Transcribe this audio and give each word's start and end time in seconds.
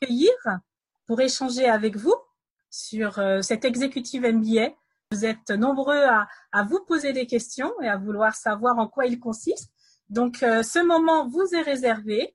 accueillir 0.00 0.32
pour 1.06 1.20
échanger 1.20 1.68
avec 1.68 1.96
vous 1.96 2.14
sur 2.70 3.18
euh, 3.18 3.42
cet 3.42 3.64
exécutif 3.64 4.22
MBA. 4.22 4.70
Vous 5.12 5.24
êtes 5.24 5.50
nombreux 5.50 6.02
à, 6.04 6.28
vous 6.64 6.80
poser 6.80 7.12
des 7.12 7.26
questions 7.26 7.72
et 7.80 7.88
à 7.88 7.96
vouloir 7.96 8.34
savoir 8.34 8.78
en 8.78 8.88
quoi 8.88 9.06
il 9.06 9.20
consiste. 9.20 9.70
Donc, 10.10 10.42
euh, 10.42 10.62
ce 10.62 10.80
moment 10.80 11.28
vous 11.28 11.54
est 11.54 11.62
réservé 11.62 12.34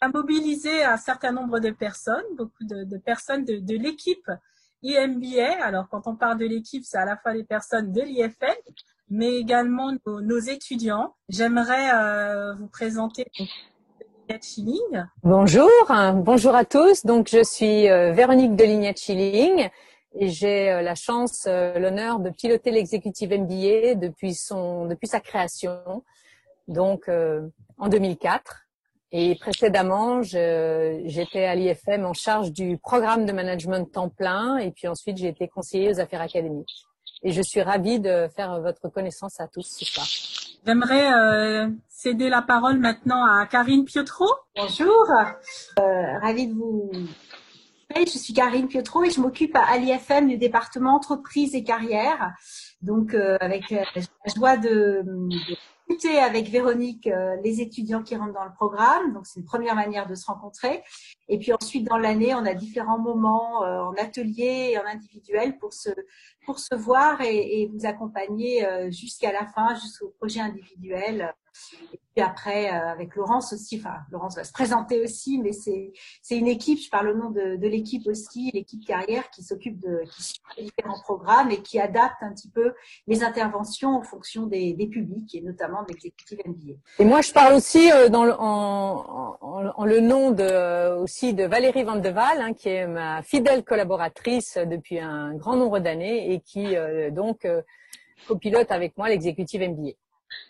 à 0.00 0.08
mobiliser 0.08 0.82
un 0.82 0.96
certain 0.96 1.30
nombre 1.30 1.60
de 1.60 1.70
personnes, 1.70 2.24
beaucoup 2.36 2.64
de, 2.64 2.98
personnes 2.98 3.44
de, 3.44 3.76
l'équipe 3.76 4.28
IMBA. 4.82 5.62
Alors, 5.62 5.88
quand 5.88 6.08
on 6.08 6.16
parle 6.16 6.38
de 6.38 6.46
l'équipe, 6.46 6.84
c'est 6.84 6.98
à 6.98 7.04
la 7.04 7.16
fois 7.16 7.34
les 7.34 7.44
personnes 7.44 7.92
de 7.92 8.00
l'IFL, 8.00 8.56
mais 9.10 9.36
également 9.36 9.92
nos, 10.06 10.20
nos 10.20 10.38
étudiants. 10.38 11.14
J'aimerais 11.28 11.92
euh, 11.94 12.54
vous 12.54 12.66
présenter 12.66 13.30
Chilling. 14.40 15.04
Bonjour, 15.22 15.68
bonjour 16.14 16.54
à 16.54 16.64
tous. 16.64 17.04
Donc, 17.04 17.28
je 17.30 17.42
suis 17.42 17.88
euh, 17.88 18.12
Véronique 18.12 18.56
de 18.56 18.64
Chilling 18.96 19.68
et 20.14 20.28
j'ai 20.28 20.70
euh, 20.70 20.82
la 20.82 20.94
chance, 20.94 21.44
euh, 21.46 21.78
l'honneur 21.78 22.20
de 22.20 22.30
piloter 22.30 22.70
l'exécutif 22.70 23.30
MBA 23.30 23.94
depuis 23.94 24.34
son, 24.34 24.86
depuis 24.86 25.06
sa 25.06 25.20
création, 25.20 26.02
donc 26.68 27.10
en 27.78 27.88
2004. 27.88 28.66
Et 29.14 29.34
précédemment, 29.34 30.22
j'étais 30.22 31.44
à 31.44 31.54
l'IFM 31.54 32.06
en 32.06 32.14
charge 32.14 32.52
du 32.52 32.78
programme 32.78 33.26
de 33.26 33.32
management 33.32 33.84
temps 33.84 34.08
plein 34.08 34.56
et 34.56 34.70
puis 34.70 34.88
ensuite 34.88 35.18
j'ai 35.18 35.28
été 35.28 35.48
conseiller 35.48 35.90
aux 35.90 36.00
affaires 36.00 36.22
académiques. 36.22 36.86
Et 37.22 37.30
je 37.30 37.42
suis 37.42 37.60
ravie 37.60 38.00
de 38.00 38.28
faire 38.34 38.60
votre 38.60 38.88
connaissance 38.88 39.38
à 39.38 39.48
tous 39.48 39.62
ce 39.78 39.84
soir. 39.84 40.06
J'aimerais 40.64 41.12
euh, 41.12 41.68
céder 42.02 42.28
la 42.28 42.42
parole 42.42 42.78
maintenant 42.78 43.24
à 43.24 43.46
Karine 43.46 43.84
Piotro. 43.84 44.26
Bonjour, 44.56 45.06
euh, 45.78 46.18
ravie 46.18 46.48
de 46.48 46.54
vous. 46.54 46.90
Je 47.94 48.18
suis 48.18 48.32
Karine 48.32 48.66
Piotro 48.66 49.04
et 49.04 49.10
je 49.10 49.20
m'occupe 49.20 49.54
à 49.54 49.78
l'IFM 49.78 50.26
du 50.26 50.36
département 50.36 50.96
entreprise 50.96 51.54
et 51.54 51.62
carrière. 51.62 52.32
Donc, 52.80 53.14
euh, 53.14 53.36
avec 53.40 53.70
la 53.70 53.84
joie 54.34 54.56
de, 54.56 55.02
de 55.04 55.56
avec 56.20 56.48
Véronique 56.48 57.06
euh, 57.06 57.36
les 57.44 57.60
étudiants 57.60 58.02
qui 58.02 58.16
rentrent 58.16 58.32
dans 58.32 58.44
le 58.44 58.52
programme. 58.52 59.12
Donc, 59.12 59.26
c'est 59.26 59.40
une 59.40 59.46
première 59.46 59.74
manière 59.74 60.06
de 60.06 60.14
se 60.14 60.26
rencontrer. 60.26 60.82
Et 61.28 61.38
puis 61.38 61.52
ensuite, 61.52 61.86
dans 61.86 61.98
l'année, 61.98 62.34
on 62.34 62.44
a 62.44 62.54
différents 62.54 62.98
moments 62.98 63.64
euh, 63.64 63.80
en 63.80 63.92
atelier 63.94 64.70
et 64.72 64.78
en 64.78 64.86
individuel 64.86 65.58
pour 65.58 65.72
se, 65.72 65.90
pour 66.46 66.58
se 66.58 66.74
voir 66.74 67.20
et, 67.20 67.68
vous 67.72 67.86
accompagner 67.86 68.66
euh, 68.66 68.90
jusqu'à 68.90 69.32
la 69.32 69.46
fin, 69.46 69.74
jusqu'au 69.74 70.08
projet 70.18 70.40
individuel. 70.40 71.34
Et 71.92 72.00
puis 72.14 72.24
après, 72.24 72.72
euh, 72.72 72.92
avec 72.92 73.14
Laurence 73.16 73.52
aussi, 73.52 73.78
enfin, 73.78 73.96
Laurence 74.10 74.36
va 74.36 74.44
se 74.44 74.52
présenter 74.52 75.02
aussi, 75.02 75.38
mais 75.38 75.52
c'est, 75.52 75.92
une 76.30 76.48
équipe, 76.48 76.80
je 76.80 76.90
parle 76.90 77.08
au 77.10 77.14
nom 77.14 77.30
de, 77.30 77.56
de 77.56 77.68
l'équipe 77.68 78.06
aussi, 78.06 78.50
l'équipe 78.52 78.84
carrière 78.84 79.30
qui 79.30 79.42
s'occupe 79.42 79.80
de 79.80 80.02
qui 80.56 80.64
différents 80.64 81.00
programmes 81.00 81.50
et 81.50 81.62
qui 81.62 81.80
adapte 81.80 82.22
un 82.22 82.32
petit 82.32 82.50
peu 82.50 82.74
les 83.06 83.22
interventions 83.22 83.96
en 83.96 84.02
fonction 84.02 84.46
des, 84.46 84.74
des 84.74 84.86
publics 84.86 85.34
et 85.34 85.40
notamment 85.40 85.82
de 85.82 85.88
l'exécutif 85.88 86.38
MBA. 86.44 86.74
Et 86.98 87.04
moi, 87.04 87.22
je 87.22 87.32
parle 87.32 87.54
aussi 87.54 87.90
dans 88.10 88.24
le, 88.24 88.34
en, 88.34 89.36
en, 89.40 89.72
en, 89.74 89.84
le 89.84 90.00
nom 90.00 90.30
de, 90.30 90.98
aussi 90.98 91.34
de 91.34 91.44
Valérie 91.44 91.84
Van 91.84 91.96
de 91.96 92.10
Waal, 92.10 92.40
hein, 92.40 92.52
qui 92.52 92.68
est 92.68 92.86
ma 92.86 93.22
fidèle 93.22 93.64
collaboratrice 93.64 94.58
depuis 94.58 94.98
un 94.98 95.34
grand 95.34 95.56
nombre 95.56 95.78
d'années 95.78 96.32
et 96.32 96.40
qui 96.40 96.76
euh, 96.76 97.10
donc 97.10 97.44
euh, 97.44 97.62
copilote 98.26 98.70
avec 98.70 98.96
moi 98.96 99.08
l'exécutif 99.08 99.60
MBA. 99.60 99.92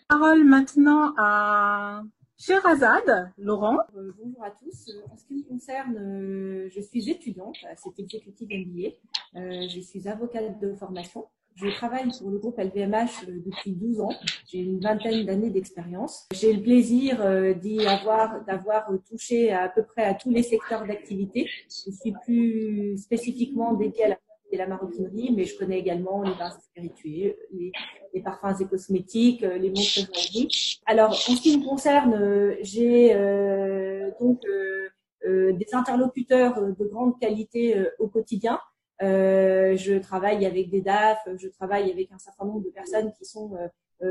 Parole 0.07 0.43
maintenant 0.43 1.13
à 1.17 2.03
Sherazade, 2.37 3.31
Laurent. 3.37 3.77
Euh, 3.95 4.11
bonjour 4.21 4.43
à 4.43 4.51
tous. 4.51 4.91
En 5.09 5.15
ce 5.15 5.25
qui 5.25 5.35
me 5.35 5.43
concerne, 5.43 5.97
euh, 5.97 6.69
je 6.69 6.81
suis 6.81 7.09
étudiante 7.09 7.55
à 7.71 7.75
cet 7.75 7.97
exécutif 7.99 8.49
MBA. 8.49 8.89
Euh, 9.35 9.67
je 9.69 9.79
suis 9.79 10.07
avocate 10.09 10.59
de 10.59 10.73
formation. 10.73 11.25
Je 11.55 11.67
travaille 11.69 12.09
pour 12.19 12.31
le 12.31 12.39
groupe 12.39 12.57
LVMH 12.57 13.27
depuis 13.45 13.71
12 13.71 14.01
ans. 14.01 14.13
J'ai 14.51 14.59
une 14.59 14.79
vingtaine 14.79 15.25
d'années 15.25 15.51
d'expérience. 15.51 16.27
J'ai 16.33 16.51
le 16.51 16.61
plaisir 16.61 17.55
d'y 17.59 17.85
avoir, 17.85 18.43
d'avoir 18.45 18.89
touché 19.07 19.51
à 19.51 19.69
peu 19.69 19.83
près 19.83 20.03
à 20.03 20.15
tous 20.15 20.31
les 20.31 20.43
secteurs 20.43 20.85
d'activité. 20.85 21.47
Je 21.69 21.91
suis 21.91 22.13
plus 22.25 22.97
spécifiquement 22.97 23.73
dédiée 23.73 24.05
à 24.05 24.09
la 24.09 24.17
et 24.53 24.57
la 24.57 24.67
maroquinerie, 24.67 25.33
mais 25.35 25.45
je 25.45 25.57
connais 25.57 25.79
également 25.79 26.21
les 26.21 26.35
bains 26.35 26.51
spiritueux, 26.51 27.35
les, 27.51 27.71
les, 28.13 28.21
parfums 28.21 28.61
et 28.61 28.65
cosmétiques, 28.65 29.41
les 29.41 29.69
montres 29.69 30.11
de 30.11 30.47
Alors, 30.85 31.09
en 31.09 31.13
ce 31.35 31.41
qui 31.41 31.57
me 31.57 31.65
concerne, 31.65 32.55
j'ai 32.61 33.15
euh, 33.15 34.11
donc 34.19 34.45
euh, 34.45 34.89
euh, 35.25 35.53
des 35.53 35.73
interlocuteurs 35.73 36.61
de 36.61 36.85
grande 36.85 37.19
qualité 37.19 37.83
au 37.97 38.07
quotidien. 38.07 38.59
je 39.01 39.97
travaille 39.97 40.45
avec 40.45 40.69
des 40.69 40.81
DAF, 40.81 41.17
je 41.35 41.47
travaille 41.47 41.91
avec 41.91 42.11
un 42.11 42.19
certain 42.19 42.45
nombre 42.45 42.61
de 42.61 42.69
personnes 42.69 43.11
qui 43.13 43.25
sont 43.25 43.57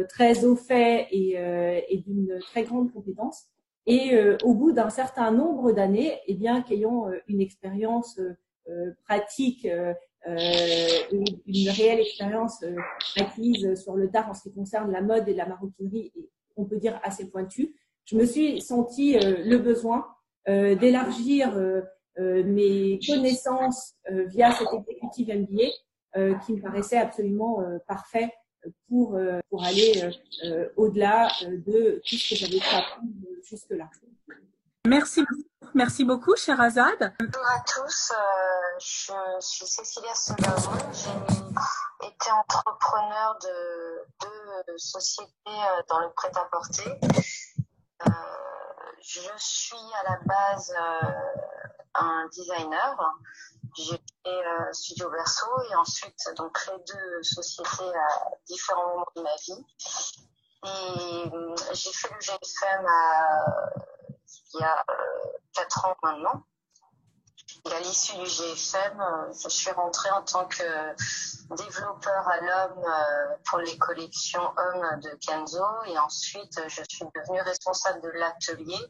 très 0.09 0.45
au 0.45 0.57
fait 0.57 1.07
et, 1.13 1.37
et 1.89 1.99
d'une 1.99 2.41
très 2.51 2.65
grande 2.65 2.93
compétence. 2.93 3.45
Et 3.87 4.17
au 4.43 4.55
bout 4.55 4.73
d'un 4.73 4.91
certain 4.91 5.31
nombre 5.31 5.71
d'années, 5.71 6.19
eh 6.27 6.35
bien, 6.35 6.63
qu'ayant 6.63 7.07
une 7.29 7.41
expérience 7.41 8.19
pratique 9.05 9.67
euh, 9.67 9.95
une, 10.27 11.25
une, 11.47 11.71
réelle 11.71 12.00
expérience 12.00 12.62
euh, 12.62 12.77
acquise 13.16 13.75
sur 13.81 13.97
le 13.97 14.09
tard 14.10 14.31
en 14.31 14.34
ce 14.34 14.43
qui 14.44 14.53
concerne 14.53 14.91
la 14.91 15.00
mode 15.00 15.28
et 15.28 15.34
la 15.34 15.47
maroquinerie, 15.47 16.12
et 16.16 16.31
on 16.56 16.65
peut 16.65 16.78
dire 16.78 17.00
assez 17.03 17.28
pointue, 17.28 17.75
je 18.05 18.16
me 18.16 18.25
suis 18.25 18.61
senti 18.61 19.16
euh, 19.16 19.43
le 19.44 19.59
besoin 19.59 20.06
d'élargir 20.44 21.56
mes 22.19 22.99
connaissances 23.06 23.94
via 24.11 24.50
cet 24.50 24.66
exécutif 24.75 25.28
MBA 25.28 26.38
qui 26.44 26.55
me 26.55 26.61
paraissait 26.61 26.97
absolument 26.97 27.62
parfait 27.87 28.28
pour, 28.88 29.16
pour 29.49 29.62
aller 29.62 29.93
au-delà 30.77 31.28
de 31.49 32.03
tout 32.05 32.16
ce 32.16 32.31
que 32.31 32.34
j'avais 32.34 32.59
appris 32.75 33.06
jusque-là. 33.44 33.88
Merci, 34.88 35.22
merci 35.75 36.05
beaucoup, 36.05 36.34
Sherazade. 36.37 37.15
Bonjour 37.19 37.47
à 37.47 37.61
tous, 37.61 38.12
euh, 38.12 38.78
je 38.78 39.41
suis 39.41 39.67
Cécilia 39.67 40.15
Soberano. 40.15 40.78
J'ai 40.93 42.09
été 42.09 42.31
entrepreneur 42.31 43.39
de 43.43 44.06
deux 44.21 44.78
sociétés 44.78 45.31
euh, 45.47 45.83
dans 45.89 46.00
le 46.00 46.11
prêt-à-porter. 46.11 46.91
Euh, 48.06 48.11
je 49.00 49.31
suis 49.37 49.77
à 50.00 50.11
la 50.11 50.19
base 50.25 50.73
un 51.94 52.29
designer. 52.33 53.15
J'ai 53.77 54.03
fait 54.25 54.73
Studio 54.73 55.11
Verso 55.11 55.47
et 55.71 55.75
ensuite 55.77 56.29
donc 56.37 56.53
créé 56.53 56.75
deux 56.87 57.23
sociétés 57.23 57.94
à 57.94 58.31
différents 58.47 58.89
moments 58.89 59.06
de 59.17 59.23
ma 59.23 59.34
vie. 59.37 59.67
Et 60.65 61.75
j'ai 61.75 61.93
fait 61.93 62.11
le 62.15 62.21
GFM 62.21 62.87
à 62.87 63.43
il 64.55 64.61
y 64.61 64.65
a 64.65 64.84
euh, 65.53 65.63
quatre 65.63 65.85
ans 65.87 65.97
maintenant. 66.03 66.45
Et 67.65 67.73
à 67.73 67.81
l'issue 67.81 68.17
du 68.17 68.25
GFM, 68.25 69.01
euh, 69.01 69.33
je 69.33 69.49
suis 69.49 69.71
rentrée 69.71 70.11
en 70.11 70.23
tant 70.23 70.47
que 70.47 70.95
développeur 71.55 72.29
à 72.29 72.41
l'homme 72.41 72.85
euh, 72.85 73.37
pour 73.45 73.59
les 73.59 73.77
collections 73.79 74.43
hommes 74.43 75.01
de 75.01 75.11
Kenzo 75.21 75.65
et 75.87 75.99
ensuite 75.99 76.61
je 76.69 76.83
suis 76.89 77.05
devenue 77.15 77.41
responsable 77.43 78.01
de 78.01 78.09
l'atelier 78.09 78.81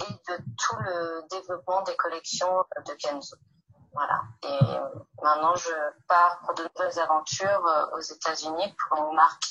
et 0.00 0.12
de 0.12 0.36
tout 0.36 0.76
le 0.76 1.26
développement 1.28 1.82
des 1.82 1.96
collections 1.96 2.64
de 2.86 2.92
Kenzo. 2.94 3.36
Voilà. 3.92 4.22
Et 4.42 5.22
maintenant 5.22 5.56
je 5.56 5.72
pars 6.06 6.40
pour 6.44 6.54
de 6.54 6.68
nouvelles 6.76 6.98
aventures 7.00 7.88
aux 7.94 8.00
États-Unis 8.00 8.74
pour 8.88 8.98
une 8.98 9.16
marque 9.16 9.44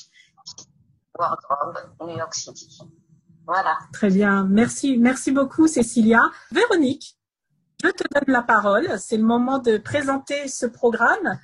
Wardrobe 1.18 1.78
New 2.00 2.16
York 2.16 2.34
City. 2.34 2.80
Voilà. 3.48 3.78
Très 3.94 4.10
bien. 4.10 4.46
Merci, 4.50 4.98
merci 4.98 5.32
beaucoup, 5.32 5.66
Cécilia. 5.68 6.20
Véronique, 6.52 7.16
je 7.82 7.88
te 7.88 8.04
donne 8.12 8.34
la 8.34 8.42
parole. 8.42 8.86
C'est 8.98 9.16
le 9.16 9.22
moment 9.22 9.58
de 9.58 9.78
présenter 9.78 10.48
ce 10.48 10.66
programme 10.66 11.38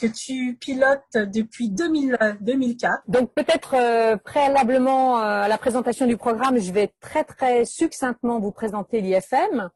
que 0.00 0.06
tu 0.06 0.56
pilotes 0.60 1.02
depuis 1.14 1.68
2000, 1.68 2.16
2004. 2.42 3.02
Donc 3.08 3.34
peut-être 3.34 3.74
euh, 3.74 4.16
préalablement 4.16 5.18
euh, 5.18 5.42
à 5.42 5.48
la 5.48 5.58
présentation 5.58 6.06
du 6.06 6.16
programme, 6.16 6.58
je 6.58 6.70
vais 6.70 6.92
très 7.00 7.24
très 7.24 7.64
succinctement 7.64 8.38
vous 8.38 8.52
présenter 8.52 9.00
l'IFM. 9.00 9.68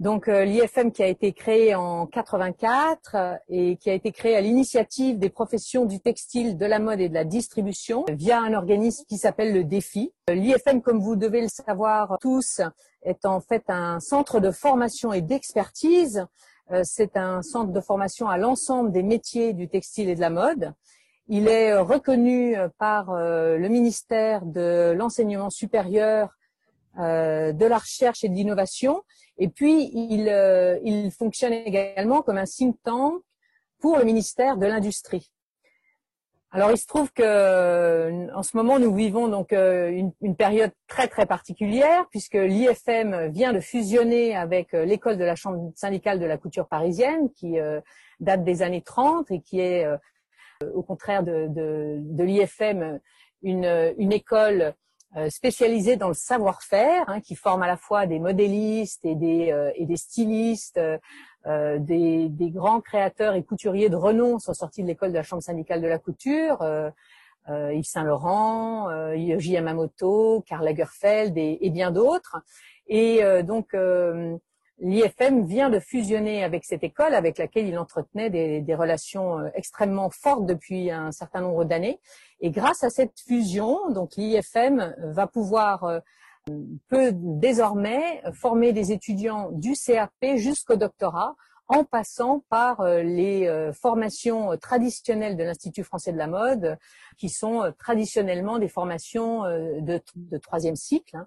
Donc 0.00 0.28
euh, 0.28 0.46
l'IFM 0.46 0.92
qui 0.92 1.02
a 1.02 1.06
été 1.06 1.34
créé 1.34 1.74
en 1.74 2.06
84 2.06 3.14
euh, 3.14 3.34
et 3.50 3.76
qui 3.76 3.90
a 3.90 3.92
été 3.92 4.12
créé 4.12 4.34
à 4.34 4.40
l'initiative 4.40 5.18
des 5.18 5.28
professions 5.28 5.84
du 5.84 6.00
textile, 6.00 6.56
de 6.56 6.64
la 6.64 6.78
mode 6.78 7.00
et 7.00 7.10
de 7.10 7.14
la 7.14 7.24
distribution 7.24 8.06
via 8.08 8.40
un 8.40 8.54
organisme 8.54 9.04
qui 9.06 9.18
s'appelle 9.18 9.52
le 9.52 9.62
Défi. 9.62 10.10
Euh, 10.30 10.34
L'IFM, 10.34 10.80
comme 10.80 11.00
vous 11.00 11.16
devez 11.16 11.42
le 11.42 11.48
savoir 11.48 12.16
tous, 12.18 12.62
est 13.02 13.26
en 13.26 13.40
fait 13.40 13.64
un 13.68 14.00
centre 14.00 14.40
de 14.40 14.50
formation 14.50 15.12
et 15.12 15.20
d'expertise. 15.20 16.26
C'est 16.84 17.16
un 17.16 17.42
centre 17.42 17.72
de 17.72 17.80
formation 17.80 18.28
à 18.28 18.38
l'ensemble 18.38 18.92
des 18.92 19.02
métiers 19.02 19.54
du 19.54 19.68
textile 19.68 20.08
et 20.08 20.14
de 20.14 20.20
la 20.20 20.30
mode. 20.30 20.72
Il 21.26 21.48
est 21.48 21.76
reconnu 21.76 22.54
par 22.78 23.12
le 23.12 23.66
ministère 23.66 24.46
de 24.46 24.92
l'enseignement 24.96 25.50
supérieur, 25.50 26.28
de 26.96 27.64
la 27.66 27.78
recherche 27.78 28.22
et 28.22 28.28
de 28.28 28.34
l'innovation 28.34 29.02
Et 29.40 29.48
puis, 29.48 29.90
il, 29.94 30.28
euh, 30.28 30.78
il 30.84 31.10
fonctionne 31.10 31.54
également 31.54 32.20
comme 32.20 32.36
un 32.36 32.44
think 32.44 32.76
tank 32.84 33.22
pour 33.80 33.96
le 33.96 34.04
ministère 34.04 34.58
de 34.58 34.66
l'Industrie. 34.66 35.32
Alors, 36.52 36.70
il 36.72 36.76
se 36.76 36.86
trouve 36.86 37.10
que 37.10 37.22
euh, 37.24 38.28
en 38.34 38.42
ce 38.42 38.54
moment, 38.54 38.78
nous 38.78 38.94
vivons 38.94 39.28
donc 39.28 39.54
euh, 39.54 39.88
une, 39.88 40.12
une 40.20 40.36
période 40.36 40.72
très 40.88 41.08
très 41.08 41.24
particulière 41.24 42.06
puisque 42.10 42.34
l'IFM 42.34 43.28
vient 43.28 43.54
de 43.54 43.60
fusionner 43.60 44.36
avec 44.36 44.72
l'école 44.72 45.16
de 45.16 45.24
la 45.24 45.36
Chambre 45.36 45.72
syndicale 45.74 46.18
de 46.20 46.26
la 46.26 46.36
couture 46.36 46.68
parisienne, 46.68 47.30
qui 47.32 47.56
date 48.18 48.44
des 48.44 48.60
années 48.60 48.82
30 48.82 49.30
et 49.30 49.40
qui 49.40 49.60
est, 49.60 49.86
au 50.74 50.82
contraire 50.82 51.22
de, 51.22 51.46
de, 51.48 51.96
de 52.00 52.24
l'IFM, 52.24 53.00
une, 53.42 53.94
une 53.96 54.12
école 54.12 54.74
euh, 55.16 55.28
spécialisée 55.28 55.96
dans 55.96 56.06
le 56.06 56.14
savoir-faire, 56.14 57.02
hein, 57.08 57.20
qui 57.20 57.34
forme 57.34 57.62
à 57.62 57.66
la 57.66 57.76
fois 57.76 58.06
des 58.06 58.20
modélistes 58.20 59.04
et 59.04 59.16
des, 59.16 59.50
euh, 59.50 59.72
et 59.74 59.84
des 59.84 59.96
stylistes, 59.96 60.78
euh, 61.46 61.78
des, 61.80 62.28
des, 62.28 62.50
grands 62.50 62.80
créateurs 62.80 63.34
et 63.34 63.42
couturiers 63.42 63.88
de 63.88 63.96
renom 63.96 64.38
sont 64.38 64.54
sortis 64.54 64.82
de 64.82 64.86
l'école 64.86 65.10
de 65.10 65.16
la 65.16 65.24
Chambre 65.24 65.42
syndicale 65.42 65.82
de 65.82 65.88
la 65.88 65.98
couture, 65.98 66.64
Yves 67.48 67.84
Saint 67.84 68.04
Laurent, 68.04 68.88
Yoji 69.14 69.52
Yamamoto, 69.52 70.44
Karl 70.46 70.64
Lagerfeld 70.64 71.36
et, 71.36 71.58
et 71.62 71.70
bien 71.70 71.90
d'autres. 71.90 72.36
Et 72.86 73.20
donc 73.42 73.74
l'IFM 74.80 75.44
vient 75.44 75.70
de 75.70 75.78
fusionner 75.78 76.42
avec 76.42 76.64
cette 76.64 76.82
école 76.82 77.14
avec 77.14 77.38
laquelle 77.38 77.66
il 77.66 77.78
entretenait 77.78 78.30
des, 78.30 78.74
relations 78.74 79.46
extrêmement 79.54 80.10
fortes 80.10 80.46
depuis 80.46 80.90
un 80.90 81.12
certain 81.12 81.42
nombre 81.42 81.64
d'années. 81.64 82.00
Et 82.40 82.50
grâce 82.50 82.82
à 82.82 82.90
cette 82.90 83.18
fusion, 83.20 83.90
donc 83.90 84.16
l'IFM 84.16 84.94
va 84.98 85.26
pouvoir 85.26 85.84
euh, 85.84 86.00
peut 86.88 87.12
désormais 87.14 88.22
former 88.32 88.72
des 88.72 88.92
étudiants 88.92 89.50
du 89.52 89.74
CAP 89.74 90.36
jusqu'au 90.36 90.76
doctorat 90.76 91.36
en 91.68 91.84
passant 91.84 92.42
par 92.48 92.80
euh, 92.80 93.02
les 93.02 93.46
euh, 93.46 93.72
formations 93.72 94.56
traditionnelles 94.56 95.36
de 95.36 95.44
l'Institut 95.44 95.84
français 95.84 96.12
de 96.12 96.18
la 96.18 96.26
mode, 96.26 96.78
qui 97.18 97.28
sont 97.28 97.72
traditionnellement 97.78 98.58
des 98.58 98.68
formations 98.68 99.42
de, 99.42 100.00
de 100.16 100.38
troisième 100.38 100.76
cycle, 100.76 101.16
hein, 101.16 101.26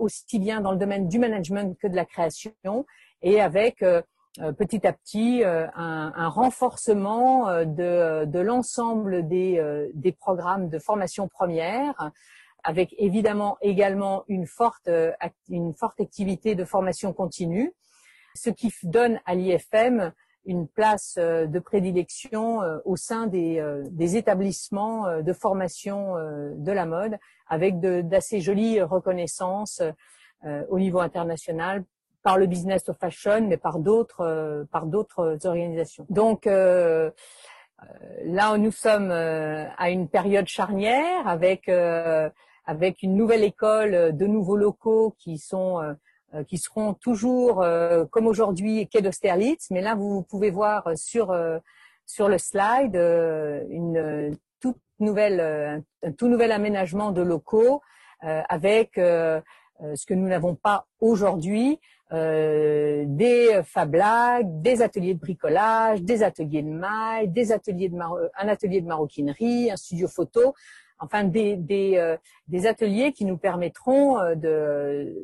aussi 0.00 0.38
bien 0.38 0.60
dans 0.60 0.72
le 0.72 0.78
domaine 0.78 1.08
du 1.08 1.18
management 1.18 1.76
que 1.78 1.86
de 1.86 1.96
la 1.96 2.04
création, 2.04 2.54
et 3.22 3.40
avec 3.40 3.82
euh, 4.38 4.52
petit 4.52 4.86
à 4.86 4.92
petit 4.92 5.42
euh, 5.42 5.66
un, 5.74 6.28
renforcement 6.28 7.48
euh, 7.48 7.64
de, 7.64 8.30
de 8.30 8.38
l'ensemble 8.38 9.26
des, 9.26 9.60
des, 9.94 10.12
programmes 10.12 10.68
de 10.68 10.78
formation 10.78 11.26
première, 11.26 12.12
avec 12.62 12.94
évidemment 12.98 13.58
également 13.60 14.22
une 14.28 14.46
forte, 14.46 14.88
une 15.48 15.74
forte 15.74 16.00
activité 16.00 16.54
de 16.54 16.64
formation 16.64 17.12
continue, 17.12 17.72
ce 18.36 18.50
qui 18.50 18.72
donne 18.84 19.18
à 19.26 19.34
l'IFM 19.34 20.12
une 20.46 20.66
place 20.66 21.16
de 21.16 21.58
prédilection 21.58 22.60
au 22.84 22.96
sein 22.96 23.26
des, 23.26 23.62
des 23.90 24.16
établissements 24.16 25.20
de 25.20 25.32
formation 25.32 26.14
de 26.56 26.72
la 26.72 26.86
mode, 26.86 27.18
avec 27.46 27.78
d'assez 27.80 28.40
jolies 28.40 28.80
reconnaissances 28.80 29.82
au 30.44 30.78
niveau 30.78 31.00
international 31.00 31.84
par 32.22 32.38
le 32.38 32.46
business 32.46 32.88
of 32.88 32.98
fashion, 32.98 33.46
mais 33.48 33.56
par 33.56 33.78
d'autres 33.78 34.20
euh, 34.20 34.64
par 34.70 34.86
d'autres 34.86 35.38
organisations. 35.44 36.06
Donc 36.10 36.46
euh, 36.46 37.10
euh 37.82 37.86
là, 38.24 38.56
nous 38.58 38.72
sommes 38.72 39.10
euh, 39.10 39.66
à 39.78 39.90
une 39.90 40.08
période 40.08 40.46
charnière 40.46 41.26
avec 41.26 41.68
avec 42.66 43.02
une 43.02 43.16
nouvelle 43.16 43.42
école, 43.42 44.16
de 44.16 44.26
nouveaux 44.26 44.56
locaux 44.56 45.14
qui 45.18 45.38
sont 45.38 45.80
qui 46.46 46.58
seront 46.58 46.94
toujours 46.94 47.64
comme 48.10 48.26
aujourd'hui 48.26 48.88
quai 48.88 49.02
d'Austerlitz, 49.02 49.70
mais 49.70 49.80
là 49.80 49.94
vous 49.94 50.22
pouvez 50.22 50.50
voir 50.50 50.90
sur 50.96 51.36
sur 52.06 52.28
le 52.28 52.38
slide 52.38 52.96
une 52.96 54.36
toute 54.60 54.78
nouvelle 55.00 55.82
un 56.02 56.12
tout 56.12 56.28
nouvel 56.28 56.52
aménagement 56.52 57.10
de 57.10 57.22
locaux 57.22 57.80
avec 58.22 58.92
ce 58.96 60.06
que 60.06 60.14
nous 60.14 60.28
n'avons 60.28 60.54
pas 60.54 60.86
aujourd'hui, 61.00 61.80
euh, 62.12 63.04
des 63.06 63.60
Fab 63.62 63.96
des 64.44 64.82
ateliers 64.82 65.14
de 65.14 65.20
bricolage, 65.20 66.02
des 66.02 66.24
ateliers 66.24 66.62
de 66.62 66.68
maille, 66.68 67.28
des 67.28 67.52
ateliers 67.52 67.88
de 67.88 67.96
un 67.96 68.48
atelier 68.48 68.80
de 68.80 68.86
maroquinerie, 68.86 69.70
un 69.70 69.76
studio 69.76 70.08
photo, 70.08 70.54
enfin 70.98 71.22
des, 71.22 71.54
des, 71.54 71.98
euh, 71.98 72.16
des 72.48 72.66
ateliers 72.66 73.12
qui 73.12 73.24
nous 73.24 73.38
permettront 73.38 74.18
euh, 74.18 74.34
de, 74.34 75.16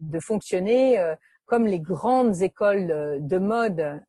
de 0.00 0.20
fonctionner 0.20 1.02
comme 1.46 1.66
les 1.66 1.80
grandes 1.80 2.42
écoles 2.42 3.18
de 3.20 3.38
mode 3.38 4.00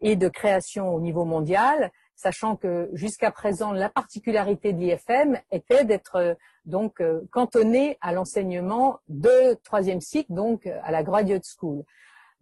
et 0.00 0.16
de 0.16 0.28
création 0.28 0.94
au 0.94 1.00
niveau 1.00 1.24
mondial, 1.24 1.90
sachant 2.18 2.56
que 2.56 2.90
jusqu'à 2.92 3.30
présent, 3.30 3.72
la 3.72 3.88
particularité 3.88 4.72
de 4.72 4.80
l'IFM 4.80 5.38
était 5.52 5.84
d'être 5.84 6.16
euh, 6.16 6.34
donc 6.64 7.00
euh, 7.00 7.20
cantonné 7.30 7.96
à 8.00 8.12
l'enseignement 8.12 8.98
de 9.08 9.54
troisième 9.62 10.00
cycle, 10.00 10.32
donc 10.32 10.66
euh, 10.66 10.78
à 10.82 10.90
la 10.90 11.04
graduate 11.04 11.44
school. 11.44 11.84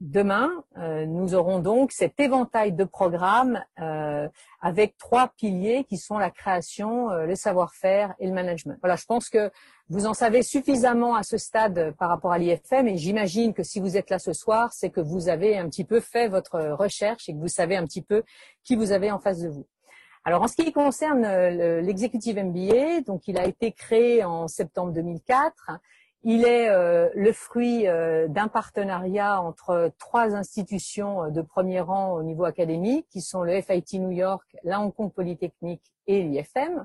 Demain, 0.00 0.50
nous 0.76 1.34
aurons 1.34 1.58
donc 1.58 1.90
cet 1.90 2.20
éventail 2.20 2.72
de 2.72 2.84
programmes 2.84 3.64
avec 4.60 4.98
trois 4.98 5.28
piliers 5.38 5.84
qui 5.84 5.96
sont 5.96 6.18
la 6.18 6.30
création, 6.30 7.08
le 7.10 7.34
savoir-faire 7.34 8.14
et 8.18 8.26
le 8.26 8.34
management. 8.34 8.76
Voilà, 8.82 8.96
je 8.96 9.06
pense 9.06 9.30
que 9.30 9.50
vous 9.88 10.06
en 10.06 10.12
savez 10.12 10.42
suffisamment 10.42 11.14
à 11.14 11.22
ce 11.22 11.38
stade 11.38 11.94
par 11.98 12.10
rapport 12.10 12.32
à 12.32 12.38
l'IFM 12.38 12.88
et 12.88 12.98
j'imagine 12.98 13.54
que 13.54 13.62
si 13.62 13.80
vous 13.80 13.96
êtes 13.96 14.10
là 14.10 14.18
ce 14.18 14.34
soir, 14.34 14.70
c'est 14.72 14.90
que 14.90 15.00
vous 15.00 15.28
avez 15.28 15.56
un 15.56 15.68
petit 15.68 15.84
peu 15.84 16.00
fait 16.00 16.28
votre 16.28 16.60
recherche 16.72 17.28
et 17.28 17.32
que 17.32 17.38
vous 17.38 17.48
savez 17.48 17.76
un 17.76 17.84
petit 17.84 18.02
peu 18.02 18.22
qui 18.64 18.76
vous 18.76 18.92
avez 18.92 19.10
en 19.10 19.18
face 19.18 19.40
de 19.40 19.48
vous. 19.48 19.66
Alors 20.26 20.42
en 20.42 20.48
ce 20.48 20.56
qui 20.56 20.72
concerne 20.72 21.24
euh, 21.24 21.80
l'exécutif 21.80 22.36
MBA, 22.36 23.02
donc 23.06 23.28
il 23.28 23.38
a 23.38 23.46
été 23.46 23.70
créé 23.70 24.24
en 24.24 24.48
septembre 24.48 24.92
2004. 24.92 25.78
Il 26.28 26.44
est 26.44 26.68
euh, 26.68 27.08
le 27.14 27.32
fruit 27.32 27.86
euh, 27.86 28.26
d'un 28.26 28.48
partenariat 28.48 29.40
entre 29.40 29.92
trois 29.96 30.34
institutions 30.34 31.30
de 31.30 31.40
premier 31.40 31.78
rang 31.80 32.14
au 32.14 32.24
niveau 32.24 32.44
académique, 32.44 33.06
qui 33.10 33.20
sont 33.20 33.42
le 33.44 33.62
FIT 33.62 34.00
New 34.00 34.10
York, 34.10 34.44
la 34.64 34.80
Hong 34.80 34.92
Kong 34.92 35.12
Polytechnique 35.12 35.84
et 36.08 36.24
l'IFM. 36.24 36.84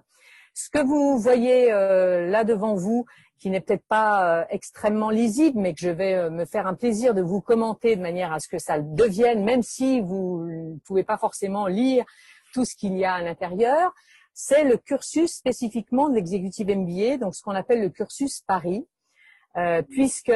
Ce 0.54 0.70
que 0.70 0.80
vous 0.80 1.18
voyez 1.18 1.72
euh, 1.72 2.28
là 2.28 2.44
devant 2.44 2.76
vous, 2.76 3.06
qui 3.40 3.50
n'est 3.50 3.62
peut-être 3.62 3.86
pas 3.88 4.42
euh, 4.42 4.46
extrêmement 4.50 5.10
lisible, 5.10 5.60
mais 5.60 5.74
que 5.74 5.80
je 5.80 5.90
vais 5.90 6.14
euh, 6.14 6.30
me 6.30 6.46
faire 6.46 6.68
un 6.68 6.76
plaisir 6.76 7.16
de 7.16 7.22
vous 7.22 7.42
commenter 7.42 7.96
de 7.96 8.02
manière 8.02 8.32
à 8.32 8.40
ce 8.40 8.48
que 8.48 8.60
ça 8.60 8.78
le 8.78 8.84
devienne, 8.84 9.44
même 9.44 9.64
si 9.64 10.02
vous 10.02 10.46
ne 10.46 10.78
pouvez 10.86 11.04
pas 11.04 11.18
forcément 11.18 11.66
lire 11.66 12.06
tout 12.54 12.66
ce 12.66 12.76
qu'il 12.76 12.96
y 12.96 13.06
a 13.06 13.16
à 13.16 13.22
l'intérieur, 13.22 13.92
c'est 14.34 14.64
le 14.64 14.78
cursus 14.78 15.32
spécifiquement 15.32 16.10
de 16.10 16.16
l'exécutive 16.16 16.68
MBA, 16.68 17.18
donc 17.18 17.34
ce 17.34 17.42
qu'on 17.42 17.56
appelle 17.56 17.82
le 17.82 17.90
cursus 17.90 18.42
Paris, 18.46 18.86
puisque 19.90 20.32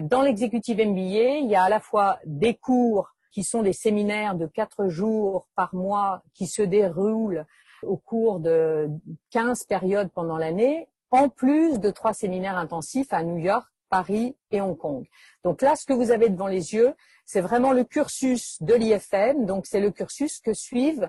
dans 0.00 0.22
l'exécutive 0.22 0.78
MBA, 0.78 1.38
il 1.38 1.48
y 1.48 1.56
a 1.56 1.64
à 1.64 1.68
la 1.68 1.80
fois 1.80 2.18
des 2.24 2.54
cours 2.54 3.14
qui 3.30 3.42
sont 3.42 3.62
des 3.62 3.72
séminaires 3.72 4.36
de 4.36 4.46
quatre 4.46 4.88
jours 4.88 5.48
par 5.56 5.74
mois 5.74 6.22
qui 6.34 6.46
se 6.46 6.62
déroulent 6.62 7.44
au 7.82 7.96
cours 7.96 8.40
de 8.40 8.88
15 9.30 9.64
périodes 9.64 10.10
pendant 10.12 10.38
l'année, 10.38 10.88
en 11.10 11.28
plus 11.28 11.78
de 11.80 11.90
trois 11.90 12.14
séminaires 12.14 12.56
intensifs 12.56 13.12
à 13.12 13.22
New 13.22 13.38
York, 13.38 13.66
Paris 13.90 14.36
et 14.50 14.60
Hong 14.60 14.76
Kong. 14.76 15.06
Donc 15.44 15.62
là, 15.62 15.76
ce 15.76 15.84
que 15.84 15.92
vous 15.92 16.10
avez 16.10 16.28
devant 16.28 16.46
les 16.46 16.74
yeux, 16.74 16.94
c'est 17.26 17.40
vraiment 17.40 17.72
le 17.72 17.84
cursus 17.84 18.60
de 18.62 18.74
l'IFM. 18.74 19.46
Donc 19.46 19.66
c'est 19.66 19.80
le 19.80 19.90
cursus 19.90 20.40
que 20.40 20.54
suivent 20.54 21.08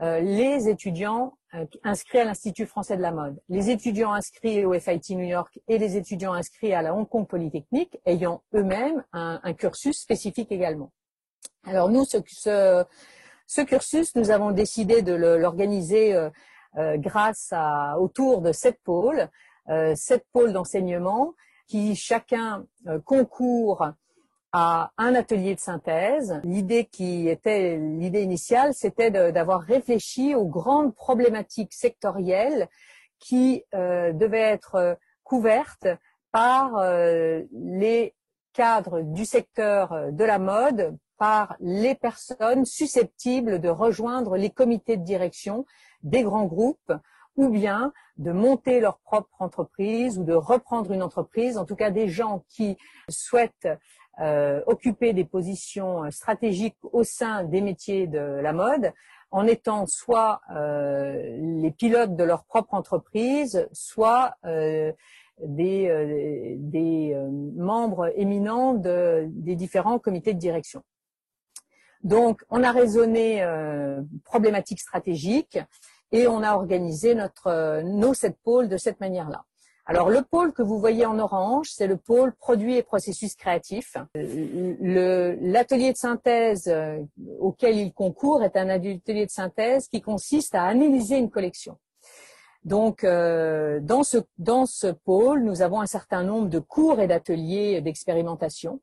les 0.00 0.68
étudiants 0.68 1.38
euh, 1.54 1.64
inscrits 1.82 2.18
à 2.18 2.24
l'Institut 2.24 2.66
français 2.66 2.98
de 2.98 3.00
la 3.00 3.10
mode, 3.10 3.40
les 3.48 3.70
étudiants 3.70 4.12
inscrits 4.12 4.66
au 4.66 4.78
FIT 4.78 5.16
New 5.16 5.24
York 5.24 5.58
et 5.66 5.78
les 5.78 5.96
étudiants 5.96 6.34
inscrits 6.34 6.74
à 6.74 6.82
la 6.82 6.94
Hong 6.94 7.08
Kong 7.08 7.26
Polytechnique 7.26 7.98
ayant 8.04 8.42
eux-mêmes 8.54 9.02
un, 9.14 9.54
cursus 9.54 9.98
spécifique 9.98 10.52
également. 10.52 10.92
Alors 11.64 11.88
nous, 11.88 12.04
ce, 12.04 12.18
ce, 13.46 13.62
cursus, 13.62 14.14
nous 14.14 14.30
avons 14.30 14.50
décidé 14.50 15.00
de 15.00 15.14
l'organiser 15.14 16.14
euh, 16.14 16.28
euh, 16.76 16.98
grâce 16.98 17.48
à 17.52 17.98
autour 17.98 18.42
de 18.42 18.52
sept 18.52 18.78
pôles, 18.84 19.30
euh, 19.70 19.94
sept 19.94 20.26
pôles 20.34 20.52
d'enseignement 20.52 21.32
qui 21.66 21.96
chacun 21.96 22.66
concourt 23.06 23.86
à 24.52 24.92
un 24.98 25.14
atelier 25.14 25.54
de 25.54 25.60
synthèse. 25.60 26.40
L'idée 26.44 26.86
qui 26.86 27.28
était 27.28 27.76
l'idée 27.76 28.22
initiale, 28.22 28.74
c'était 28.74 29.10
d'avoir 29.10 29.60
réfléchi 29.60 30.34
aux 30.34 30.46
grandes 30.46 30.94
problématiques 30.94 31.74
sectorielles 31.74 32.68
qui 33.18 33.64
devaient 33.72 34.38
être 34.38 34.98
couvertes 35.22 35.88
par 36.32 36.82
les 37.52 38.14
cadres 38.52 39.02
du 39.02 39.24
secteur 39.24 40.12
de 40.12 40.24
la 40.24 40.38
mode 40.38 40.96
par 41.18 41.56
les 41.60 41.94
personnes 41.94 42.64
susceptibles 42.64 43.60
de 43.60 43.68
rejoindre 43.68 44.36
les 44.36 44.50
comités 44.50 44.96
de 44.96 45.04
direction 45.04 45.66
des 46.02 46.22
grands 46.22 46.46
groupes 46.46 46.92
ou 47.36 47.48
bien 47.48 47.92
de 48.16 48.32
monter 48.32 48.80
leur 48.80 48.98
propre 48.98 49.40
entreprise 49.40 50.18
ou 50.18 50.24
de 50.24 50.34
reprendre 50.34 50.92
une 50.92 51.02
entreprise, 51.02 51.56
en 51.56 51.64
tout 51.64 51.76
cas 51.76 51.90
des 51.90 52.08
gens 52.08 52.44
qui 52.48 52.76
souhaitent 53.08 53.68
euh, 54.20 54.62
occuper 54.66 55.12
des 55.12 55.24
positions 55.24 56.10
stratégiques 56.10 56.76
au 56.82 57.04
sein 57.04 57.44
des 57.44 57.60
métiers 57.60 58.08
de 58.08 58.18
la 58.18 58.52
mode 58.52 58.92
en 59.30 59.46
étant 59.46 59.86
soit 59.86 60.40
euh, 60.50 61.36
les 61.62 61.70
pilotes 61.70 62.16
de 62.16 62.24
leur 62.24 62.44
propre 62.44 62.74
entreprise, 62.74 63.68
soit 63.72 64.34
euh, 64.44 64.92
des, 65.40 65.88
membres 67.54 68.12
éminents 68.16 68.74
de, 68.74 69.26
des 69.28 69.54
différents 69.54 70.00
comités 70.00 70.34
de 70.34 70.38
direction. 70.40 70.82
Donc, 72.02 72.44
on 72.50 72.64
a 72.64 72.72
raisonné 72.72 73.44
problématiques 74.24 74.80
stratégiques 74.80 75.58
et 76.10 76.26
on 76.26 76.42
a 76.42 76.54
organisé 76.54 77.14
notre, 77.14 77.82
nos 77.82 78.14
sept 78.14 78.36
pôles 78.42 78.68
de 78.68 78.76
cette 78.76 78.98
manière-là. 78.98 79.44
Alors 79.90 80.10
le 80.10 80.20
pôle 80.20 80.52
que 80.52 80.60
vous 80.60 80.78
voyez 80.78 81.06
en 81.06 81.18
orange, 81.18 81.70
c'est 81.72 81.86
le 81.86 81.96
pôle 81.96 82.34
produits 82.34 82.76
et 82.76 82.82
processus 82.82 83.34
créatifs. 83.34 83.96
L'atelier 84.14 85.92
de 85.92 85.96
synthèse 85.96 86.68
euh, 86.68 87.02
auquel 87.40 87.78
il 87.78 87.94
concourt 87.94 88.42
est 88.42 88.58
un 88.58 88.68
atelier 88.68 89.24
de 89.24 89.30
synthèse 89.30 89.88
qui 89.88 90.02
consiste 90.02 90.54
à 90.54 90.64
analyser 90.64 91.16
une 91.16 91.30
collection. 91.30 91.78
Donc 92.64 93.02
euh, 93.02 93.80
dans, 93.80 94.02
ce, 94.02 94.18
dans 94.36 94.66
ce 94.66 94.88
pôle, 94.88 95.42
nous 95.42 95.62
avons 95.62 95.80
un 95.80 95.86
certain 95.86 96.22
nombre 96.22 96.50
de 96.50 96.58
cours 96.58 97.00
et 97.00 97.06
d'ateliers 97.06 97.80
d'expérimentation. 97.80 98.82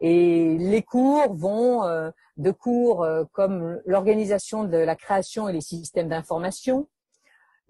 Et 0.00 0.56
les 0.58 0.82
cours 0.82 1.34
vont 1.34 1.82
euh, 1.82 2.10
de 2.36 2.52
cours 2.52 3.04
comme 3.32 3.80
l'organisation 3.84 4.62
de 4.62 4.78
la 4.78 4.94
création 4.94 5.48
et 5.48 5.52
les 5.52 5.60
systèmes 5.60 6.08
d'information, 6.08 6.86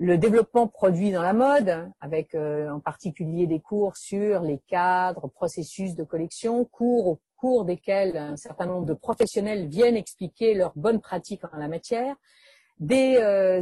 le 0.00 0.16
développement 0.16 0.66
produit 0.66 1.12
dans 1.12 1.20
la 1.20 1.34
mode, 1.34 1.92
avec 2.00 2.34
euh, 2.34 2.70
en 2.70 2.80
particulier 2.80 3.46
des 3.46 3.60
cours 3.60 3.98
sur 3.98 4.40
les 4.40 4.58
cadres, 4.66 5.28
processus 5.28 5.94
de 5.94 6.04
collection, 6.04 6.64
cours 6.64 7.06
au 7.06 7.20
cours 7.36 7.66
desquels 7.66 8.16
un 8.16 8.36
certain 8.36 8.64
nombre 8.64 8.86
de 8.86 8.94
professionnels 8.94 9.68
viennent 9.68 9.98
expliquer 9.98 10.54
leurs 10.54 10.72
bonnes 10.74 11.02
pratiques 11.02 11.42
en 11.52 11.58
la 11.58 11.68
matière, 11.68 12.16
des, 12.78 13.18
euh, 13.18 13.60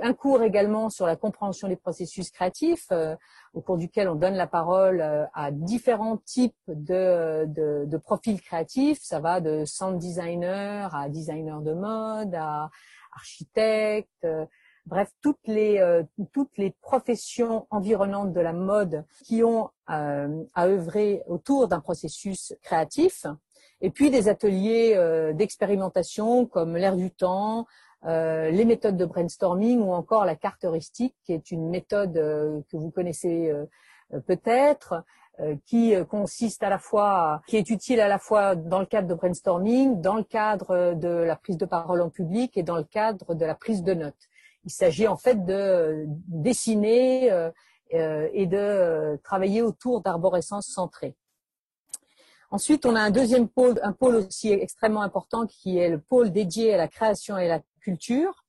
un 0.00 0.12
cours 0.12 0.44
également 0.44 0.88
sur 0.88 1.04
la 1.04 1.16
compréhension 1.16 1.66
des 1.66 1.74
processus 1.74 2.30
créatifs, 2.30 2.86
euh, 2.92 3.16
au 3.52 3.60
cours 3.60 3.76
duquel 3.76 4.08
on 4.08 4.14
donne 4.14 4.34
la 4.34 4.46
parole 4.46 5.02
à 5.34 5.50
différents 5.50 6.18
types 6.18 6.54
de, 6.68 7.44
de, 7.46 7.86
de, 7.86 7.96
profils 7.96 8.40
créatifs. 8.40 9.00
Ça 9.02 9.18
va 9.18 9.40
de 9.40 9.64
sound 9.64 9.98
designer 9.98 10.94
à 10.94 11.08
designer 11.08 11.60
de 11.60 11.72
mode, 11.72 12.36
à 12.36 12.70
architecte, 13.14 14.24
bref, 14.86 15.10
toutes 15.22 15.46
les, 15.46 15.78
euh, 15.78 16.02
toutes 16.32 16.56
les 16.58 16.74
professions 16.80 17.66
environnantes 17.70 18.32
de 18.32 18.40
la 18.40 18.52
mode 18.52 19.04
qui 19.24 19.42
ont 19.42 19.70
euh, 19.90 20.44
à 20.54 20.66
œuvrer 20.66 21.22
autour 21.26 21.68
d'un 21.68 21.80
processus 21.80 22.54
créatif, 22.62 23.26
et 23.80 23.90
puis 23.90 24.10
des 24.10 24.28
ateliers 24.28 24.94
euh, 24.96 25.32
d'expérimentation 25.32 26.46
comme 26.46 26.76
l'air 26.76 26.96
du 26.96 27.10
temps, 27.10 27.66
les 28.04 28.64
méthodes 28.64 28.96
de 28.96 29.04
brainstorming 29.04 29.78
ou 29.78 29.92
encore 29.92 30.24
la 30.24 30.34
carte 30.34 30.64
heuristique, 30.64 31.14
qui 31.22 31.32
est 31.32 31.52
une 31.52 31.70
méthode 31.70 32.14
que 32.14 32.76
vous 32.76 32.90
connaissez 32.90 33.52
peut-être, 34.26 35.04
qui 35.66 35.94
consiste 36.10 36.64
à 36.64 36.68
la 36.68 36.80
fois, 36.80 37.42
qui 37.46 37.56
est 37.56 37.70
utile 37.70 38.00
à 38.00 38.08
la 38.08 38.18
fois 38.18 38.56
dans 38.56 38.80
le 38.80 38.86
cadre 38.86 39.06
de 39.06 39.14
brainstorming, 39.14 40.00
dans 40.00 40.16
le 40.16 40.24
cadre 40.24 40.94
de 40.94 41.06
la 41.06 41.36
prise 41.36 41.56
de 41.56 41.64
parole 41.64 42.00
en 42.00 42.10
public 42.10 42.56
et 42.56 42.64
dans 42.64 42.76
le 42.76 42.82
cadre 42.82 43.36
de 43.36 43.44
la 43.44 43.54
prise 43.54 43.84
de 43.84 43.94
notes. 43.94 44.28
Il 44.64 44.70
s'agit 44.70 45.08
en 45.08 45.16
fait 45.16 45.44
de 45.44 46.04
dessiner 46.28 47.32
euh, 47.32 47.50
euh, 47.94 48.28
et 48.32 48.46
de 48.46 49.18
travailler 49.24 49.62
autour 49.62 50.00
d'arborescences 50.00 50.68
centrées. 50.68 51.16
Ensuite, 52.50 52.86
on 52.86 52.94
a 52.94 53.00
un 53.00 53.10
deuxième 53.10 53.48
pôle, 53.48 53.80
un 53.82 53.92
pôle 53.92 54.16
aussi 54.16 54.52
extrêmement 54.52 55.02
important 55.02 55.46
qui 55.46 55.78
est 55.78 55.88
le 55.88 55.98
pôle 55.98 56.30
dédié 56.30 56.74
à 56.74 56.76
la 56.76 56.86
création 56.86 57.38
et 57.38 57.46
à 57.46 57.56
la 57.56 57.62
culture. 57.80 58.44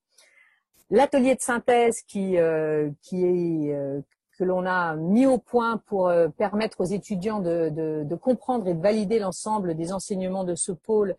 L'atelier 0.89 1.35
de 1.35 1.41
synthèse 1.41 2.01
qui, 2.01 2.37
euh, 2.37 2.91
que 3.11 4.43
l'on 4.43 4.65
a 4.65 4.95
mis 4.95 5.25
au 5.25 5.37
point 5.37 5.77
pour 5.77 6.11
permettre 6.37 6.81
aux 6.81 6.85
étudiants 6.85 7.39
de, 7.39 8.15
comprendre 8.15 8.67
et 8.67 8.73
de 8.73 8.81
valider 8.81 9.19
l'ensemble 9.19 9.75
des 9.75 9.93
enseignements 9.93 10.43
de 10.43 10.55
ce 10.55 10.71
pôle 10.71 11.15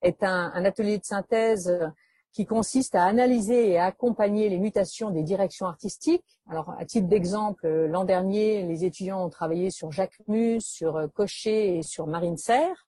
est 0.00 0.22
un 0.22 0.64
atelier 0.64 0.98
de 0.98 1.04
synthèse 1.04 1.90
qui 2.32 2.46
consiste 2.46 2.94
à 2.94 3.04
analyser 3.04 3.70
et 3.70 3.78
à 3.78 3.86
accompagner 3.86 4.48
les 4.48 4.58
mutations 4.58 5.10
des 5.10 5.22
directions 5.22 5.66
artistiques. 5.66 6.38
Alors, 6.48 6.74
à 6.78 6.84
titre 6.84 7.08
d'exemple, 7.08 7.66
euh, 7.66 7.88
l'an 7.88 8.04
dernier, 8.04 8.62
les 8.62 8.84
étudiants 8.84 9.24
ont 9.24 9.30
travaillé 9.30 9.70
sur 9.70 9.92
Jacques 9.92 10.20
Mus, 10.28 10.60
sur 10.60 10.96
euh, 10.96 11.08
Cochet 11.08 11.78
et 11.78 11.82
sur 11.82 12.06
Marine 12.06 12.36
Serre. 12.36 12.86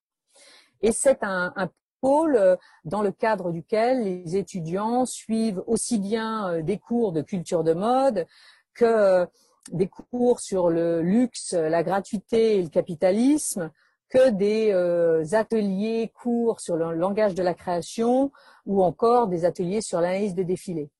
Et 0.82 0.92
c'est 0.92 1.22
un, 1.22 1.52
un, 1.56 1.68
pôle 2.00 2.36
euh, 2.36 2.56
dans 2.86 3.02
le 3.02 3.12
cadre 3.12 3.50
duquel 3.50 4.04
les 4.04 4.36
étudiants 4.36 5.04
suivent 5.04 5.62
aussi 5.66 5.98
bien 5.98 6.62
des 6.62 6.78
cours 6.78 7.12
de 7.12 7.20
culture 7.20 7.62
de 7.62 7.74
mode 7.74 8.26
que 8.72 9.26
des 9.72 9.86
cours 9.86 10.40
sur 10.40 10.70
le 10.70 11.02
luxe, 11.02 11.52
la 11.52 11.82
gratuité 11.82 12.56
et 12.56 12.62
le 12.62 12.70
capitalisme, 12.70 13.70
que 14.10 14.30
des 14.30 14.72
euh, 14.72 15.24
ateliers 15.32 16.12
courts 16.14 16.60
sur 16.60 16.76
le 16.76 16.92
langage 16.94 17.34
de 17.34 17.42
la 17.42 17.54
création 17.54 18.32
ou 18.66 18.82
encore 18.82 19.28
des 19.28 19.44
ateliers 19.44 19.80
sur 19.80 20.00
l'analyse 20.00 20.34
de 20.34 20.42
défilés. 20.42 20.90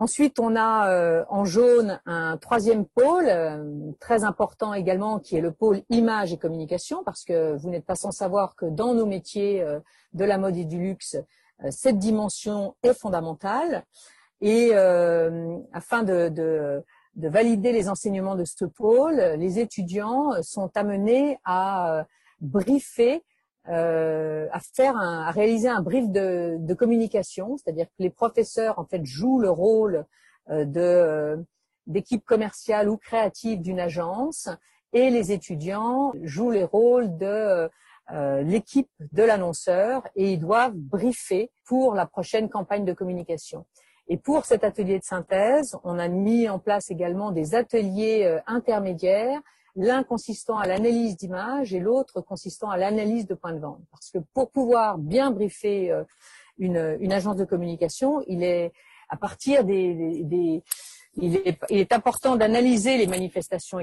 Ensuite, 0.00 0.38
on 0.38 0.54
a 0.54 0.90
euh, 0.90 1.24
en 1.28 1.44
jaune 1.44 2.00
un 2.06 2.36
troisième 2.36 2.86
pôle, 2.86 3.26
euh, 3.26 3.90
très 3.98 4.22
important 4.22 4.72
également, 4.72 5.18
qui 5.18 5.36
est 5.36 5.40
le 5.40 5.50
pôle 5.50 5.82
image 5.88 6.32
et 6.32 6.38
communication, 6.38 7.02
parce 7.02 7.24
que 7.24 7.56
vous 7.56 7.68
n'êtes 7.68 7.86
pas 7.86 7.96
sans 7.96 8.12
savoir 8.12 8.54
que 8.54 8.66
dans 8.66 8.94
nos 8.94 9.06
métiers 9.06 9.64
de 10.12 10.24
la 10.24 10.38
mode 10.38 10.56
et 10.56 10.64
du 10.64 10.78
luxe, 10.78 11.16
cette 11.70 11.98
dimension 11.98 12.76
est 12.84 12.94
fondamentale. 12.94 13.84
Et 14.40 14.72
afin 14.72 16.04
de, 16.04 16.28
de 16.28 16.84
de 17.18 17.28
valider 17.28 17.72
les 17.72 17.88
enseignements 17.88 18.36
de 18.36 18.44
ce 18.44 18.64
pôle, 18.64 19.16
les 19.16 19.58
étudiants 19.58 20.40
sont 20.42 20.70
amenés 20.76 21.38
à 21.44 21.98
euh, 21.98 22.04
briefer, 22.40 23.24
euh, 23.68 24.46
à 24.52 24.60
faire, 24.60 24.96
à 24.96 25.30
réaliser 25.32 25.68
un 25.68 25.82
brief 25.82 26.08
de, 26.08 26.74
communication, 26.74 27.56
c'est-à-dire 27.56 27.86
que 27.86 28.02
les 28.02 28.10
professeurs 28.10 28.78
en 28.78 28.84
fait 28.84 29.04
jouent 29.04 29.40
le 29.40 29.50
rôle 29.50 30.06
euh, 30.50 31.36
d'équipe 31.86 32.24
commerciale 32.24 32.88
ou 32.88 32.96
créative 32.96 33.60
d'une 33.60 33.80
agence. 33.80 34.48
Et 34.92 35.10
les 35.10 35.32
étudiants 35.32 36.12
jouent 36.22 36.52
les 36.52 36.64
rôles 36.64 37.18
de 37.18 37.68
l'équipe 38.42 38.88
de 39.12 39.22
l'annonceur 39.22 40.08
et 40.16 40.32
ils 40.32 40.38
doivent 40.38 40.74
briefer 40.74 41.50
pour 41.66 41.94
la 41.94 42.06
prochaine 42.06 42.48
campagne 42.48 42.86
de 42.86 42.94
communication. 42.94 43.66
Et 44.08 44.16
pour 44.16 44.46
cet 44.46 44.64
atelier 44.64 44.98
de 44.98 45.04
synthèse, 45.04 45.76
on 45.84 45.98
a 45.98 46.08
mis 46.08 46.48
en 46.48 46.58
place 46.58 46.90
également 46.90 47.30
des 47.30 47.54
ateliers 47.54 48.24
euh, 48.24 48.40
intermédiaires, 48.46 49.40
l'un 49.76 50.02
consistant 50.02 50.58
à 50.58 50.66
l'analyse 50.66 51.16
d'images 51.16 51.74
et 51.74 51.78
l'autre 51.78 52.20
consistant 52.22 52.70
à 52.70 52.78
l'analyse 52.78 53.26
de 53.26 53.34
points 53.34 53.52
de 53.52 53.60
vente. 53.60 53.82
Parce 53.90 54.10
que 54.10 54.18
pour 54.32 54.50
pouvoir 54.50 54.98
bien 54.98 55.30
briefer 55.30 55.92
euh, 55.92 56.04
une, 56.58 56.96
une 57.00 57.12
agence 57.12 57.36
de 57.36 57.44
communication, 57.44 58.22
il 58.26 58.42
est 58.42 58.72
à 59.10 59.16
partir 59.16 59.64
des, 59.64 60.22
des, 60.24 60.62
il 61.16 61.36
est, 61.36 61.58
il 61.70 61.78
est, 61.78 61.92
important 61.92 62.36
d'analyser 62.36 62.96
les 62.96 63.06
manifestations 63.06 63.78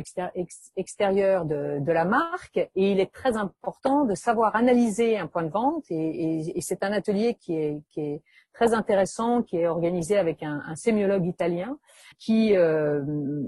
extérieures 0.75 1.45
de, 1.45 1.79
de, 1.79 1.91
la 1.91 2.05
marque 2.05 2.57
et 2.57 2.91
il 2.91 2.99
est 2.99 3.11
très 3.11 3.35
important 3.37 4.05
de 4.05 4.15
savoir 4.15 4.55
analyser 4.55 5.17
un 5.17 5.27
point 5.27 5.43
de 5.43 5.49
vente 5.49 5.83
et, 5.89 5.95
et, 5.95 6.57
et 6.57 6.61
c'est 6.61 6.83
un 6.83 6.91
atelier 6.91 7.35
qui 7.35 7.55
est, 7.55 7.81
qui 7.91 8.01
est 8.01 8.21
très 8.55 8.73
intéressant 8.73 9.43
qui 9.43 9.57
est 9.57 9.67
organisé 9.67 10.17
avec 10.17 10.41
un, 10.41 10.61
un 10.65 10.75
sémiologue 10.75 11.25
italien 11.25 11.77
qui 12.17 12.55
euh, 12.55 13.03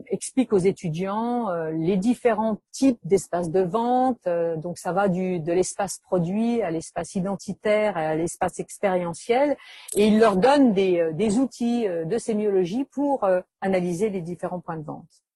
explique 0.08 0.52
aux 0.52 0.58
étudiants 0.58 1.50
euh, 1.50 1.72
les 1.72 1.96
différents 1.96 2.58
types 2.72 3.00
d'espaces 3.06 3.50
de 3.50 3.62
vente. 3.62 4.20
Euh, 4.28 4.58
donc 4.58 4.78
ça 4.78 4.92
va 4.92 5.08
du, 5.08 5.40
de 5.40 5.54
l'espace 5.54 6.00
produit 6.04 6.62
à 6.62 6.70
l'espace 6.70 7.16
identitaire 7.16 7.98
à 7.98 8.16
l'espace 8.16 8.60
expérientiel 8.60 9.56
et 9.96 10.08
il 10.08 10.20
leur 10.20 10.36
donne 10.36 10.74
des, 10.74 11.12
des 11.14 11.40
outils 11.40 11.88
de 11.88 12.18
sémiologie 12.18 12.84
pour 12.84 13.28
analyser 13.62 14.10
les 14.10 14.22
différents 14.22 14.60
points 14.60 14.78
de 14.78 14.84
vente. 14.84 15.27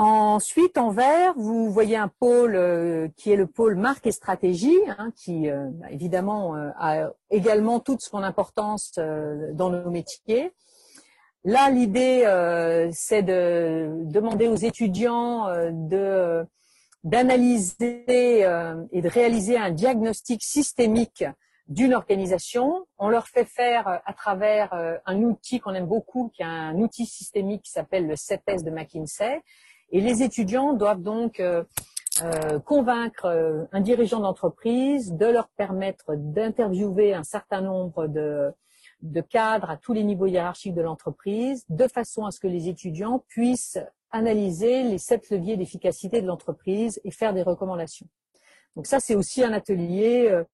Ensuite, 0.00 0.78
en 0.78 0.90
vert, 0.90 1.34
vous 1.36 1.72
voyez 1.72 1.96
un 1.96 2.06
pôle 2.06 2.54
euh, 2.54 3.08
qui 3.16 3.32
est 3.32 3.36
le 3.36 3.48
pôle 3.48 3.74
marque 3.74 4.06
et 4.06 4.12
stratégie, 4.12 4.78
hein, 4.96 5.10
qui 5.16 5.50
euh, 5.50 5.66
bah, 5.72 5.88
évidemment 5.90 6.54
euh, 6.54 6.70
a 6.78 7.10
également 7.30 7.80
toute 7.80 8.00
son 8.00 8.18
importance 8.18 8.92
dans 8.94 9.70
nos 9.70 9.90
métiers. 9.90 10.52
Là, 11.42 11.68
l'idée, 11.70 12.22
c'est 12.92 13.22
de 13.22 13.90
demander 14.04 14.48
aux 14.48 14.56
étudiants 14.56 15.46
d'analyser 17.04 18.40
et 18.92 19.02
de 19.02 19.08
réaliser 19.08 19.56
un 19.56 19.70
diagnostic 19.70 20.42
systémique 20.42 21.24
d'une 21.68 21.94
organisation. 21.94 22.86
On 22.98 23.08
leur 23.08 23.28
fait 23.28 23.44
faire 23.44 24.00
à 24.04 24.12
travers 24.12 24.74
un 25.06 25.22
outil 25.22 25.60
qu'on 25.60 25.74
aime 25.74 25.86
beaucoup, 25.86 26.30
qui 26.34 26.42
est 26.42 26.46
un 26.46 26.76
outil 26.76 27.06
systémique 27.06 27.62
qui 27.62 27.70
s'appelle 27.70 28.06
le 28.06 28.16
CEPES 28.16 28.64
de 28.64 28.70
McKinsey, 28.70 29.40
Et 29.90 30.00
les 30.00 30.22
étudiants 30.22 30.74
doivent 30.74 31.02
donc 31.02 31.42
convaincre 32.64 33.68
un 33.72 33.80
dirigeant 33.80 34.20
d'entreprise 34.20 35.12
de 35.12 35.26
leur 35.26 35.48
permettre 35.48 36.14
d'interviewer 36.16 37.14
un 37.14 37.22
certain 37.22 37.60
nombre 37.60 38.06
de, 38.06 38.52
de 39.02 39.20
cadres 39.20 39.70
à 39.70 39.76
tous 39.76 39.92
les 39.92 40.04
niveaux 40.04 40.26
hiérarchiques 40.26 40.74
de 40.74 40.82
l'entreprise, 40.82 41.64
de 41.68 41.86
façon 41.86 42.26
à 42.26 42.30
ce 42.30 42.40
que 42.40 42.48
les 42.48 42.68
étudiants 42.68 43.24
puissent 43.28 43.78
analyser 44.10 44.82
les 44.82 44.98
sept 44.98 45.30
leviers 45.30 45.56
d'efficacité 45.56 46.20
de 46.22 46.26
l'entreprise 46.26 47.00
et 47.04 47.10
faire 47.10 47.34
des 47.34 47.42
recommandations. 47.42 48.06
Donc 48.76 48.86
ça, 48.86 49.00
c'est 49.00 49.14
aussi 49.14 49.42
un 49.42 49.52
atelier 49.52 50.28
euh, 50.30 50.44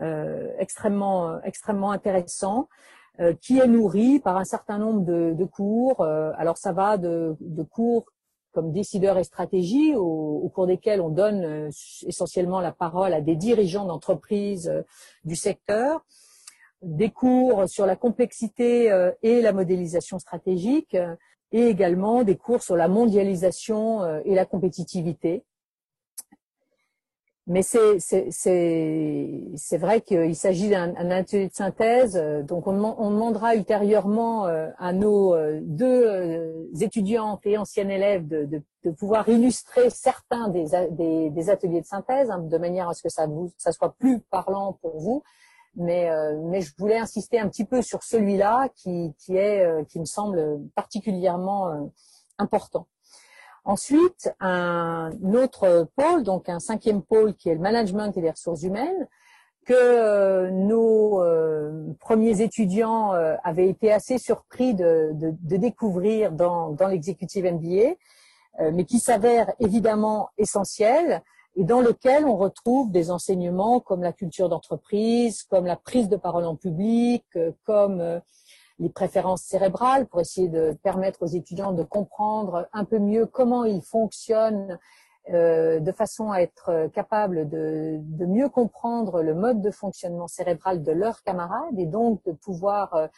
euh 0.00 0.52
extrêmement, 0.58 1.40
extrêmement 1.42 1.92
intéressant 1.92 2.68
euh, 3.20 3.34
qui 3.40 3.58
est 3.58 3.66
nourri 3.66 4.20
par 4.20 4.36
un 4.36 4.44
certain 4.44 4.78
nombre 4.78 5.04
de, 5.04 5.34
de 5.34 5.44
cours. 5.44 6.00
Euh, 6.00 6.32
alors 6.36 6.56
ça 6.56 6.72
va 6.72 6.96
de, 6.96 7.36
de, 7.40 7.62
cours 7.62 8.06
comme 8.54 8.72
décideurs 8.72 9.18
et 9.18 9.24
stratégie, 9.24 9.94
au, 9.96 10.50
cours 10.54 10.66
desquels 10.66 11.00
on 11.00 11.10
donne 11.10 11.44
euh, 11.44 11.70
essentiellement 12.06 12.60
la 12.60 12.72
parole 12.72 13.12
à 13.12 13.20
des 13.20 13.36
dirigeants 13.36 13.84
d'entreprises 13.84 14.72
du 15.24 15.36
secteur, 15.36 16.04
des 16.82 17.10
cours 17.10 17.68
sur 17.68 17.86
la 17.86 17.96
complexité 17.96 18.90
et 19.22 19.40
la 19.40 19.52
modélisation 19.52 20.18
stratégique, 20.18 20.96
et 21.54 21.68
également 21.68 22.24
des 22.24 22.36
cours 22.36 22.62
sur 22.62 22.74
la 22.74 22.88
mondialisation 22.88 24.02
euh, 24.02 24.20
et 24.24 24.34
la 24.34 24.44
compétitivité. 24.44 25.44
Mais 27.46 27.62
c'est 27.62 27.98
vrai 29.76 30.00
qu'il 30.00 30.34
s'agit 30.34 30.70
d'un 30.70 31.10
atelier 31.10 31.48
de 31.48 31.54
synthèse, 31.54 32.16
euh, 32.16 32.42
donc 32.42 32.66
on, 32.66 32.82
on, 32.82 33.10
demandera 33.10 33.54
ultérieurement 33.54 34.46
euh, 34.46 34.70
à 34.78 34.94
nos 34.94 35.36
deux 35.60 36.66
étudiantes 36.80 37.44
et 37.44 37.58
anciennes 37.58 37.90
élèves 37.90 38.26
de, 38.26 38.44
de, 38.44 38.62
de 38.84 38.90
pouvoir 38.90 39.28
illustrer 39.28 39.90
certains 39.90 40.48
des, 40.48 40.66
des, 40.92 41.28
des, 41.28 41.50
ateliers 41.50 41.82
de 41.82 41.86
synthèse, 41.86 42.30
hein, 42.30 42.38
de 42.38 42.58
manière 42.58 42.88
à 42.88 42.94
ce 42.94 43.02
que 43.02 43.10
ça, 43.10 43.26
vous, 43.26 43.52
ça 43.58 43.72
soit 43.72 43.94
plus 43.98 44.20
parlant 44.20 44.78
pour 44.80 44.98
vous 44.98 45.22
mais, 45.76 46.10
euh, 46.10 46.40
mais 46.44 46.60
je 46.62 46.72
voulais 46.78 46.98
insister 46.98 47.38
un 47.38 47.48
petit 47.48 47.64
peu 47.64 47.82
sur 47.82 48.02
celui-là 48.02 48.68
qui, 48.76 49.14
qui, 49.18 49.36
est, 49.36 49.64
euh, 49.64 49.84
qui 49.84 49.98
me 49.98 50.04
semble 50.04 50.60
particulièrement 50.74 51.68
euh, 51.68 51.80
important. 52.38 52.86
Ensuite, 53.64 54.30
un 54.40 55.10
autre 55.34 55.88
pôle, 55.96 56.22
donc 56.22 56.48
un 56.48 56.60
cinquième 56.60 57.02
pôle 57.02 57.34
qui 57.34 57.48
est 57.48 57.54
le 57.54 57.60
management 57.60 58.16
et 58.16 58.20
les 58.20 58.30
ressources 58.30 58.62
humaines, 58.62 59.08
que 59.64 60.50
nos 60.50 61.22
premiers 61.98 62.42
étudiants 62.42 63.12
avaient 63.42 63.70
été 63.70 63.90
assez 63.90 64.18
surpris 64.18 64.74
de, 64.74 65.12
découvrir 65.40 66.32
dans, 66.32 66.72
dans 66.72 66.88
l'exécutive 66.88 67.46
MBA, 67.46 67.94
mais 68.72 68.84
qui 68.84 68.98
s'avère 68.98 69.50
évidemment 69.60 70.28
essentiel 70.36 71.22
et 71.56 71.64
dans 71.64 71.80
lequel 71.80 72.24
on 72.24 72.36
retrouve 72.36 72.90
des 72.90 73.10
enseignements 73.10 73.80
comme 73.80 74.02
la 74.02 74.12
culture 74.12 74.48
d'entreprise, 74.48 75.44
comme 75.44 75.66
la 75.66 75.76
prise 75.76 76.08
de 76.08 76.16
parole 76.16 76.44
en 76.44 76.56
public, 76.56 77.24
euh, 77.36 77.52
comme 77.64 78.00
euh, 78.00 78.18
les 78.78 78.88
préférences 78.88 79.42
cérébrales 79.42 80.06
pour 80.06 80.20
essayer 80.20 80.48
de 80.48 80.76
permettre 80.82 81.22
aux 81.22 81.26
étudiants 81.26 81.72
de 81.72 81.82
comprendre 81.82 82.68
un 82.72 82.84
peu 82.84 82.98
mieux 82.98 83.26
comment 83.26 83.64
ils 83.64 83.82
fonctionnent 83.82 84.78
euh, 85.32 85.80
de 85.80 85.90
façon 85.90 86.32
à 86.32 86.40
être 86.40 86.88
capables 86.92 87.48
de, 87.48 87.98
mieux 88.26 88.50
comprendre 88.50 89.22
le 89.22 89.34
mode 89.34 89.62
de 89.62 89.70
fonctionnement 89.70 90.28
cérébral 90.28 90.82
de 90.82 90.92
leurs 90.92 91.22
camarades 91.22 91.78
et 91.78 91.86
donc 91.86 92.22
de 92.26 92.32
pouvoir 92.32 93.08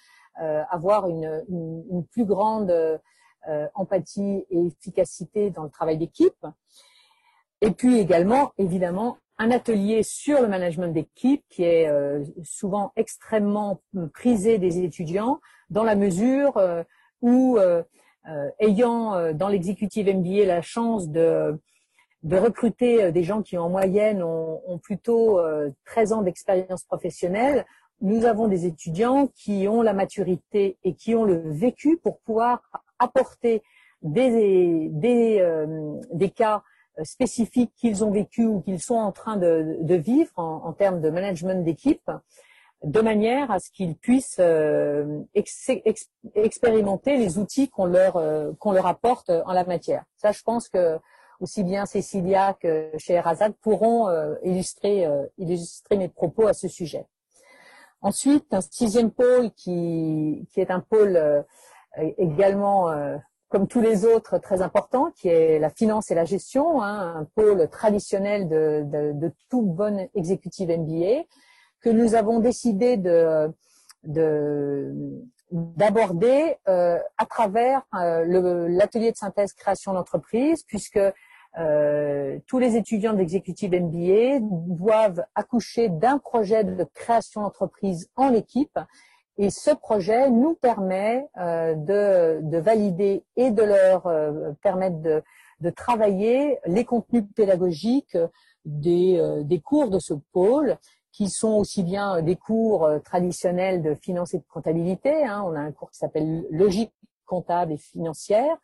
euh, 0.41 0.63
avoir 0.71 1.09
une, 1.09 2.05
plus 2.13 2.25
grande 2.25 2.71
euh, 2.71 3.69
empathie 3.75 4.45
et 4.51 4.67
efficacité 4.67 5.51
dans 5.51 5.65
le 5.65 5.71
travail 5.71 5.99
d'équipe. 5.99 6.47
Et 7.61 7.73
puis 7.73 7.99
également, 7.99 8.53
évidemment, 8.59 9.17
un 9.39 9.51
atelier 9.51 10.03
sur 10.03 10.41
le 10.41 10.49
management 10.49 10.89
d'équipe 10.89 11.45
qui 11.49 11.65
est 11.65 11.89
euh, 11.89 12.25
souvent 12.43 12.93
extrêmement 12.97 13.83
prisé 14.15 14.59
des 14.59 14.79
étudiants 14.83 15.41
dans 15.69 15.85
la 15.85 15.95
mesure 15.95 16.57
euh, 16.57 16.83
où, 17.21 17.59
euh, 17.59 17.83
ayant 18.59 19.33
dans 19.35 19.49
l'exécutive 19.49 20.09
MBA 20.09 20.47
la 20.47 20.63
chance 20.63 21.09
de, 21.09 21.59
de 22.23 22.37
recruter 22.37 23.13
des 23.13 23.23
gens 23.23 23.43
qui 23.43 23.57
en 23.57 23.69
moyenne 23.69 24.23
ont, 24.23 24.79
plutôt 24.83 25.41
13 25.85 26.13
ans 26.13 26.23
d'expérience 26.23 26.83
professionnelle, 26.85 27.65
nous 28.01 28.25
avons 28.25 28.49
des 28.49 28.67
étudiants 28.67 29.29
qui 29.29 29.69
ont 29.69 29.81
la 29.81 29.93
maturité 29.93 30.77
et 30.83 30.95
qui 30.95 31.15
ont 31.15 31.25
le 31.25 31.41
vécu 31.51 31.99
pour 32.03 32.19
pouvoir 32.19 32.63
apporter 32.99 33.63
des, 34.03 34.89
des, 34.91 35.65
des 36.13 36.31
cas 36.31 36.65
spécifiques 37.05 37.73
qu'ils 37.77 38.05
ont 38.05 38.11
vécu 38.11 38.45
ou 38.45 38.61
qu'ils 38.61 38.81
sont 38.81 38.97
en 38.97 39.13
train 39.13 39.37
de, 39.37 39.95
vivre 39.95 40.33
en, 40.37 40.73
termes 40.73 41.01
de 41.01 41.11
management 41.11 41.65
d'équipe, 41.65 42.11
de 42.83 43.01
manière 43.01 43.51
à 43.51 43.59
ce 43.59 43.71
qu'ils 43.71 43.97
puissent 43.97 44.39
euh, 44.39 45.23
ex, 45.35 45.71
ex, 45.71 46.11
expérimenter 46.35 47.17
les 47.17 47.39
outils 47.39 47.69
qu'on 47.69 47.87
leur, 47.87 48.17
euh, 48.17 48.53
qu'on 48.61 48.73
leur 48.73 48.87
apporte 48.87 49.31
en 49.31 49.53
la 49.53 49.65
matière. 49.65 50.05
Ça, 50.17 50.33
je 50.33 50.43
pense 50.43 50.69
que 50.69 50.99
aussi 51.41 51.65
bien 51.65 51.85
Cécilia 51.85 52.55
que 52.55 52.91
chez 52.99 53.19
Razad 53.21 53.53
pourront 53.61 54.09
euh, 54.09 54.35
illustrer, 54.43 55.07
illustrer 55.39 55.97
mes 55.97 56.09
propos 56.09 56.47
à 56.47 56.55
ce 56.55 56.69
sujet. 56.69 57.07
Ensuite, 58.03 58.53
un 58.53 58.61
sixième 58.61 59.11
pôle 59.11 59.51
qui, 59.53 60.47
qui 60.51 60.61
est 60.61 60.71
un 60.71 60.81
pôle 60.81 61.45
également 62.19 62.91
comme 63.57 63.69
tous 63.69 63.81
les 63.81 64.05
autres, 64.05 64.37
très 64.37 64.61
important, 64.61 65.11
qui 65.17 65.29
est 65.29 65.59
la 65.59 65.71
finance 65.71 66.11
et 66.11 66.15
la 66.15 66.27
gestion, 66.27 66.83
hein, 66.83 67.15
un 67.21 67.25
pôle 67.25 67.67
traditionnel 67.71 68.49
de, 68.51 69.33
tout 69.49 69.63
bon 69.63 70.11
exécutif 70.15 70.69
MBA, 70.69 71.23
que 71.81 71.89
nous 71.89 72.15
avons 72.15 72.39
décidé 72.39 72.99
de 72.99 73.51
d'aborder 75.51 76.57
euh, 76.69 76.99
à 77.17 77.25
travers 77.25 77.81
euh, 77.95 78.69
l'atelier 78.69 79.11
de 79.13 79.17
synthèse 79.17 79.55
création 79.55 79.95
d'entreprise, 79.95 80.63
puisque 80.65 81.01
euh, 81.59 82.39
tous 82.47 82.59
les 82.59 82.77
étudiants 82.77 83.15
d'exécutif 83.15 83.71
MBA 83.71 84.41
doivent 84.43 85.25
accoucher 85.35 85.89
d'un 85.89 86.19
projet 86.19 86.63
de 86.63 86.85
création 86.93 87.41
d'entreprise 87.41 88.11
en 88.17 88.35
équipe 88.35 88.79
et 89.39 89.51
ce 89.51 89.71
projet 89.71 90.31
nous 90.31 90.55
permet 90.55 91.29
euh, 91.37 91.75
de, 91.75 92.41
de, 92.43 92.59
valider 92.59 93.25
et 93.37 93.51
de 93.51 93.63
leur 93.63 94.07
euh, 94.07 94.53
permettre 94.63 95.01
de, 95.01 95.23
de, 95.61 95.71
travailler 95.71 96.59
les 96.67 96.85
contenus 96.85 97.25
pédagogiques 97.35 98.17
des, 98.65 99.19
euh, 99.19 99.43
des, 99.43 99.61
cours 99.61 99.91
de 99.91 99.99
ce 99.99 100.15
pôle, 100.33 100.79
qui 101.13 101.29
sont 101.29 101.55
aussi 101.55 101.83
bien 101.83 102.21
des 102.21 102.37
cours 102.37 102.91
traditionnels 103.03 103.83
de 103.83 103.95
finance 103.95 104.35
et 104.35 104.39
de 104.39 104.45
comptabilité. 104.53 105.25
Hein. 105.25 105.45
On 105.47 105.55
a 105.55 105.61
un 105.61 105.73
cours 105.73 105.91
qui 105.91 105.99
s'appelle 105.99 106.47
logique 106.51 106.93
comptable 107.25 107.73
et 107.73 107.79
financière. 107.79 108.59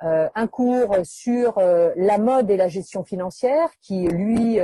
un 0.00 0.46
cours 0.48 0.96
sur 1.04 1.60
la 1.60 2.18
mode 2.18 2.50
et 2.50 2.56
la 2.56 2.66
gestion 2.66 3.04
financière 3.04 3.70
qui, 3.80 4.08
lui, 4.08 4.58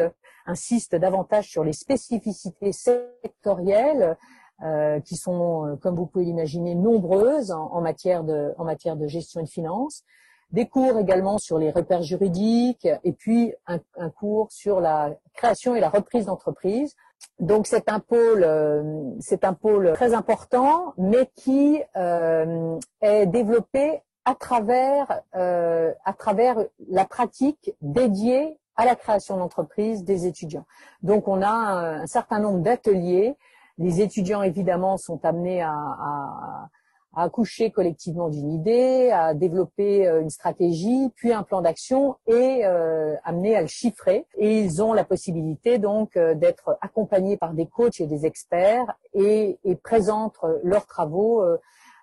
insiste 0.44 0.96
davantage 0.96 1.48
sur 1.48 1.62
les 1.62 1.72
spécificités 1.72 2.72
sectorielles 2.72 4.16
euh, 4.62 5.01
qui 5.01 5.16
sont, 5.16 5.66
euh, 5.66 5.77
comme 5.77 5.96
vous 5.96 6.07
pouvez 6.07 6.25
l'imaginer, 6.25 6.75
nombreuses 6.75 7.51
en, 7.51 7.81
matière 7.81 8.25
de, 8.25 8.53
en 8.59 8.64
matière 8.64 8.96
de 8.96 9.07
gestion 9.07 9.40
et 9.40 9.44
de 9.44 9.49
finances. 9.49 10.05
Des 10.53 10.66
cours 10.66 10.99
également 10.99 11.38
sur 11.38 11.59
les 11.59 11.70
repères 11.70 12.03
juridiques 12.03 12.88
et 13.05 13.12
puis 13.12 13.55
un, 13.66 13.79
un 13.96 14.11
cours 14.11 14.51
sur 14.51 14.81
la 14.81 15.14
création 15.33 15.77
et 15.77 15.81
la 15.81 15.88
reprise 15.88 16.27
d'entreprise. 16.27 16.96
Donc 17.38 17.66
c'est 17.66 17.88
un 17.88 18.01
pôle, 18.01 18.44
euh, 18.44 18.83
c'est 19.20 19.44
un 19.44 19.55
pôle 19.55 19.92
très 19.94 20.14
important, 20.14 20.94
mais 20.99 21.31
qui 21.37 21.81
euh, 21.96 22.79
est 23.01 23.27
développé 23.27 24.03
à 24.25 24.35
travers, 24.35 25.23
euh, 25.35 25.92
à 26.05 26.12
travers 26.12 26.57
la 26.88 27.05
pratique 27.05 27.75
dédiée 27.81 28.59
à 28.77 28.85
la 28.85 28.96
création 28.96 29.37
d'entreprise 29.37 30.05
des 30.05 30.27
étudiants. 30.27 30.66
Donc 31.03 31.29
on 31.29 31.42
a 31.42 31.49
un, 31.49 32.03
un 32.03 32.07
certain 32.07 32.38
nombre 32.38 32.61
d'ateliers 32.61 33.37
les 33.78 34.00
étudiants, 34.00 34.42
évidemment, 34.42 34.96
sont 34.96 35.24
amenés 35.24 35.62
à, 35.62 35.72
à, 35.72 36.68
accoucher 37.16 37.70
collectivement 37.70 38.28
d'une 38.28 38.52
idée, 38.52 39.11
à 39.12 39.35
développer 39.35 40.06
euh, 40.06 40.20
une 40.20 40.30
stratégie, 40.30 41.11
puis 41.16 41.33
un 41.33 41.42
plan 41.42 41.61
d'action 41.61 42.16
et 42.26 42.64
euh, 42.64 43.16
amenés 43.24 43.56
à 43.56 43.62
le 43.62 43.66
chiffrer. 43.66 44.26
Et 44.37 44.61
ils 44.61 44.83
ont 44.83 44.92
la 44.92 45.04
possibilité 45.04 45.78
donc 45.78 46.16
euh, 46.16 46.35
d'être 46.35 46.78
accompagnés 46.80 47.37
par 47.37 47.54
des 47.54 47.66
coachs 47.66 48.00
et 48.00 48.06
des 48.06 48.26
experts 48.26 48.96
et, 49.14 49.59
et 49.64 49.74
présentent 49.74 50.38
leurs 50.62 50.87
travaux 50.87 51.42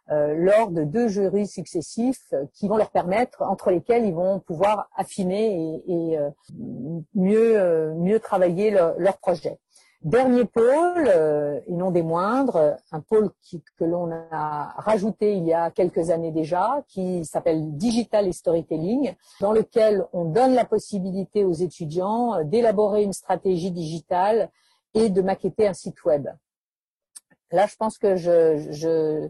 lors 0.10 0.72
de 0.72 0.84
deux 0.84 1.10
jurys 1.10 1.48
successifs 1.48 2.34
qui 2.54 2.70
vont 2.70 2.78
leur 2.78 2.92
permettre, 2.92 3.42
entre 3.42 3.72
lesquels 3.72 4.06
ils 4.06 4.14
vont 4.14 4.40
pouvoir 4.40 4.90
affiner 4.96 5.82
et, 5.86 6.18
mieux, 7.14 7.94
mieux 7.94 8.20
travailler 8.20 8.72
leur 8.72 9.18
projet. 9.18 9.60
Dernier 10.04 10.46
pôle, 10.46 11.10
et 11.66 11.74
non 11.74 11.90
des 11.90 12.04
moindres, 12.04 12.78
un 12.92 13.02
pôle 13.02 13.32
que 13.78 13.84
l'on 13.84 14.12
a 14.32 14.74
rajouté 14.78 15.36
il 15.36 15.46
y 15.46 15.54
a 15.54 15.72
quelques 15.72 16.12
années 16.12 16.32
déjà, 16.32 16.84
qui 16.88 17.26
s'appelle 17.26 17.76
Digital 17.78 18.32
Storytelling, 18.32 19.16
dans 19.42 19.52
lequel 19.52 20.06
on 20.14 20.26
donne 20.26 20.54
la 20.54 20.66
possibilité 20.66 21.44
aux 21.44 21.54
étudiants 21.54 22.44
d'élaborer 22.44 23.04
une 23.04 23.14
stratégie 23.14 23.72
digitale 23.72 24.52
et 24.94 25.10
de 25.10 25.22
maqueter 25.22 25.68
un 25.68 25.74
site 25.74 26.06
web. 26.06 26.28
Là, 27.52 27.66
je 27.66 27.76
pense 27.76 27.98
que 27.98 28.16
je, 28.16 29.30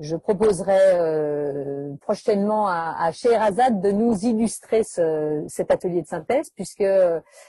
je 0.00 0.16
proposerai 0.16 0.78
euh, 0.94 1.94
prochainement 2.00 2.66
à, 2.68 2.94
à 2.98 3.12
Scheherazade 3.12 3.80
de 3.80 3.90
nous 3.90 4.14
illustrer 4.24 4.82
ce, 4.82 5.44
cet 5.48 5.70
atelier 5.70 6.02
de 6.02 6.06
synthèse, 6.06 6.50
puisque 6.50 6.84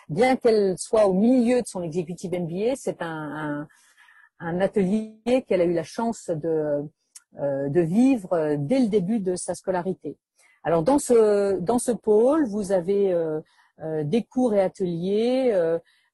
bien 0.10 0.36
qu'elle 0.36 0.78
soit 0.78 1.08
au 1.08 1.14
milieu 1.14 1.62
de 1.62 1.68
son 1.68 1.82
exécutif 1.84 2.32
MBA, 2.32 2.76
c'est 2.76 3.02
un, 3.02 3.08
un, 3.08 3.68
un, 4.40 4.62
atelier 4.62 5.44
qu'elle 5.48 5.62
a 5.62 5.66
eu 5.66 5.74
la 5.74 5.84
chance 5.84 6.30
de, 6.30 6.84
euh, 7.40 7.70
de 7.70 7.82
vivre 7.82 8.56
dès 8.58 8.80
le 8.80 8.88
début 8.88 9.20
de 9.20 9.36
sa 9.36 9.54
scolarité. 9.54 10.18
Alors 10.64 10.84
dans 10.84 11.00
ce, 11.00 11.60
dans 11.60 11.80
ce 11.80 11.92
pôle, 11.92 12.46
vous 12.48 12.72
avez 12.72 13.14
euh, 13.14 13.40
euh 13.84 14.04
des 14.04 14.24
cours 14.24 14.54
et 14.54 14.62
ateliers 14.62 15.52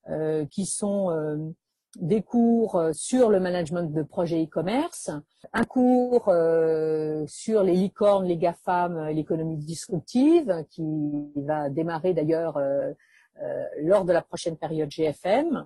euh, 0.10 0.46
qui 0.48 0.66
sont 0.66 1.54
des 2.00 2.22
cours 2.22 2.76
euh, 2.76 2.92
sur 2.94 3.30
le 3.30 3.40
management 3.40 3.92
de 3.92 4.04
projets 4.04 4.44
e-commerce, 4.44 5.12
un 5.54 5.64
cours 5.64 6.30
euh, 6.30 7.24
sur 7.28 7.64
les 7.64 7.74
licornes, 7.74 8.26
les 8.26 8.38
GAFAM, 8.38 9.10
l'économie 9.10 9.58
disruptive, 9.58 10.66
qui 10.70 10.84
va 11.36 11.70
démarrer 11.70 12.14
d'ailleurs 12.14 12.58
euh, 12.58 12.94
lors 13.82 14.06
de 14.06 14.14
la 14.14 14.22
prochaine 14.22 14.58
période 14.58 14.90
GFM, 14.90 15.66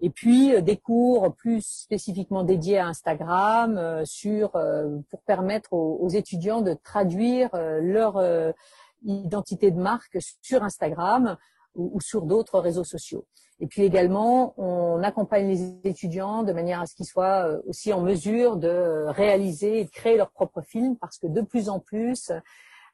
et 0.00 0.10
puis 0.10 0.60
des 0.62 0.76
cours 0.78 1.34
plus 1.34 1.60
spécifiquement 1.60 2.42
dédiés 2.42 2.78
à 2.78 2.86
Instagram 2.86 4.02
sur 4.06 4.52
pour 5.10 5.20
permettre 5.26 5.74
aux, 5.74 6.08
étudiants 6.08 6.62
de 6.62 6.72
traduire 6.72 7.50
leur 7.52 8.18
identité 9.02 9.70
de 9.70 9.78
marque 9.78 10.16
sur 10.40 10.62
Instagram 10.62 11.36
ou 11.74 12.00
sur 12.00 12.22
d'autres 12.22 12.60
réseaux 12.60 12.84
sociaux. 12.84 13.26
Et 13.60 13.66
puis 13.66 13.82
également, 13.82 14.54
on 14.56 15.02
accompagne 15.02 15.48
les 15.48 15.76
étudiants 15.84 16.42
de 16.42 16.52
manière 16.52 16.80
à 16.80 16.86
ce 16.86 16.94
qu'ils 16.94 17.06
soient 17.06 17.46
euh, 17.46 17.60
aussi 17.66 17.92
en 17.92 18.00
mesure 18.00 18.56
de 18.56 19.04
réaliser 19.08 19.80
et 19.80 19.84
de 19.84 19.90
créer 19.90 20.16
leur 20.16 20.30
propre 20.30 20.62
film 20.62 20.96
parce 20.96 21.18
que 21.18 21.26
de 21.26 21.42
plus 21.42 21.68
en 21.68 21.78
plus, 21.78 22.32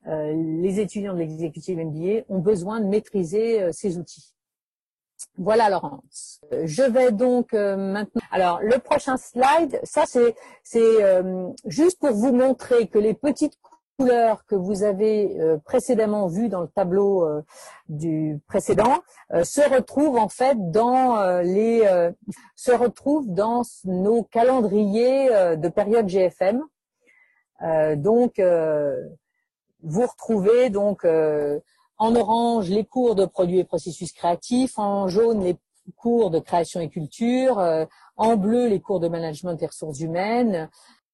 euh, 0.08 0.32
les 0.60 0.80
étudiants 0.80 1.14
de 1.14 1.20
l'exécutif 1.20 1.78
MBA 1.78 2.24
ont 2.28 2.40
besoin 2.40 2.80
de 2.80 2.86
maîtriser 2.86 3.62
euh, 3.62 3.70
ces 3.72 3.96
outils. 3.96 4.34
Voilà 5.38 5.70
Laurence. 5.70 6.40
Je 6.64 6.82
vais 6.82 7.10
donc 7.10 7.52
maintenant. 7.54 8.20
Alors 8.30 8.60
le 8.60 8.78
prochain 8.78 9.16
slide, 9.16 9.80
ça 9.82 10.04
c'est 10.04 10.34
c'est 10.62 10.98
juste 11.64 11.98
pour 11.98 12.12
vous 12.12 12.34
montrer 12.34 12.86
que 12.88 12.98
les 12.98 13.14
petites 13.14 13.56
couleurs 13.96 14.44
que 14.46 14.54
vous 14.54 14.82
avez 14.82 15.40
euh, 15.40 15.56
précédemment 15.58 16.26
vues 16.26 16.48
dans 16.48 16.60
le 16.60 16.68
tableau 16.68 17.24
euh, 17.24 17.42
du 17.88 18.38
précédent 18.46 19.02
euh, 19.32 19.44
se 19.44 19.62
retrouvent 19.62 20.18
en 20.18 20.28
fait 20.28 20.70
dans 20.70 21.40
les 21.42 21.84
se 22.54 22.72
retrouvent 22.72 23.32
dans 23.32 23.62
nos 23.84 24.22
calendriers 24.24 25.28
de 25.56 25.68
période 25.68 26.08
GFM. 26.08 26.62
donc 27.96 28.40
vous 29.82 30.06
retrouvez 30.06 30.70
donc 30.70 31.04
en 31.04 32.16
orange 32.16 32.70
les 32.70 32.84
cours 32.84 33.14
de 33.14 33.24
produits 33.24 33.58
et 33.58 33.64
processus 33.64 34.12
créatifs, 34.12 34.78
en 34.78 35.08
jaune 35.08 35.42
les 35.42 35.56
cours 35.96 36.30
de 36.30 36.38
création 36.38 36.80
et 36.80 36.88
culture, 36.88 37.58
en 38.16 38.36
bleu 38.36 38.68
les 38.68 38.80
cours 38.80 39.00
de 39.00 39.08
management 39.08 39.54
des 39.54 39.66
ressources 39.66 40.00
humaines. 40.00 40.68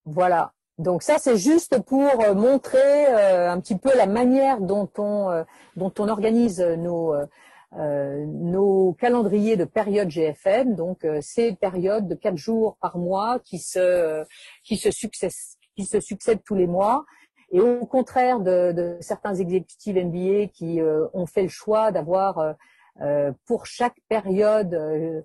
Voilà, 0.04 0.52
donc 0.78 1.02
ça, 1.02 1.18
c'est 1.18 1.36
juste 1.36 1.80
pour 1.82 2.24
euh, 2.24 2.34
montrer 2.34 3.06
euh, 3.06 3.50
un 3.50 3.60
petit 3.60 3.76
peu 3.76 3.94
la 3.94 4.06
manière 4.06 4.60
dont 4.60 4.88
on, 4.96 5.30
euh, 5.30 5.44
dont 5.76 5.92
on 5.98 6.08
organise 6.08 6.60
nos, 6.60 7.14
nos 7.74 8.94
calendriers 8.94 9.56
de 9.56 9.64
période 9.64 10.08
GFM. 10.08 10.74
Donc 10.74 11.06
ces 11.20 11.54
périodes 11.54 12.08
de 12.08 12.14
quatre 12.14 12.36
jours 12.36 12.76
par 12.80 12.98
mois 12.98 13.38
qui 13.40 13.58
se, 13.58 14.24
qui 14.64 14.76
se, 14.76 14.90
succèdent, 14.90 15.30
qui 15.76 15.84
se 15.84 16.00
succèdent 16.00 16.42
tous 16.44 16.54
les 16.54 16.66
mois. 16.66 17.04
Et 17.50 17.60
au 17.60 17.84
contraire 17.84 18.40
de, 18.40 18.72
de 18.72 18.96
certains 19.00 19.34
exécutifs 19.34 19.94
MBA 19.94 20.48
qui 20.54 20.80
ont 21.14 21.26
fait 21.26 21.42
le 21.42 21.48
choix 21.48 21.92
d'avoir 21.92 22.54
pour 23.46 23.66
chaque 23.66 23.96
période 24.08 25.24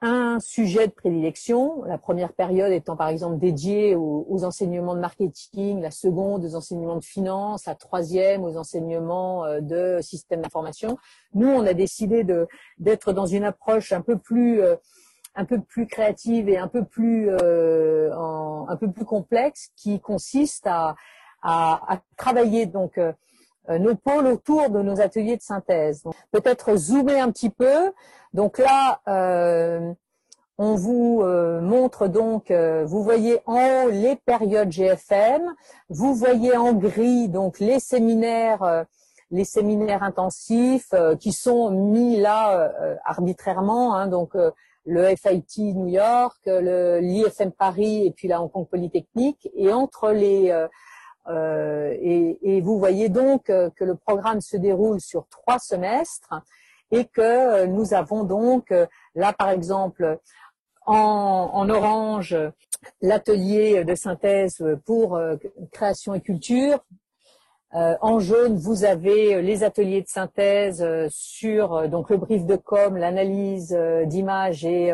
un 0.00 0.38
sujet 0.38 0.86
de 0.86 0.92
prédilection, 0.92 1.82
la 1.84 1.98
première 1.98 2.32
période 2.32 2.70
étant 2.70 2.96
par 2.96 3.08
exemple 3.08 3.38
dédiée 3.38 3.96
aux, 3.96 4.44
enseignements 4.44 4.94
de 4.94 5.00
marketing, 5.00 5.80
la 5.80 5.90
seconde 5.90 6.44
aux 6.44 6.54
enseignements 6.54 6.96
de 6.96 7.04
finance, 7.04 7.66
la 7.66 7.74
troisième 7.74 8.44
aux 8.44 8.56
enseignements 8.56 9.44
euh, 9.44 9.60
de 9.60 9.98
système 10.00 10.42
d'information. 10.42 10.98
Nous, 11.34 11.48
on 11.48 11.66
a 11.66 11.74
décidé 11.74 12.24
d'être 12.78 13.12
dans 13.12 13.26
une 13.26 13.42
approche 13.44 13.92
un 13.92 14.02
peu 14.02 14.16
plus 14.16 14.62
euh, 14.62 14.76
un 15.34 15.44
peu 15.44 15.60
plus 15.60 15.86
créative 15.86 16.48
et 16.48 16.58
un 16.58 16.68
peu 16.68 16.84
plus 16.84 17.28
euh, 17.30 18.10
un 18.12 18.76
peu 18.76 18.90
plus 18.90 19.04
complexe, 19.04 19.70
qui 19.76 20.00
consiste 20.00 20.66
à 20.66 20.94
à, 21.42 22.00
travailler 22.16 22.66
donc 22.66 22.98
nos 23.68 23.94
pôles 23.94 24.26
autour 24.26 24.70
de 24.70 24.80
nos 24.80 25.00
ateliers 25.00 25.36
de 25.36 25.42
synthèse. 25.42 26.04
Peut-être 26.30 26.76
zoomer 26.76 27.20
un 27.20 27.30
petit 27.30 27.50
peu. 27.50 27.92
Donc 28.34 28.58
là, 28.58 29.00
euh, 29.08 29.92
on 30.58 30.74
vous 30.74 31.22
euh, 31.22 31.60
montre 31.60 32.08
donc, 32.08 32.50
euh, 32.50 32.84
vous 32.84 33.02
voyez 33.02 33.40
en 33.46 33.54
haut 33.56 33.90
les 33.90 34.16
périodes 34.16 34.70
GFM, 34.70 35.54
vous 35.88 36.14
voyez 36.14 36.56
en 36.56 36.72
gris 36.74 37.28
donc 37.28 37.58
les 37.58 37.80
séminaires, 37.80 38.84
les 39.30 39.44
séminaires 39.44 40.02
intensifs 40.02 40.92
qui 41.20 41.32
sont 41.32 41.70
mis 41.70 42.18
là 42.18 42.72
arbitrairement, 43.04 43.94
hein, 43.94 44.08
donc 44.08 44.32
le 44.84 45.16
FIT 45.16 45.74
New 45.74 45.88
York, 45.88 46.40
l'IFM 46.46 47.52
Paris 47.52 48.06
et 48.06 48.10
puis 48.10 48.28
la 48.28 48.42
Hong 48.42 48.50
Kong 48.50 48.66
Polytechnique, 48.68 49.48
et 49.54 49.72
entre 49.72 50.10
les 50.10 50.66
et, 51.30 52.38
et, 52.42 52.60
vous 52.60 52.78
voyez 52.78 53.08
donc 53.08 53.44
que 53.44 53.84
le 53.84 53.94
programme 53.94 54.40
se 54.40 54.56
déroule 54.56 55.00
sur 55.00 55.26
trois 55.28 55.58
semestres 55.58 56.32
et 56.90 57.04
que 57.04 57.20
euh, 57.20 57.66
nous 57.66 57.94
avons 57.94 58.24
donc 58.24 58.70
euh, 58.72 58.86
là 59.14 59.32
par 59.32 59.50
exemple 59.50 60.18
en, 60.86 61.68
orange 61.68 62.36
l'atelier 63.02 63.84
de 63.84 63.94
synthèse 63.94 64.64
pour 64.86 65.16
euh, 65.16 65.36
création 65.70 66.14
et 66.14 66.20
culture. 66.20 66.78
en 67.72 68.18
jaune, 68.18 68.56
vous 68.56 68.84
avez 68.84 69.42
les 69.42 69.62
ateliers 69.64 70.00
de 70.00 70.08
synthèse 70.08 70.82
sur 71.10 71.86
donc 71.90 72.08
le 72.08 72.16
brief 72.16 72.46
de 72.46 72.56
com, 72.56 72.96
l'analyse 72.96 73.78
d'image 74.06 74.64
et 74.64 74.90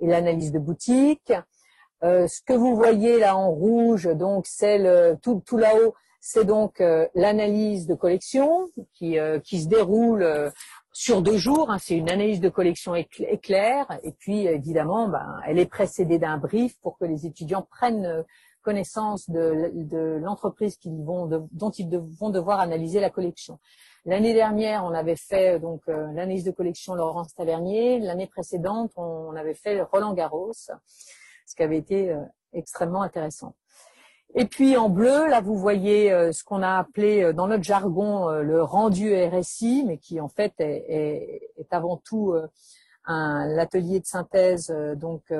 l'analyse 0.00 0.50
de 0.50 0.58
boutique. 0.58 1.34
Ce 2.02 2.42
que 2.42 2.52
vous 2.52 2.76
voyez 2.76 3.18
là 3.18 3.36
en 3.36 3.50
rouge, 3.50 4.08
donc 4.14 4.46
c'est 4.46 5.16
tout, 5.22 5.42
tout 5.44 5.56
là-haut, 5.56 5.94
c'est 6.20 6.44
donc 6.44 6.82
l'analyse 7.14 7.86
de 7.86 7.94
collection 7.94 8.68
qui, 8.94 9.16
qui 9.44 9.62
se 9.62 9.68
déroule 9.68 10.52
sur 10.96 11.20
deux 11.20 11.36
jours. 11.36 11.70
Hein, 11.70 11.76
c'est 11.78 11.94
une 11.94 12.08
analyse 12.08 12.40
de 12.40 12.48
collection 12.48 12.94
éclair 12.94 13.86
et 14.02 14.12
puis 14.12 14.46
évidemment, 14.46 15.08
ben, 15.08 15.40
elle 15.46 15.58
est 15.58 15.66
précédée 15.66 16.18
d'un 16.18 16.38
brief 16.38 16.80
pour 16.80 16.96
que 16.96 17.04
les 17.04 17.26
étudiants 17.26 17.66
prennent 17.70 18.06
euh, 18.06 18.22
connaissance 18.62 19.28
de, 19.28 20.18
l'entreprise 20.20 20.76
qu'ils 20.76 21.04
vont 21.04 21.26
dont 21.52 21.70
ils 21.70 21.88
vont 22.18 22.30
devoir 22.30 22.60
analyser 22.60 22.98
la 22.98 23.10
collection. 23.10 23.60
L'année 24.06 24.32
dernière, 24.32 24.84
on 24.84 24.94
avait 24.94 25.16
fait 25.16 25.60
donc 25.60 25.82
euh, 25.88 26.06
l'analyse 26.14 26.44
de 26.44 26.50
collection 26.50 26.94
Laurence 26.94 27.34
Tavernier. 27.34 28.00
L'année 28.00 28.26
précédente, 28.26 28.90
on, 28.96 29.36
avait 29.36 29.54
fait 29.54 29.82
Roland 29.82 30.14
Garros, 30.14 30.52
ce 31.46 31.54
qui 31.54 31.62
avait 31.62 31.78
été 31.78 32.10
euh, 32.10 32.20
extrêmement 32.52 33.02
intéressant. 33.02 33.54
Et 34.34 34.44
puis 34.44 34.76
en 34.76 34.90
bleu, 34.90 35.28
là 35.28 35.40
vous 35.40 35.56
voyez 35.56 36.12
euh, 36.12 36.32
ce 36.32 36.44
qu'on 36.44 36.62
a 36.62 36.76
appelé 36.76 37.22
euh, 37.22 37.32
dans 37.32 37.46
notre 37.46 37.62
jargon 37.62 38.28
le 38.28 38.62
rendu 38.62 39.14
RSI, 39.14 39.84
mais 39.86 39.98
qui 39.98 40.20
en 40.20 40.28
fait 40.28 40.52
est, 40.58 41.40
avant 41.70 41.96
tout 41.96 42.34
un 43.04 43.58
atelier 43.58 44.00
de 44.00 44.06
synthèse 44.06 44.74
donc 44.96 45.32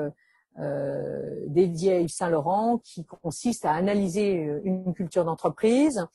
dédié 1.47 1.93
à 1.93 1.99
Yves 1.99 2.09
Saint 2.09 2.29
Laurent, 2.29 2.79
qui 2.83 3.05
consiste 3.05 3.65
à 3.65 3.73
analyser 3.73 4.31
une 4.63 4.93
culture 4.93 5.25
d'entreprise. 5.25 6.07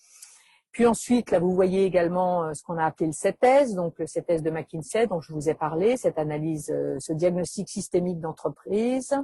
Puis 0.72 0.86
ensuite, 0.86 1.30
là, 1.30 1.38
vous 1.38 1.52
voyez 1.54 1.84
également 1.84 2.52
ce 2.54 2.62
qu'on 2.62 2.78
a 2.78 2.84
appelé 2.86 3.06
le 3.06 3.12
CETES, 3.12 3.74
donc 3.74 3.98
le 3.98 4.06
CETES 4.06 4.40
de 4.42 4.50
McKinsey, 4.50 5.06
dont 5.06 5.20
je 5.20 5.32
vous 5.32 5.50
ai 5.50 5.54
parlé, 5.54 5.96
cette 5.96 6.18
analyse, 6.18 6.74
ce 6.98 7.12
diagnostic 7.12 7.68
systémique 7.68 8.20
d'entreprise, 8.20 9.14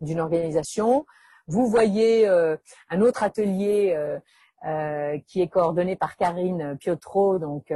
d'une 0.00 0.20
organisation. 0.20 1.04
Vous 1.46 1.66
voyez 1.66 2.28
euh, 2.28 2.56
un 2.90 3.00
autre 3.00 3.22
atelier 3.22 3.94
euh, 3.96 4.18
euh, 4.66 5.18
qui 5.26 5.40
est 5.40 5.48
coordonné 5.48 5.96
par 5.96 6.16
Karine 6.16 6.76
Piotro, 6.78 7.38
donc 7.38 7.72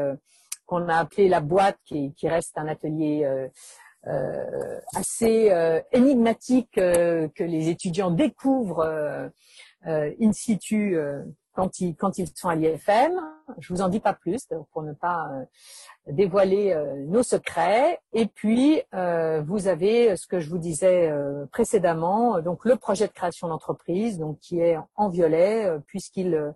qu'on 0.66 0.88
a 0.88 0.96
appelé 0.96 1.28
la 1.28 1.40
boîte, 1.40 1.78
qui, 1.84 2.12
reste 2.24 2.56
un 2.58 2.68
atelier 2.68 3.26
assez 4.94 5.82
énigmatique 5.92 6.72
que 6.72 7.44
les 7.44 7.68
étudiants 7.68 8.10
découvrent 8.10 9.30
in 9.84 10.32
situ 10.32 10.96
quand 11.54 11.80
ils, 11.80 11.96
sont 12.34 12.48
à 12.48 12.54
l'IFM. 12.54 13.12
Je 13.58 13.72
vous 13.72 13.82
en 13.82 13.88
dis 13.88 14.00
pas 14.00 14.14
plus 14.14 14.48
pour 14.72 14.82
ne 14.82 14.92
pas 14.92 15.30
euh, 15.30 15.44
dévoiler 16.12 16.72
euh, 16.72 16.96
nos 17.06 17.22
secrets. 17.22 18.00
Et 18.12 18.26
puis, 18.26 18.82
euh, 18.94 19.42
vous 19.42 19.68
avez 19.68 20.16
ce 20.16 20.26
que 20.26 20.40
je 20.40 20.48
vous 20.48 20.58
disais 20.58 21.12
précédemment, 21.52 22.40
donc 22.40 22.64
le 22.64 22.76
projet 22.76 23.06
de 23.06 23.12
création 23.12 23.48
d'entreprise, 23.48 24.18
donc 24.18 24.38
qui 24.38 24.60
est 24.60 24.78
en 24.96 25.08
violet, 25.08 25.70
puisqu'il 25.86 26.54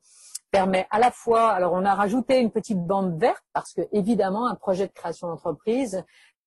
permet 0.50 0.86
à 0.90 0.98
la 0.98 1.10
fois, 1.10 1.50
alors 1.50 1.72
on 1.72 1.84
a 1.84 1.94
rajouté 1.94 2.40
une 2.40 2.50
petite 2.50 2.78
bande 2.78 3.18
verte 3.18 3.42
parce 3.52 3.72
que 3.72 3.82
évidemment 3.92 4.46
un 4.46 4.54
projet 4.54 4.86
de 4.86 4.92
création 4.92 5.28
d'entreprise 5.28 6.04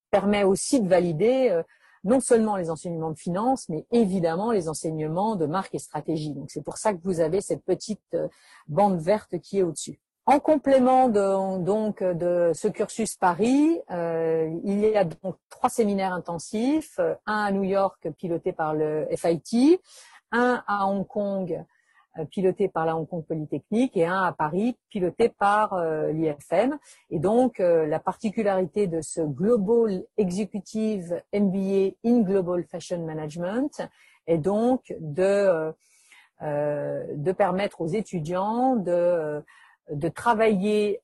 permet 0.09 0.43
aussi 0.43 0.81
de 0.81 0.88
valider 0.88 1.62
non 2.03 2.19
seulement 2.19 2.55
les 2.55 2.69
enseignements 2.69 3.12
de 3.12 3.17
finance, 3.17 3.67
mais 3.69 3.85
évidemment 3.91 4.51
les 4.51 4.69
enseignements 4.69 5.35
de 5.35 5.45
marque 5.45 5.75
et 5.75 5.79
stratégie. 5.79 6.33
Donc 6.33 6.49
c'est 6.49 6.63
pour 6.63 6.77
ça 6.77 6.93
que 6.93 6.99
vous 7.03 7.19
avez 7.19 7.41
cette 7.41 7.63
petite 7.63 8.13
euh, 8.13 8.27
bande 8.67 8.99
verte 8.99 9.39
qui 9.39 9.59
est 9.59 9.63
au-dessus. 9.63 9.99
En 10.25 10.39
complément 10.39 11.09
de, 11.09 11.63
donc 11.63 12.03
de 12.03 12.51
ce 12.53 12.67
cursus 12.67 13.15
Paris, 13.15 13.81
euh, 13.89 14.47
il 14.63 14.79
y 14.81 14.95
a 14.95 15.03
donc 15.03 15.38
trois 15.49 15.69
séminaires 15.69 16.13
intensifs, 16.13 16.99
un 17.25 17.45
à 17.45 17.51
New 17.51 17.63
York 17.63 18.07
piloté 18.15 18.53
par 18.53 18.75
le 18.75 19.07
FIT, 19.15 19.79
un 20.31 20.63
à 20.67 20.85
Hong 20.85 21.07
Kong 21.07 21.53
euh, 21.53 21.63
piloté 22.32 22.67
par 22.67 22.86
la 22.86 22.98
Hong 22.98 23.08
Kong 23.08 23.24
Polytechnique 23.26 23.95
et 23.95 24.06
un 24.06 24.22
à 24.22 24.32
Paris 24.32 24.78
piloté 24.89 25.30
par 25.30 25.74
euh, 25.74 26.12
l'IFM. 26.12 26.78
Et 27.10 27.19
donc 27.19 27.60
euh, 27.60 27.86
la 27.86 28.00
particularité 28.00 28.88
de 28.88 29.02
ce 29.02 29.22
Global 29.22 30.04
Executive 30.17 31.22
MBA 31.34 31.95
in 32.04 32.22
Global 32.22 32.63
Fashion 32.63 33.06
Management 33.06 33.82
est 34.28 34.38
donc 34.38 34.93
de 35.00 35.74
de 36.41 37.34
permettre 37.34 37.82
aux 37.82 37.88
étudiants 37.88 38.78
de 38.78 39.43
de 39.91 40.08
travailler 40.08 41.02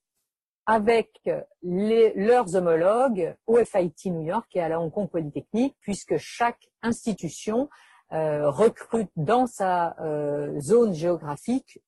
avec 0.65 1.21
les, 1.61 2.13
leurs 2.15 2.55
homologues 2.55 3.35
au 3.45 3.57
FIT 3.63 4.11
New 4.11 4.23
York 4.23 4.47
et 4.55 4.61
à 4.61 4.69
la 4.69 4.79
Hong 4.79 4.91
Kong 4.91 5.09
Polytechnique, 5.09 5.75
puisque 5.81 6.17
chaque 6.17 6.69
institution 6.81 7.69
euh, 8.13 8.49
recrute 8.51 9.09
dans 9.15 9.47
sa 9.47 9.95
euh, 9.99 10.59
zone 10.59 10.93
géographique, 10.93 11.81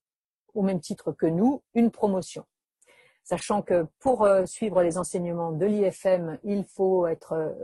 au 0.56 0.64
même 0.64 0.80
titre 0.80 1.12
que 1.12 1.28
nous, 1.28 1.62
une 1.76 1.92
promotion. 1.92 2.44
Sachant 3.24 3.62
que 3.62 3.86
pour 4.00 4.24
euh, 4.24 4.46
suivre 4.46 4.82
les 4.82 4.98
enseignements 4.98 5.52
de 5.52 5.66
l'IFM, 5.66 6.40
il 6.44 6.66
faut 6.66 7.06
être 7.06 7.56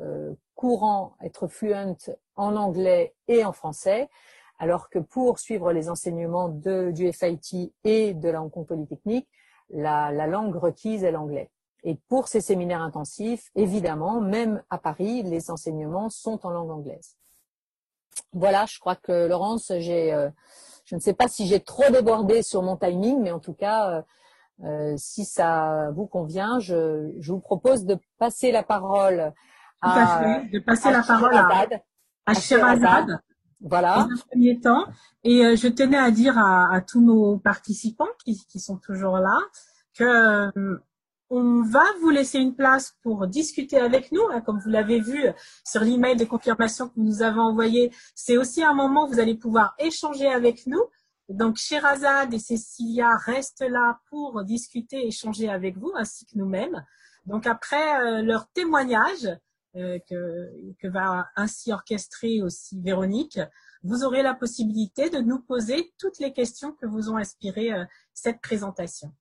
courant, 0.56 1.16
être 1.24 1.48
fluent 1.48 1.96
en 2.36 2.56
anglais 2.56 3.16
et 3.28 3.44
en 3.44 3.54
français, 3.54 4.10
alors 4.60 4.89
que 4.89 5.00
pour 5.00 5.39
suivre 5.39 5.74
les 5.74 5.89
enseignements 5.89 6.50
de, 6.50 6.92
du 6.92 7.12
FIT 7.12 7.74
et 7.84 8.13
de 8.13 8.30
la 8.30 8.42
Hong 8.42 8.52
Kong 8.52 8.68
Polytechnique, 8.68 9.28
la, 9.70 10.12
la 10.12 10.28
langue 10.28 10.56
requise 10.56 11.04
est 11.04 11.12
l'anglais. 11.12 11.50
Et 11.84 11.96
pour 12.08 12.28
ces 12.28 12.39
séminaires 12.39 12.82
intensifs, 12.82 13.50
évidemment, 13.56 14.22
même 14.22 14.63
à 14.70 14.78
Paris, 14.78 15.24
les 15.24 15.50
enseignements 15.50 16.10
sont 16.10 16.46
en 16.46 16.52
langue 16.52 16.72
anglaise. 16.72 17.18
Voilà, 18.34 18.65
je 18.65 18.80
crois 18.80 18.96
que 18.96 19.28
Laurence, 19.28 19.72
j'ai, 19.78 20.13
euh, 20.13 20.30
je 20.86 20.96
ne 20.96 21.00
sais 21.00 21.13
pas 21.13 21.28
si 21.28 21.48
j'ai 21.48 21.60
trop 21.60 21.89
débordé 21.91 22.41
sur 22.41 22.63
mon 22.63 22.78
timing, 22.78 23.22
mais 23.22 23.32
en 23.32 23.39
tout 23.39 23.54
cas, 23.54 23.89
euh, 23.89 24.02
euh, 24.63 24.93
si 24.98 25.26
ça 25.26 25.89
vous 25.96 26.08
convient, 26.08 26.60
je, 26.60 27.12
je, 27.19 27.32
vous 27.32 27.39
propose 27.39 27.86
de 27.86 27.98
passer 28.17 28.52
la 28.52 28.63
parole 28.63 29.34
à, 29.82 30.41
de 30.52 30.60
passer 30.60 30.91
la 30.91 31.04
parole 31.04 31.36
à, 31.36 31.67
à 32.26 32.34
Voilà. 33.62 34.08
Dans 34.10 34.28
premier 34.30 34.60
temps. 34.60 34.86
Et 35.24 35.56
je 35.56 35.67
tenais 35.67 35.98
à 35.98 36.12
dire 36.12 36.38
à, 36.38 36.74
à 36.74 36.82
tous 36.82 37.02
nos 37.02 37.38
participants 37.38 38.08
qui, 38.24 38.46
qui, 38.48 38.60
sont 38.60 38.78
toujours 38.78 39.17
là 39.17 39.38
que 39.96 40.52
on 41.36 41.63
va 41.63 41.84
vous 42.02 42.10
laisser 42.10 42.38
une 42.38 42.56
place 42.56 42.96
pour 43.02 43.28
discuter 43.28 43.78
avec 43.78 44.12
nous, 44.12 44.24
hein, 44.32 44.41
comme 44.41 44.60
vous 44.60 44.69
l'avez 44.69 45.00
vu 45.00 45.26
sur 45.65 45.82
l'email 45.82 46.15
de 46.15 46.26
confirmation 46.26 46.89
que 46.89 46.93
vous 46.96 47.04
nous 47.04 47.24
avez 47.24 47.39
envoyé. 47.39 47.91
C'est 48.13 48.38
aussi 48.38 48.63
un 48.63 48.74
moment 48.74 49.06
où 49.06 49.13
vous 49.13 49.19
allez 49.19 49.36
pouvoir 49.36 49.74
échanger 49.80 50.28
avec 50.28 50.67
nous. 50.67 50.84
Donc, 51.30 51.58
Sherazade 51.58 52.34
et 52.34 52.39
Cécilia 52.39 53.10
restent 53.26 53.65
là 53.67 54.00
pour 54.10 54.43
discuter, 54.43 55.08
échanger 55.08 55.50
avec 55.50 55.78
vous, 55.78 55.91
ainsi 55.96 56.26
que 56.26 56.38
nous-mêmes. 56.38 56.86
Donc, 57.26 57.48
après 57.48 58.02
euh, 58.02 58.22
leur 58.22 58.48
témoignage, 58.50 59.28
euh, 59.76 59.98
que, 60.08 60.52
que 60.80 60.88
va 60.88 61.30
ainsi 61.36 61.74
orchestrer 61.74 62.43
aussi 62.43 62.80
Véronique, 62.80 63.39
vous 63.82 64.04
aurez 64.04 64.22
la 64.22 64.36
possibilité 64.36 65.10
de 65.10 65.17
nous 65.17 65.39
poser 65.39 65.93
toutes 65.98 66.19
les 66.19 66.32
questions 66.32 66.74
que 66.74 66.86
vous 66.86 67.10
ont 67.10 67.17
inspiré 67.17 67.74
euh, 67.74 67.84
cette 68.13 68.39
présentation. 68.39 69.12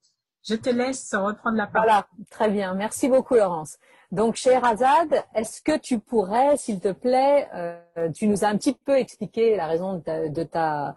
Je 0.48 0.56
te 0.56 0.70
laisse 0.70 1.14
reprendre 1.14 1.56
la 1.56 1.66
parole. 1.66 1.88
Voilà, 1.88 2.06
très 2.30 2.50
bien. 2.50 2.74
Merci 2.74 3.08
beaucoup, 3.08 3.34
Laurence. 3.34 3.78
Donc, 4.12 4.38
Azad, 4.46 5.24
est-ce 5.34 5.62
que 5.62 5.78
tu 5.78 5.98
pourrais, 5.98 6.58
s'il 6.58 6.80
te 6.80 6.92
plaît, 6.92 7.48
euh, 7.54 8.10
tu 8.12 8.26
nous 8.26 8.44
as 8.44 8.48
un 8.48 8.58
petit 8.58 8.74
peu 8.74 8.98
expliqué 8.98 9.56
la 9.56 9.66
raison 9.66 9.94
de 9.94 10.00
ta, 10.42 10.94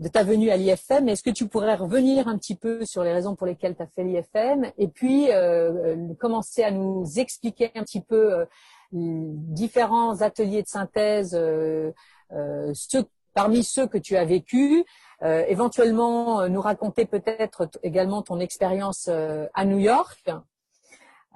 de 0.00 0.08
ta, 0.08 0.22
venue 0.22 0.50
à 0.50 0.56
l'IFM, 0.56 1.08
est-ce 1.10 1.22
que 1.22 1.30
tu 1.30 1.46
pourrais 1.46 1.74
revenir 1.74 2.26
un 2.26 2.38
petit 2.38 2.54
peu 2.54 2.86
sur 2.86 3.04
les 3.04 3.12
raisons 3.12 3.34
pour 3.34 3.46
lesquelles 3.46 3.76
tu 3.76 3.82
as 3.82 3.86
fait 3.86 4.02
l'IFM 4.02 4.72
et 4.78 4.88
puis 4.88 5.30
euh, 5.30 6.14
commencer 6.18 6.62
à 6.64 6.70
nous 6.70 7.04
expliquer 7.18 7.70
un 7.74 7.82
petit 7.82 8.00
peu 8.00 8.32
euh, 8.32 8.46
différents 8.92 10.22
ateliers 10.22 10.62
de 10.62 10.68
synthèse, 10.68 11.32
ceux, 11.32 13.04
parmi 13.34 13.64
ceux 13.64 13.86
que 13.86 13.98
tu 13.98 14.16
as 14.16 14.24
vécus, 14.24 14.84
euh, 15.22 15.44
éventuellement 15.48 16.40
euh, 16.40 16.48
nous 16.48 16.60
raconter 16.60 17.06
peut-être 17.06 17.68
également 17.82 18.22
ton 18.22 18.40
expérience 18.40 19.08
euh, 19.10 19.46
à 19.54 19.64
New 19.64 19.78
York, 19.78 20.24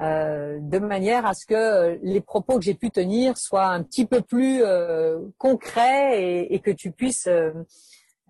de 0.01 0.79
manière 0.79 1.27
à 1.27 1.35
ce 1.35 1.45
que 1.45 1.99
les 2.03 2.21
propos 2.21 2.59
que 2.59 2.65
j'ai 2.65 2.75
pu 2.75 2.89
tenir 2.89 3.37
soient 3.37 3.67
un 3.67 3.83
petit 3.83 4.07
peu 4.07 4.21
plus 4.21 4.63
concrets 5.39 6.23
et, 6.23 6.55
et, 6.55 6.61
que 6.61 6.71
tu 6.71 6.93
puisses 6.93 7.29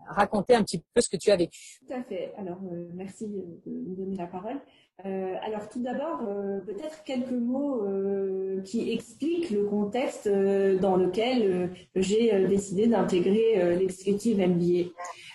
raconter 0.06 0.54
un 0.54 0.62
petit 0.62 0.82
peu 0.94 1.02
ce 1.02 1.10
que 1.10 1.18
tu 1.18 1.30
as 1.30 1.36
vécu. 1.36 1.78
Tout 1.86 1.92
à 1.92 2.02
fait. 2.04 2.32
Alors, 2.38 2.56
merci 2.94 3.26
de 3.26 3.70
me 3.70 3.96
donner 3.96 4.16
la 4.16 4.28
parole. 4.28 4.58
Euh, 5.06 5.36
alors 5.44 5.68
tout 5.68 5.80
d'abord, 5.80 6.22
euh, 6.26 6.58
peut-être 6.60 7.04
quelques 7.04 7.30
mots 7.30 7.84
euh, 7.84 8.60
qui 8.62 8.90
expliquent 8.92 9.50
le 9.50 9.64
contexte 9.64 10.28
dans 10.28 10.96
lequel 10.96 11.70
j'ai 11.94 12.46
décidé 12.46 12.88
d'intégrer 12.88 13.76
l'exécutive 13.76 14.38
MBA. 14.38 14.90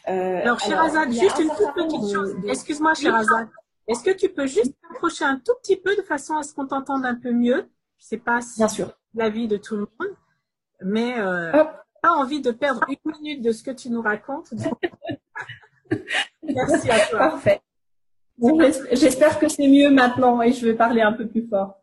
alors, 0.05 0.59
Sherazade, 0.59 1.11
juste 1.11 1.39
une 1.39 1.49
toute 1.49 1.73
petite 1.75 2.13
chose. 2.13 2.35
Excuse-moi, 2.47 2.93
Sherazade. 2.93 3.47
Est-ce 3.87 4.03
que 4.03 4.11
tu 4.11 4.29
peux 4.29 4.47
juste 4.47 4.73
t'approcher 4.81 5.25
un 5.25 5.37
tout 5.37 5.53
petit 5.61 5.77
peu 5.77 5.95
de 5.95 6.01
façon 6.01 6.35
à 6.35 6.43
ce 6.43 6.53
qu'on 6.53 6.67
t'entende 6.67 7.05
un 7.05 7.15
peu 7.15 7.31
mieux? 7.31 7.69
Je 7.99 8.05
sais 8.05 8.17
pas 8.17 8.41
si 8.41 8.61
c'est 8.67 8.85
l'avis 9.13 9.47
de 9.47 9.57
tout 9.57 9.75
le 9.75 9.81
monde, 9.81 10.15
mais 10.81 11.15
pas 12.01 12.11
envie 12.11 12.41
de 12.41 12.51
perdre 12.51 12.81
une 12.89 13.11
minute 13.13 13.41
de 13.41 13.53
ce 13.53 13.63
que 13.63 13.71
tu 13.71 13.89
nous 13.89 14.01
racontes. 14.01 14.53
Merci 16.43 16.91
à 16.91 16.99
toi. 17.07 17.19
Parfait. 17.19 17.61
J'espère 18.91 19.39
que 19.39 19.47
c'est 19.47 19.67
mieux 19.67 19.89
maintenant 19.89 20.41
et 20.41 20.51
je 20.51 20.65
vais 20.65 20.73
parler 20.73 21.01
un 21.01 21.13
peu 21.13 21.27
plus 21.27 21.47
fort. 21.47 21.75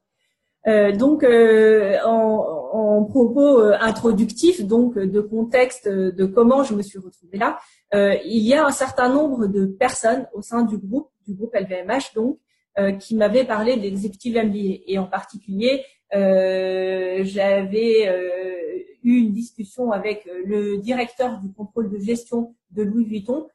Euh, 0.66 0.92
donc, 0.92 1.24
euh, 1.24 1.96
en, 2.04 2.60
en, 2.72 3.04
propos 3.04 3.60
euh, 3.60 3.76
introductifs, 3.80 4.62
donc 4.64 4.98
de 4.98 5.20
contexte 5.20 5.88
de 5.88 6.26
comment 6.26 6.64
je 6.64 6.74
me 6.74 6.82
suis 6.82 6.98
retrouvée 6.98 7.38
là, 7.38 7.58
euh, 7.94 8.14
il 8.24 8.42
y 8.42 8.54
a 8.54 8.66
un 8.66 8.70
certain 8.70 9.08
nombre 9.08 9.46
de 9.46 9.64
personnes 9.66 10.26
au 10.34 10.42
sein 10.42 10.62
du 10.62 10.76
groupe, 10.76 11.08
du 11.26 11.34
groupe 11.34 11.54
LVMH, 11.54 12.14
donc, 12.14 12.38
euh, 12.78 12.92
qui 12.92 13.16
m'avaient 13.16 13.44
parlé 13.44 13.76
de 13.76 13.82
l'exécutive 13.82 14.36
MBA. 14.36 14.82
Et 14.86 14.98
en 14.98 15.06
particulier, 15.06 15.84
j'avais 16.12 18.06
eu 19.02 19.16
une 19.18 19.32
discussion 19.32 19.92
avec 19.92 20.28
le 20.44 20.78
directeur 20.78 21.40
du 21.40 21.52
contrôle 21.52 21.88
de 21.88 21.98
gestion 21.98 22.54
de 22.72 22.82
Louis 22.82 23.04
Vuitton, 23.04 23.46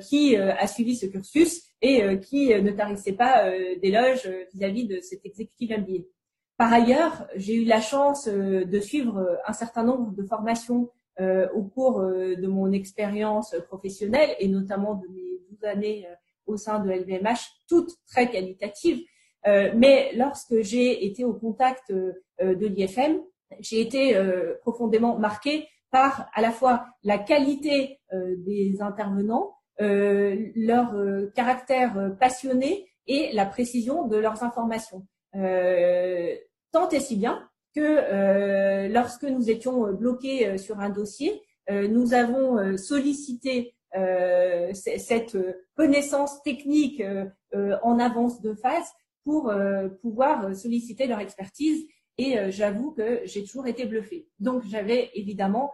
qui 0.00 0.36
a 0.36 0.66
suivi 0.68 0.94
ce 0.94 1.06
cursus 1.06 1.65
et 1.82 2.02
euh, 2.02 2.16
qui 2.16 2.52
euh, 2.52 2.60
ne 2.60 2.70
tarissait 2.70 3.12
pas 3.12 3.46
euh, 3.46 3.76
d'éloges 3.82 4.28
vis-à-vis 4.52 4.86
de 4.86 5.00
cet 5.00 5.24
exécutif 5.24 5.70
MBA. 5.70 6.04
Par 6.56 6.72
ailleurs, 6.72 7.26
j'ai 7.36 7.54
eu 7.54 7.64
la 7.64 7.80
chance 7.80 8.28
de 8.28 8.80
suivre 8.80 9.38
un 9.46 9.52
certain 9.52 9.84
nombre 9.84 10.12
de 10.12 10.22
formations 10.22 10.88
au 11.54 11.64
cours 11.64 12.00
de 12.00 12.46
mon 12.46 12.72
expérience 12.72 13.54
professionnelle 13.68 14.34
et 14.38 14.48
notamment 14.48 14.94
de 14.94 15.06
mes 15.08 15.38
12 15.50 15.64
années 15.64 16.08
au 16.46 16.56
sein 16.56 16.78
de 16.80 16.90
LVMH, 16.90 17.60
toutes 17.68 17.90
très 18.06 18.30
qualitatives. 18.30 19.04
mais 19.44 20.12
lorsque 20.16 20.62
j'ai 20.62 21.04
été 21.04 21.26
au 21.26 21.34
contact 21.34 21.92
de 21.92 22.66
l'IFM, 22.66 23.20
j'ai 23.60 23.82
été 23.82 24.18
profondément 24.62 25.18
marquée 25.18 25.68
par 25.90 26.30
à 26.32 26.40
la 26.40 26.52
fois 26.52 26.86
la 27.04 27.18
qualité 27.18 28.00
des 28.12 28.80
intervenants, 28.80 29.55
leur 29.78 30.94
euh, 30.94 31.30
caractère 31.34 31.98
euh, 31.98 32.10
passionné 32.10 32.86
et 33.06 33.32
la 33.32 33.46
précision 33.46 34.06
de 34.06 34.16
leurs 34.16 34.42
informations. 34.42 35.06
tant 36.72 36.88
et 36.90 37.00
si 37.00 37.16
bien 37.16 37.48
que 37.74 38.88
lorsque 38.88 39.24
nous 39.24 39.48
étions 39.48 39.92
bloqués 39.92 40.58
sur 40.58 40.80
un 40.80 40.88
dossier, 40.88 41.40
nous 41.70 42.14
avons 42.14 42.76
sollicité 42.76 43.76
cette 44.72 45.36
connaissance 45.76 46.42
technique 46.42 47.00
en 47.54 47.98
avance 48.00 48.40
de 48.40 48.54
phase 48.54 48.90
pour 49.24 49.52
pouvoir 50.02 50.56
solliciter 50.56 51.06
leur 51.06 51.20
expertise. 51.20 51.86
Et 52.18 52.50
j'avoue 52.50 52.90
que 52.90 53.20
j'ai 53.24 53.44
toujours 53.44 53.68
été 53.68 53.84
bluffée. 53.84 54.26
Donc 54.40 54.64
j'avais 54.64 55.10
évidemment 55.14 55.70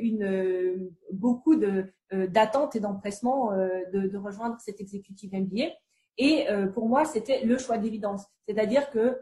une, 0.00 0.90
beaucoup 1.12 1.56
de, 1.56 1.92
d'attente 2.12 2.76
et 2.76 2.80
d'empressement 2.80 3.52
de, 3.52 4.08
de, 4.08 4.18
rejoindre 4.18 4.56
cet 4.60 4.80
exécutif 4.80 5.32
MBA. 5.32 5.70
Et 6.18 6.46
pour 6.74 6.88
moi, 6.88 7.04
c'était 7.04 7.44
le 7.44 7.58
choix 7.58 7.78
d'évidence. 7.78 8.24
C'est-à-dire 8.46 8.90
que 8.90 9.18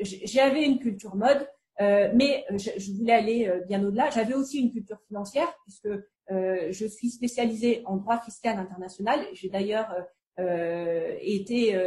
j'avais 0.00 0.64
une 0.64 0.78
culture 0.78 1.16
mode, 1.16 1.48
mais 1.80 2.44
je, 2.50 2.92
voulais 2.92 3.12
aller 3.12 3.60
bien 3.66 3.84
au-delà. 3.84 4.10
J'avais 4.10 4.34
aussi 4.34 4.60
une 4.60 4.70
culture 4.70 5.00
financière, 5.06 5.52
puisque 5.64 5.88
je 6.28 6.86
suis 6.86 7.10
spécialisée 7.10 7.82
en 7.86 7.96
droit 7.96 8.20
fiscal 8.20 8.58
international. 8.58 9.20
J'ai 9.32 9.48
d'ailleurs 9.48 9.94
été, 10.38 11.78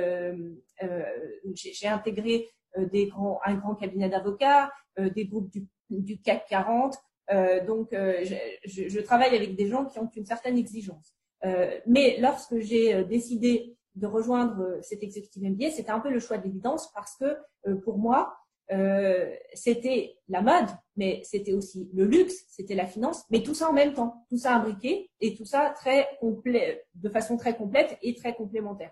j'ai 1.53 1.87
intégré 1.87 2.49
des 2.77 3.07
grands, 3.07 3.39
un 3.45 3.55
grand 3.55 3.75
cabinet 3.75 4.09
d'avocats, 4.09 4.71
des 4.97 5.25
groupes 5.25 5.51
du, 5.51 5.67
du 5.89 6.19
CAC 6.19 6.45
40. 6.49 6.95
donc, 7.65 7.89
je, 7.91 8.87
je, 8.87 8.99
travaille 8.99 9.35
avec 9.35 9.55
des 9.55 9.67
gens 9.67 9.85
qui 9.85 9.99
ont 9.99 10.09
une 10.15 10.25
certaine 10.25 10.57
exigence. 10.57 11.13
mais 11.85 12.17
lorsque 12.19 12.59
j'ai 12.59 13.03
décidé 13.05 13.77
de 13.97 14.07
rejoindre 14.07 14.61
euh, 14.61 14.81
cet 14.81 15.03
exécutif 15.03 15.41
MBA, 15.41 15.71
c'était 15.71 15.91
un 15.91 15.99
peu 15.99 16.09
le 16.09 16.19
choix 16.19 16.37
d'évidence 16.37 16.91
parce 16.93 17.15
que 17.17 17.37
euh, 17.67 17.75
pour 17.83 17.97
moi, 17.97 18.37
euh, 18.71 19.33
c'était 19.53 20.17
la 20.27 20.41
mode, 20.41 20.67
mais 20.95 21.21
c'était 21.23 21.53
aussi 21.53 21.89
le 21.93 22.05
luxe, 22.05 22.35
c'était 22.49 22.75
la 22.75 22.85
finance, 22.85 23.23
mais 23.29 23.41
tout 23.41 23.53
ça 23.53 23.69
en 23.69 23.73
même 23.73 23.93
temps, 23.93 24.25
tout 24.29 24.37
ça 24.37 24.55
imbriqué 24.55 25.09
et 25.19 25.35
tout 25.35 25.45
ça 25.45 25.73
très 25.75 26.07
complet, 26.19 26.85
de 26.95 27.09
façon 27.09 27.37
très 27.37 27.55
complète 27.55 27.97
et 28.01 28.13
très 28.15 28.35
complémentaire. 28.35 28.91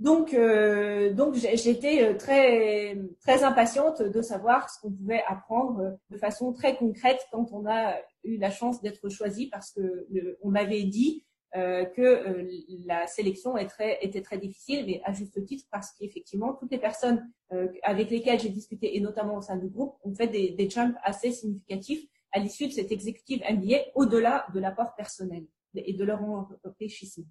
Donc, 0.00 0.34
donc 0.34 1.34
j'étais 1.34 2.16
très 2.16 2.98
très 3.20 3.44
impatiente 3.44 4.02
de 4.02 4.22
savoir 4.22 4.70
ce 4.70 4.80
qu'on 4.80 4.90
pouvait 4.90 5.22
apprendre 5.28 5.98
de 6.08 6.16
façon 6.16 6.52
très 6.52 6.74
concrète 6.76 7.20
quand 7.30 7.52
on 7.52 7.66
a 7.66 7.94
eu 8.24 8.38
la 8.38 8.50
chance 8.50 8.80
d'être 8.80 9.08
choisi 9.10 9.48
parce 9.48 9.72
que 9.72 10.08
on 10.42 10.50
m'avait 10.50 10.84
dit 10.84 11.24
euh, 11.56 11.84
que 11.84 12.00
euh, 12.00 12.48
la 12.86 13.08
sélection 13.08 13.56
est 13.56 13.66
très, 13.66 13.98
était 14.02 14.22
très 14.22 14.38
difficile, 14.38 14.86
mais 14.86 15.02
à 15.04 15.12
juste 15.12 15.44
titre 15.46 15.66
parce 15.72 15.90
qu'effectivement, 15.98 16.54
toutes 16.54 16.70
les 16.70 16.78
personnes 16.78 17.28
euh, 17.52 17.66
avec 17.82 18.08
lesquelles 18.08 18.38
j'ai 18.38 18.50
discuté, 18.50 18.96
et 18.96 19.00
notamment 19.00 19.36
au 19.36 19.40
sein 19.40 19.56
du 19.56 19.66
groupe, 19.66 19.96
ont 20.04 20.14
fait 20.14 20.28
des, 20.28 20.50
des 20.50 20.70
jumps 20.70 20.96
assez 21.02 21.32
significatifs 21.32 22.04
à 22.30 22.38
l'issue 22.38 22.68
de 22.68 22.72
cet 22.72 22.92
exécutif 22.92 23.42
MBA, 23.50 23.78
au-delà 23.96 24.46
de 24.54 24.60
l'apport 24.60 24.94
personnel 24.94 25.44
et 25.74 25.92
de 25.92 26.04
leur 26.04 26.22
enrichissement. 26.22 27.26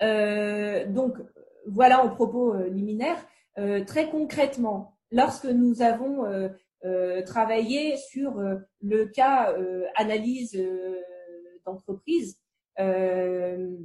donc, 0.00 1.16
voilà 1.72 2.04
en 2.04 2.10
propos 2.10 2.54
liminaire. 2.68 3.16
très 3.86 4.08
concrètement, 4.10 4.96
lorsque 5.10 5.46
nous 5.46 5.82
avons 5.82 6.24
travaillé 7.26 7.96
sur 7.96 8.40
le 8.82 9.04
cas 9.06 9.54
analyse 9.96 10.56
d'entreprise, 11.68 12.38
euh, 12.80 13.76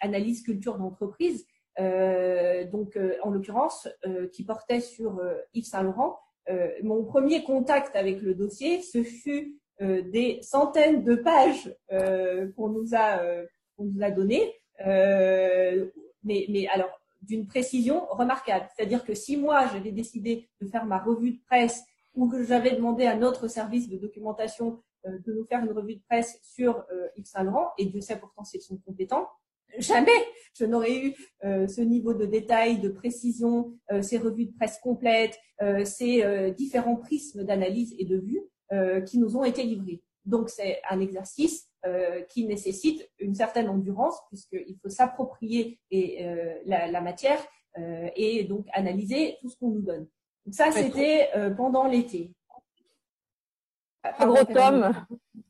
analyse 0.00 0.42
culture 0.42 0.76
d'entreprise, 0.76 1.46
euh, 1.80 2.64
donc 2.66 2.96
euh, 2.96 3.16
en 3.22 3.30
l'occurrence 3.30 3.88
qui 4.32 4.44
portait 4.44 4.80
sur 4.80 5.20
Yves 5.54 5.64
Saint 5.64 5.82
Laurent. 5.82 6.18
mon 6.82 7.04
premier 7.04 7.42
contact 7.42 7.96
avec 7.96 8.20
le 8.20 8.34
dossier, 8.34 8.82
ce 8.82 9.02
fut 9.02 9.58
des 9.80 10.40
centaines 10.42 11.02
de 11.02 11.14
pages 11.14 11.74
qu'on 12.54 12.68
nous 12.68 12.94
a 12.94 13.22
qu'on 13.76 13.86
données, 14.10 14.52
mais 16.22 16.66
alors 16.70 17.00
d'une 17.26 17.46
précision 17.46 18.06
remarquable. 18.10 18.68
C'est-à-dire 18.74 19.04
que 19.04 19.14
si 19.14 19.36
moi 19.36 19.66
j'avais 19.72 19.92
décidé 19.92 20.48
de 20.60 20.66
faire 20.66 20.86
ma 20.86 20.98
revue 20.98 21.32
de 21.32 21.42
presse 21.46 21.82
ou 22.14 22.28
que 22.28 22.44
j'avais 22.44 22.76
demandé 22.76 23.06
à 23.06 23.16
notre 23.16 23.48
service 23.48 23.88
de 23.88 23.96
documentation 23.96 24.80
euh, 25.06 25.18
de 25.26 25.32
nous 25.32 25.44
faire 25.44 25.62
une 25.62 25.72
revue 25.72 25.96
de 25.96 26.02
presse 26.08 26.38
sur 26.42 26.84
euh, 26.92 27.08
Yves 27.16 27.26
Saint 27.26 27.42
Laurent, 27.42 27.68
et 27.78 27.86
Dieu 27.86 28.00
sait 28.00 28.18
pourtant 28.18 28.44
s'ils 28.44 28.62
sont 28.62 28.78
compétents, 28.78 29.28
jamais 29.78 30.10
je 30.54 30.64
n'aurais 30.64 30.96
eu 30.96 31.14
euh, 31.44 31.66
ce 31.66 31.80
niveau 31.80 32.14
de 32.14 32.24
détail, 32.24 32.78
de 32.78 32.88
précision, 32.88 33.76
ces 34.02 34.18
revues 34.18 34.46
de 34.46 34.54
presse 34.54 34.78
complètes, 34.78 35.38
ces 35.84 36.52
différents 36.56 36.96
prismes 36.96 37.44
d'analyse 37.44 37.94
et 37.98 38.04
de 38.04 38.18
vue 38.18 38.40
qui 39.06 39.18
nous 39.18 39.36
ont 39.36 39.44
été 39.44 39.62
livrés. 39.62 40.02
Donc 40.24 40.48
c'est 40.48 40.80
un 40.90 41.00
exercice 41.00 41.68
qui 42.28 42.46
nécessite 42.46 43.10
une 43.18 43.34
certaine 43.34 43.68
endurance 43.68 44.18
puisqu'il 44.28 44.76
faut 44.82 44.88
s'approprier 44.88 45.78
la, 46.64 46.86
la, 46.90 47.00
matière 47.00 47.38
et 48.16 48.44
donc 48.44 48.66
analyser 48.72 49.36
tout 49.40 49.48
ce 49.50 49.56
qu'on 49.56 49.70
nous 49.70 49.82
donne. 49.82 50.06
Donc 50.46 50.54
ça, 50.54 50.72
c'était 50.72 51.28
pendant 51.56 51.86
l'été. 51.86 52.32
Trois 54.12 54.26
gros 54.26 54.44
tomes, 54.44 54.92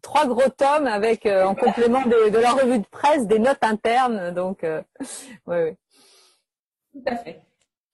trois 0.01 0.27
gros 0.27 0.49
tomes 0.51 0.87
avec 0.87 1.27
euh, 1.27 1.45
en 1.45 1.55
complément 1.55 2.03
de, 2.03 2.31
de, 2.31 2.39
la 2.39 2.53
revue 2.53 2.79
de 2.79 2.87
presse 2.87 3.27
des 3.27 3.41
notes 3.41 3.63
internes. 3.63 4.33
Donc, 4.33 4.63
euh, 4.63 4.81
oui, 5.47 5.75
Tout 6.93 7.03
à 7.07 7.17
fait. 7.17 7.43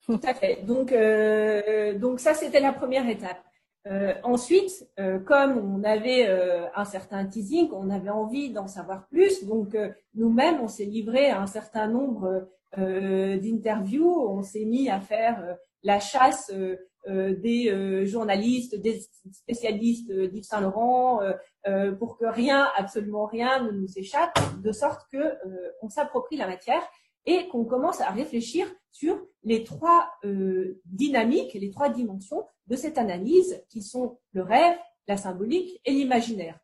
Tout 0.05 0.19
à 0.23 0.33
fait. 0.33 0.63
Donc, 0.63 0.91
euh, 0.91 1.97
donc 1.97 2.19
ça, 2.19 2.33
c'était 2.33 2.59
la 2.59 2.73
première 2.73 3.07
étape. 3.09 3.41
Ensuite, 4.23 4.87
comme 5.25 5.57
on 5.57 5.83
avait 5.83 6.27
un 6.75 6.85
certain 6.85 7.25
teasing, 7.25 7.69
on 7.73 7.89
avait 7.89 8.09
envie 8.09 8.51
d'en 8.51 8.67
savoir 8.67 9.07
plus. 9.07 9.45
Donc, 9.45 9.75
nous-mêmes, 10.15 10.59
on 10.61 10.67
s'est 10.67 10.85
livré 10.85 11.29
à 11.29 11.41
un 11.41 11.47
certain 11.47 11.87
nombre 11.87 12.47
d'interviews. 12.77 14.19
On 14.29 14.43
s'est 14.43 14.65
mis 14.65 14.89
à 14.89 14.99
faire 14.99 15.57
la 15.83 15.99
chasse 15.99 16.51
euh, 17.07 17.35
des 17.35 17.71
euh, 17.71 18.05
journalistes, 18.05 18.75
des 18.75 19.01
spécialistes 19.31 20.11
d'Yves 20.11 20.43
Saint 20.43 20.61
Laurent, 20.61 21.19
euh, 21.65 21.91
pour 21.93 22.15
que 22.15 22.25
rien, 22.25 22.67
absolument 22.77 23.25
rien, 23.25 23.63
ne 23.63 23.71
nous 23.71 23.87
échappe, 23.97 24.37
de 24.61 24.71
sorte 24.71 25.07
que 25.11 25.33
on 25.81 25.89
s'approprie 25.89 26.37
la 26.37 26.45
matière 26.45 26.83
et 27.25 27.47
qu'on 27.47 27.65
commence 27.65 28.01
à 28.01 28.11
réfléchir 28.11 28.67
sur 28.91 29.19
les 29.43 29.63
trois 29.63 30.11
dynamiques, 30.85 31.53
les 31.53 31.71
trois 31.71 31.89
dimensions 31.89 32.43
de 32.71 32.75
cette 32.75 32.97
analyse 32.97 33.63
qui 33.69 33.83
sont 33.83 34.17
le 34.31 34.41
rêve, 34.41 34.77
la 35.07 35.17
symbolique 35.17 35.79
et 35.85 35.91
l'imaginaire. 35.91 36.59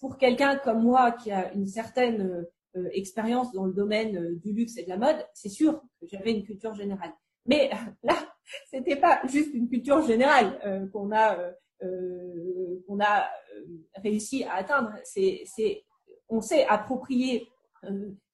pour 0.00 0.18
quelqu'un 0.18 0.56
comme 0.56 0.82
moi 0.82 1.12
qui 1.12 1.30
a 1.30 1.52
une 1.52 1.66
certaine 1.66 2.46
expérience 2.92 3.52
dans 3.52 3.64
le 3.64 3.72
domaine 3.72 4.36
du 4.36 4.52
luxe 4.52 4.76
et 4.78 4.84
de 4.84 4.88
la 4.88 4.96
mode, 4.96 5.24
c'est 5.34 5.48
sûr 5.48 5.80
que 6.00 6.06
j'avais 6.06 6.32
une 6.32 6.44
culture 6.44 6.74
générale. 6.74 7.12
Mais 7.48 7.70
là, 8.02 8.14
c'était 8.70 8.96
pas 8.96 9.20
juste 9.26 9.52
une 9.54 9.68
culture 9.68 10.02
générale 10.06 10.60
euh, 10.64 10.86
qu'on 10.88 11.10
a 11.10 11.36
euh, 11.36 11.50
euh, 11.82 12.84
qu'on 12.86 13.00
a 13.00 13.26
réussi 13.96 14.44
à 14.44 14.54
atteindre. 14.54 14.92
C'est, 15.04 15.44
on 16.28 16.40
s'est 16.40 16.66
approprié 16.66 17.48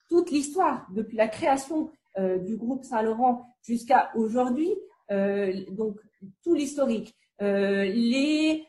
toute 0.09 0.31
l'histoire 0.31 0.87
depuis 0.95 1.17
la 1.17 1.29
création 1.29 1.91
du 2.17 2.57
groupe 2.57 2.85
Saint-Laurent 2.85 3.47
jusqu'à 3.63 4.11
aujourd'hui, 4.15 4.71
donc 5.11 6.01
tout 6.43 6.55
l'historique, 6.55 7.15
les 7.41 8.67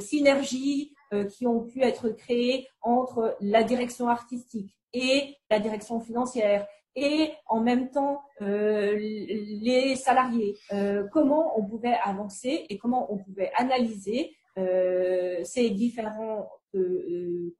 synergies 0.00 0.94
qui 1.30 1.46
ont 1.46 1.60
pu 1.60 1.82
être 1.82 2.08
créées 2.10 2.66
entre 2.82 3.36
la 3.40 3.62
direction 3.62 4.08
artistique 4.08 4.76
et 4.92 5.36
la 5.50 5.60
direction 5.60 6.00
financière 6.00 6.66
et 6.96 7.32
en 7.46 7.60
même 7.60 7.90
temps 7.90 8.22
euh, 8.40 8.96
les 8.96 9.96
salariés, 9.96 10.56
euh, 10.72 11.06
comment 11.12 11.58
on 11.58 11.64
pouvait 11.64 11.96
avancer 12.04 12.66
et 12.68 12.78
comment 12.78 13.12
on 13.12 13.18
pouvait 13.18 13.50
analyser 13.56 14.34
euh, 14.58 15.42
ces 15.42 15.70
différentes 15.70 16.48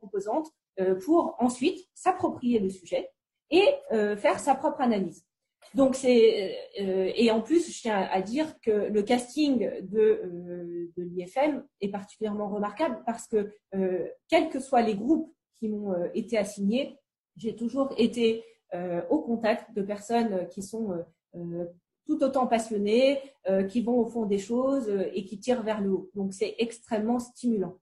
composantes 0.00 0.48
pour 1.04 1.36
ensuite 1.38 1.78
s'approprier 1.94 2.58
le 2.58 2.68
sujet 2.68 3.08
et 3.48 3.64
faire 4.16 4.40
sa 4.40 4.56
propre 4.56 4.80
analyse. 4.80 5.24
Donc 5.74 5.94
c'est 5.96 6.56
et 6.76 7.30
en 7.30 7.40
plus 7.40 7.72
je 7.74 7.80
tiens 7.80 8.08
à 8.10 8.20
dire 8.22 8.60
que 8.60 8.70
le 8.70 9.02
casting 9.02 9.58
de, 9.82 10.90
de 10.96 11.02
l'IFM 11.02 11.64
est 11.80 11.88
particulièrement 11.88 12.48
remarquable 12.48 13.02
parce 13.06 13.26
que 13.26 13.52
quels 14.28 14.50
que 14.50 14.60
soient 14.60 14.82
les 14.82 14.94
groupes 14.94 15.32
qui 15.58 15.68
m'ont 15.68 15.94
été 16.14 16.38
assignés, 16.38 16.98
j'ai 17.36 17.56
toujours 17.56 17.92
été 17.96 18.44
euh, 18.74 19.02
au 19.08 19.20
contact 19.20 19.72
de 19.74 19.82
personnes 19.82 20.48
qui 20.48 20.62
sont 20.62 20.90
euh, 20.90 21.02
euh, 21.36 21.64
tout 22.06 22.22
autant 22.22 22.46
passionnées, 22.46 23.18
qui 23.70 23.80
vont 23.80 23.98
au 23.98 24.04
fond 24.04 24.26
des 24.26 24.36
choses 24.36 24.90
et 25.14 25.24
qui 25.24 25.40
tirent 25.40 25.62
vers 25.62 25.80
le 25.80 25.90
haut. 25.90 26.10
Donc 26.14 26.34
c'est 26.34 26.54
extrêmement 26.58 27.18
stimulant. 27.18 27.78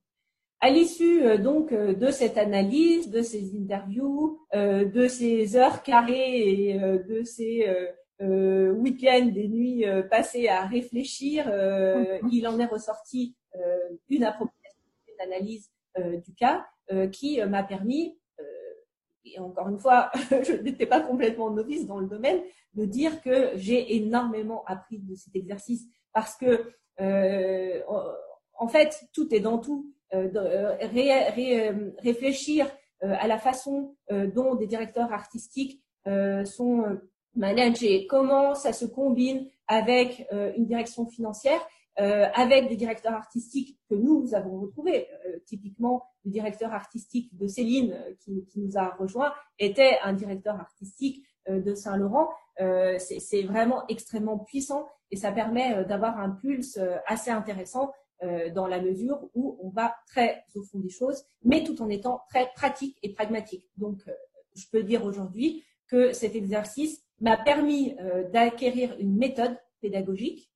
À 0.63 0.69
l'issue 0.69 1.37
donc 1.39 1.73
de 1.73 2.09
cette 2.09 2.37
analyse, 2.37 3.09
de 3.09 3.21
ces 3.21 3.53
interviews, 3.53 4.39
de 4.53 5.07
ces 5.09 5.57
heures 5.57 5.83
carrées 5.83 6.69
et 6.69 6.79
de 6.79 7.23
ces 7.23 7.67
week-ends, 8.21 9.25
des 9.25 9.49
nuits 9.49 9.83
passées 10.09 10.47
à 10.47 10.65
réfléchir, 10.65 11.51
il 12.31 12.47
en 12.47 12.57
est 12.59 12.65
ressorti 12.65 13.35
une 14.07 14.23
appropriation, 14.23 14.79
une 15.09 15.33
analyse 15.33 15.69
du 16.25 16.33
cas 16.33 16.65
qui 17.11 17.43
m'a 17.43 17.63
permis 17.63 18.17
et 19.25 19.39
encore 19.39 19.69
une 19.69 19.79
fois, 19.79 20.11
je 20.29 20.61
n'étais 20.61 20.85
pas 20.85 21.01
complètement 21.01 21.49
novice 21.49 21.87
dans 21.87 21.99
le 21.99 22.07
domaine, 22.07 22.41
de 22.73 22.85
dire 22.85 23.21
que 23.21 23.51
j'ai 23.55 23.95
énormément 23.95 24.63
appris 24.65 24.99
de 24.99 25.15
cet 25.15 25.35
exercice 25.35 25.85
parce 26.13 26.35
que, 26.35 26.71
euh, 26.99 27.81
en 28.53 28.67
fait, 28.67 29.03
tout 29.13 29.33
est 29.33 29.39
dans 29.39 29.59
tout. 29.59 29.91
Euh, 30.13 30.29
euh, 30.35 31.91
réfléchir 31.99 32.67
à 33.01 33.27
la 33.27 33.37
façon 33.37 33.97
dont 34.09 34.55
des 34.55 34.65
directeurs 34.65 35.11
artistiques 35.11 35.83
sont 36.05 36.85
managés, 37.35 38.07
comment 38.07 38.55
ça 38.55 38.71
se 38.71 38.85
combine 38.85 39.45
avec 39.67 40.25
une 40.31 40.65
direction 40.65 41.05
financière, 41.05 41.59
avec 41.97 42.69
des 42.69 42.77
directeurs 42.77 43.11
artistiques 43.11 43.77
que 43.89 43.95
nous 43.95 44.33
avons 44.33 44.61
retrouvés. 44.61 45.09
typiquement, 45.45 46.03
le 46.23 46.31
directeur 46.31 46.71
artistique 46.71 47.35
de 47.37 47.45
Céline, 47.45 47.93
qui, 48.21 48.45
qui, 48.45 48.61
nous 48.61 48.77
a 48.77 48.95
rejoint, 48.97 49.33
était 49.59 49.97
un 50.01 50.13
directeur 50.13 50.55
artistique 50.55 51.25
de 51.49 51.75
Saint-Laurent. 51.75 52.29
C'est 52.57 53.43
vraiment 53.43 53.85
extrêmement 53.89 54.37
puissant 54.37 54.87
et 55.13 55.15
ça 55.15 55.31
permet 55.31 55.75
euh, 55.75 55.83
d'avoir 55.83 56.19
un 56.19 56.31
pulse 56.31 56.77
euh, 56.77 56.97
assez 57.05 57.29
intéressant 57.29 57.91
euh, 58.23 58.49
dans 58.49 58.67
la 58.67 58.81
mesure 58.81 59.29
où 59.35 59.57
on 59.61 59.69
va 59.69 59.95
très 60.07 60.45
au 60.55 60.63
fond 60.63 60.79
des 60.79 60.89
choses, 60.89 61.23
mais 61.43 61.63
tout 61.63 61.81
en 61.81 61.89
étant 61.89 62.21
très 62.29 62.49
pratique 62.55 62.97
et 63.03 63.09
pragmatique. 63.09 63.67
Donc, 63.77 63.97
je 64.55 64.65
peux 64.71 64.83
dire 64.83 65.03
aujourd'hui 65.05 65.63
que 65.87 66.13
cet 66.13 66.35
exercice 66.35 67.03
m'a 67.19 67.37
permis 67.37 67.95
d'acquérir 68.31 68.95
une 68.99 69.15
méthode 69.15 69.57
pédagogique 69.81 70.51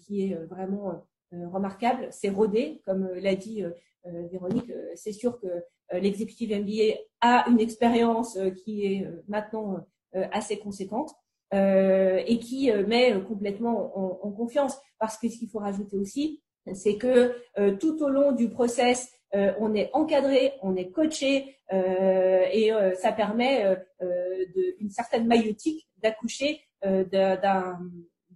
qui 0.00 0.22
est 0.22 0.34
vraiment 0.46 1.06
remarquable. 1.30 2.08
C'est 2.10 2.28
rodé, 2.28 2.82
comme 2.84 3.08
l'a 3.14 3.34
dit 3.34 3.64
Véronique. 4.04 4.70
C'est 4.94 5.12
sûr 5.12 5.38
que 5.40 5.46
l'exécutif 5.92 6.50
MBA 6.50 6.98
a 7.20 7.48
une 7.48 7.60
expérience 7.60 8.38
qui 8.64 8.84
est 8.84 9.06
maintenant 9.28 9.86
assez 10.12 10.58
conséquente. 10.58 11.14
Euh, 11.54 12.20
et 12.26 12.40
qui 12.40 12.72
euh, 12.72 12.84
met 12.84 13.14
complètement 13.22 13.96
en, 13.96 14.18
en, 14.26 14.32
confiance. 14.32 14.76
Parce 14.98 15.16
que 15.16 15.28
ce 15.28 15.38
qu'il 15.38 15.48
faut 15.48 15.60
rajouter 15.60 15.96
aussi, 15.96 16.42
c'est 16.74 16.96
que 16.96 17.36
euh, 17.58 17.76
tout 17.76 18.02
au 18.02 18.08
long 18.08 18.32
du 18.32 18.48
process, 18.48 19.10
on 19.58 19.74
est 19.74 19.90
encadré, 19.92 20.54
on 20.62 20.76
est 20.76 20.88
coaché 20.88 21.58
et 21.70 22.70
ça 22.94 23.12
permet 23.12 23.76
de, 24.00 24.80
une 24.80 24.88
certaine 24.88 25.26
maïotique 25.26 25.86
d'accoucher 25.98 26.62
d'un 26.82 27.76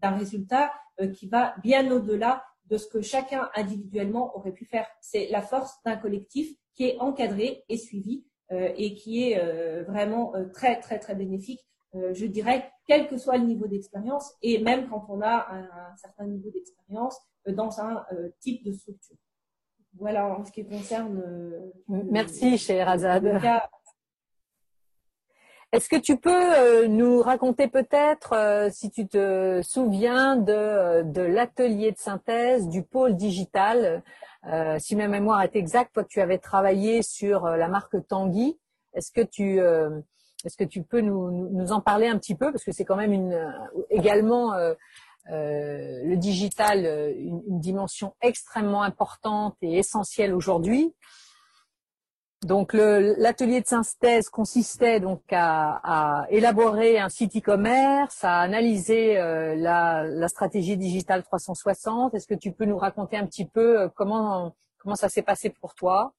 résultat 0.03 0.73
qui 1.15 1.27
va 1.27 1.55
bien 1.63 1.91
au-delà 1.91 2.45
de 2.67 2.77
ce 2.77 2.87
que 2.87 3.01
chacun 3.01 3.49
individuellement 3.55 4.37
aurait 4.37 4.53
pu 4.53 4.67
faire. 4.67 4.87
C'est 5.01 5.29
la 5.31 5.41
force 5.41 5.73
d'un 5.87 5.97
collectif 5.97 6.55
qui 6.75 6.85
est 6.85 6.99
encadré 6.99 7.65
et 7.71 7.79
suivi 7.79 8.27
et 8.51 8.93
qui 8.93 9.31
est 9.31 9.83
vraiment 9.85 10.35
très 10.53 10.81
très 10.81 10.99
très 10.99 11.15
bénéfique 11.15 11.65
euh, 11.97 12.15
je 12.15 12.27
dirais, 12.27 12.71
quel 12.87 13.09
que 13.09 13.17
soit 13.17 13.37
le 13.37 13.45
niveau 13.45 13.67
d'expérience, 13.67 14.35
et 14.43 14.63
même 14.63 14.89
quand 14.89 15.07
on 15.09 15.21
a 15.23 15.49
un, 15.53 15.97
certain 15.97 16.25
niveau 16.25 16.49
d'expérience 16.51 17.19
euh, 17.49 17.53
dans 17.53 17.81
un 17.81 18.05
euh, 18.13 18.29
type 18.39 18.65
de 18.65 18.73
structure. 18.73 19.17
Voilà 19.99 20.27
en 20.27 20.45
ce 20.45 20.53
qui 20.53 20.65
concerne. 20.65 21.21
Merci, 21.89 22.57
cher 22.59 22.89
Azad. 22.89 23.27
Est-ce 25.73 25.89
que 25.89 25.97
tu 25.97 26.17
peux 26.17 26.87
nous 26.87 27.21
raconter 27.23 27.67
peut-être, 27.67 28.69
si 28.73 28.91
tu 28.91 29.09
te 29.09 29.61
souviens, 29.63 30.37
de, 30.37 31.03
de 31.03 31.23
l'atelier 31.23 31.91
de 31.91 31.99
synthèse 31.99 32.69
du 32.69 32.85
pôle 32.85 33.17
digital 33.17 34.05
Si 34.79 34.95
ma 34.95 35.09
mémoire 35.09 35.43
est 35.43 35.57
exacte, 35.57 35.95
toi 35.95 36.05
tu 36.05 36.21
avais 36.21 36.39
travaillé 36.39 37.03
sur 37.03 37.45
la 37.47 37.67
marque 37.67 37.97
Tanguy. 38.07 38.61
Est-ce 38.95 39.11
que 39.11 39.23
tu 39.23 39.61
est-ce 40.45 40.57
que 40.57 40.65
tu 40.65 40.83
peux 40.83 41.01
nous, 41.01 41.73
en 41.73 41.81
parler 41.81 42.09
un 42.09 42.19
petit 42.19 42.35
peu? 42.35 42.51
Parce 42.53 42.65
que 42.65 42.73
c'est 42.73 42.85
quand 42.85 42.97
même 42.97 43.33
euh, 43.33 43.51
également 43.91 44.55
euh, 44.55 44.75
euh, 45.31 46.03
le 46.05 46.17
digital 46.17 46.87
une, 47.17 47.61
dimension 47.61 48.15
extrêmement 48.23 48.83
importante 48.83 49.57
et 49.63 49.79
essentielle 49.79 50.35
aujourd'hui. 50.35 50.95
Donc 52.43 52.73
l'atelier 52.73 53.61
de 53.61 53.67
synthèse 53.67 54.31
consistait 54.31 54.99
donc 54.99 55.23
à, 55.31 56.25
élaborer 56.31 56.99
un 56.99 57.11
site 57.11 57.37
e-commerce, 57.37 58.25
à 58.25 58.39
analyser 58.39 59.17
la, 59.17 60.05
la, 60.07 60.29
stratégie 60.29 60.79
digitale 60.79 61.23
360. 61.23 62.15
Est-ce 62.15 62.27
que 62.27 62.35
tu 62.35 62.53
peux 62.53 62.65
nous 62.65 62.79
raconter 62.79 63.19
un 63.19 63.27
petit 63.27 63.45
peu 63.45 63.91
comment 63.95 64.55
comment 64.79 64.97
ça 64.97 65.11
s'est 65.11 65.23
passé 65.23 65.51
pour 65.51 65.75
toi? 65.75 66.15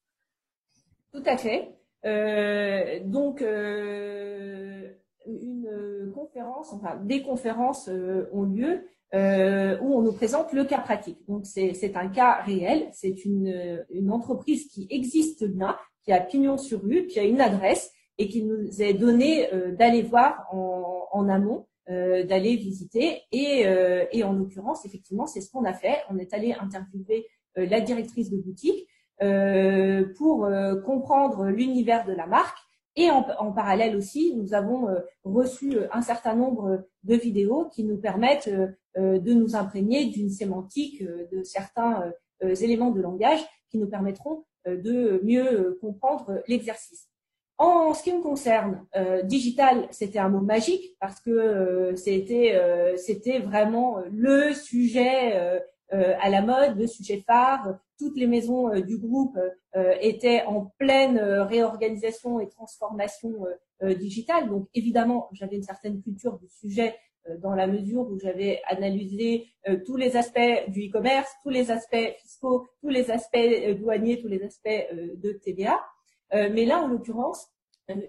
Tout 1.12 1.24
à 1.26 1.38
fait. 1.38 1.76
Euh, 2.06 3.00
donc, 3.06 3.42
euh, 3.42 4.90
une 5.28 6.12
conférence, 6.14 6.74
enfin 6.74 6.96
des 7.04 7.22
conférences 7.22 7.88
euh, 7.90 8.28
ont 8.34 8.44
lieu 8.44 8.86
où 9.14 9.94
on 9.94 10.02
nous 10.02 10.14
présente 10.14 10.54
le 10.54 10.64
cas 10.64 10.80
pratique. 10.80 11.20
Donc, 11.28 11.46
c'est 11.46 11.98
un 11.98 12.08
cas 12.08 12.42
réel. 12.44 12.88
C'est 12.94 13.26
une, 13.26 13.84
une 13.90 14.10
entreprise 14.10 14.68
qui 14.68 14.88
existe 14.90 15.44
bien, 15.44 15.76
qui 16.06 16.14
a 16.14 16.22
pignon 16.22 16.58
sur 16.58 16.82
rue, 16.82 17.08
qui 17.08 17.20
a 17.20 17.24
une 17.24 17.42
adresse 17.42 17.92
et 18.18 18.30
qui 18.30 18.44
nous 18.44 18.82
est 18.82 18.94
donné 18.94 19.50
d'aller 19.78 20.02
voir 20.02 20.48
en, 20.54 21.08
en 21.12 21.28
amont, 21.28 21.68
d'aller 21.90 22.56
visiter. 22.56 23.24
Et, 23.34 23.66
et 24.14 24.24
en 24.24 24.32
l'occurrence, 24.32 24.86
effectivement, 24.86 25.26
c'est 25.26 25.42
ce 25.42 25.52
qu'on 25.52 25.66
a 25.66 25.74
fait. 25.74 25.98
On 26.10 26.18
est 26.18 26.34
allé 26.34 26.54
interviewer 26.54 27.28
la 27.58 27.82
directrice 27.82 28.30
de 28.30 28.38
boutique 28.38 28.88
euh, 28.88 28.91
pour 29.22 30.46
euh, 30.46 30.76
comprendre 30.82 31.46
l'univers 31.46 32.06
de 32.06 32.14
la 32.14 32.26
marque. 32.26 32.58
Et 32.98 33.10
en, 33.10 33.54
parallèle 33.54 33.96
aussi, 33.96 34.36
nous 34.36 34.54
avons 34.54 34.90
euh, 34.90 35.00
reçu 35.24 35.78
un 35.94 36.02
certain 36.02 36.36
nombre 36.36 36.84
de 37.04 37.16
vidéos 37.16 37.70
qui 37.70 37.86
nous 37.86 37.98
permettent 37.98 38.50
de 38.98 39.34
nous 39.34 39.56
imprégner 39.56 40.08
d'une 40.08 40.30
sémantique, 40.30 41.02
de 41.02 41.44
certains 41.44 42.12
éléments 42.42 42.92
de 42.92 43.00
langage 43.00 43.40
qui 43.70 43.78
nous 43.78 43.88
permettront 43.88 44.44
de 44.66 45.22
mieux 45.24 45.78
comprendre 45.80 46.42
l'exercice. 46.50 47.08
En 47.58 47.94
ce 47.94 48.04
qui 48.04 48.12
me 48.12 48.22
concerne, 48.22 48.86
digital, 49.24 49.88
c'était 49.92 50.20
un 50.20 50.28
mot 50.28 50.42
magique 50.42 50.98
parce 51.00 51.22
que 51.22 51.94
c'était 51.96 52.60
c'était 52.98 53.40
vraiment 53.40 54.00
le 54.12 54.54
sujet 54.54 55.62
à 55.92 56.30
la 56.30 56.42
mode, 56.42 56.78
le 56.78 56.88
sujet 56.88 57.24
phare, 57.28 57.80
toutes 58.02 58.18
les 58.18 58.28
maisons 58.28 58.74
euh, 58.74 58.82
du 58.82 58.98
groupe 58.98 59.38
euh, 59.76 59.94
étaient 60.02 60.44
en 60.44 60.72
pleine 60.80 61.20
euh, 61.20 61.44
réorganisation 61.44 62.40
et 62.40 62.50
transformation 62.50 63.46
digitale. 63.82 64.48
Donc 64.48 64.68
évidemment, 64.76 65.28
j'avais 65.32 65.56
une 65.56 65.64
certaine 65.64 66.04
culture 66.04 66.38
du 66.38 66.48
sujet 66.48 66.96
dans 67.40 67.56
la 67.56 67.66
mesure 67.66 68.08
où 68.12 68.20
j'avais 68.20 68.62
analysé 68.68 69.48
tous 69.88 69.96
les 69.96 70.18
aspects 70.18 70.70
du 70.70 70.88
e-commerce, 70.88 71.32
tous 71.42 71.50
les 71.50 71.72
aspects 71.72 72.14
fiscaux, 72.22 72.68
tous 72.80 72.90
les 72.90 73.10
aspects 73.10 73.40
douaniers, 73.80 74.22
tous 74.22 74.28
les 74.28 74.44
aspects 74.44 74.86
de 74.94 75.32
TVA. 75.32 75.80
mais 76.32 76.66
là, 76.66 76.80
en 76.84 76.90
l'occurrence, 76.90 77.48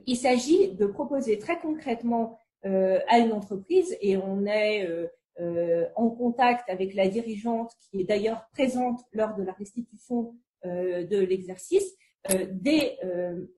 il 0.07 0.17
s'agit 0.17 0.75
de 0.75 0.85
proposer 0.85 1.39
très 1.39 1.59
concrètement 1.59 2.39
à 2.65 3.19
une 3.19 3.33
entreprise, 3.33 3.97
et 4.03 4.19
on 4.19 4.45
est 4.45 4.87
euh, 4.87 5.07
en 5.39 6.11
contact 6.11 6.69
avec 6.69 6.95
la 6.95 7.09
dirigeante 7.09 7.73
qui 7.81 8.01
est 8.01 8.05
d'ailleurs 8.05 8.47
présente 8.53 9.01
lors 9.13 9.35
de 9.35 9.43
la 9.43 9.53
restitution 9.53 10.35
euh, 10.65 11.05
de 11.07 11.19
l'exercice, 11.19 11.97
euh, 12.33 12.47
des, 12.51 12.99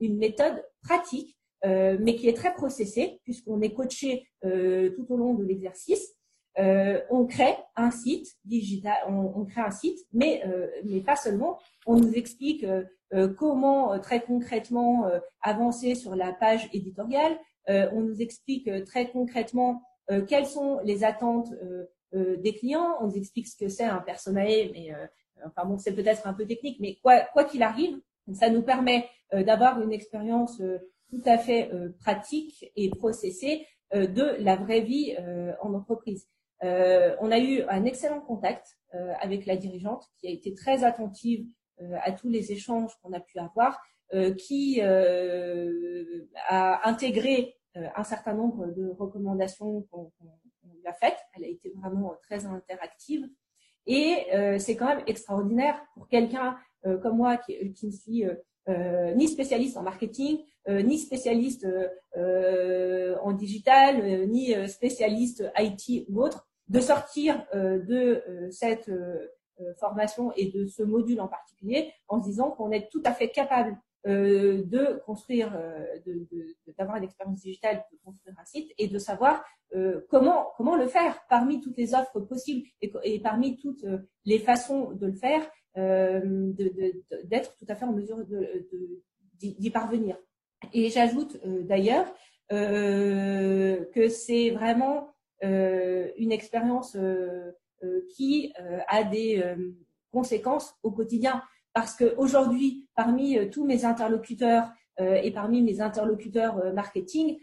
une 0.01 0.16
méthode 0.16 0.64
pratique, 0.83 1.37
mais 1.64 2.14
qui 2.14 2.29
est 2.29 2.37
très 2.37 2.53
processée 2.53 3.20
puisqu'on 3.25 3.62
est 3.62 3.72
coaché 3.72 4.27
tout 4.43 5.07
au 5.09 5.16
long 5.16 5.33
de 5.33 5.45
l'exercice. 5.45 6.14
on 6.59 7.27
crée 7.27 7.57
un 7.75 7.91
site 7.91 8.35
digital, 8.45 8.99
on, 9.09 9.45
crée 9.47 9.62
un 9.62 9.70
site, 9.70 9.99
mais, 10.12 10.43
mais 10.85 11.01
pas 11.01 11.16
seulement. 11.16 11.59
On 11.87 11.97
nous 11.97 12.12
explique 12.12 12.66
comment 13.39 13.99
très 13.99 14.20
concrètement 14.20 15.11
avancer 15.41 15.95
sur 15.95 16.14
la 16.14 16.35
page 16.35 16.68
éditoriale. 16.75 17.39
on 17.66 18.03
nous 18.03 18.20
explique 18.20 18.68
très 18.85 19.11
concrètement 19.11 19.81
euh, 19.81 19.93
quelles 20.28 20.46
sont 20.46 20.80
les 20.84 21.05
attentes 21.05 21.52
euh, 21.62 21.86
euh, 22.14 22.36
des 22.36 22.55
clients? 22.55 22.96
On 23.00 23.07
nous 23.07 23.16
explique 23.16 23.48
ce 23.48 23.57
que 23.57 23.68
c'est 23.68 23.84
un 23.84 24.00
personae, 24.00 24.70
mais 24.72 24.92
enfin 25.44 25.66
bon, 25.66 25.78
c'est 25.78 25.94
peut-être 25.94 26.26
un 26.26 26.34
peu 26.34 26.46
technique, 26.46 26.78
mais 26.80 26.98
quoi 27.02 27.44
qu'il 27.44 27.62
arrive, 27.62 27.98
ça 28.32 28.50
nous 28.50 28.62
permet 28.62 29.09
d'avoir 29.32 29.80
une 29.82 29.92
expérience 29.92 30.62
tout 31.11 31.22
à 31.26 31.38
fait 31.38 31.70
pratique 32.00 32.70
et 32.76 32.88
processée 32.90 33.66
de 33.92 34.42
la 34.42 34.57
vraie 34.57 34.80
vie 34.80 35.14
en 35.61 35.74
entreprise. 35.74 36.26
on 36.62 37.30
a 37.30 37.38
eu 37.38 37.62
un 37.68 37.84
excellent 37.84 38.20
contact 38.20 38.78
avec 39.20 39.44
la 39.44 39.57
dirigeante 39.57 40.07
qui 40.18 40.28
a 40.28 40.30
été 40.30 40.55
très 40.55 40.84
attentive 40.84 41.46
à 42.02 42.12
tous 42.12 42.30
les 42.30 42.52
échanges 42.52 42.92
qu'on 43.02 43.12
a 43.12 43.20
pu 43.20 43.38
avoir, 43.38 43.82
qui 44.38 44.80
a 44.80 46.88
intégré 46.88 47.40
euh, 47.40 47.50
un 47.75 48.05
certain 48.05 48.35
nombre 48.35 48.66
de 48.66 48.89
recommandations 48.89 49.83
qu'on 49.91 50.12
lui 50.64 50.87
a 50.87 50.93
faite. 50.93 51.18
Elle 51.35 51.45
a 51.45 51.49
été 51.49 51.72
vraiment 51.77 52.14
très 52.22 52.47
interactive. 52.47 53.29
Et 53.87 54.27
c'est 54.59 54.77
quand 54.77 54.87
même 54.87 55.05
extraordinaire 55.07 55.81
pour 55.95 56.09
quelqu'un 56.09 56.57
comme 57.03 57.16
moi 57.16 57.37
qui 57.37 57.57
ne 57.87 57.91
suis 57.91 58.25
ni 59.14 59.29
spécialiste 59.29 59.77
en 59.77 59.83
marketing, 59.83 60.39
ni 60.68 60.99
spécialiste 60.99 61.66
en 62.16 63.33
digital, 63.33 64.27
ni 64.29 64.55
spécialiste 64.68 65.45
IT 65.59 66.07
ou 66.09 66.22
autre, 66.22 66.47
de 66.68 66.81
sortir 66.81 67.47
de 67.53 68.22
cette 68.51 68.91
formation 69.79 70.33
et 70.37 70.51
de 70.51 70.66
ce 70.66 70.83
module 70.83 71.20
en 71.20 71.29
particulier 71.29 71.93
en 72.09 72.20
se 72.20 72.27
disant 72.27 72.51
qu'on 72.51 72.70
est 72.70 72.89
tout 72.91 73.03
à 73.05 73.12
fait 73.12 73.31
capable 73.31 73.77
euh, 74.07 74.62
de 74.66 75.00
construire, 75.07 75.57
euh, 75.57 75.86
d'avoir 76.76 76.98
une 76.98 77.05
expérience 77.05 77.40
digitale, 77.40 77.82
de 77.90 77.96
construire 78.05 78.36
un 78.38 78.44
site 78.44 78.70
et 78.76 78.86
de 78.86 78.98
savoir 78.98 79.42
euh, 79.74 80.02
comment 80.11 80.48
comment 80.59 80.76
le 80.76 80.88
faire 80.88 81.24
parmi 81.30 81.62
toutes 81.62 81.78
les 81.78 81.94
offres 81.94 82.20
possibles 82.20 82.68
et, 82.82 83.20
parmi 83.20 83.57
toutes 83.57 83.86
les 84.26 84.38
façons 84.38 84.90
de 84.92 85.07
le 85.07 85.14
faire, 85.14 85.40
d'être 85.74 87.57
tout 87.57 87.64
à 87.66 87.74
fait 87.74 87.86
en 87.86 87.92
mesure 87.92 88.18
d'y 89.38 89.70
parvenir. 89.70 90.18
Et 90.74 90.90
j'ajoute 90.90 91.38
d'ailleurs 91.62 92.07
que 92.50 94.09
c'est 94.11 94.50
vraiment 94.50 95.14
une 95.40 96.30
expérience 96.30 96.94
qui 98.14 98.52
a 98.86 99.02
des 99.02 99.42
conséquences 100.12 100.74
au 100.82 100.90
quotidien 100.90 101.42
parce 101.75 101.97
qu'aujourd'hui, 101.97 102.89
parmi 102.95 103.37
euh, 103.37 103.51
tous 103.51 103.66
mes 103.66 103.85
interlocuteurs 103.85 104.70
euh, 105.01 105.16
et 105.16 105.33
parmi 105.33 105.61
mes 105.61 105.81
interlocuteurs 105.81 106.57
euh, 106.59 106.72
marketing, 106.72 107.39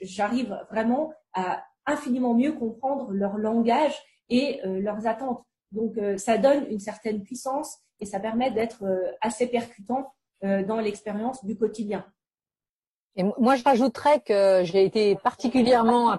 j'arrive 0.00 0.56
vraiment 0.70 1.12
à 1.32 1.64
infiniment 1.86 2.34
mieux 2.34 2.52
comprendre 2.52 3.10
leur 3.10 3.36
langage 3.36 3.92
et 4.28 4.60
leurs 4.62 5.08
attentes. 5.08 5.42
Donc, 5.72 5.98
ça 6.18 6.38
donne 6.38 6.68
une 6.70 6.78
certaine 6.78 7.24
puissance 7.24 7.78
et 7.98 8.06
ça 8.06 8.20
permet 8.20 8.52
d'être 8.52 8.84
assez 9.20 9.48
percutant 9.48 10.14
dans 10.40 10.78
l'expérience 10.78 11.44
du 11.44 11.58
quotidien. 11.58 12.06
Et 13.16 13.24
moi, 13.24 13.56
je 13.56 13.64
rajouterais 13.64 14.20
que 14.20 14.62
j'ai 14.62 14.84
été 14.84 15.16
particulièrement 15.16 16.18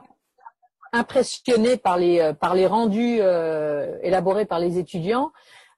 impressionnée 0.92 1.78
par 1.78 1.96
les 1.98 2.34
par 2.34 2.54
les 2.54 2.68
rendus 2.68 3.22
élaborés 4.04 4.46
par 4.46 4.60
les 4.60 4.78
étudiants 4.78 5.32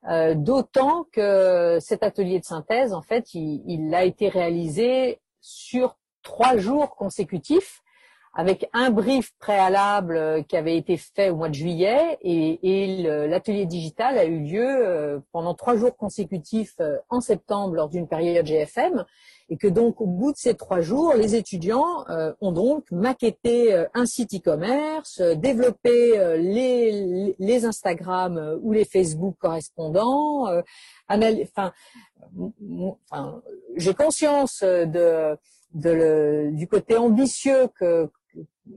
euh, 0.09 0.33
d'autant 0.33 1.05
que 1.11 1.77
cet 1.79 2.03
atelier 2.03 2.39
de 2.39 2.45
synthèse, 2.45 2.93
en 2.93 3.01
fait, 3.01 3.33
il, 3.33 3.93
a 3.93 4.03
été 4.03 4.29
réalisé 4.29 5.19
sur 5.41 5.97
trois 6.23 6.57
jours 6.57 6.95
consécutifs 6.95 7.81
avec 8.33 8.69
un 8.71 8.91
brief 8.91 9.33
préalable 9.39 10.45
qui 10.47 10.55
avait 10.55 10.77
été 10.77 10.95
fait 10.95 11.29
au 11.29 11.35
mois 11.35 11.49
de 11.49 11.53
juillet 11.53 12.17
et, 12.21 13.03
l'atelier 13.27 13.65
digital 13.65 14.17
a 14.17 14.23
eu 14.23 14.39
lieu 14.39 14.65
euh, 14.65 15.19
pendant 15.33 15.53
trois 15.53 15.75
jours 15.75 15.95
consécutifs 15.97 16.75
euh, 16.79 16.97
en 17.09 17.19
septembre 17.19 17.75
lors 17.75 17.89
d'une 17.89 18.07
période 18.07 18.45
GFM 18.45 19.05
et 19.51 19.57
que 19.57 19.67
donc 19.67 20.01
au 20.01 20.07
bout 20.07 20.31
de 20.31 20.37
ces 20.37 20.55
trois 20.55 20.81
jours, 20.81 21.13
les 21.13 21.35
étudiants 21.35 22.03
euh, 22.09 22.33
ont 22.41 22.51
donc 22.51 22.89
maquetté 22.89 23.85
un 23.93 24.07
site 24.07 24.33
e-commerce, 24.33 25.21
développé 25.35 26.37
les, 26.39 27.35
les 27.37 27.65
Instagram 27.65 28.59
ou 28.63 28.71
les 28.71 28.85
Facebook 28.85 29.35
correspondants. 29.37 30.47
enfin, 31.07 31.73
j'ai 33.75 33.93
conscience 33.93 34.63
du 35.73 36.67
côté 36.67 36.97
ambitieux 36.97 37.67
que, 37.79 38.09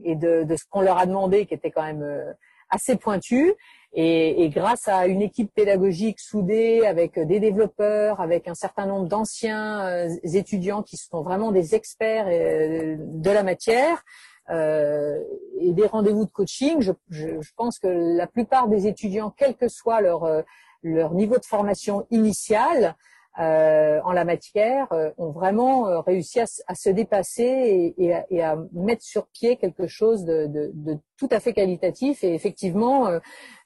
et 0.03 0.15
de, 0.15 0.45
ce 0.55 0.63
qu'on 0.69 0.81
leur 0.81 0.97
a 0.97 1.05
demandé 1.05 1.45
qui 1.45 1.53
était 1.53 1.71
quand 1.71 1.83
même 1.83 2.03
euh, 2.03 2.33
assez 2.69 2.95
pointu. 2.95 3.53
Et, 3.97 4.43
et, 4.43 4.49
grâce 4.49 4.89
à 4.89 5.07
une 5.07 5.21
équipe 5.21 5.53
pédagogique 5.53 6.19
soudée 6.19 6.85
avec 6.85 7.17
des 7.17 7.39
développeurs, 7.39 8.19
avec 8.19 8.49
un 8.49 8.53
certain 8.53 8.85
nombre 8.85 9.07
d'anciens 9.07 9.87
euh, 9.87 10.09
étudiants 10.33 10.83
qui 10.83 10.97
sont 10.97 11.21
vraiment 11.21 11.53
des 11.53 11.75
experts 11.75 12.25
euh, 12.27 12.97
de 12.99 13.31
la 13.31 13.43
matière, 13.43 14.03
euh, 14.49 15.23
et 15.61 15.71
des 15.71 15.87
rendez-vous 15.87 16.25
de 16.25 16.31
coaching, 16.31 16.81
je, 16.81 16.91
je, 17.09 17.39
je, 17.39 17.51
pense 17.55 17.79
que 17.79 17.87
la 17.87 18.27
plupart 18.27 18.67
des 18.67 18.85
étudiants, 18.85 19.33
quel 19.35 19.55
que 19.55 19.69
soit 19.69 20.01
leur, 20.01 20.43
leur 20.83 21.13
niveau 21.13 21.37
de 21.37 21.45
formation 21.45 22.05
initiale, 22.11 22.95
euh, 23.37 23.99
en 24.05 24.13
la 24.13 24.23
matière 24.23 24.87
euh, 24.93 25.11
ont 25.17 25.31
vraiment 25.31 25.89
euh, 25.89 25.99
réussi 25.99 26.39
à, 26.39 26.75
se 26.75 26.89
dépasser 26.89 27.93
et, 27.97 28.15
et, 28.29 28.41
à, 28.41 28.57
mettre 28.71 29.03
sur 29.03 29.27
pied 29.27 29.57
quelque 29.57 29.87
chose 29.87 30.23
de, 30.23 30.47
de, 30.47 30.71
de 30.73 30.97
tout 31.17 31.27
à 31.31 31.41
fait 31.41 31.51
qualitatif. 31.51 32.23
Et 32.23 32.33
effectivement, 32.33 33.09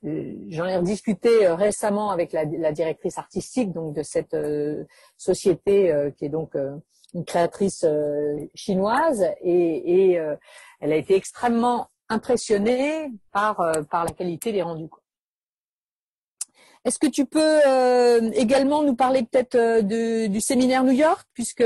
j'en 0.03 0.65
ai 0.65 0.77
rediscuté 0.77 1.47
récemment 1.47 2.09
avec 2.09 2.31
la, 2.31 2.45
la, 2.45 2.71
directrice 2.71 3.17
artistique 3.17 3.71
donc 3.71 3.95
de 3.95 4.03
cette 4.03 4.35
société 5.17 6.11
qui 6.17 6.25
est 6.25 6.29
donc 6.29 6.55
une 7.13 7.25
créatrice 7.25 7.85
chinoise 8.53 9.25
et, 9.41 10.11
et 10.11 10.21
elle 10.79 10.93
a 10.93 10.95
été 10.95 11.15
extrêmement 11.15 11.87
impressionnée 12.07 13.11
par, 13.31 13.57
par 13.89 14.05
la 14.05 14.11
qualité 14.11 14.51
des 14.51 14.61
rendus. 14.61 14.89
Est-ce 16.85 16.97
que 16.97 17.07
tu 17.07 17.25
peux 17.25 17.59
euh, 17.67 18.31
également 18.33 18.83
nous 18.83 18.95
parler 18.95 19.23
peut-être 19.23 19.55
euh, 19.55 20.27
du 20.27 20.39
séminaire 20.39 20.83
New 20.83 20.93
York, 20.93 21.27
puisque 21.33 21.63
tout 21.63 21.65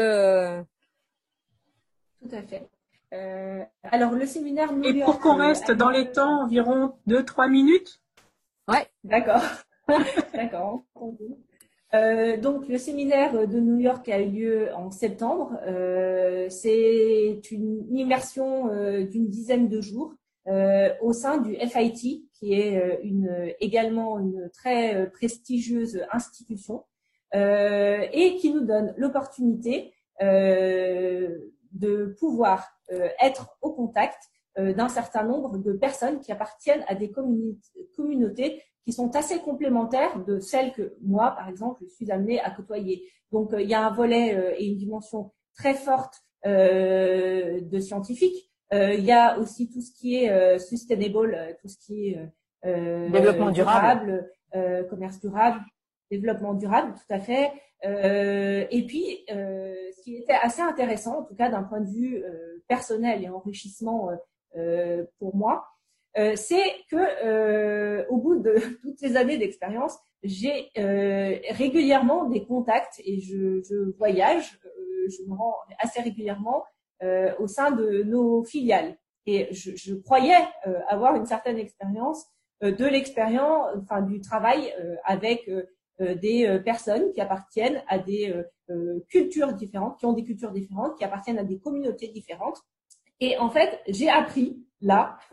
à 2.32 2.42
fait. 2.42 2.68
Euh, 3.14 3.64
alors 3.84 4.14
le 4.14 4.26
séminaire 4.26 4.74
New 4.74 4.84
York. 4.84 4.96
Et 4.96 5.04
pour 5.04 5.20
qu'on 5.20 5.36
reste 5.36 5.72
dans 5.72 5.90
les 5.90 6.12
temps, 6.12 6.44
environ 6.44 6.94
2-3 7.08 7.50
minutes? 7.50 8.02
Ouais, 8.68 8.88
d'accord, 9.04 9.44
d'accord. 10.34 10.84
donc 12.42 12.68
le 12.68 12.78
séminaire 12.78 13.48
de 13.48 13.60
New 13.60 13.78
York 13.78 14.08
a 14.10 14.20
eu 14.20 14.30
lieu 14.30 14.74
en 14.74 14.90
septembre. 14.90 15.60
C'est 16.50 17.52
une 17.52 17.96
immersion 17.96 18.68
d'une 19.04 19.30
dizaine 19.30 19.68
de 19.68 19.80
jours 19.80 20.16
au 20.48 21.14
sein 21.14 21.38
du 21.38 21.56
FIT, 21.56 22.26
qui 22.44 22.54
est 22.54 22.78
euh, 22.78 23.52
également 23.62 24.20
une 24.20 24.50
très 24.54 24.96
euh, 24.96 25.06
prestigieuse 25.06 26.04
institution 26.12 26.84
euh, 27.36 28.06
et 28.12 28.36
qui 28.36 28.54
nous 28.54 28.66
donne 28.66 28.94
l'opportunité 28.98 29.94
de 30.20 32.16
pouvoir 32.20 32.70
être 33.20 33.58
au 33.62 33.72
contact 33.74 34.30
d'un 34.56 34.88
certain 34.88 35.24
nombre 35.24 35.58
de 35.58 35.74
personnes 35.74 36.20
qui 36.20 36.32
appartiennent 36.32 36.86
à 36.88 36.94
des 36.94 37.12
communautés 37.12 38.62
qui 38.86 38.94
sont 38.94 39.16
assez 39.16 39.40
complémentaires 39.40 40.24
de 40.24 40.40
celles 40.40 40.72
que 40.72 40.96
moi, 41.02 41.32
par 41.32 41.50
exemple, 41.50 41.82
je 41.84 41.90
suis 41.96 42.12
amenée 42.12 42.40
à 42.40 42.52
côtoyer. 42.52 43.10
Donc, 43.32 43.50
il 43.58 43.68
y 43.68 43.74
a 43.74 43.86
un 43.86 43.92
volet 43.92 44.56
et 44.60 44.68
une 44.68 44.78
dimension 44.78 45.32
très 45.56 45.74
forte 45.74 46.22
de 46.46 47.80
scientifiques, 47.80 48.53
il 48.74 49.04
y 49.04 49.12
a 49.12 49.38
aussi 49.40 49.70
tout 49.70 49.82
ce 49.82 49.92
qui 49.92 50.16
est 50.16 50.32
euh, 50.32 50.58
sustainable, 50.58 51.36
euh, 51.36 51.54
tout 51.62 51.68
ce 51.68 51.78
qui 51.78 52.10
est 52.10 52.20
développement 52.66 53.52
durable, 53.52 54.32
commerce 54.90 55.20
durable, 55.20 55.60
développement 56.10 56.54
durable, 56.54 56.94
tout 56.94 57.14
à 57.14 57.20
fait. 57.20 57.52
et 57.84 58.86
puis, 58.88 59.26
ce 59.28 60.02
qui 60.02 60.16
était 60.16 60.38
assez 60.42 60.62
intéressant, 60.62 61.20
en 61.20 61.24
tout 61.24 61.36
cas 61.36 61.50
d'un 61.50 61.64
point 61.64 61.82
de 61.82 61.90
vue 61.90 62.24
personnel 62.70 63.22
et 63.22 63.28
enrichissement 63.28 64.12
pour 65.20 65.36
moi, 65.36 65.66
c'est 66.16 66.72
que 66.90 68.08
au 68.08 68.16
bout 68.16 68.38
de 68.38 68.56
toutes 68.82 68.98
ces 68.98 69.18
années 69.18 69.38
d'expérience, 69.38 69.98
j'ai 70.24 70.70
régulièrement 71.50 72.30
des 72.30 72.46
contacts 72.46 73.02
et 73.04 73.20
je, 73.20 73.62
je 73.62 73.92
voyage, 73.98 74.58
je 75.10 75.30
me 75.30 75.36
rends 75.36 75.56
assez 75.80 76.00
régulièrement 76.00 76.64
euh, 76.64 76.73
au 77.40 77.48
sein 77.48 77.72
de 77.72 78.04
nos 78.04 78.44
filiales. 78.44 78.98
Et 79.26 79.48
je, 79.54 79.72
je 79.76 79.96
croyais 79.96 80.42
euh, 80.68 80.80
avoir 80.90 81.16
une 81.16 81.26
certaine 81.26 81.58
expérience 81.58 82.26
euh, 82.64 82.72
de 82.72 82.86
l'expérience, 82.86 83.68
enfin 83.82 84.02
du 84.02 84.20
travail 84.22 84.74
avec 85.06 85.50
des 86.00 86.60
personnes 86.66 87.12
qui 87.14 87.22
appartiennent 87.22 87.84
à 87.88 88.00
des 88.00 88.34
cultures 89.10 89.54
différentes, 89.54 90.00
qui 90.00 90.08
ont 90.08 90.14
des 90.14 90.24
cultures 90.24 90.52
différentes, 90.52 90.98
qui 90.98 91.04
appartiennent 91.04 91.38
à 91.38 91.44
des 91.44 91.60
communautés 91.60 92.08
différentes. 92.08 92.58
Et 93.20 93.38
en 93.38 93.52
fait, 93.52 93.80
j'ai 93.88 94.10
appris 94.10 94.66
là 94.82 95.20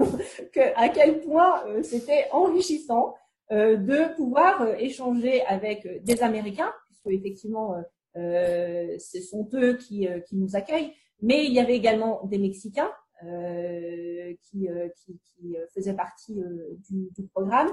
que 0.53 0.61
à 0.77 0.91
quel 0.91 1.23
point 1.23 1.65
c'était 1.83 2.27
enrichissant 2.31 3.15
de 3.51 4.15
pouvoir 4.17 4.75
échanger 4.79 5.43
avec 5.47 6.05
des 6.05 6.23
Américains, 6.23 6.73
puisque 6.87 7.19
effectivement, 7.19 7.75
ce 8.15 9.21
sont 9.29 9.49
eux 9.55 9.79
qui, 9.79 10.07
qui 10.29 10.37
nous 10.37 10.57
accueillent, 10.57 10.93
mais 11.23 11.45
il 11.45 11.53
y 11.53 11.61
avait 11.61 11.77
également 11.77 12.21
des 12.25 12.39
Mexicains 12.39 12.91
euh, 13.25 14.33
qui, 14.43 14.69
euh, 14.69 14.89
qui, 14.97 15.19
qui, 15.19 15.55
faisaient 15.75 15.95
partie 15.95 16.41
euh, 16.41 16.79
du, 16.89 17.11
du, 17.15 17.27
programme, 17.29 17.71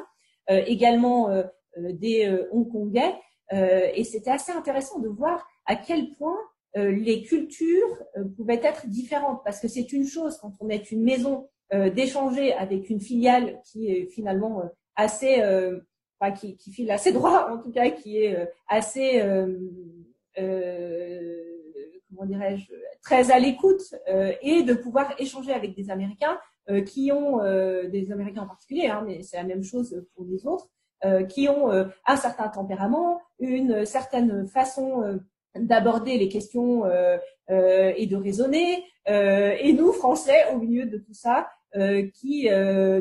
euh, 0.49 0.61
également 0.67 1.29
des 1.77 2.27
Hongkongais. 2.51 3.13
et 3.51 4.03
c'était 4.03 4.31
assez 4.31 4.51
intéressant 4.51 4.99
de 4.99 5.07
voir 5.07 5.47
à 5.65 5.75
quel 5.75 6.15
point 6.15 6.37
les 6.75 7.23
cultures 7.23 8.03
pouvaient 8.35 8.59
être 8.63 8.87
différentes, 8.87 9.41
parce 9.43 9.59
que 9.59 9.67
c'est 9.67 9.93
une 9.93 10.05
chose 10.05 10.37
quand 10.41 10.53
on 10.59 10.69
est 10.69 10.91
une 10.91 11.03
maison 11.03 11.47
d'échanger 11.71 12.53
avec 12.53 12.89
une 12.89 12.99
filiale 12.99 13.61
qui 13.63 13.91
est 13.91 14.07
finalement 14.07 14.63
assez, 14.95 15.41
enfin, 16.19 16.31
qui, 16.31 16.57
qui, 16.57 16.71
file 16.71 16.89
assez 16.89 17.11
droit, 17.11 17.49
en 17.51 17.59
tout 17.59 17.71
cas, 17.71 17.91
qui 17.91 18.17
est 18.17 18.35
assez, 18.67 19.21
dirais-je, 22.25 22.65
très 23.01 23.31
à 23.31 23.39
l'écoute, 23.39 23.95
et 24.41 24.63
de 24.63 24.73
pouvoir 24.73 25.13
échanger 25.19 25.53
avec 25.53 25.75
des 25.75 25.89
Américains 25.89 26.39
qui 26.85 27.11
ont, 27.11 27.37
des 27.37 28.11
Américains 28.11 28.43
en 28.43 28.47
particulier, 28.47 28.87
hein, 28.87 29.03
mais 29.05 29.23
c'est 29.23 29.37
la 29.37 29.43
même 29.43 29.63
chose 29.63 30.03
pour 30.15 30.25
les 30.25 30.45
autres, 30.45 30.69
qui 31.29 31.47
ont 31.47 31.69
un 31.69 32.15
certain 32.15 32.49
tempérament, 32.49 33.21
une 33.39 33.85
certaine 33.85 34.47
façon 34.47 35.19
d'aborder 35.59 36.17
les 36.17 36.29
questions 36.29 36.85
euh, 36.85 37.17
euh, 37.49 37.93
et 37.95 38.07
de 38.07 38.15
raisonner. 38.15 38.83
Euh, 39.07 39.55
et 39.59 39.73
nous, 39.73 39.91
Français, 39.93 40.45
au 40.53 40.57
milieu 40.57 40.85
de 40.85 40.97
tout 40.97 41.13
ça, 41.13 41.49
qui 42.13 42.49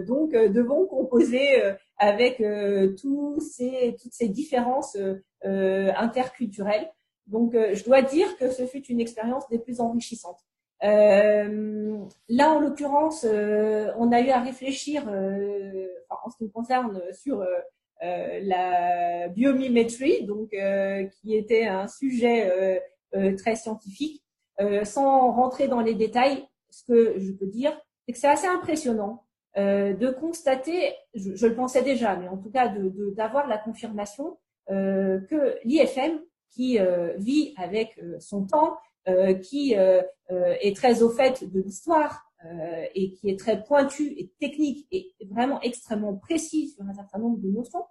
donc 0.07 0.33
devons 0.33 0.87
composer 0.87 1.63
avec 1.97 2.43
tous 3.01 3.41
ces, 3.41 3.97
toutes 4.03 4.13
ces 4.13 4.29
différences 4.29 4.99
interculturelles. 5.43 6.91
Donc, 7.27 7.55
je 7.55 7.85
dois 7.85 8.03
dire 8.03 8.37
que 8.37 8.51
ce 8.51 8.67
fut 8.67 8.85
une 8.87 9.01
expérience 9.01 9.49
des 9.49 9.59
plus 9.59 9.81
enrichissantes. 9.81 10.41
Euh, 10.85 11.99
là, 12.29 12.53
en 12.53 12.61
l'occurrence, 12.61 13.25
on 13.25 14.13
a 14.13 14.21
eu 14.21 14.31
à 14.31 14.41
réfléchir, 14.41 15.03
enfin, 15.03 16.21
en 16.25 16.31
ce 16.31 16.37
qui 16.37 16.45
me 16.45 16.51
concerne, 16.51 17.01
sur 17.13 17.45
euh, 18.03 18.41
la 18.43 19.29
biomimétrie, 19.29 20.27
donc 20.27 20.53
euh, 20.53 21.05
qui 21.05 21.35
était 21.35 21.67
un 21.67 21.89
sujet 21.89 22.81
euh, 23.15 23.37
très 23.37 23.57
scientifique. 23.57 24.23
sans 24.85 25.33
rentrer 25.33 25.69
dans 25.69 25.81
les 25.81 25.95
détails, 25.95 26.47
ce 26.71 26.85
que 26.85 27.19
je 27.19 27.33
peux 27.33 27.47
dire, 27.47 27.79
c'est 28.05 28.13
que 28.13 28.19
c'est 28.19 28.29
assez 28.29 28.47
impressionnant 28.47 29.25
de 29.57 30.11
constater, 30.11 30.93
je, 31.15 31.47
le 31.47 31.55
pensais 31.55 31.83
déjà, 31.83 32.17
mais 32.17 32.29
en 32.29 32.37
tout 32.37 32.51
cas 32.51 32.69
d'avoir 33.17 33.45
de, 33.47 33.51
la 33.51 33.59
confirmation 33.59 34.39
que 34.69 35.59
l'IFM, 35.65 36.21
qui 36.51 36.79
vit 37.19 37.55
avec 37.57 38.01
son 38.19 38.47
temps, 38.47 38.77
qui 39.43 39.75
est 39.75 40.77
très 40.77 41.03
au 41.03 41.11
fait 41.11 41.45
de 41.45 41.61
l'histoire 41.61 42.23
et 42.95 43.13
qui 43.13 43.31
est 43.31 43.39
très 43.39 43.63
pointu 43.63 44.15
et 44.19 44.31
technique 44.41 44.87
et 44.91 45.15
vraiment 45.31 45.61
extrêmement 45.63 46.15
précis 46.15 46.71
sur 46.71 46.85
un 46.85 46.95
certain 46.95 47.19
nombre 47.19 47.39
de 47.39 47.51
notions, 47.51 47.85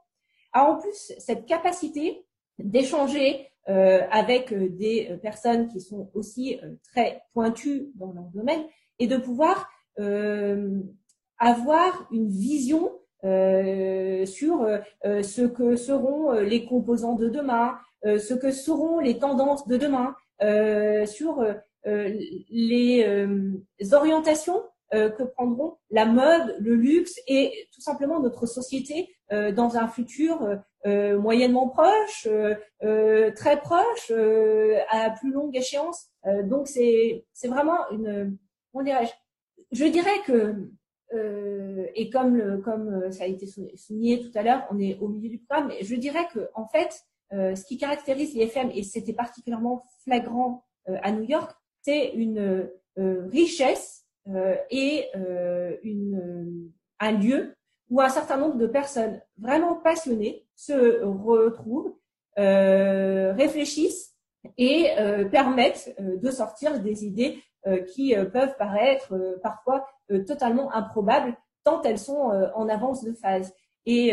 a 0.54 0.72
en 0.72 0.78
plus 0.78 1.14
cette 1.18 1.46
capacité 1.46 2.26
d'échanger 2.60 3.50
euh, 3.68 4.02
avec 4.12 4.54
euh, 4.54 4.70
des 4.70 5.08
euh, 5.10 5.18
personnes 5.18 5.68
qui 5.70 5.82
sont 5.82 6.12
aussi 6.14 6.60
très 6.84 7.24
pointues 7.34 7.90
dans 7.96 8.12
leur 8.14 8.26
domaine 8.26 8.64
et 9.00 9.08
de 9.08 9.18
pouvoir 9.18 9.70
avoir 11.38 12.08
une 12.12 12.28
vision 12.28 12.92
sur 13.24 14.68
ce 15.04 15.48
que 15.48 15.78
seront 15.78 16.34
les 16.34 16.66
composants 16.66 17.16
de 17.16 17.30
demain, 17.30 17.78
ce 18.06 18.34
que 18.34 18.52
seront 18.52 19.00
les 19.00 19.18
tendances 19.18 19.68
de 19.68 19.78
demain, 19.78 20.16
sur 21.06 21.46
les 21.84 23.04
orientations 23.94 24.64
que 24.92 25.24
prendront 25.24 25.78
la 25.90 26.06
mode, 26.06 26.56
le 26.60 26.76
luxe 26.76 27.20
et 27.28 27.52
tout 27.74 27.82
simplement 27.82 28.20
notre 28.20 28.46
société 28.46 29.16
euh, 29.32 29.52
dans 29.52 29.76
un 29.76 29.88
futur 29.88 30.44
euh, 30.44 30.56
euh, 30.86 31.20
moyennement 31.20 31.68
proche, 31.68 32.28
très 33.36 33.60
proche, 33.60 34.12
à 34.90 35.10
plus 35.10 35.32
longue 35.32 35.56
échéance. 35.56 36.10
donc 36.44 36.68
c'est 36.68 37.26
c'est 37.34 37.48
vraiment 37.48 37.90
une 37.90 38.38
Je 39.72 39.86
dirais 39.86 40.20
que 40.28 40.70
et 41.96 42.10
comme 42.12 42.62
comme 42.62 43.12
ça 43.12 43.24
a 43.24 43.28
été 43.28 43.48
souligné 43.48 44.22
tout 44.22 44.38
à 44.38 44.44
l'heure, 44.44 44.68
on 44.70 44.80
est 44.80 45.00
au 45.00 45.08
milieu 45.08 45.30
du 45.30 45.40
programme, 45.40 45.70
mais 45.70 45.84
je 45.84 45.96
dirais 45.96 46.28
que 46.32 46.52
en 46.54 46.68
fait, 46.68 47.04
ce 47.32 47.66
qui 47.66 47.78
caractérise 47.78 48.34
l'IFM 48.34 48.72
et 48.74 48.84
c'était 48.84 49.14
particulièrement 49.14 49.84
flagrant 50.04 50.64
à 50.88 51.12
New 51.12 51.24
York, 51.24 51.52
c'est 51.82 52.10
une 52.10 52.70
richesse 52.98 54.06
et 54.70 55.06
un 57.00 57.12
lieu 57.12 57.56
où 57.90 58.02
un 58.02 58.10
certain 58.10 58.38
nombre 58.38 58.58
de 58.58 58.68
personnes 58.68 59.22
vraiment 59.38 59.76
passionnées 59.76 60.46
se 60.56 61.04
retrouvent, 61.04 61.96
euh, 62.38 63.34
réfléchissent 63.34 64.16
et 64.58 64.92
euh, 65.00 65.26
permettent 65.26 65.96
euh, 66.00 66.18
de 66.18 66.32
sortir 66.32 66.80
des 66.82 67.06
idées 67.06 67.42
euh, 67.68 67.84
qui 67.84 68.16
peuvent 68.32 68.56
paraître 68.58 69.40
parfois 69.42 69.88
totalement 70.28 70.72
improbables 70.74 71.36
tant 71.64 71.82
elles 71.82 71.98
sont 71.98 72.32
en 72.54 72.70
avance 72.70 73.04
de 73.04 73.12
phase. 73.14 73.52
Et, 73.86 74.08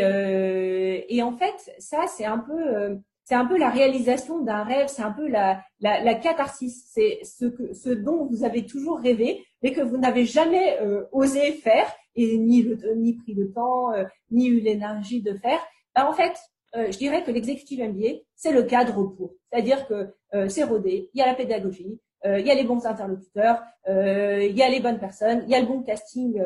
et 1.09 1.23
en 1.23 1.35
fait, 1.35 1.73
ça, 1.79 2.05
c'est 2.07 2.25
un 2.25 2.39
peu 2.39 2.99
c'est 3.25 3.35
un 3.35 3.45
peu 3.45 3.57
la 3.57 3.69
réalisation 3.69 4.39
d'un 4.39 4.63
rêve, 4.63 4.87
c'est 4.87 5.01
un 5.01 5.11
peu 5.11 5.27
la, 5.27 5.61
la, 5.79 6.03
la 6.03 6.13
catharsis, 6.13 6.89
c'est 6.91 7.19
ce, 7.23 7.45
que, 7.45 7.73
ce 7.73 7.89
dont 7.89 8.25
vous 8.25 8.43
avez 8.43 8.65
toujours 8.65 8.99
rêvé, 8.99 9.45
mais 9.61 9.71
que 9.71 9.81
vous 9.81 9.97
n'avez 9.97 10.25
jamais 10.25 10.77
osé 11.13 11.53
faire 11.53 11.87
et 12.15 12.37
ni, 12.37 12.61
le, 12.61 12.77
ni 12.95 13.13
pris 13.13 13.33
le 13.33 13.51
temps, 13.51 13.91
euh, 13.93 14.05
ni 14.31 14.47
eu 14.47 14.59
l'énergie 14.59 15.21
de 15.21 15.33
faire. 15.33 15.59
Ben, 15.95 16.05
en 16.05 16.13
fait, 16.13 16.33
euh, 16.75 16.91
je 16.91 16.97
dirais 16.97 17.23
que 17.23 17.31
l'exécutif 17.31 17.79
MBA, 17.79 18.19
c'est 18.35 18.51
le 18.51 18.63
cadre 18.63 19.03
pour. 19.03 19.33
C'est-à-dire 19.51 19.87
que 19.87 20.13
euh, 20.33 20.49
c'est 20.49 20.63
rodé, 20.63 21.09
il 21.13 21.19
y 21.19 21.21
a 21.21 21.27
la 21.27 21.35
pédagogie, 21.35 21.99
il 22.25 22.47
y 22.47 22.51
a 22.51 22.55
les 22.55 22.63
bons 22.63 22.85
interlocuteurs, 22.85 23.61
il 23.85 24.55
y 24.55 24.61
a 24.61 24.69
les 24.69 24.79
bonnes 24.79 24.97
personnes, 24.97 25.43
il 25.45 25.49
y 25.49 25.55
a 25.55 25.59
le 25.59 25.65
bon 25.65 25.83
casting 25.83 26.41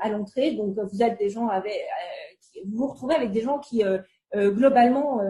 à 0.00 0.10
l'entrée. 0.10 0.52
Donc 0.52 0.78
vous 0.78 1.02
êtes 1.02 1.18
des 1.18 1.28
gens 1.28 1.48
avec, 1.48 1.74
vous 2.66 2.78
vous 2.78 2.86
retrouvez 2.86 3.14
avec 3.14 3.30
des 3.32 3.40
gens 3.40 3.58
qui 3.58 3.82
globalement 4.34 5.20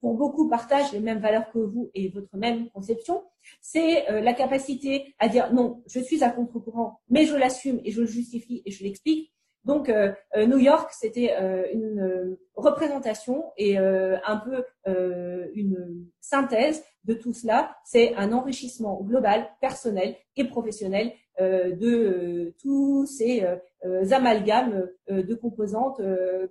pour 0.00 0.14
beaucoup 0.14 0.48
partagent 0.48 0.92
les 0.92 1.00
mêmes 1.00 1.20
valeurs 1.20 1.50
que 1.50 1.58
vous 1.58 1.90
et 1.94 2.08
votre 2.08 2.36
même 2.36 2.70
conception, 2.70 3.24
c'est 3.60 4.08
euh, 4.10 4.20
la 4.20 4.32
capacité 4.32 5.14
à 5.18 5.28
dire 5.28 5.52
non, 5.52 5.82
je 5.88 6.00
suis 6.00 6.22
à 6.22 6.30
contre-courant, 6.30 7.00
mais 7.08 7.24
je 7.24 7.36
l'assume 7.36 7.80
et 7.84 7.90
je 7.90 8.00
le 8.00 8.06
justifie 8.06 8.62
et 8.64 8.70
je 8.70 8.84
l'explique. 8.84 9.32
Donc 9.64 9.88
euh, 9.88 10.12
euh, 10.36 10.46
New 10.46 10.58
York, 10.58 10.90
c'était 10.92 11.34
une 11.72 12.36
représentation 12.54 13.44
et 13.56 13.76
un 13.76 14.36
peu 14.36 14.64
une 15.54 16.06
synthèse 16.20 16.84
de 17.04 17.14
tout 17.14 17.32
cela. 17.32 17.76
C'est 17.84 18.14
un 18.14 18.32
enrichissement 18.32 19.02
global, 19.02 19.48
personnel 19.60 20.16
et 20.36 20.44
professionnel 20.44 21.12
de 21.38 22.54
tous 22.60 23.06
ces 23.06 23.46
amalgames 24.12 24.88
de 25.08 25.34
composantes 25.34 25.98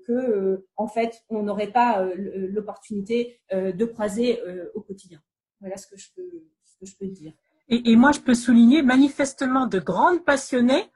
que 0.05 0.65
en 0.75 0.87
fait 0.87 1.23
on 1.29 1.43
n'aurait 1.43 1.71
pas 1.71 2.07
l'opportunité 2.15 3.39
de 3.51 3.85
croiser 3.85 4.39
au 4.73 4.81
quotidien. 4.81 5.19
Voilà 5.59 5.77
ce 5.77 5.87
que 5.87 5.97
je 5.97 6.07
peux, 6.15 6.45
ce 6.65 6.77
que 6.79 6.85
je 6.85 6.97
peux 6.97 7.07
dire. 7.07 7.33
Et, 7.69 7.91
et, 7.91 7.95
moi, 7.95 8.11
je 8.11 8.19
peux 8.19 8.35
souligner 8.35 8.81
manifestement 8.81 9.67
de 9.67 9.79
grandes 9.79 10.23
passionnées 10.23 10.89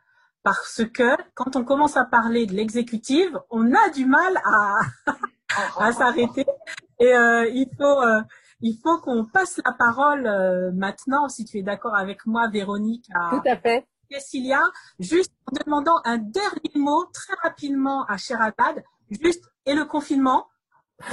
parce 0.43 0.83
que 0.93 1.15
quand 1.33 1.55
on 1.55 1.63
commence 1.63 1.97
à 1.97 2.05
parler 2.05 2.45
de 2.45 2.53
l'exécutive, 2.53 3.39
on 3.49 3.73
a 3.73 3.89
du 3.89 4.05
mal 4.05 4.37
à, 4.43 4.75
à 5.77 5.91
s'arrêter. 5.91 6.45
Et 6.99 7.13
euh, 7.13 7.47
il 7.49 7.67
faut, 7.77 8.01
euh, 8.01 8.21
il 8.61 8.77
faut 8.81 8.97
qu'on 8.99 9.25
passe 9.25 9.59
la 9.65 9.73
parole 9.73 10.27
euh, 10.27 10.71
maintenant, 10.71 11.27
si 11.29 11.45
tu 11.45 11.59
es 11.59 11.63
d'accord 11.63 11.95
avec 11.95 12.25
moi, 12.25 12.47
Véronique. 12.49 13.05
À, 13.13 13.29
Tout 13.31 13.47
à 13.47 13.57
fait. 13.57 13.85
Cécilia, 14.09 14.61
juste 14.99 15.31
en 15.47 15.63
demandant 15.63 16.01
un 16.03 16.17
dernier 16.17 16.71
mot 16.75 17.05
très 17.13 17.33
rapidement 17.41 18.03
à 18.05 18.17
Sherazade, 18.17 18.83
juste, 19.09 19.43
et 19.65 19.73
le 19.73 19.85
confinement? 19.85 20.47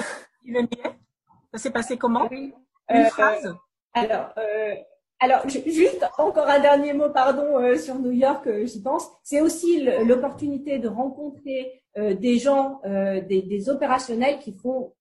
Ça 1.53 1.59
s'est 1.59 1.71
passé 1.71 1.97
comment? 1.97 2.29
Une 2.31 2.53
euh, 2.91 3.05
phrase? 3.07 3.55
Alors, 3.95 4.33
euh, 4.39 4.75
alors, 5.21 5.49
juste 5.49 6.05
encore 6.19 6.49
un 6.49 6.61
dernier 6.61 6.93
mot, 6.93 7.11
pardon, 7.11 7.59
euh, 7.59 7.77
sur 7.77 7.97
New 7.97 8.13
York, 8.13 8.49
j'y 8.65 8.83
pense. 8.83 9.09
C'est 9.23 9.41
aussi 9.41 9.85
l'opportunité 10.05 10.79
de 10.79 10.89
rencontrer 10.89 11.83
euh, 11.97 12.15
des 12.15 12.39
gens, 12.39 12.81
des, 12.85 13.43
des, 13.43 13.69
opérationnels 13.69 14.39
qui 14.39 14.53
font, 14.53 14.93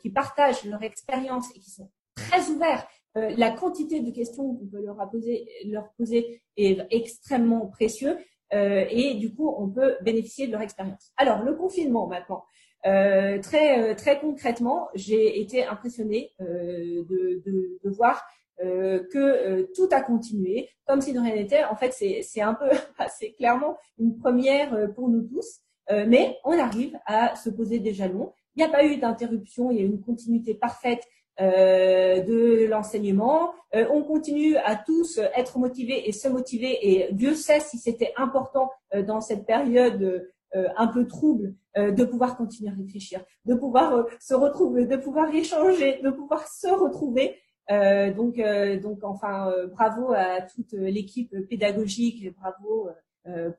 qui 0.00 0.10
partagent 0.10 0.64
leur 0.64 0.82
expérience 0.82 1.46
et 1.54 1.60
qui 1.60 1.70
sont 1.70 1.90
très 2.14 2.48
ouverts. 2.50 2.86
la 3.14 3.50
quantité 3.50 4.00
de 4.00 4.10
questions 4.10 4.54
qu'on 4.54 4.66
peut 4.66 4.82
leur 4.84 4.96
poser, 5.10 5.48
leur 5.66 5.90
poser 5.96 6.42
est 6.56 6.78
extrêmement 6.90 7.66
précieux 7.66 8.18
et 8.52 9.14
du 9.14 9.34
coup, 9.34 9.54
on 9.58 9.68
peut 9.68 9.96
bénéficier 10.02 10.46
de 10.48 10.52
leur 10.52 10.62
expérience. 10.62 11.12
Alors, 11.16 11.42
le 11.42 11.54
confinement 11.54 12.06
maintenant. 12.06 12.44
très 12.82 13.94
très 13.94 14.20
concrètement, 14.20 14.88
j'ai 14.94 15.40
été 15.40 15.64
impressionnée 15.64 16.32
de, 16.40 17.40
de, 17.46 17.78
de 17.82 17.90
voir 17.90 18.22
euh, 18.60 19.04
que 19.12 19.18
euh, 19.18 19.66
tout 19.76 19.88
a 19.92 20.00
continué 20.00 20.68
comme 20.84 21.00
si 21.00 21.12
de 21.12 21.20
rien 21.20 21.36
n'était. 21.36 21.62
En 21.64 21.76
fait, 21.76 21.92
c'est 21.92 22.40
un 22.40 22.54
peu, 22.54 22.68
c'est 23.18 23.32
clairement 23.34 23.76
une 23.98 24.18
première 24.18 24.74
euh, 24.74 24.88
pour 24.88 25.08
nous 25.08 25.22
tous, 25.22 25.60
mais 25.90 26.36
on 26.44 26.58
arrive 26.58 26.98
à 27.06 27.34
se 27.34 27.48
poser 27.48 27.78
des 27.78 27.94
jalons. 27.94 28.32
Il 28.58 28.62
n'y 28.62 28.70
a 28.70 28.72
pas 28.72 28.84
eu 28.84 28.96
d'interruption, 28.96 29.70
il 29.70 29.76
y 29.76 29.80
a 29.80 29.84
eu 29.84 29.86
une 29.86 30.00
continuité 30.00 30.52
parfaite 30.52 31.04
de 31.38 32.66
l'enseignement. 32.66 33.54
on 33.72 34.02
continue 34.02 34.56
à 34.56 34.74
tous 34.74 35.20
être 35.36 35.60
motivés 35.60 36.08
et 36.08 36.10
se 36.10 36.26
motiver 36.26 36.76
et 36.82 37.12
Dieu 37.12 37.34
sait 37.34 37.60
si 37.60 37.78
c'était 37.78 38.12
important 38.16 38.68
dans 39.06 39.20
cette 39.20 39.46
période 39.46 40.28
un 40.52 40.88
peu 40.88 41.06
trouble 41.06 41.54
de 41.76 42.04
pouvoir 42.04 42.36
continuer 42.36 42.72
à 42.72 42.74
réfléchir, 42.74 43.24
de 43.44 43.54
pouvoir 43.54 44.06
se 44.18 44.34
retrouver, 44.34 44.86
de 44.86 44.96
pouvoir 44.96 45.32
échanger, 45.32 46.00
de 46.02 46.10
pouvoir 46.10 46.48
se 46.48 46.66
retrouver. 46.66 47.36
donc, 47.70 48.42
donc 48.82 49.04
enfin, 49.04 49.54
bravo 49.70 50.12
à 50.12 50.40
toute 50.42 50.72
l'équipe 50.72 51.32
pédagogique, 51.48 52.34
bravo 52.40 52.88
euh, 52.88 52.92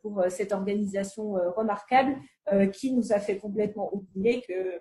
pour 0.01 0.19
euh, 0.19 0.29
cette 0.29 0.51
organisation 0.51 1.37
euh, 1.37 1.49
remarquable 1.51 2.15
qui 2.73 2.91
nous 2.93 3.13
a 3.13 3.19
fait 3.19 3.37
complètement 3.37 3.93
oublier 3.93 4.41
que 4.41 4.79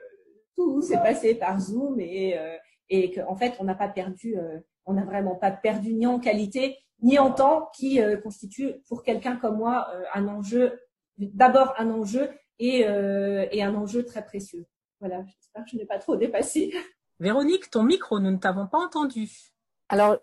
tout 0.56 0.80
s'est 0.80 0.96
passé 0.96 1.34
par 1.34 1.60
Zoom 1.60 2.00
et, 2.00 2.34
et 2.88 3.10
qu'en 3.12 3.36
fait, 3.36 3.52
on 3.60 3.64
n'a 3.64 3.74
pas 3.74 3.88
perdu, 3.88 4.36
on 4.86 4.94
n'a 4.94 5.04
vraiment 5.04 5.34
pas 5.34 5.50
perdu 5.50 5.92
ni 5.92 6.06
en 6.06 6.18
qualité 6.18 6.78
ni 7.02 7.18
en 7.18 7.30
temps 7.30 7.68
qui 7.76 8.00
constitue 8.22 8.72
pour 8.88 9.02
quelqu'un 9.02 9.36
comme 9.36 9.58
moi 9.58 9.86
un 10.14 10.28
enjeu, 10.28 10.80
d'abord 11.18 11.74
un 11.76 11.90
enjeu 11.90 12.30
et, 12.58 12.78
et 12.78 13.62
un 13.62 13.74
enjeu 13.74 14.06
très 14.06 14.24
précieux. 14.24 14.64
Voilà, 15.00 15.22
j'espère 15.26 15.64
que 15.64 15.70
je 15.70 15.76
n'ai 15.76 15.84
pas 15.84 15.98
trop 15.98 16.16
dépassé. 16.16 16.72
Véronique, 17.20 17.68
ton 17.70 17.82
micro, 17.82 18.18
nous 18.18 18.30
ne 18.30 18.38
t'avons 18.38 18.66
pas 18.66 18.78
entendu. 18.78 19.28
Alors, 19.90 20.16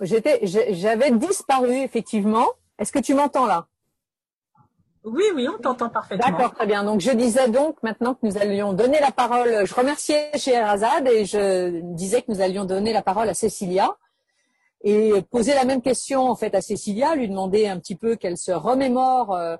j'étais, 0.00 0.46
j'avais 0.46 1.10
disparu 1.10 1.72
effectivement. 1.72 2.46
Est-ce 2.78 2.92
que 2.92 2.98
tu 2.98 3.14
m'entends 3.14 3.46
là? 3.46 3.66
Oui, 5.04 5.24
oui, 5.34 5.46
on 5.48 5.58
t'entend 5.58 5.90
parfaitement. 5.90 6.26
D'accord, 6.26 6.54
très 6.54 6.66
bien. 6.66 6.82
Donc 6.82 7.00
je 7.00 7.10
disais 7.10 7.48
donc 7.48 7.82
maintenant 7.82 8.14
que 8.14 8.26
nous 8.26 8.38
allions 8.38 8.72
donner 8.72 9.00
la 9.00 9.12
parole, 9.12 9.66
je 9.66 9.74
remerciais 9.74 10.30
Scheherazade 10.36 11.06
et 11.08 11.26
je 11.26 11.80
disais 11.94 12.22
que 12.22 12.32
nous 12.32 12.40
allions 12.40 12.64
donner 12.64 12.92
la 12.94 13.02
parole 13.02 13.28
à 13.28 13.34
Cécilia 13.34 13.96
et 14.82 15.12
poser 15.30 15.54
la 15.54 15.64
même 15.64 15.82
question 15.82 16.28
en 16.28 16.36
fait 16.36 16.54
à 16.54 16.62
Cécilia, 16.62 17.16
lui 17.16 17.28
demander 17.28 17.66
un 17.66 17.78
petit 17.78 17.96
peu 17.96 18.16
qu'elle 18.16 18.38
se 18.38 18.52
remémore 18.52 19.34
euh, 19.34 19.56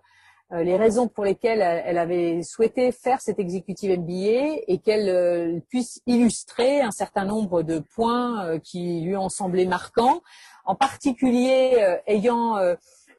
euh, 0.52 0.62
les 0.62 0.76
raisons 0.76 1.08
pour 1.08 1.24
lesquelles 1.24 1.60
elle 1.60 1.98
avait 1.98 2.42
souhaité 2.42 2.92
faire 2.92 3.20
cette 3.20 3.38
exécutive 3.38 3.98
MBA 3.98 4.62
et 4.66 4.80
qu'elle 4.82 5.08
euh, 5.08 5.60
puisse 5.68 6.00
illustrer 6.06 6.80
un 6.80 6.90
certain 6.90 7.24
nombre 7.24 7.62
de 7.62 7.78
points 7.78 8.58
qui 8.60 9.00
lui 9.00 9.16
ont 9.16 9.30
semblé 9.30 9.66
marquants, 9.66 10.22
en 10.64 10.74
particulier 10.74 11.98
ayant 12.06 12.56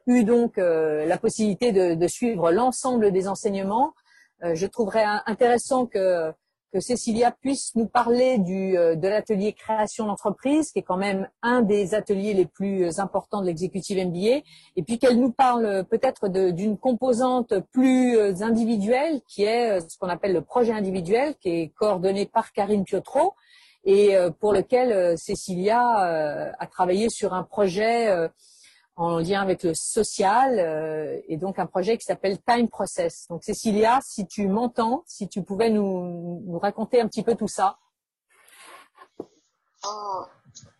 eu 0.06 0.24
donc 0.24 0.58
euh, 0.58 1.04
la 1.06 1.18
possibilité 1.18 1.72
de, 1.72 1.94
de 1.94 2.08
suivre 2.08 2.52
l'ensemble 2.52 3.10
des 3.12 3.28
enseignements, 3.28 3.92
euh, 4.44 4.54
je 4.54 4.66
trouverais 4.66 5.04
intéressant 5.26 5.86
que, 5.86 6.32
que 6.72 6.80
Cécilia 6.80 7.32
puisse 7.32 7.74
nous 7.74 7.86
parler 7.86 8.38
du, 8.38 8.78
euh, 8.78 8.94
de 8.94 9.08
l'atelier 9.08 9.52
création 9.52 10.06
d'entreprise, 10.06 10.70
qui 10.70 10.78
est 10.78 10.82
quand 10.82 10.96
même 10.96 11.28
un 11.42 11.62
des 11.62 11.94
ateliers 11.94 12.34
les 12.34 12.46
plus 12.46 13.00
importants 13.00 13.40
de 13.40 13.46
l'exécutive 13.46 13.98
MBA, 13.98 14.42
et 14.76 14.82
puis 14.86 14.98
qu'elle 14.98 15.18
nous 15.18 15.32
parle 15.32 15.84
peut-être 15.90 16.28
d'une 16.28 16.78
composante 16.78 17.54
plus 17.72 18.18
individuelle, 18.42 19.20
qui 19.28 19.42
est 19.42 19.80
ce 19.80 19.98
qu'on 19.98 20.08
appelle 20.08 20.32
le 20.32 20.42
projet 20.42 20.72
individuel, 20.72 21.34
qui 21.40 21.48
est 21.48 21.68
coordonné 21.74 22.26
par 22.26 22.52
Karine 22.52 22.84
Piotro, 22.84 23.34
et 23.88 24.16
pour 24.40 24.52
lequel 24.52 25.16
Cécilia 25.16 25.80
a 25.80 26.66
travaillé 26.66 27.08
sur 27.08 27.34
un 27.34 27.44
projet 27.44 28.28
en 28.96 29.18
lien 29.18 29.42
avec 29.42 29.62
le 29.62 29.74
social 29.74 30.58
euh, 30.58 31.20
et 31.28 31.36
donc 31.36 31.58
un 31.58 31.66
projet 31.66 31.98
qui 31.98 32.04
s'appelle 32.04 32.38
Time 32.42 32.68
Process. 32.68 33.26
Donc 33.28 33.44
Cécilia, 33.44 34.00
si 34.02 34.26
tu 34.26 34.48
m'entends, 34.48 35.04
si 35.06 35.28
tu 35.28 35.42
pouvais 35.42 35.70
nous, 35.70 36.42
nous, 36.46 36.58
raconter 36.58 37.00
un 37.00 37.06
petit 37.06 37.22
peu 37.22 37.34
tout 37.34 37.48
ça. 37.48 37.78
Oh, 39.84 40.24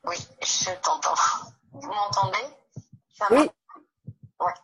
oui, 0.05 0.17
je 0.43 0.71
t'entends. 0.83 1.15
Vous 1.73 1.89
m'entendez? 1.89 2.39
Oui. 3.31 3.51
Ouais. 4.41 4.55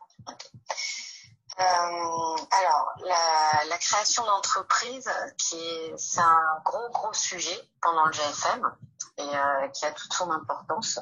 Euh, 1.60 2.36
alors, 2.50 2.92
la, 3.04 3.64
la 3.68 3.78
création 3.78 4.24
d'entreprise, 4.24 5.10
qui 5.36 5.56
est, 5.56 5.94
c'est 5.98 6.20
un 6.20 6.62
gros 6.64 6.88
gros 6.90 7.12
sujet 7.12 7.58
pendant 7.82 8.06
le 8.06 8.12
GFM 8.12 8.72
et 9.18 9.22
euh, 9.22 9.68
qui 9.68 9.84
a 9.84 9.92
toute 9.92 10.12
son 10.14 10.30
importance. 10.30 10.98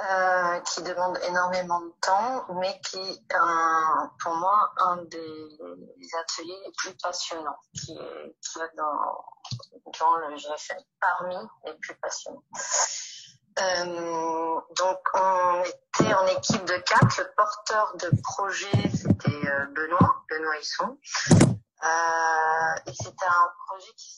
Euh, 0.00 0.60
qui 0.60 0.82
demande 0.82 1.18
énormément 1.28 1.80
de 1.80 1.92
temps, 2.00 2.46
mais 2.54 2.80
qui 2.80 2.98
est 2.98 3.36
pour 4.22 4.34
moi 4.34 4.72
un 4.78 4.96
des, 5.04 5.58
ateliers 6.20 6.58
les 6.64 6.72
plus 6.78 6.94
passionnants 7.02 7.58
qui 7.74 7.92
est, 7.92 8.36
qui 8.40 8.58
est 8.60 8.76
dans, 8.76 9.24
dans 9.98 10.16
le 10.16 10.36
GFM, 10.36 10.78
parmi 11.00 11.36
les 11.66 11.74
plus 11.74 11.94
passionnants. 11.96 12.42
Euh, 13.58 14.60
donc 14.76 15.00
on 15.14 15.64
était 15.64 16.14
en 16.14 16.26
équipe 16.28 16.64
de 16.64 16.78
quatre. 16.78 17.18
Le 17.18 17.30
porteur 17.36 17.94
de 17.96 18.10
projet 18.22 18.88
c'était 18.94 19.48
euh, 19.48 19.66
Benoît, 19.74 20.24
Benoît 20.30 20.58
Hisson. 20.58 20.98
Euh, 21.82 22.74
et 22.86 22.92
c'était 22.92 23.26
un 23.26 23.52
projet 23.66 23.92
qui 23.96 24.08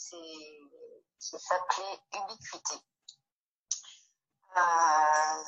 s'appelait 1.19 1.99
Ubiquité. 2.15 2.77
Euh, 4.57 5.45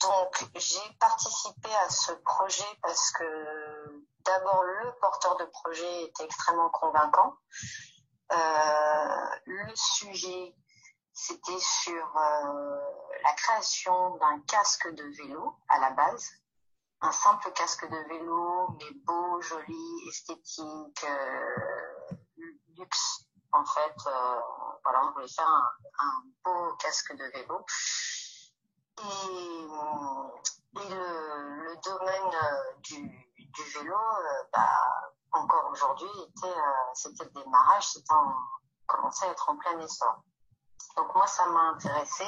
donc, 0.00 0.48
j'ai 0.56 0.96
participé 0.98 1.68
à 1.86 1.90
ce 1.90 2.12
projet 2.12 2.66
parce 2.82 3.12
que 3.12 4.04
d'abord, 4.24 4.62
le 4.64 4.92
porteur 5.00 5.36
de 5.36 5.44
projet 5.44 6.04
était 6.04 6.24
extrêmement 6.24 6.70
convaincant. 6.70 7.36
Euh, 8.32 9.26
le 9.46 9.76
sujet, 9.76 10.56
c'était 11.12 11.60
sur 11.60 12.16
euh, 12.16 12.80
la 13.22 13.32
création 13.34 14.16
d'un 14.16 14.40
casque 14.48 14.88
de 14.92 15.04
vélo 15.22 15.54
à 15.68 15.78
la 15.78 15.90
base. 15.90 16.30
Un 17.02 17.12
simple 17.12 17.52
casque 17.52 17.88
de 17.88 18.08
vélo, 18.08 18.68
mais 18.78 18.90
beau, 19.04 19.40
joli, 19.40 20.08
esthétique, 20.08 21.04
luxe. 22.78 23.26
En 23.50 23.64
fait, 23.66 23.94
voilà, 24.84 25.02
on 25.06 25.12
voulait 25.12 25.28
faire 25.28 25.46
un, 25.46 25.68
un 25.98 26.22
beau 26.44 26.74
casque 26.76 27.14
de 27.14 27.24
vélo. 27.24 27.66
Et, 29.02 30.88
le, 30.88 31.76
domaine 31.84 32.34
euh, 32.34 32.80
du, 32.82 33.24
vélo, 33.74 33.94
euh, 33.94 34.44
bah, 34.52 34.68
encore 35.32 35.70
aujourd'hui, 35.72 36.08
euh, 36.44 36.48
c'était 36.94 37.24
le 37.24 37.30
démarrage, 37.30 37.88
c'était 37.88 38.14
commençait 38.86 39.26
à 39.26 39.30
être 39.30 39.48
en 39.48 39.56
plein 39.56 39.78
essor. 39.80 40.22
Donc 40.96 41.14
moi, 41.14 41.26
ça 41.26 41.46
m'a 41.46 41.70
intéressé, 41.70 42.24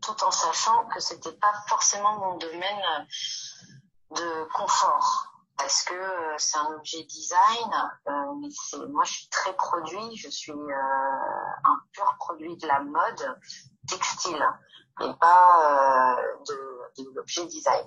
tout 0.00 0.22
en 0.24 0.30
sachant 0.30 0.86
que 0.86 1.00
c'était 1.00 1.32
pas 1.32 1.52
forcément 1.66 2.18
mon 2.18 2.36
domaine 2.36 3.06
de 4.10 4.44
confort 4.52 5.28
parce 5.56 5.82
que 5.84 6.34
c'est 6.38 6.58
un 6.58 6.74
objet 6.74 7.02
design, 7.04 7.92
mais 8.06 8.48
moi 8.88 9.04
je 9.04 9.12
suis 9.12 9.28
très 9.28 9.54
produit, 9.54 10.16
je 10.16 10.28
suis 10.28 10.52
un 10.52 11.80
pur 11.92 12.14
produit 12.18 12.56
de 12.56 12.66
la 12.66 12.80
mode 12.80 13.38
textile 13.88 14.44
et 15.00 15.12
pas 15.20 16.16
euh, 16.18 16.22
de, 16.48 17.02
de 17.02 17.10
l'objet 17.14 17.46
design. 17.46 17.84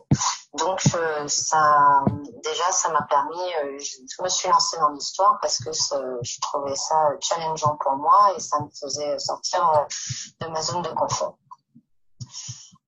Donc 0.58 0.82
ça, 1.28 2.04
déjà, 2.44 2.72
ça 2.72 2.90
m'a 2.90 3.02
permis. 3.04 3.54
Euh, 3.64 3.78
je 3.80 4.24
me 4.24 4.30
suis 4.30 4.50
lancée 4.50 4.78
dans 4.80 4.90
l'histoire 4.90 5.38
parce 5.42 5.58
que 5.64 5.72
je 5.72 6.42
trouvais 6.42 6.76
ça 6.76 7.10
challengeant 7.20 7.78
pour 7.78 7.98
moi 7.98 8.34
et 8.36 8.40
ça 8.40 8.60
me 8.60 8.70
faisait 8.70 9.20
sortir 9.20 9.70
euh, 9.70 10.46
de 10.46 10.52
ma 10.52 10.62
zone 10.62 10.82
de 10.82 10.90
confort. 10.90 11.38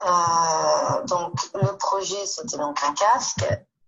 Euh, 0.03 1.03
donc 1.05 1.33
le 1.55 1.75
projet, 1.77 2.25
c'était 2.25 2.57
donc 2.57 2.81
un 2.83 2.93
casque 2.93 3.45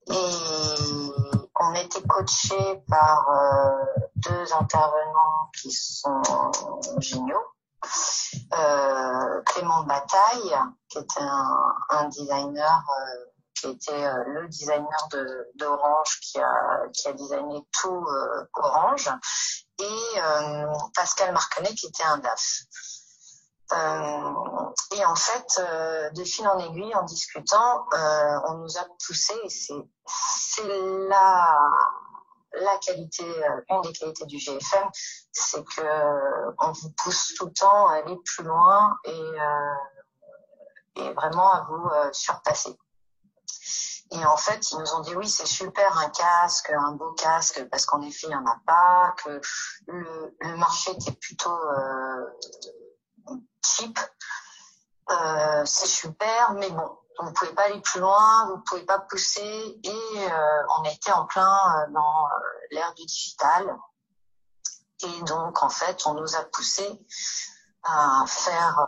et 0.08 1.14
on 1.62 1.74
était 1.76 2.02
coaché 2.08 2.84
par 2.90 3.30
euh, 3.30 3.86
deux 4.16 4.54
intervenants 4.54 5.50
qui 5.62 5.72
sont 5.72 6.22
géniaux. 7.00 7.46
Euh, 8.54 9.42
Clément 9.46 9.84
Bataille, 9.84 10.56
qui 10.90 10.98
était 10.98 11.22
un, 11.90 12.08
designer, 12.10 12.84
euh, 12.90 13.26
qui 13.56 13.68
était 13.68 14.06
euh, 14.06 14.24
le 14.28 14.48
designer 14.48 15.08
de 15.12 15.48
d'Orange, 15.56 16.20
qui 16.22 16.40
a 16.40 16.88
qui 16.94 17.14
designé 17.14 17.66
tout 17.80 18.06
Orange, 18.54 19.10
et 19.80 20.20
Pascal 20.96 21.34
Marconnet, 21.34 21.74
qui 21.74 21.88
était 21.88 22.04
un 22.04 22.18
DAF. 22.18 22.64
Et 24.92 25.06
en 25.06 25.16
fait, 25.16 25.62
de 26.14 26.24
fil 26.24 26.48
en 26.48 26.58
aiguille, 26.58 26.96
en 26.96 27.04
discutant, 27.04 27.86
on 27.94 28.56
nous 28.56 28.78
a 28.78 28.86
poussé, 29.06 29.34
et 29.44 29.50
c'est 29.50 29.88
c'est 30.08 30.68
la 32.54 32.78
qualité, 32.80 33.24
euh, 33.24 33.62
une 33.70 33.82
des 33.82 33.94
qualités 33.94 34.26
du 34.26 34.38
GFM, 34.38 34.90
c'est 35.32 35.64
que 35.64 35.82
euh, 35.82 36.52
on 36.60 36.72
vous 36.72 36.92
pousse 36.92 37.34
tout 37.38 37.46
le 37.46 37.54
temps 37.54 37.88
à 37.88 37.96
aller 37.96 38.18
plus 38.26 38.44
loin 38.44 38.98
et, 39.06 39.12
euh, 39.12 39.76
et 40.96 41.14
vraiment 41.14 41.52
à 41.54 41.66
vous 41.70 41.90
surpasser. 42.12 42.78
Et 44.12 44.26
en 44.26 44.38
fait, 44.38 44.72
ils 44.72 44.80
nous 44.80 44.94
ont 44.96 45.02
dit 45.02 45.16
oui, 45.16 45.30
c'est 45.30 45.46
super 45.46 45.98
un 46.00 46.10
casque, 46.10 46.72
un 46.72 46.94
beau 46.94 47.12
casque, 47.12 47.64
parce 47.70 47.86
qu'en 47.86 48.02
effet, 48.02 48.26
il 48.26 48.30
n'y 48.30 48.36
en 48.36 48.46
a 48.46 48.60
pas, 48.66 49.14
que 49.24 49.40
le, 49.88 50.36
le 50.40 50.58
marché 50.58 50.92
était 50.92 51.12
plutôt 51.12 51.56
euh, 51.56 52.26
cheap. 53.64 54.00
Euh, 55.12 55.64
c'est 55.66 55.88
super, 55.88 56.54
mais 56.54 56.70
bon, 56.70 56.98
vous 57.20 57.30
ne 57.30 57.34
pouvez 57.34 57.54
pas 57.54 57.64
aller 57.64 57.82
plus 57.82 58.00
loin, 58.00 58.48
vous 58.48 58.58
ne 58.58 58.62
pouvez 58.62 58.84
pas 58.84 59.00
pousser, 59.00 59.80
et 59.84 60.28
on 60.80 60.84
était 60.86 61.12
en 61.12 61.26
plein 61.26 61.88
dans 61.94 62.28
l'ère 62.72 62.94
du 62.96 63.06
digital. 63.06 63.78
Et 65.04 65.22
donc, 65.24 65.62
en 65.62 65.70
fait, 65.70 66.06
on 66.06 66.14
nous 66.14 66.36
a 66.36 66.44
poussé 66.44 66.88
à 67.84 68.24
faire 68.28 68.88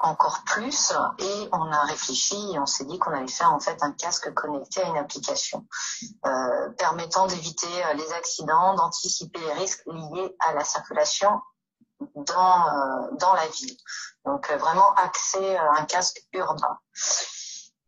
encore 0.00 0.42
plus 0.44 0.92
et 1.18 1.48
on 1.52 1.70
a 1.70 1.82
réfléchi 1.82 2.52
et 2.54 2.58
on 2.58 2.66
s'est 2.66 2.84
dit 2.84 2.98
qu'on 2.98 3.12
allait 3.12 3.28
faire 3.28 3.52
en 3.52 3.60
fait 3.60 3.82
un 3.82 3.92
casque 3.92 4.32
connecté 4.32 4.82
à 4.82 4.88
une 4.88 4.96
application 4.96 5.66
euh, 6.26 6.70
permettant 6.78 7.26
d'éviter 7.26 7.84
euh, 7.84 7.94
les 7.94 8.12
accidents, 8.12 8.74
d'anticiper 8.74 9.38
les 9.40 9.52
risques 9.52 9.82
liés 9.86 10.34
à 10.40 10.54
la 10.54 10.64
circulation 10.64 11.40
dans 12.14 12.66
euh, 12.68 13.08
dans 13.18 13.34
la 13.34 13.46
ville. 13.48 13.76
Donc 14.24 14.50
vraiment 14.52 14.92
axé 14.94 15.56
un 15.56 15.84
casque 15.84 16.22
urbain. 16.32 16.78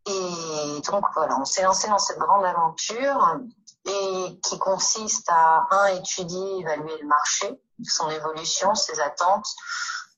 Et 0.06 0.80
donc 0.90 1.04
voilà, 1.14 1.38
on 1.38 1.44
s'est 1.44 1.62
lancé 1.62 1.88
dans 1.88 1.98
cette 1.98 2.18
grande 2.18 2.44
aventure 2.44 3.38
et 3.84 4.40
qui 4.42 4.58
consiste 4.58 5.28
à 5.28 5.66
un 5.70 5.86
étudier, 5.86 6.60
évaluer 6.60 6.98
le 7.00 7.06
marché, 7.06 7.60
son 7.84 8.10
évolution, 8.10 8.74
ses 8.74 9.00
attentes, 9.00 9.46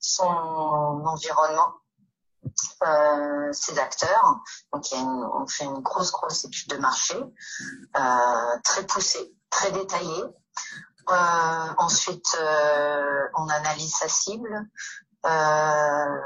son 0.01 0.25
environnement 0.25 1.75
euh, 2.83 3.53
ces 3.53 3.79
acteurs. 3.79 4.41
Donc, 4.73 4.85
on 4.93 5.47
fait 5.47 5.65
une 5.65 5.81
grosse, 5.81 6.13
grosse 6.13 6.45
étude 6.45 6.71
de 6.71 6.77
marché, 6.77 7.17
euh, 7.17 8.59
très 8.63 8.85
poussée, 8.85 9.35
très 9.51 9.73
détaillée. 9.73 10.25
Euh, 11.11 11.75
ensuite, 11.79 12.37
euh, 12.41 13.29
on 13.37 13.49
analyse 13.49 13.95
sa 13.95 14.09
cible. 14.09 14.69
Euh, 15.27 16.21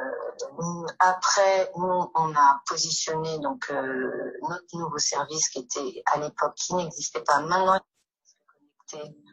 après, 0.99 1.71
nous, 1.77 2.11
on 2.15 2.35
a 2.35 2.63
positionné 2.67 3.39
donc 3.41 3.71
notre 3.71 4.77
nouveau 4.77 4.99
service 4.99 5.49
qui 5.49 5.61
était 5.61 6.03
à 6.07 6.19
l'époque 6.19 6.55
qui 6.57 6.75
n'existait 6.75 7.23
pas. 7.23 7.41
Maintenant, 7.41 7.81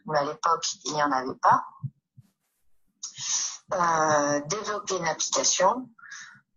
mais 0.08 0.18
à 0.18 0.24
l'époque, 0.24 0.66
il 0.86 0.94
n'y 0.94 1.04
en 1.04 1.12
avait 1.12 1.40
pas. 1.42 1.66
développer 4.48 4.98
une 4.98 5.08
application, 5.08 5.90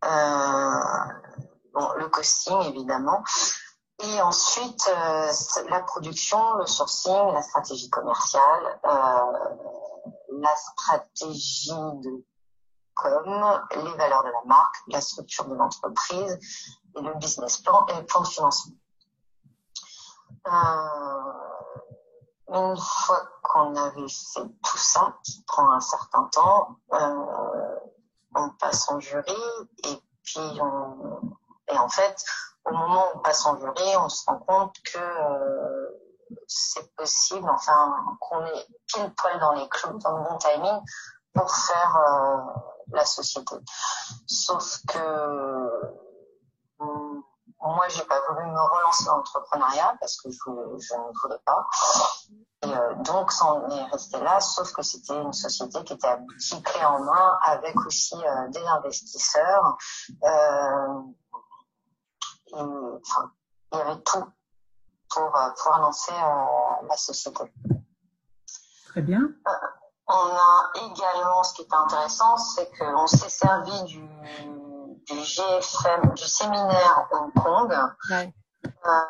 euh, 0.05 0.81
bon, 1.75 1.93
le 1.97 2.09
costing 2.09 2.61
évidemment. 2.63 3.23
Et 4.01 4.21
ensuite, 4.23 4.89
euh, 4.89 5.33
la 5.69 5.81
production, 5.81 6.55
le 6.55 6.67
sourcing, 6.67 7.33
la 7.33 7.43
stratégie 7.43 7.91
commerciale, 7.91 8.81
euh, 8.85 9.57
la 10.41 10.55
stratégie 10.55 11.73
de 11.73 12.25
com, 12.95 13.63
les 13.75 13.95
valeurs 13.97 14.23
de 14.23 14.29
la 14.29 14.43
marque, 14.47 14.77
la 14.87 15.01
structure 15.01 15.47
de 15.47 15.55
l'entreprise 15.55 16.39
et 16.97 17.01
le 17.01 17.15
business 17.15 17.59
plan 17.59 17.87
et 17.87 17.97
le 17.97 18.07
plan 18.07 18.21
de 18.21 18.29
financement. 18.29 18.77
Euh, 20.47 21.33
une 22.51 22.77
fois 22.77 23.29
qu'on 23.43 23.75
avait 23.75 24.09
fait 24.09 24.49
tout 24.63 24.79
ça, 24.79 25.17
qui 25.25 25.43
prend 25.43 25.73
un 25.73 25.81
certain 25.81 26.25
temps, 26.33 26.77
on 28.35 28.51
passe 28.61 28.89
en 28.91 29.01
jury 29.01 29.35
et 29.85 30.03
puis 30.23 30.61
on 30.61 31.37
et 31.71 31.79
en 31.79 31.89
fait 31.89 32.25
au 32.69 32.77
moment 32.77 33.07
où 33.07 33.19
on 33.19 33.19
passe 33.21 33.45
en 33.47 33.59
jury 33.59 33.97
on 33.97 34.09
se 34.09 34.25
rend 34.27 34.39
compte 34.39 34.77
que 34.83 34.99
euh, 34.99 35.89
c'est 36.47 36.95
possible 36.95 37.49
enfin 37.51 37.95
qu'on 38.21 38.45
est 38.45 38.67
pile 38.87 39.13
poil 39.15 39.39
dans 39.41 39.53
les 39.53 39.69
clous 39.69 39.99
dans 39.99 40.17
le 40.17 40.25
bon 40.25 40.37
timing 40.39 40.81
pour 41.35 41.51
faire 41.51 41.97
euh, 41.97 42.37
la 42.93 43.05
société 43.05 43.55
sauf 44.27 44.79
que 44.87 45.99
moi, 47.61 47.89
j'ai 47.89 48.05
pas 48.05 48.21
voulu 48.29 48.47
me 48.47 48.61
relancer 48.61 49.05
dans 49.05 49.17
l'entrepreneuriat 49.17 49.97
parce 50.01 50.17
que 50.21 50.31
je, 50.31 50.51
ne 50.51 51.21
voulais 51.23 51.41
pas. 51.45 51.67
Euh, 52.65 52.95
donc, 53.03 53.33
ça 53.33 53.47
en 53.47 53.69
est 53.69 53.85
resté 53.85 54.19
là, 54.21 54.41
sauf 54.41 54.73
que 54.73 54.83
c'était 54.83 55.21
une 55.21 55.33
société 55.33 55.83
qui 55.85 55.95
était 55.95 56.07
aboutie 56.07 56.63
clé 56.63 56.85
en 56.85 57.01
main 57.01 57.39
avec 57.43 57.77
aussi 57.87 58.17
des 58.51 58.67
investisseurs. 58.67 59.77
Et, 62.49 63.01
enfin, 63.03 63.31
il 63.73 63.79
y 63.79 63.81
avait 63.81 64.01
tout 64.03 64.25
pour 65.11 65.37
euh, 65.37 65.51
pouvoir 65.57 65.81
lancer 65.81 66.13
euh, 66.13 66.87
la 66.89 66.97
société. 66.97 67.45
Très 68.89 69.03
bien. 69.03 69.21
on 70.07 70.13
a 70.13 70.71
également, 70.75 71.43
ce 71.43 71.55
qui 71.55 71.63
est 71.63 71.75
intéressant, 71.75 72.37
c'est 72.37 72.71
qu'on 72.79 73.07
s'est 73.07 73.29
servi 73.29 73.85
du 73.85 74.09
du 75.09 75.25
GFM, 75.25 76.15
du 76.15 76.25
séminaire 76.25 77.09
Hong 77.13 77.33
Kong. 77.33 77.75
Ouais. 78.11 78.33
Euh, 78.65 79.05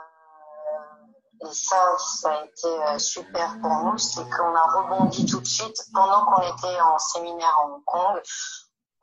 et 1.40 1.52
ça, 1.52 1.76
ça 1.98 2.30
a 2.30 2.44
été 2.44 2.68
euh, 2.68 2.98
super 2.98 3.58
pour 3.60 3.70
nous, 3.84 3.98
c'est 3.98 4.28
qu'on 4.30 4.54
a 4.54 4.62
rebondi 4.76 5.26
tout 5.26 5.40
de 5.40 5.46
suite 5.46 5.76
pendant 5.92 6.24
qu'on 6.24 6.42
était 6.42 6.80
en 6.80 6.98
séminaire 6.98 7.54
à 7.58 7.66
Hong 7.66 7.84
Kong. 7.84 8.20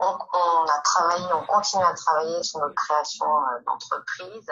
On, 0.06 0.18
on, 0.34 0.66
a 0.66 0.80
travaillé, 0.84 1.26
on 1.34 1.46
continue 1.48 1.84
à 1.84 1.94
travailler 1.94 2.44
sur 2.44 2.60
notre 2.60 2.76
création 2.76 3.26
euh, 3.26 3.60
d'entreprise. 3.66 4.48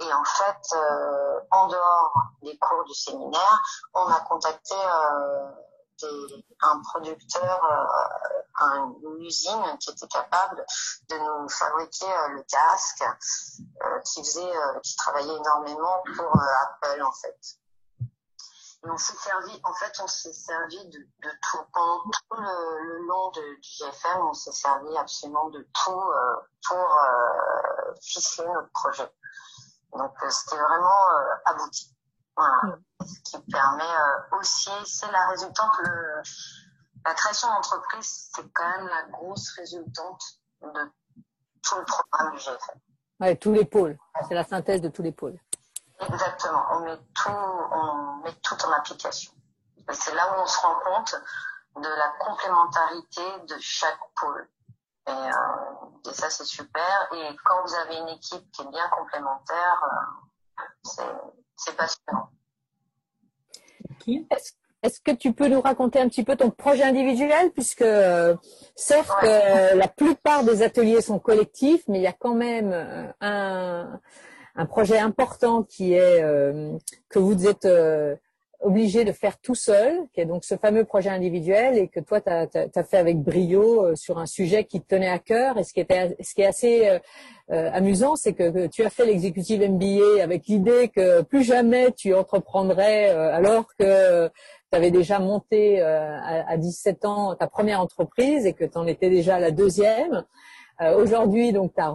Et 0.00 0.12
en 0.12 0.24
fait, 0.24 0.76
euh, 0.76 1.40
en 1.52 1.68
dehors 1.68 2.12
des 2.42 2.58
cours 2.58 2.84
du 2.84 2.94
séminaire, 2.94 3.62
on 3.94 4.06
a 4.08 4.20
contacté 4.20 4.74
euh, 4.74 5.50
un 6.62 6.80
producteur, 6.82 7.64
euh, 8.62 8.78
une 9.04 9.22
usine 9.22 9.78
qui 9.78 9.90
était 9.90 10.08
capable 10.08 10.64
de 11.08 11.18
nous 11.18 11.48
fabriquer 11.48 12.12
le 12.30 12.42
casque, 12.42 13.04
qui 14.04 14.24
faisait, 14.24 14.52
qui 14.82 14.96
travaillait 14.96 15.36
énormément 15.36 16.02
pour 16.16 16.32
Apple 16.40 17.02
en 17.02 17.12
fait. 17.12 17.58
Et 18.86 18.90
on 18.90 18.96
s'est 18.96 19.16
servi, 19.16 19.60
en 19.64 19.72
fait, 19.74 19.92
on 20.00 20.06
s'est 20.06 20.32
servi 20.32 20.84
de, 20.88 20.98
de, 20.98 21.30
tout 21.42 21.64
pendant 21.72 22.02
tout 22.04 22.40
le, 22.40 22.82
le 22.84 23.06
long 23.06 23.30
de, 23.30 23.54
du 23.60 23.68
GFM, 23.78 24.20
on 24.22 24.32
s'est 24.32 24.52
servi 24.52 24.96
absolument 24.96 25.48
de 25.50 25.66
tout 25.72 26.02
pour 26.68 27.00
ficeler 28.00 28.46
notre 28.48 28.70
projet. 28.70 29.10
Donc 29.92 30.12
c'était 30.28 30.56
vraiment 30.56 31.00
abouti. 31.46 31.96
Voilà. 32.36 32.56
Mm. 32.62 32.82
Ce 33.04 33.30
qui 33.30 33.50
permet 33.50 33.82
euh, 33.82 34.38
aussi, 34.38 34.70
c'est 34.84 35.10
la 35.10 35.26
résultante, 35.28 35.72
le, 35.84 36.22
la 37.04 37.14
création 37.14 37.48
d'entreprise, 37.48 38.30
c'est 38.34 38.52
quand 38.52 38.68
même 38.68 38.88
la 38.88 39.04
grosse 39.10 39.50
résultante 39.52 40.22
de 40.62 40.92
tout 41.62 41.76
le 41.76 41.84
programme 41.84 42.32
du 42.32 42.38
GFM. 42.38 42.80
Ouais, 43.20 43.36
tous 43.36 43.52
les 43.52 43.64
pôles. 43.64 43.96
C'est 44.28 44.34
la 44.34 44.44
synthèse 44.44 44.80
de 44.80 44.88
tous 44.88 45.02
les 45.02 45.12
pôles. 45.12 45.38
Exactement. 46.00 46.62
On 46.72 46.80
met 46.80 46.98
tout, 47.14 47.30
on 47.30 48.15
tout 48.42 48.56
en 48.64 48.72
application. 48.72 49.32
Et 49.88 49.94
c'est 49.94 50.14
là 50.14 50.32
où 50.32 50.42
on 50.42 50.46
se 50.46 50.58
rend 50.60 50.76
compte 50.84 51.14
de 51.76 51.88
la 51.88 52.12
complémentarité 52.20 53.22
de 53.48 53.56
chaque 53.60 53.98
pôle. 54.20 54.48
Et, 55.08 55.10
euh, 55.10 56.10
et 56.10 56.14
ça, 56.14 56.30
c'est 56.30 56.44
super. 56.44 57.08
Et 57.12 57.36
quand 57.44 57.62
vous 57.64 57.74
avez 57.74 57.96
une 57.96 58.08
équipe 58.08 58.50
qui 58.52 58.62
est 58.62 58.70
bien 58.70 58.88
complémentaire, 58.88 59.84
euh, 59.84 61.02
c'est 61.56 61.76
passionnant. 61.76 62.30
Est-ce 64.82 65.00
que 65.00 65.10
tu 65.10 65.32
peux 65.32 65.48
nous 65.48 65.60
raconter 65.60 66.00
un 66.00 66.08
petit 66.08 66.22
peu 66.22 66.36
ton 66.36 66.50
projet 66.50 66.84
individuel? 66.84 67.50
Puisque 67.52 67.84
certes 68.76 69.22
la 69.22 69.88
plupart 69.88 70.44
des 70.44 70.62
ateliers 70.62 71.00
sont 71.00 71.18
collectifs, 71.18 71.82
mais 71.88 71.98
il 71.98 72.02
y 72.02 72.06
a 72.06 72.12
quand 72.12 72.34
même 72.34 72.72
euh, 72.72 73.12
un, 73.20 74.00
un 74.56 74.66
projet 74.66 74.98
important 74.98 75.62
qui 75.62 75.92
est 75.94 76.22
euh, 76.22 76.76
que 77.08 77.18
vous 77.18 77.46
êtes 77.46 77.66
euh, 77.66 78.16
obligé 78.60 79.04
de 79.04 79.12
faire 79.12 79.38
tout 79.38 79.54
seul, 79.54 80.06
qui 80.12 80.20
est 80.20 80.24
donc 80.24 80.44
ce 80.44 80.56
fameux 80.56 80.84
projet 80.84 81.10
individuel 81.10 81.76
et 81.78 81.88
que 81.88 82.00
toi, 82.00 82.20
tu 82.20 82.30
as, 82.30 82.84
fait 82.84 82.96
avec 82.96 83.18
brio 83.20 83.84
euh, 83.84 83.94
sur 83.94 84.18
un 84.18 84.26
sujet 84.26 84.64
qui 84.64 84.80
te 84.80 84.88
tenait 84.88 85.08
à 85.08 85.18
cœur. 85.18 85.58
Et 85.58 85.64
ce 85.64 85.72
qui, 85.72 85.80
était, 85.80 86.16
ce 86.20 86.34
qui 86.34 86.42
est 86.42 86.46
assez 86.46 86.88
euh, 86.88 86.98
euh, 87.52 87.70
amusant, 87.72 88.16
c'est 88.16 88.32
que, 88.32 88.66
tu 88.66 88.82
as 88.84 88.90
fait 88.90 89.06
l'exécutive 89.06 89.60
MBA 89.60 90.22
avec 90.22 90.46
l'idée 90.46 90.88
que 90.88 91.22
plus 91.22 91.44
jamais 91.44 91.92
tu 91.92 92.14
entreprendrais 92.14 93.08
alors 93.08 93.66
que 93.78 94.28
tu 94.28 94.76
avais 94.76 94.90
déjà 94.90 95.18
monté 95.18 95.80
à, 95.80 96.48
à, 96.48 96.56
17 96.56 97.04
ans 97.04 97.34
ta 97.36 97.46
première 97.46 97.80
entreprise 97.80 98.46
et 98.46 98.52
que 98.52 98.64
tu 98.64 98.76
en 98.76 98.86
étais 98.86 99.10
déjà 99.10 99.36
à 99.36 99.40
la 99.40 99.52
deuxième. 99.52 100.24
Aujourd'hui, 100.80 101.52
donc, 101.52 101.72
tu 101.74 101.80
as, 101.80 101.86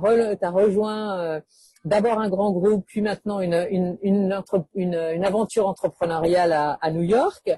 as, 0.42 0.50
rejoint 0.50 1.42
d'abord 1.86 2.20
un 2.20 2.30
grand 2.30 2.52
groupe, 2.52 2.86
puis 2.88 3.02
maintenant 3.02 3.40
une, 3.40 3.68
une, 3.72 3.98
une, 4.02 4.44
une 4.76 5.26
aventure 5.26 5.68
entrepreneuriale 5.68 6.54
à, 6.54 6.78
à 6.82 6.92
New 6.92 7.04
York. 7.04 7.52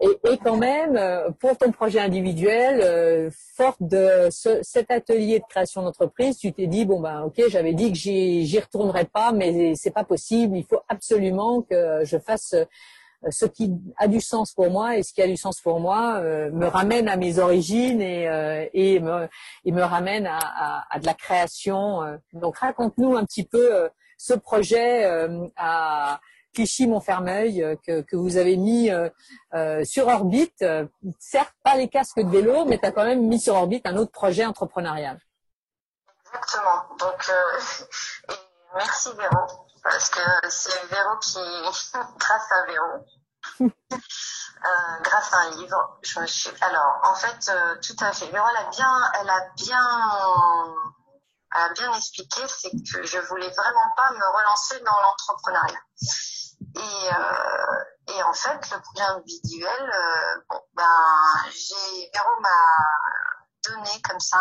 Et, 0.00 0.30
et, 0.30 0.36
quand 0.36 0.56
même, 0.58 0.96
euh, 0.96 1.30
pour 1.40 1.56
ton 1.56 1.72
projet 1.72 2.00
individuel, 2.00 2.80
euh, 2.82 3.30
forte 3.56 3.82
de 3.82 4.28
ce, 4.30 4.60
cet 4.62 4.90
atelier 4.90 5.38
de 5.38 5.44
création 5.48 5.82
d'entreprise, 5.82 6.36
tu 6.36 6.52
t'es 6.52 6.66
dit 6.66 6.84
bon 6.84 7.00
ben 7.00 7.22
ok, 7.22 7.42
j'avais 7.48 7.72
dit 7.72 7.92
que 7.92 7.96
j'y 7.96 8.58
retournerais 8.58 9.06
pas, 9.06 9.32
mais 9.32 9.74
c'est 9.74 9.90
pas 9.90 10.04
possible. 10.04 10.56
Il 10.58 10.64
faut 10.64 10.80
absolument 10.88 11.62
que 11.62 12.04
je 12.04 12.18
fasse 12.18 12.54
ce 13.30 13.46
qui 13.46 13.72
a 13.96 14.08
du 14.08 14.20
sens 14.20 14.52
pour 14.52 14.70
moi 14.70 14.96
et 14.96 15.02
ce 15.02 15.12
qui 15.12 15.22
a 15.22 15.26
du 15.26 15.36
sens 15.36 15.60
pour 15.60 15.80
moi 15.80 16.20
me 16.20 16.66
ramène 16.66 17.08
à 17.08 17.16
mes 17.16 17.38
origines 17.38 18.00
et, 18.00 18.68
et, 18.72 19.00
me, 19.00 19.82
ramène 19.82 20.26
à, 20.26 20.98
de 20.98 21.06
la 21.06 21.14
création. 21.14 22.18
Donc 22.32 22.58
raconte-nous 22.58 23.16
un 23.16 23.24
petit 23.24 23.44
peu 23.44 23.88
ce 24.18 24.34
projet 24.34 25.04
à 25.56 26.20
Clichy-Montfermeil 26.56 27.62
euh, 27.62 27.76
que, 27.86 28.00
que, 28.00 28.16
vous 28.16 28.38
avez 28.38 28.56
mis 28.56 28.90
euh, 28.90 29.10
euh, 29.54 29.84
sur 29.84 30.08
orbite. 30.08 30.64
certes, 31.18 31.54
pas 31.62 31.76
les 31.76 31.88
casques 31.88 32.20
de 32.20 32.30
vélo, 32.30 32.64
mais 32.64 32.78
tu 32.78 32.86
as 32.86 32.92
quand 32.92 33.04
même 33.04 33.26
mis 33.26 33.38
sur 33.38 33.54
orbite 33.54 33.86
un 33.86 33.96
autre 33.96 34.10
projet 34.10 34.44
entrepreneurial. 34.44 35.20
Exactement. 36.26 36.82
Donc, 36.98 37.30
merci 38.74 39.10
Véro, 39.16 39.65
parce 39.90 40.10
que 40.10 40.20
c'est 40.48 40.86
Véro 40.86 41.16
qui, 41.18 41.38
grâce 42.18 42.52
à 42.52 42.66
Véro, 42.66 43.06
grâce 45.02 45.32
à 45.32 45.38
un 45.38 45.50
livre, 45.50 45.98
je 46.02 46.20
me 46.20 46.26
suis. 46.26 46.50
Alors, 46.60 47.00
en 47.04 47.14
fait, 47.14 47.50
tout 47.82 48.04
à 48.04 48.12
fait. 48.12 48.26
Véro, 48.26 48.46
elle 48.50 48.66
a 48.66 48.70
bien, 48.70 49.12
elle 49.20 49.30
a 49.30 49.40
bien, 49.56 50.74
elle 51.54 51.62
a 51.62 51.68
bien 51.70 51.92
expliqué, 51.94 52.40
c'est 52.48 52.70
que 52.70 53.06
je 53.06 53.18
voulais 53.28 53.50
vraiment 53.50 53.90
pas 53.96 54.10
me 54.12 54.36
relancer 54.36 54.80
dans 54.80 55.00
l'entrepreneuriat. 55.00 55.80
Et, 56.76 57.10
euh, 57.12 58.14
et 58.14 58.22
en 58.22 58.32
fait, 58.32 58.70
le 58.70 58.80
projet 58.80 59.10
individuel, 59.10 59.90
euh, 59.94 60.40
bon, 60.50 60.60
ben, 60.74 61.50
j'ai, 61.50 62.10
Véro 62.12 62.40
m'a 62.40 62.48
donné 63.64 64.02
comme 64.02 64.20
ça 64.20 64.38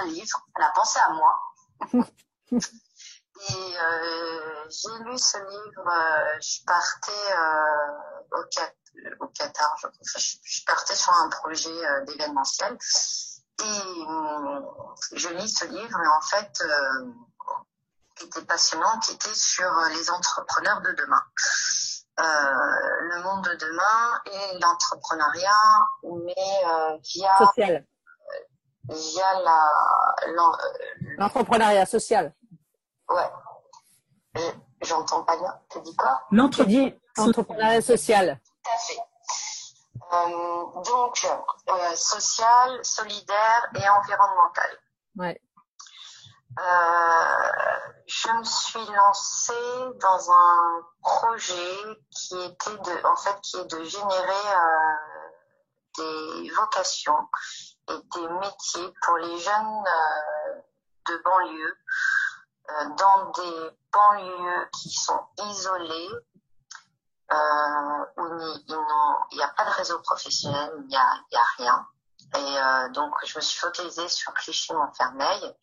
un, 0.00 0.04
livre. 0.06 0.46
Elle 0.56 0.64
a 0.64 0.70
pensé 0.70 0.98
à 0.98 1.10
moi. 1.10 1.34
et 3.40 3.78
euh, 3.78 4.64
j'ai 4.68 5.04
lu 5.04 5.18
ce 5.18 5.38
livre. 5.38 5.88
Euh, 5.88 6.38
je 6.40 6.64
partais 6.64 7.32
euh, 7.32 8.38
au, 8.38 9.24
au, 9.24 9.28
Qatar. 9.28 9.76
Je, 10.02 10.18
je, 10.42 10.64
partais 10.64 10.96
sur 10.96 11.12
un 11.12 11.28
projet 11.28 11.70
euh, 11.70 12.04
d'événementiel. 12.04 12.76
Et 13.60 15.16
je 15.16 15.28
lis 15.30 15.48
ce 15.48 15.64
livre 15.64 16.00
et 16.00 16.06
en 16.06 16.20
fait, 16.20 16.62
qui 18.14 18.26
était 18.26 18.44
passionnant, 18.44 19.00
qui 19.00 19.12
était 19.12 19.34
sur 19.34 19.68
les 19.92 20.10
entrepreneurs 20.10 20.80
de 20.82 20.92
demain. 20.92 21.22
Euh, 22.20 22.24
le 22.24 23.22
monde 23.22 23.44
de 23.44 23.54
demain 23.54 24.20
et 24.26 24.58
l'entrepreneuriat, 24.58 25.86
mais 26.02 26.34
euh, 26.66 26.98
via 27.14 27.38
social. 27.38 27.86
via 28.88 29.40
la 29.44 29.62
euh, 30.26 30.50
l'entrepreneuriat 31.16 31.86
social. 31.86 32.34
Ouais. 33.08 34.52
J'entends 34.82 35.24
pas 35.24 35.36
bien. 35.36 35.58
Tu 35.70 35.80
dis 35.80 35.96
quoi? 35.96 36.22
L'entrepreneuriat 36.30 37.82
social. 37.82 38.40
Tout 38.64 38.70
à 38.72 38.78
fait. 38.78 38.98
Euh, 40.12 40.82
donc, 40.82 41.26
euh, 41.68 41.94
social, 41.94 42.84
solidaire 42.84 43.70
et 43.74 43.88
environnemental. 43.88 44.78
Ouais. 45.16 45.40
Euh, 46.58 47.92
je 48.06 48.32
me 48.32 48.44
suis 48.44 48.86
lancée 48.94 49.98
dans 50.00 50.30
un 50.30 50.82
projet 51.02 51.78
qui 52.10 52.40
était 52.42 52.78
de, 52.78 53.06
en 53.06 53.16
fait, 53.16 53.38
qui 53.42 53.58
est 53.58 53.66
de 53.66 53.84
générer 53.84 54.46
euh, 54.54 54.98
des 55.98 56.50
vocations 56.50 57.28
et 57.90 57.98
des 58.14 58.28
métiers 58.28 58.94
pour 59.02 59.16
les 59.18 59.38
jeunes 59.38 59.84
euh, 59.86 60.60
de 61.08 61.22
banlieue, 61.22 61.76
dans 62.96 63.30
des 63.30 63.70
banlieues 63.92 64.68
qui 64.72 64.90
sont 64.90 65.20
isolées, 65.38 66.10
euh, 67.32 68.04
où 68.16 68.26
il 69.30 69.36
n'y 69.36 69.42
a 69.42 69.48
pas 69.48 69.64
de 69.64 69.70
réseau 69.70 69.98
professionnel, 70.00 70.70
il 70.78 70.86
n'y 70.86 70.96
a, 70.96 71.22
rien. 71.58 71.86
Et 72.36 72.92
donc, 72.92 73.14
je 73.24 73.38
me 73.38 73.42
suis 73.42 73.58
focalisée 73.58 74.08
sur 74.08 74.32
Clichy-Montfermeil 74.34 75.54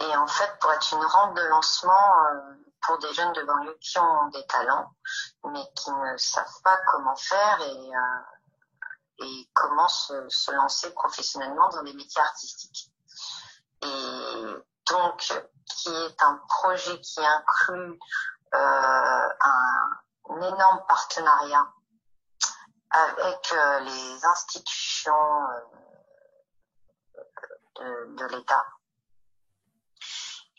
et 0.00 0.16
en 0.16 0.26
fait, 0.26 0.58
pour 0.60 0.72
être 0.72 0.92
une 0.92 1.04
rampe 1.04 1.36
de 1.36 1.42
lancement 1.42 2.26
euh, 2.26 2.54
pour 2.82 2.98
des 2.98 3.12
jeunes 3.14 3.32
de 3.32 3.42
banlieue 3.42 3.76
qui 3.80 3.98
ont 3.98 4.28
des 4.28 4.46
talents, 4.46 4.92
mais 5.44 5.64
qui 5.74 5.90
ne 5.90 6.16
savent 6.16 6.62
pas 6.62 6.78
comment 6.92 7.16
faire 7.16 7.60
et, 7.62 7.96
euh, 7.96 9.24
et 9.24 9.50
comment 9.54 9.88
se, 9.88 10.28
se, 10.28 10.52
lancer 10.52 10.92
professionnellement 10.94 11.68
dans 11.70 11.82
des 11.82 11.92
métiers 11.94 12.20
artistiques. 12.20 12.92
Et 13.82 14.44
donc, 14.90 15.32
qui 15.66 15.88
est 15.88 16.22
un 16.22 16.40
projet 16.48 17.00
qui 17.00 17.20
inclut 17.24 17.98
euh, 18.54 19.28
un, 19.40 19.98
énorme 20.40 20.84
partenariat 20.88 21.66
avec 22.90 23.52
euh, 23.52 23.80
les 23.80 24.24
institutions 24.24 25.42
euh, 27.80 28.06
de, 28.16 28.24
l'État 28.26 28.64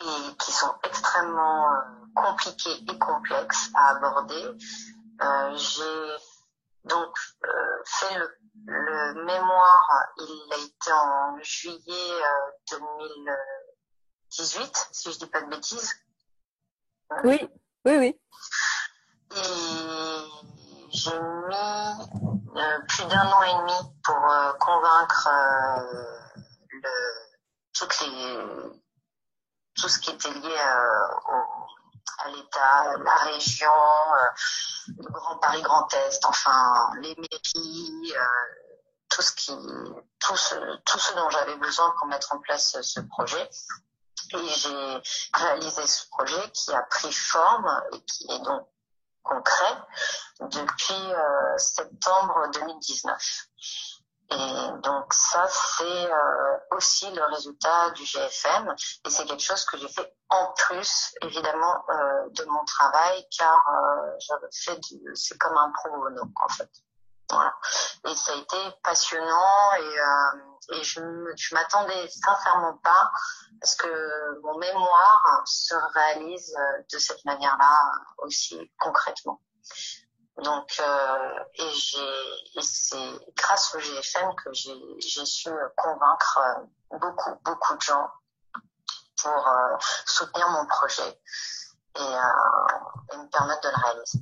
et 0.01 0.37
qui 0.37 0.51
sont 0.51 0.75
extrêmement 0.83 1.71
euh, 1.71 1.81
compliqués 2.15 2.83
et 2.87 2.99
complexes 2.99 3.69
à 3.75 3.89
aborder. 3.89 4.57
J'ai 5.55 6.15
donc 6.85 7.17
fait 7.85 8.17
le, 8.17 8.37
le, 8.65 9.25
mémoire, 9.25 9.89
il 10.17 10.53
a 10.53 10.57
été 10.57 10.91
en 10.93 11.37
juillet 11.41 12.23
2018, 14.37 14.89
si 14.91 15.11
je 15.11 15.19
dis 15.19 15.25
pas 15.27 15.41
de 15.41 15.49
bêtises. 15.49 15.93
Oui, 17.23 17.39
oui, 17.85 17.97
oui. 17.97 18.19
Et 19.35 19.41
j'ai 20.91 21.19
mis 21.19 22.61
plus 22.87 23.05
d'un 23.05 23.27
an 23.27 23.43
et 23.43 23.53
demi 23.61 23.95
pour 24.03 24.57
convaincre 24.59 25.29
le, 26.69 26.89
toutes 27.73 27.99
les 28.01 28.79
tout 29.79 29.87
ce 29.87 29.99
qui 29.99 30.11
était 30.11 30.31
lié 30.31 30.55
euh, 30.57 31.07
à 32.19 32.29
l'État, 32.29 32.97
la 32.97 33.15
région, 33.31 33.69
euh, 33.69 34.93
le 34.97 35.11
Grand 35.11 35.37
Paris 35.37 35.61
Grand 35.61 35.93
Est, 35.93 36.25
enfin 36.25 36.91
les 37.01 37.15
mairies, 37.15 38.13
euh, 38.15 38.25
tout 39.09 39.21
ce 39.21 39.31
qui, 39.33 39.51
tout 40.19 40.35
ce, 40.35 40.55
tout 40.85 40.99
ce 40.99 41.13
dont 41.15 41.29
j'avais 41.29 41.55
besoin 41.57 41.93
pour 41.97 42.07
mettre 42.07 42.33
en 42.33 42.39
place 42.39 42.77
ce 42.81 42.99
projet. 42.99 43.49
Et 44.33 44.47
j'ai 44.47 45.01
réalisé 45.33 45.85
ce 45.87 46.07
projet 46.09 46.51
qui 46.51 46.73
a 46.73 46.81
pris 46.83 47.11
forme 47.11 47.81
et 47.93 48.01
qui 48.01 48.31
est 48.31 48.39
donc 48.39 48.67
concret 49.23 49.77
depuis 50.39 51.13
septembre 51.57 52.49
2019. 52.53 53.49
Et 54.31 54.71
donc 54.83 55.11
ça, 55.11 55.47
c'est 55.47 55.83
euh, 55.83 56.57
aussi 56.71 57.09
le 57.11 57.23
résultat 57.23 57.89
du 57.91 58.03
GFM 58.03 58.75
et 59.05 59.09
c'est 59.09 59.25
quelque 59.25 59.41
chose 59.41 59.65
que 59.65 59.77
j'ai 59.77 59.87
fait 59.87 60.15
en 60.29 60.53
plus, 60.53 61.15
évidemment, 61.23 61.83
euh, 61.89 62.29
de 62.29 62.45
mon 62.45 62.63
travail 62.65 63.25
car 63.35 63.59
euh, 63.73 64.75
du, 64.89 65.01
c'est 65.15 65.37
comme 65.39 65.57
un 65.57 65.71
pro 65.71 65.89
en 66.35 66.49
fait. 66.49 66.69
Et 68.05 68.15
ça 68.15 68.33
a 68.33 68.35
été 68.35 68.57
passionnant 68.83 69.73
et, 69.77 69.99
euh, 69.99 70.75
et 70.77 70.83
je, 70.83 71.01
je 71.35 71.53
m'attendais 71.53 72.07
sincèrement 72.09 72.77
pas 72.83 73.11
parce 73.59 73.75
que 73.75 74.41
mon 74.41 74.57
mémoire 74.57 75.41
se 75.45 75.75
réalise 75.93 76.55
de 76.91 76.97
cette 76.97 77.23
manière-là 77.25 77.75
aussi 78.19 78.59
concrètement. 78.79 79.41
Donc, 80.43 80.79
euh, 80.79 81.39
et, 81.55 82.57
et 82.57 82.61
c'est 82.61 83.19
grâce 83.35 83.75
au 83.75 83.79
GFM 83.79 84.33
que 84.35 84.53
j'ai 84.53 85.25
su 85.25 85.49
convaincre 85.75 86.39
beaucoup, 86.91 87.35
beaucoup 87.43 87.75
de 87.75 87.81
gens 87.81 88.09
pour 89.21 89.47
euh, 89.47 89.75
soutenir 90.05 90.49
mon 90.49 90.65
projet 90.65 91.19
et, 91.95 92.01
euh, 92.01 93.13
et, 93.13 93.17
me 93.17 93.29
permettre 93.29 93.61
de 93.61 93.69
le 93.69 93.83
réaliser. 93.83 94.19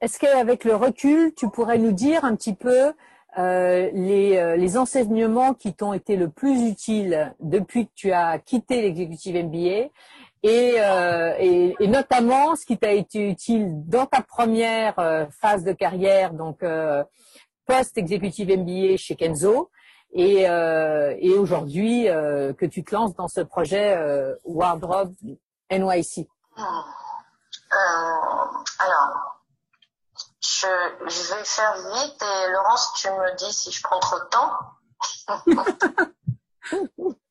Est-ce 0.00 0.18
qu'avec 0.18 0.64
le 0.64 0.74
recul, 0.74 1.32
tu 1.34 1.48
pourrais 1.48 1.78
nous 1.78 1.92
dire 1.92 2.24
un 2.24 2.34
petit 2.34 2.54
peu 2.54 2.92
euh, 3.36 3.90
les, 3.92 4.36
euh, 4.36 4.54
les, 4.54 4.76
enseignements 4.76 5.54
qui 5.54 5.74
t'ont 5.74 5.92
été 5.92 6.14
le 6.14 6.28
plus 6.28 6.68
utiles 6.68 7.34
depuis 7.40 7.88
que 7.88 7.92
tu 7.96 8.12
as 8.12 8.38
quitté 8.38 8.80
l'exécutive 8.80 9.34
MBA 9.34 9.88
et, 10.44 10.74
euh, 10.78 11.34
et, 11.40 11.88
notamment 11.88 12.54
ce 12.54 12.64
qui 12.64 12.78
t'a 12.78 12.92
été 12.92 13.28
utile 13.28 13.82
dans 13.88 14.06
ta 14.06 14.22
première 14.22 14.94
phase 15.40 15.64
de 15.64 15.72
carrière, 15.72 16.32
donc 16.32 16.64
post-executive 17.66 18.56
MBA 18.56 18.98
chez 18.98 19.16
Kenzo, 19.16 19.70
et, 20.12 20.42
et 20.42 21.30
aujourd'hui 21.30 22.04
que 22.04 22.66
tu 22.66 22.84
te 22.84 22.94
lances 22.94 23.16
dans 23.16 23.28
ce 23.28 23.40
projet 23.40 23.96
Wardrobe 24.44 25.14
NYC. 25.70 26.28
alors, 28.78 29.33
je, 30.64 31.10
je, 31.10 31.34
vais 31.34 31.44
faire 31.44 31.74
vite 31.74 32.22
et 32.22 32.50
Laurence, 32.52 32.92
tu 32.96 33.08
me 33.10 33.36
dis 33.36 33.52
si 33.52 33.70
je 33.70 33.82
prends 33.82 34.00
trop 34.00 34.18
de 34.18 34.24
temps. 34.24 34.50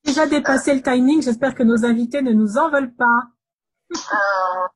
déjà 0.04 0.26
dépassé 0.26 0.74
le 0.74 0.82
timing. 0.82 1.22
J'espère 1.22 1.54
que 1.54 1.62
nos 1.62 1.84
invités 1.84 2.22
ne 2.22 2.32
nous 2.32 2.56
en 2.58 2.70
veulent 2.70 2.94
pas. 2.94 3.22
Euh, 3.94 4.66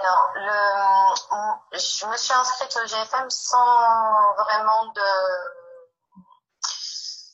alors, 0.00 0.32
le, 0.36 1.78
je 1.78 2.06
me 2.06 2.16
suis 2.16 2.34
inscrite 2.34 2.78
au 2.82 2.86
GFM 2.86 3.28
sans 3.28 4.34
vraiment 4.44 4.86
de 4.94 5.00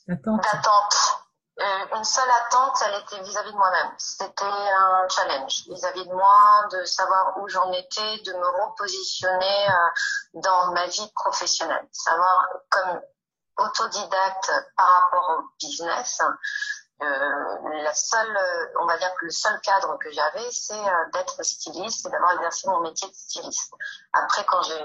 d'attente. 0.09 1.24
Une 1.57 2.05
seule 2.05 2.31
attente, 2.31 2.77
elle 2.85 3.01
était 3.03 3.23
vis-à-vis 3.23 3.53
de 3.53 3.57
moi-même. 3.57 3.93
C'était 3.97 4.45
un 4.45 5.09
challenge 5.09 5.69
vis-à-vis 5.69 6.05
de 6.05 6.13
moi, 6.13 6.67
de 6.73 6.85
savoir 6.85 7.39
où 7.39 7.49
j'en 7.49 7.71
étais, 7.71 8.19
de 8.27 8.33
me 8.33 8.65
repositionner 8.65 9.69
euh, 9.69 10.41
dans 10.41 10.73
ma 10.73 10.87
vie 10.87 11.11
professionnelle. 11.15 11.87
Savoir 11.93 12.49
comme 12.71 13.01
autodidacte 13.59 14.53
par 14.77 14.89
rapport 14.89 15.37
au 15.39 15.43
business, 15.61 16.21
euh, 17.03 17.83
la 17.83 17.95
seule, 17.95 18.39
on 18.81 18.87
va 18.87 18.99
dire 18.99 19.13
que 19.21 19.27
le 19.27 19.31
seul 19.31 19.61
cadre 19.61 19.97
que 19.99 20.11
j'avais, 20.11 20.51
c'est 20.51 20.75
euh, 20.75 21.11
d'être 21.13 21.43
styliste 21.45 22.07
et 22.07 22.11
d'avoir 22.11 22.33
exercé 22.33 22.69
mon 22.69 22.81
métier 22.81 23.09
de 23.09 23.15
styliste. 23.15 23.75
Après, 24.13 24.45
quand 24.45 24.63
j'ai 24.63 24.85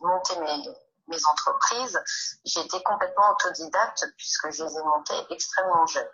monté 0.00 0.38
mes, 0.38 0.68
mes 1.08 1.26
entreprises, 1.26 2.00
j'ai 2.44 2.60
été 2.60 2.82
complètement 2.82 3.30
autodidacte 3.30 4.06
puisque 4.16 4.50
je 4.50 4.64
les 4.64 4.76
ai 4.76 4.82
montées 4.82 5.26
extrêmement 5.30 5.86
jeunes. 5.86 6.08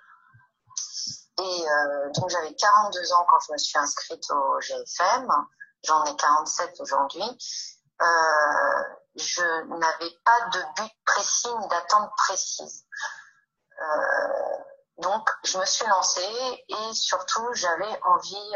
Et 1.39 1.69
euh, 1.69 2.11
donc 2.13 2.31
j'avais 2.31 2.55
42 2.55 3.13
ans 3.13 3.27
quand 3.29 3.41
je 3.47 3.53
me 3.53 3.59
suis 3.59 3.79
inscrite 3.79 4.25
au 4.31 4.61
GFM, 4.61 5.29
j'en 5.85 6.05
ai 6.05 6.17
47 6.17 6.81
aujourd'hui. 6.81 7.23
Euh, 8.03 8.07
je 9.17 9.65
n'avais 9.67 10.11
pas 10.25 10.41
de 10.53 10.61
but 10.77 10.93
précis 11.05 11.49
ni 11.61 11.69
d'attente 11.69 12.11
précise. 12.17 12.85
Euh, 13.81 14.57
donc 14.99 15.29
je 15.45 15.59
me 15.59 15.65
suis 15.65 15.87
lancée 15.87 16.65
et 16.69 16.95
surtout 16.95 17.53
j'avais 17.55 18.01
envie 18.05 18.53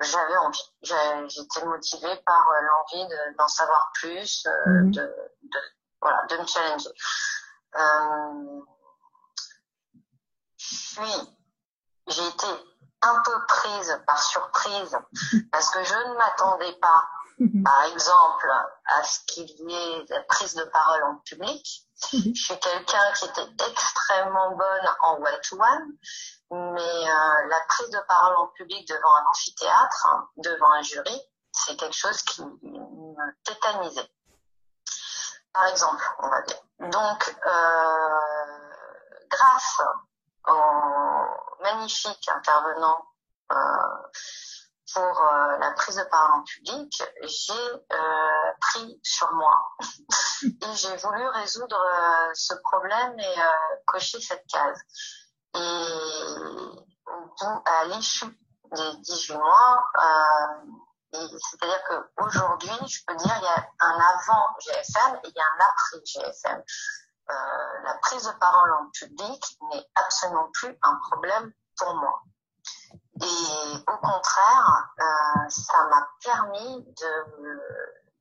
j'avais 0.00 0.36
envie. 0.36 0.72
J'étais 0.82 1.64
motivée 1.64 2.16
par 2.24 2.48
euh, 2.48 2.60
l'envie 2.60 3.14
d'en 3.38 3.48
savoir 3.48 3.90
plus, 3.94 4.46
euh, 4.46 4.50
mhm. 4.66 4.90
de, 4.92 5.02
de, 5.42 5.58
voilà, 6.00 6.24
de 6.28 6.36
me 6.36 6.46
challenger. 6.46 6.90
Euh, 7.76 8.60
puis, 10.58 11.36
j'ai 12.08 12.26
été 12.26 12.46
un 13.02 13.22
peu 13.22 13.46
prise 13.46 14.02
par 14.06 14.22
surprise 14.22 14.98
parce 15.52 15.70
que 15.70 15.82
je 15.84 15.94
ne 15.94 16.14
m'attendais 16.16 16.72
pas. 16.80 17.08
Par 17.64 17.84
exemple, 17.84 18.50
à 18.86 19.02
ce 19.02 19.20
qu'il 19.26 19.48
y 19.48 19.74
ait 19.74 20.04
la 20.08 20.22
prise 20.24 20.54
de 20.54 20.64
parole 20.64 21.02
en 21.04 21.16
public. 21.24 21.86
Mhm. 22.12 22.34
Je 22.34 22.42
suis 22.42 22.58
quelqu'un 22.58 23.12
qui 23.14 23.24
était 23.26 23.48
extrêmement 23.70 24.50
bonne 24.56 24.88
en 25.02 25.14
one-to-one, 25.16 25.92
mais 26.50 27.08
euh, 27.08 27.48
la 27.48 27.60
prise 27.68 27.90
de 27.90 28.00
parole 28.08 28.36
en 28.36 28.46
public 28.48 28.86
devant 28.88 29.14
un 29.16 29.26
amphithéâtre, 29.28 30.06
hein, 30.10 30.28
devant 30.38 30.72
un 30.72 30.82
jury, 30.82 31.20
c'est 31.52 31.76
quelque 31.76 31.96
chose 31.96 32.20
qui 32.22 32.42
me 32.42 33.32
tétanisait. 33.44 34.10
Par 35.52 35.66
exemple, 35.66 36.04
on 36.20 36.28
va 36.28 36.42
dire. 36.42 36.62
Donc, 36.80 37.36
euh, 37.46 38.68
grâce 39.28 39.82
au 40.46 41.62
magnifique 41.62 42.28
intervenant 42.28 43.04
euh, 43.52 43.56
pour 44.94 45.02
euh, 45.02 45.58
la 45.58 45.70
prise 45.72 45.96
de 45.96 46.02
parole 46.04 46.40
en 46.40 46.42
public, 46.42 47.02
j'ai 47.22 47.52
euh, 47.52 48.52
pris 48.60 49.00
sur 49.02 49.32
moi 49.32 49.68
et 50.42 50.74
j'ai 50.74 50.96
voulu 50.96 51.26
résoudre 51.28 51.80
euh, 51.80 52.30
ce 52.34 52.54
problème 52.62 53.18
et 53.18 53.34
cocher 53.86 54.20
cette 54.20 54.46
case. 54.46 54.80
Et 55.54 55.84
à 57.66 57.84
l'issue 57.86 58.38
des 58.72 58.96
18 58.98 59.34
mois, 59.34 59.84
c'est-à-dire 61.12 61.82
qu'aujourd'hui, 61.88 62.70
je 62.86 63.00
peux 63.06 63.16
dire 63.16 63.34
il 63.36 63.44
y 63.44 63.48
a 63.48 63.68
un 63.80 63.98
avant 63.98 64.46
GFM 64.60 65.16
et 65.24 65.28
il 65.28 65.34
y 65.34 65.40
a 65.40 65.44
un 65.44 65.66
après 65.68 66.00
GFM. 66.04 66.62
la 67.84 67.94
prise 68.02 68.24
de 68.24 68.32
parole 68.38 68.72
en 68.74 68.90
public 68.90 69.44
n'est 69.72 69.86
absolument 69.96 70.48
plus 70.52 70.78
un 70.82 70.96
problème 71.10 71.52
pour 71.76 71.94
moi. 71.96 72.22
Et 73.22 73.76
au 73.86 73.96
contraire, 73.98 74.94
euh, 74.98 75.48
ça 75.48 75.84
m'a 75.90 76.08
permis 76.24 76.84
de, 76.84 77.60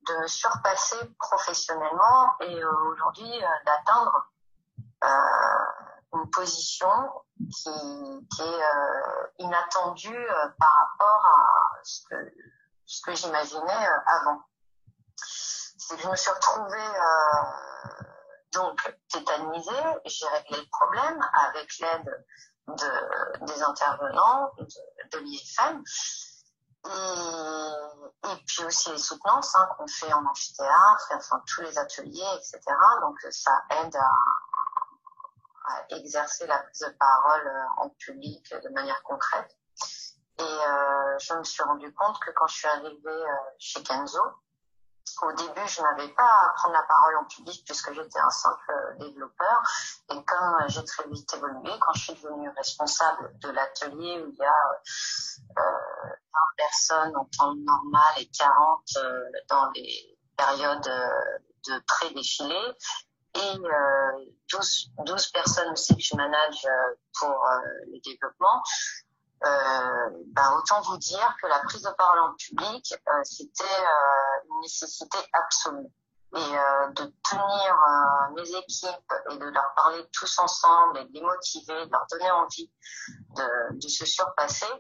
de 0.07 0.17
me 0.17 0.27
surpasser 0.27 0.97
professionnellement 1.17 2.35
et 2.41 2.61
euh, 2.61 2.71
aujourd'hui 2.91 3.31
euh, 3.43 3.47
d'atteindre 3.65 4.25
une 6.11 6.29
position 6.31 6.89
qui, 7.37 8.27
qui 8.35 8.41
est 8.41 8.63
inattendue 9.37 10.27
par 10.59 10.69
rapport 10.73 11.25
à 11.25 11.79
ce 11.83 12.01
que, 12.09 12.15
ce 12.85 13.01
que 13.03 13.15
j'imaginais 13.15 13.87
avant. 14.05 14.41
C'est 15.15 15.95
que 15.95 16.01
je 16.01 16.09
me 16.09 16.15
suis 16.17 16.31
retrouvée 16.31 16.91
donc 18.51 18.93
tétanisée, 19.09 19.71
j'ai 20.05 20.27
réglé 20.27 20.59
le 20.59 20.69
problème 20.69 21.25
avec 21.47 21.79
l'aide 21.79 22.25
de, 22.75 23.45
des 23.45 23.61
intervenants 23.61 24.51
de, 24.57 25.19
l'IFM. 25.19 25.83
Et, 26.85 28.29
et, 28.31 28.35
puis 28.47 28.63
aussi 28.63 28.91
les 28.91 28.97
soutenances 28.97 29.53
hein, 29.55 29.67
qu'on 29.77 29.87
fait 29.87 30.13
en 30.13 30.25
amphithéâtre, 30.25 31.11
enfin 31.13 31.43
tous 31.45 31.61
les 31.61 31.77
ateliers, 31.77 32.37
etc. 32.37 32.61
Donc 33.01 33.17
ça 33.31 33.51
aide 33.81 33.95
à, 33.95 34.11
à, 35.65 35.95
exercer 35.97 36.47
la 36.47 36.57
prise 36.59 36.79
de 36.79 36.95
parole 36.97 37.47
euh, 37.47 37.83
en 37.83 37.89
public 37.89 38.53
de 38.63 38.69
manière 38.69 39.01
concrète. 39.03 39.57
Et 40.39 40.43
euh, 40.43 41.17
je 41.19 41.33
me 41.33 41.43
suis 41.43 41.63
rendu 41.63 41.93
compte 41.93 42.17
que 42.19 42.31
quand 42.31 42.47
je 42.47 42.55
suis 42.55 42.67
arrivée 42.67 42.97
euh, 43.07 43.35
chez 43.59 43.83
Kenzo, 43.83 44.21
au 45.23 45.31
début, 45.33 45.67
je 45.67 45.81
n'avais 45.81 46.07
pas 46.09 46.23
à 46.23 46.53
prendre 46.55 46.73
la 46.73 46.83
parole 46.83 47.17
en 47.17 47.25
public 47.25 47.63
puisque 47.65 47.93
j'étais 47.93 48.19
un 48.19 48.29
simple 48.29 48.95
développeur. 48.99 49.63
Et 50.11 50.23
comme 50.23 50.57
j'ai 50.67 50.83
très 50.83 51.07
vite 51.09 51.33
évolué, 51.33 51.71
quand 51.79 51.93
je 51.93 52.03
suis 52.03 52.13
devenue 52.13 52.49
responsable 52.49 53.31
de 53.39 53.49
l'atelier 53.49 54.21
où 54.21 54.29
il 54.29 54.37
y 54.37 54.43
a 54.43 54.81
euh, 55.57 56.09
20 56.33 56.39
personnes 56.57 57.17
en 57.17 57.25
temps 57.25 57.55
normal 57.55 58.13
et 58.17 58.29
40 58.29 58.83
euh, 58.97 59.23
dans 59.49 59.69
les 59.71 60.17
périodes 60.37 60.87
euh, 60.87 61.09
de 61.67 61.79
pré-défilé, 61.85 62.75
et 63.35 63.57
euh, 63.59 64.25
12, 64.51 64.91
12 65.05 65.27
personnes 65.27 65.71
aussi 65.71 65.95
que 65.95 66.01
je 66.01 66.15
manage 66.15 66.65
euh, 66.65 66.95
pour 67.19 67.29
euh, 67.29 67.59
le 67.91 67.99
développement, 68.03 68.63
euh, 69.45 70.09
ben 70.27 70.51
autant 70.57 70.81
vous 70.81 70.97
dire 70.97 71.35
que 71.41 71.47
la 71.47 71.59
prise 71.59 71.83
de 71.83 71.89
parole 71.91 72.19
en 72.19 72.33
public, 72.33 72.93
euh, 72.93 73.11
c'était 73.23 73.63
euh, 73.63 74.49
une 74.49 74.61
nécessité 74.61 75.17
absolue. 75.33 75.87
Et 76.35 76.37
euh, 76.37 76.87
de 76.89 77.11
tenir 77.27 77.75
euh, 77.89 78.33
mes 78.35 78.49
équipes 78.55 79.13
et 79.31 79.37
de 79.37 79.45
leur 79.45 79.73
parler 79.75 80.05
tous 80.11 80.37
ensemble 80.37 80.99
et 80.99 81.05
de 81.05 81.13
les 81.13 81.21
motiver, 81.21 81.85
de 81.85 81.91
leur 81.91 82.05
donner 82.11 82.29
envie 82.31 82.71
de, 83.35 83.79
de 83.79 83.87
se 83.87 84.05
surpasser, 84.05 84.71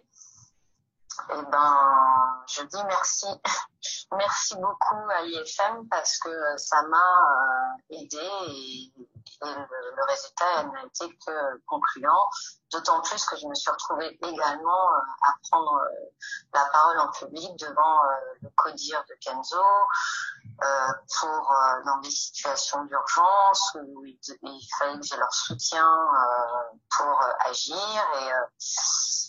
eh 1.29 1.41
ben, 1.51 2.43
je 2.47 2.63
dis 2.63 2.83
merci, 2.83 3.27
merci 4.11 4.55
beaucoup 4.55 5.09
à 5.09 5.21
l'IFM 5.21 5.87
parce 5.89 6.17
que 6.19 6.57
ça 6.57 6.81
m'a 6.83 7.75
aidé 7.89 8.29
et 8.47 8.93
le, 9.41 10.03
résultat 10.07 10.63
n'a 10.63 10.83
été 10.85 11.17
que 11.25 11.57
concluant, 11.65 12.29
d'autant 12.71 13.01
plus 13.01 13.23
que 13.25 13.37
je 13.37 13.47
me 13.47 13.53
suis 13.53 13.69
retrouvée 13.69 14.17
également 14.21 14.93
euh, 14.93 15.27
à 15.27 15.33
prendre 15.49 15.75
euh, 15.75 16.09
la 16.53 16.65
parole 16.65 16.99
en 16.99 17.11
public 17.11 17.55
devant 17.59 18.03
euh, 18.03 18.15
le 18.41 18.49
codir 18.55 19.03
de 19.07 19.15
Kenzo 19.21 19.63
pour 21.19 21.55
dans 21.85 21.99
des 22.01 22.09
situations 22.09 22.83
d'urgence 22.83 23.77
où 23.81 24.03
il, 24.03 24.17
fallait 24.77 24.99
que 24.99 25.05
j'ai 25.05 25.15
leur 25.15 25.33
soutien 25.33 25.87
pour 26.89 27.21
agir 27.45 28.03
et, 28.19 29.28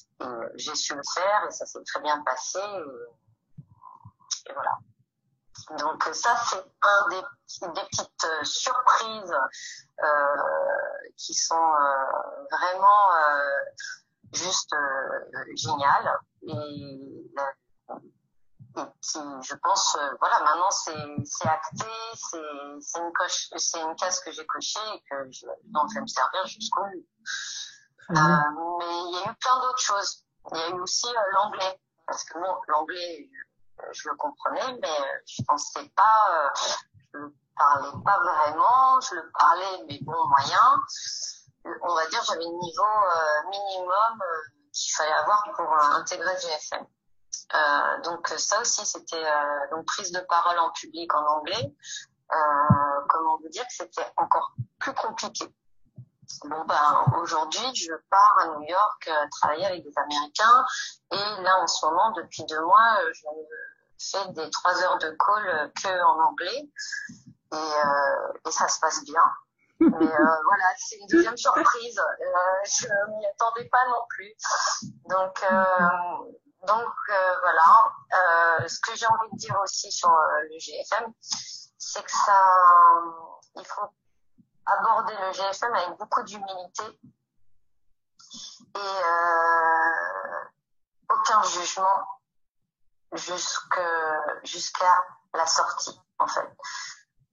j'ai 0.54 0.74
su 0.74 0.94
le 0.94 1.02
faire 1.14 1.46
et 1.46 1.50
ça 1.50 1.66
s'est 1.66 1.82
très 1.84 2.00
bien 2.00 2.22
passé 2.22 2.60
et 4.46 4.52
voilà. 4.52 4.78
Donc 5.78 6.02
ça, 6.12 6.36
c'est 6.48 6.64
un 6.82 7.08
des, 7.10 7.20
des 7.20 7.86
petites 7.90 8.24
euh, 8.24 8.44
surprises 8.44 9.34
euh, 10.02 10.06
qui 11.16 11.34
sont 11.34 11.54
euh, 11.54 12.44
vraiment 12.50 12.86
juste 14.32 14.74
géniales 15.54 16.18
et, 16.42 16.52
et, 16.52 17.30
qui, 19.00 19.40
je 19.42 19.54
pense, 19.56 19.98
voilà, 20.20 20.40
maintenant 20.40 20.70
c'est 20.70 21.48
acté, 21.48 21.86
c'est 22.14 22.38
une 22.38 23.12
c'est 23.58 23.80
une 23.80 23.96
case 23.96 24.20
que 24.20 24.30
j'ai 24.30 24.46
cochée 24.46 24.78
et 24.94 25.02
que 25.10 25.30
je, 25.30 25.46
dont 25.64 25.86
je 25.88 25.94
vais 25.96 26.00
me 26.02 26.06
servir 26.06 26.46
jusqu'au 26.46 26.84
bout. 26.84 27.06
Mais 28.10 28.86
il 28.86 29.20
y 29.22 29.28
a 29.28 29.30
eu 29.30 29.34
plein 29.36 29.60
d'autres 29.60 29.78
choses. 29.78 30.24
Il 30.52 30.58
y 30.58 30.62
a 30.62 30.68
eu 30.70 30.80
aussi 30.80 31.06
l'anglais 31.32 31.80
parce 32.06 32.24
que 32.24 32.38
bon, 32.38 32.56
l'anglais 32.68 33.30
je 33.92 34.08
le 34.08 34.16
comprenais, 34.16 34.78
mais 34.80 35.20
je 35.26 35.42
pensais 35.44 35.88
pas, 35.96 36.28
euh, 36.30 36.48
je 37.14 37.18
le 37.18 37.34
parlais 37.56 37.90
pas 38.04 38.18
vraiment, 38.18 39.00
je 39.00 39.14
le 39.14 39.30
parlais, 39.38 39.84
mais 39.88 39.98
bon, 40.02 40.28
moyen. 40.28 40.80
On 41.82 41.94
va 41.94 42.06
dire, 42.08 42.22
j'avais 42.24 42.44
le 42.44 42.58
niveau 42.58 42.82
euh, 42.82 43.50
minimum 43.50 44.22
euh, 44.22 44.40
qu'il 44.72 44.92
fallait 44.94 45.12
avoir 45.12 45.44
pour 45.54 45.72
intégrer 45.94 46.34
GFM. 46.36 46.86
donc 48.04 48.28
ça 48.28 48.60
aussi, 48.60 48.86
c'était 48.86 49.24
donc 49.70 49.84
prise 49.86 50.12
de 50.12 50.20
parole 50.20 50.58
en 50.58 50.70
public 50.70 51.12
en 51.14 51.26
anglais. 51.26 51.74
comment 53.08 53.38
vous 53.42 53.48
dire 53.48 53.66
que 53.66 53.72
c'était 53.72 54.10
encore 54.16 54.52
plus 54.78 54.94
compliqué. 54.94 55.52
Bon 56.44 56.64
ben 56.64 57.04
aujourd'hui, 57.20 57.74
je 57.74 57.92
pars 58.08 58.38
à 58.40 58.46
New 58.46 58.62
York 58.62 59.10
travailler 59.30 59.66
avec 59.66 59.82
des 59.82 59.98
Américains 59.98 60.64
et 61.12 61.42
là 61.42 61.58
en 61.60 61.66
ce 61.66 61.84
moment, 61.86 62.12
depuis 62.12 62.44
deux 62.44 62.60
mois, 62.60 62.98
je 63.12 63.22
fais 63.98 64.32
des 64.32 64.48
trois 64.50 64.82
heures 64.82 64.98
de 64.98 65.10
call 65.10 65.72
que 65.82 66.04
en 66.04 66.20
anglais 66.30 66.68
et, 67.52 68.48
et 68.48 68.50
ça 68.50 68.68
se 68.68 68.80
passe 68.80 69.04
bien. 69.04 69.22
Mais 69.80 69.88
euh, 69.88 70.36
voilà, 70.44 70.64
c'est 70.76 70.96
une 70.96 71.06
deuxième 71.06 71.36
surprise. 71.36 71.98
Euh, 71.98 72.34
je 72.64 72.86
m'y 73.16 73.26
attendais 73.26 73.68
pas 73.68 73.86
non 73.88 74.04
plus. 74.08 74.32
Donc, 75.08 75.42
euh, 75.50 76.30
donc 76.66 76.92
voilà. 77.42 78.68
ce 78.68 78.78
que 78.80 78.94
j'ai 78.96 79.06
envie 79.06 79.30
de 79.32 79.38
dire 79.38 79.58
aussi 79.62 79.90
sur 79.90 80.10
le 80.10 80.58
GFM, 80.58 81.12
c'est 81.78 82.04
que 82.04 82.10
ça, 82.10 82.44
il 83.56 83.64
faut 83.64 83.88
aborder 84.78 85.14
le 85.20 85.32
GFM 85.32 85.74
avec 85.74 85.98
beaucoup 85.98 86.22
d'humilité 86.22 87.00
et 88.74 89.02
aucun 91.08 91.42
jugement 91.42 92.20
jusqu'à 93.12 95.04
la 95.34 95.46
sortie 95.46 96.00
en 96.18 96.26
fait. 96.26 96.56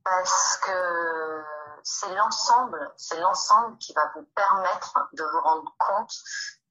Parce 0.04 0.58
que 0.58 1.44
c'est 1.84 2.14
l'ensemble, 2.16 2.94
c'est 2.98 3.20
l'ensemble 3.20 3.78
qui 3.78 3.94
va 3.94 4.12
vous 4.16 4.24
permettre 4.36 5.10
de 5.14 5.24
vous 5.24 5.42
rendre 5.42 5.76
compte 5.78 6.14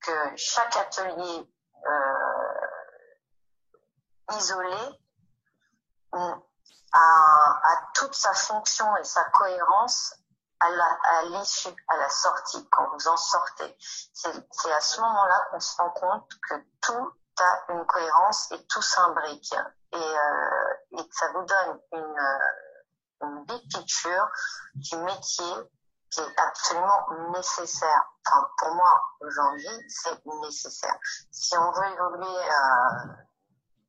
que 0.00 0.36
chaque 0.36 0.76
atelier 0.76 1.50
euh, 1.86 2.66
isolé 4.36 5.00
a, 6.12 7.90
toute 7.94 8.14
sa 8.14 8.32
fonction 8.32 8.96
et 8.96 9.04
sa 9.04 9.24
cohérence 9.24 10.14
à 10.60 11.22
l'issue, 11.24 11.68
à, 11.88 11.94
à, 11.94 11.96
la 11.98 12.08
sortie, 12.08 12.68
quand 12.70 12.88
vous 12.92 13.08
en 13.08 13.16
sortez. 13.16 13.76
C'est 14.12 14.72
à 14.72 14.80
ce 14.80 15.00
moment-là 15.00 15.46
qu'on 15.50 15.60
se 15.60 15.76
rend 15.76 15.90
compte 15.90 16.28
que 16.48 16.54
tout 16.80 17.12
a 17.38 17.72
une 17.72 17.84
cohérence 17.86 18.50
et 18.52 18.66
tout 18.66 18.82
s'imbrique. 18.82 19.54
Et, 19.92 19.96
euh, 19.96 20.74
et 20.98 21.08
que 21.08 21.14
ça 21.14 21.28
vous 21.32 21.44
donne 21.44 21.80
une, 21.92 22.18
une 23.22 23.44
big 23.44 23.62
picture 23.70 24.28
du 24.74 24.96
métier 24.98 25.54
qui 26.10 26.20
est 26.20 26.38
absolument 26.38 27.06
nécessaire. 27.32 28.12
Enfin, 28.26 28.48
pour 28.58 28.74
moi, 28.74 29.02
aujourd'hui, 29.20 29.84
c'est 29.88 30.24
nécessaire. 30.42 30.96
Si 31.30 31.56
on 31.56 31.70
veut 31.70 31.92
évoluer 31.92 32.26
euh, 32.26 33.12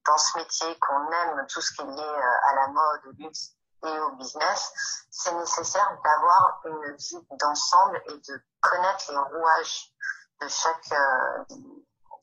dans 0.05 0.17
ce 0.17 0.37
métier, 0.37 0.77
qu'on 0.79 1.11
aime 1.11 1.45
tout 1.47 1.61
ce 1.61 1.73
qui 1.73 1.81
est 1.81 1.85
lié 1.85 2.01
euh, 2.01 2.49
à 2.49 2.55
la 2.55 2.67
mode, 2.67 3.01
au 3.07 3.11
luxe 3.23 3.56
et 3.85 3.99
au 3.99 4.11
business, 4.15 5.05
c'est 5.11 5.33
nécessaire 5.33 5.97
d'avoir 6.03 6.61
une 6.65 6.95
vue 6.95 7.27
d'ensemble 7.39 8.01
et 8.07 8.17
de 8.17 8.41
connaître 8.61 9.11
les 9.11 9.37
rouages 9.37 9.93
de 10.41 10.47
chaque 10.47 10.91
euh, 10.91 11.43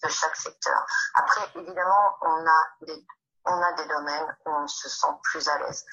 de 0.03 0.09
chaque 0.09 0.37
secteur. 0.37 0.87
Après, 1.15 1.49
évidemment, 1.55 2.17
on 2.23 2.47
a 2.47 2.87
des 2.87 3.07
on 3.47 3.63
a 3.63 3.73
des 3.75 3.87
domaines 3.87 4.37
où 4.47 4.51
on 4.51 4.67
se 4.67 4.89
sent 4.89 5.15
plus 5.23 5.47
à 5.49 5.59
l'aise. 5.59 5.85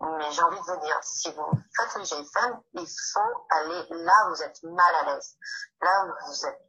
Mais 0.00 0.30
j'ai 0.32 0.42
envie 0.42 0.58
de 0.58 0.62
vous 0.64 0.80
dire, 0.80 0.98
si 1.02 1.30
vous 1.32 1.50
faites 1.76 1.94
le 1.96 2.04
GFM, 2.04 2.60
il 2.72 2.86
faut 3.12 3.46
aller 3.50 3.86
là 3.90 4.26
où 4.26 4.30
vous 4.30 4.42
êtes 4.42 4.62
mal 4.62 4.94
à 4.94 5.12
l'aise, 5.12 5.36
là 5.82 6.06
où 6.06 6.26
vous, 6.26 6.46
êtes, 6.46 6.62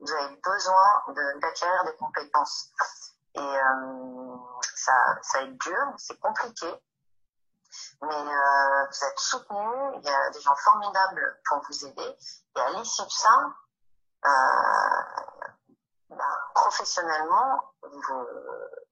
vous 0.00 0.12
avez 0.12 0.36
besoin 0.36 1.14
d'acquérir 1.40 1.84
des 1.84 1.96
compétences. 1.96 2.70
Et 3.34 3.40
euh, 3.40 4.36
ça, 4.74 4.92
ça 5.22 5.38
va 5.38 5.44
être 5.44 5.58
dur, 5.58 5.94
c'est 5.96 6.18
compliqué, 6.18 6.74
mais 8.02 8.14
euh, 8.14 8.86
vous 8.86 9.04
êtes 9.04 9.18
soutenu, 9.18 9.96
il 9.96 10.04
y 10.04 10.08
a 10.08 10.30
des 10.30 10.40
gens 10.40 10.54
formidables 10.56 11.40
pour 11.48 11.60
vous 11.68 11.86
aider. 11.86 12.16
Et 12.56 12.60
à 12.60 12.70
l'issue 12.70 13.02
de 13.02 13.10
ça, 13.10 13.54
euh, 14.24 14.30
ben, 16.10 16.36
professionnellement, 16.54 17.60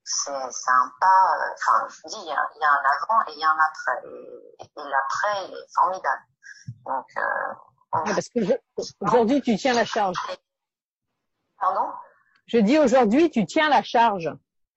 c'est 0.04 0.30
un 0.30 0.92
pas, 1.00 1.36
enfin, 1.54 1.86
je 1.88 2.02
vous 2.02 2.08
dis, 2.08 2.20
il 2.20 2.28
y, 2.28 2.32
a, 2.32 2.50
il 2.54 2.60
y, 2.60 2.64
a, 2.64 2.70
un 2.70 2.82
avant 3.02 3.22
et 3.28 3.32
il 3.32 3.38
y 3.38 3.44
a 3.44 3.50
un 3.50 3.58
après. 3.58 4.08
Et, 4.08 4.64
et 4.64 4.88
l'après, 4.88 5.46
il 5.48 5.54
est 5.54 5.74
formidable. 5.74 6.22
Donc, 6.84 7.06
euh, 7.16 7.54
parce 8.04 8.28
que 8.28 8.40
aujourd'hui, 9.00 9.40
tu 9.40 9.56
tiens 9.56 9.74
la 9.74 9.84
charge. 9.84 10.16
Pardon? 11.58 11.92
Je 12.46 12.58
dis 12.58 12.78
aujourd'hui, 12.78 13.30
tu 13.30 13.44
tiens 13.46 13.68
la 13.68 13.82
charge. 13.82 14.30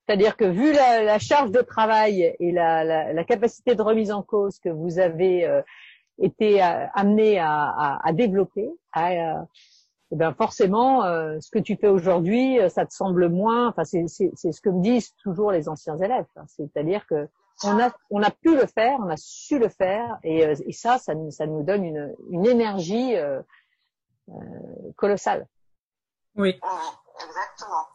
C'est-à-dire 0.09 0.37
que 0.37 0.45
vu 0.45 0.73
la, 0.73 1.03
la, 1.03 1.19
charge 1.19 1.51
de 1.51 1.61
travail 1.61 2.35
et 2.39 2.51
la, 2.51 2.83
la, 2.83 3.13
la, 3.13 3.23
capacité 3.23 3.75
de 3.75 3.81
remise 3.83 4.11
en 4.11 4.23
cause 4.23 4.57
que 4.57 4.69
vous 4.69 4.97
avez 4.97 5.45
euh, 5.45 5.61
été 6.19 6.63
euh, 6.63 6.87
amené 6.95 7.37
à, 7.37 7.69
à, 7.77 7.99
à 8.03 8.11
développer, 8.11 8.71
à, 8.91 9.11
euh, 9.11 9.33
eh 10.11 10.15
ben 10.15 10.33
forcément, 10.33 11.03
euh, 11.03 11.37
ce 11.41 11.51
que 11.51 11.59
tu 11.59 11.75
fais 11.75 11.89
aujourd'hui, 11.89 12.59
euh, 12.59 12.69
ça 12.69 12.87
te 12.87 12.91
semble 12.91 13.29
moins. 13.29 13.67
Enfin, 13.67 13.83
c'est 13.83 14.07
ce 14.07 14.61
que 14.61 14.71
me 14.71 14.81
disent 14.81 15.13
toujours 15.21 15.51
les 15.51 15.69
anciens 15.69 15.97
élèves. 15.97 16.25
Hein. 16.37 16.45
C'est-à-dire 16.47 17.05
que 17.05 17.27
on 17.63 17.79
a 17.79 17.91
on 18.09 18.23
a 18.23 18.31
pu 18.31 18.55
le 18.55 18.65
faire, 18.65 18.97
on 18.99 19.09
a 19.09 19.17
su 19.17 19.59
le 19.59 19.69
faire, 19.69 20.17
et, 20.23 20.43
euh, 20.43 20.55
et 20.65 20.71
ça, 20.71 20.97
ça, 20.97 21.13
ça, 21.29 21.45
nous 21.45 21.61
donne 21.61 21.83
une, 21.83 22.15
une 22.31 22.47
énergie 22.47 23.15
euh, 23.15 23.43
colossale. 24.95 25.47
Oui. 26.35 26.59
Exactement. 27.23 27.85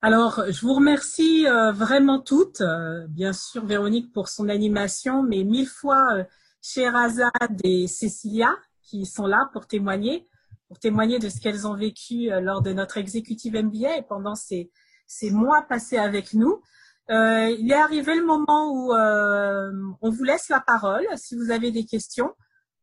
Alors, 0.00 0.42
je 0.48 0.60
vous 0.60 0.74
remercie 0.74 1.46
vraiment 1.74 2.20
toutes, 2.20 2.62
bien 3.08 3.32
sûr 3.32 3.64
Véronique 3.64 4.12
pour 4.12 4.28
son 4.28 4.48
animation, 4.48 5.22
mais 5.22 5.42
mille 5.42 5.66
fois 5.66 6.24
Sherazade 6.62 7.60
et 7.64 7.88
Cécilia 7.88 8.54
qui 8.82 9.06
sont 9.06 9.26
là 9.26 9.50
pour 9.52 9.66
témoigner 9.66 10.28
pour 10.68 10.78
témoigner 10.78 11.18
de 11.18 11.28
ce 11.28 11.40
qu'elles 11.40 11.66
ont 11.66 11.74
vécu 11.74 12.30
euh, 12.30 12.40
lors 12.40 12.62
de 12.62 12.72
notre 12.72 12.98
exécutive 12.98 13.56
MBA 13.56 13.96
et 13.96 14.02
pendant 14.02 14.34
ces, 14.34 14.70
ces 15.06 15.30
mois 15.30 15.62
passés 15.62 15.96
avec 15.96 16.34
nous. 16.34 16.62
Euh, 17.10 17.48
il 17.58 17.72
est 17.72 17.74
arrivé 17.74 18.14
le 18.14 18.24
moment 18.24 18.70
où 18.70 18.92
euh, 18.92 19.72
on 20.02 20.10
vous 20.10 20.24
laisse 20.24 20.50
la 20.50 20.60
parole 20.60 21.06
si 21.16 21.34
vous 21.36 21.50
avez 21.50 21.70
des 21.70 21.86
questions, 21.86 22.34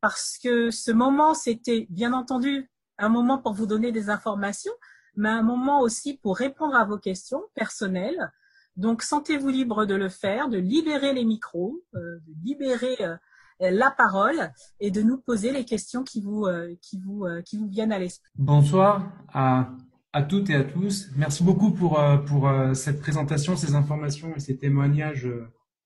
parce 0.02 0.40
que 0.44 0.72
ce 0.72 0.92
moment, 0.92 1.36
c'était 1.36 1.86
bien 1.92 2.12
entendu 2.12 2.70
un 2.98 3.10
moment 3.10 3.38
pour 3.38 3.54
vous 3.54 3.68
donner 3.68 3.92
des 3.92 4.10
informations, 4.10 4.74
mais 5.16 5.30
un 5.30 5.44
moment 5.44 5.82
aussi 5.82 6.18
pour 6.18 6.38
répondre 6.38 6.76
à 6.76 6.86
vos 6.86 6.98
questions 6.98 7.42
personnelles. 7.54 8.32
Donc, 8.78 9.02
sentez-vous 9.04 9.50
libre 9.50 9.86
de 9.86 9.96
le 9.96 10.10
faire, 10.10 10.50
de 10.50 10.58
libérer 10.58 11.14
les 11.14 11.24
micros, 11.24 11.82
euh, 11.96 12.20
de 12.28 12.34
libérer 12.44 12.98
euh, 13.00 13.16
la 13.60 13.90
parole 13.90 14.52
et 14.82 14.92
de 14.92 15.02
nous 15.02 15.18
poser 15.18 15.52
les 15.52 15.64
questions 15.64 16.04
qui 16.04 16.22
vous, 16.22 16.46
euh, 16.46 16.76
qui 16.82 17.00
vous, 17.00 17.26
qui 17.46 17.58
vous 17.58 17.68
viennent 17.68 17.94
à 17.94 18.00
l'esprit. 18.00 18.30
Bonsoir 18.36 19.10
à, 19.34 19.70
à 20.12 20.24
toutes 20.24 20.50
et 20.50 20.56
à 20.56 20.64
tous. 20.64 21.10
Merci 21.16 21.44
beaucoup 21.44 21.72
pour, 21.72 22.02
pour 22.26 22.52
cette 22.74 23.00
présentation, 23.00 23.56
ces 23.56 23.76
informations 23.76 24.36
et 24.36 24.40
ces 24.42 24.58
témoignages 24.58 25.30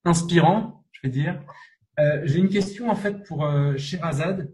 inspirants, 0.04 0.84
je 0.90 1.00
vais 1.04 1.10
dire. 1.10 1.40
J'ai 2.24 2.38
une 2.38 2.48
question 2.48 2.90
en 2.90 2.96
fait 2.96 3.22
pour 3.24 3.48
Sherazade. 3.76 4.52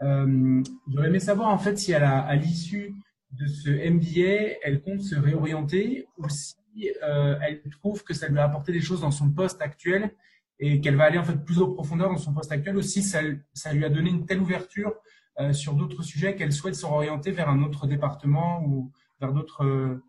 J'aurais 0.00 1.08
aimé 1.08 1.20
savoir 1.20 1.48
en 1.48 1.58
fait 1.58 1.78
si 1.78 1.94
à 1.94 2.34
l'issue 2.36 2.94
de 3.30 3.46
ce 3.46 3.68
MBA, 3.68 4.58
elle 4.62 4.80
compte 4.80 5.02
se 5.02 5.14
réorienter 5.14 6.06
ou 6.16 6.28
si 6.28 6.56
euh, 7.02 7.38
elle 7.42 7.62
trouve 7.70 8.04
que 8.04 8.14
ça 8.14 8.28
lui 8.28 8.38
a 8.38 8.44
apporté 8.44 8.72
des 8.72 8.80
choses 8.80 9.00
dans 9.02 9.10
son 9.10 9.30
poste 9.30 9.60
actuel 9.60 10.14
et 10.58 10.80
qu'elle 10.80 10.96
va 10.96 11.04
aller 11.04 11.18
en 11.18 11.24
fait 11.24 11.36
plus 11.44 11.60
en 11.60 11.72
profondeur 11.72 12.10
dans 12.10 12.16
son 12.16 12.32
poste 12.32 12.50
actuel 12.50 12.76
aussi, 12.76 13.02
ça, 13.02 13.20
ça 13.52 13.72
lui 13.72 13.84
a 13.84 13.90
donné 13.90 14.10
une 14.10 14.26
telle 14.26 14.40
ouverture 14.40 14.94
euh, 15.38 15.52
sur 15.52 15.74
d'autres 15.74 16.02
sujets 16.02 16.34
qu'elle 16.34 16.52
souhaite 16.52 16.74
s'orienter 16.74 17.30
vers 17.30 17.48
un 17.48 17.62
autre 17.62 17.86
département 17.86 18.64
ou 18.64 18.90
vers 19.20 19.32
d'autres 19.32 20.00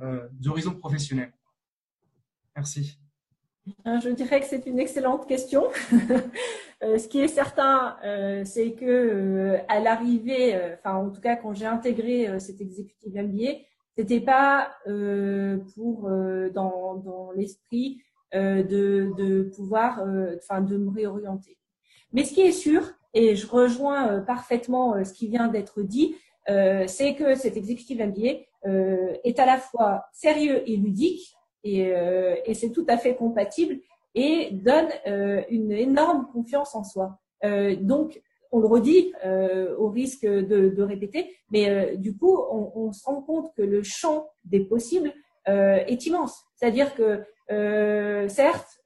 euh, 0.00 0.28
horizons 0.46 0.74
professionnels. 0.74 1.32
Merci. 2.56 2.98
Je 3.84 4.08
dirais 4.14 4.40
que 4.40 4.46
c'est 4.46 4.66
une 4.66 4.78
excellente 4.78 5.26
question. 5.26 5.64
Euh, 6.84 6.96
ce 6.98 7.08
qui 7.08 7.20
est 7.20 7.28
certain, 7.28 7.96
c'est 8.44 8.72
que 8.72 9.58
à 9.68 9.80
l'arrivée, 9.80 10.56
enfin 10.74 10.96
en 10.96 11.10
tout 11.10 11.20
cas 11.20 11.36
quand 11.36 11.52
j'ai 11.52 11.66
intégré 11.66 12.38
cet 12.38 12.60
exécutif 12.60 13.14
MBA, 13.14 13.58
c'était 13.96 14.20
pas 14.20 14.70
pour 15.74 16.08
dans, 16.52 16.94
dans 16.94 17.32
l'esprit 17.32 18.00
euh, 18.34 18.62
de, 18.62 19.14
de, 19.16 19.44
pouvoir, 19.44 20.00
euh, 20.00 20.36
enfin, 20.36 20.60
de 20.60 20.76
me 20.76 20.90
réorienter. 20.90 21.56
Mais 22.12 22.24
ce 22.24 22.34
qui 22.34 22.42
est 22.42 22.52
sûr, 22.52 22.82
et 23.14 23.36
je 23.36 23.46
rejoins 23.46 24.12
euh, 24.12 24.20
parfaitement 24.20 25.02
ce 25.02 25.14
qui 25.14 25.28
vient 25.28 25.48
d'être 25.48 25.80
dit, 25.80 26.14
c'est 26.86 27.14
que 27.14 27.34
cet 27.34 27.58
executive 27.58 28.02
MBA 28.02 28.40
est 29.22 29.38
à 29.38 29.44
la 29.44 29.58
fois 29.58 30.04
sérieux 30.12 30.62
et 30.66 30.78
ludique, 30.78 31.34
et, 31.62 31.92
et 32.46 32.54
c'est 32.54 32.70
tout 32.70 32.86
à 32.88 32.96
fait 32.96 33.14
compatible 33.14 33.80
et 34.18 34.50
donne 34.50 34.88
une 35.48 35.72
énorme 35.72 36.26
confiance 36.32 36.74
en 36.74 36.84
soi. 36.84 37.18
donc, 37.80 38.20
on 38.50 38.60
le 38.60 38.66
redit 38.66 39.12
au 39.78 39.88
risque 39.88 40.26
de, 40.26 40.82
répéter, 40.82 41.36
mais 41.50 41.96
du 41.96 42.16
coup, 42.16 42.36
on, 42.50 42.92
se 42.92 43.04
rend 43.04 43.22
compte 43.22 43.52
que 43.56 43.62
le 43.62 43.82
champ 43.82 44.26
des 44.44 44.60
possibles 44.60 45.12
est 45.46 46.06
immense. 46.06 46.42
C'est-à-dire 46.56 46.94
que 46.94 47.22
certes, 48.28 48.80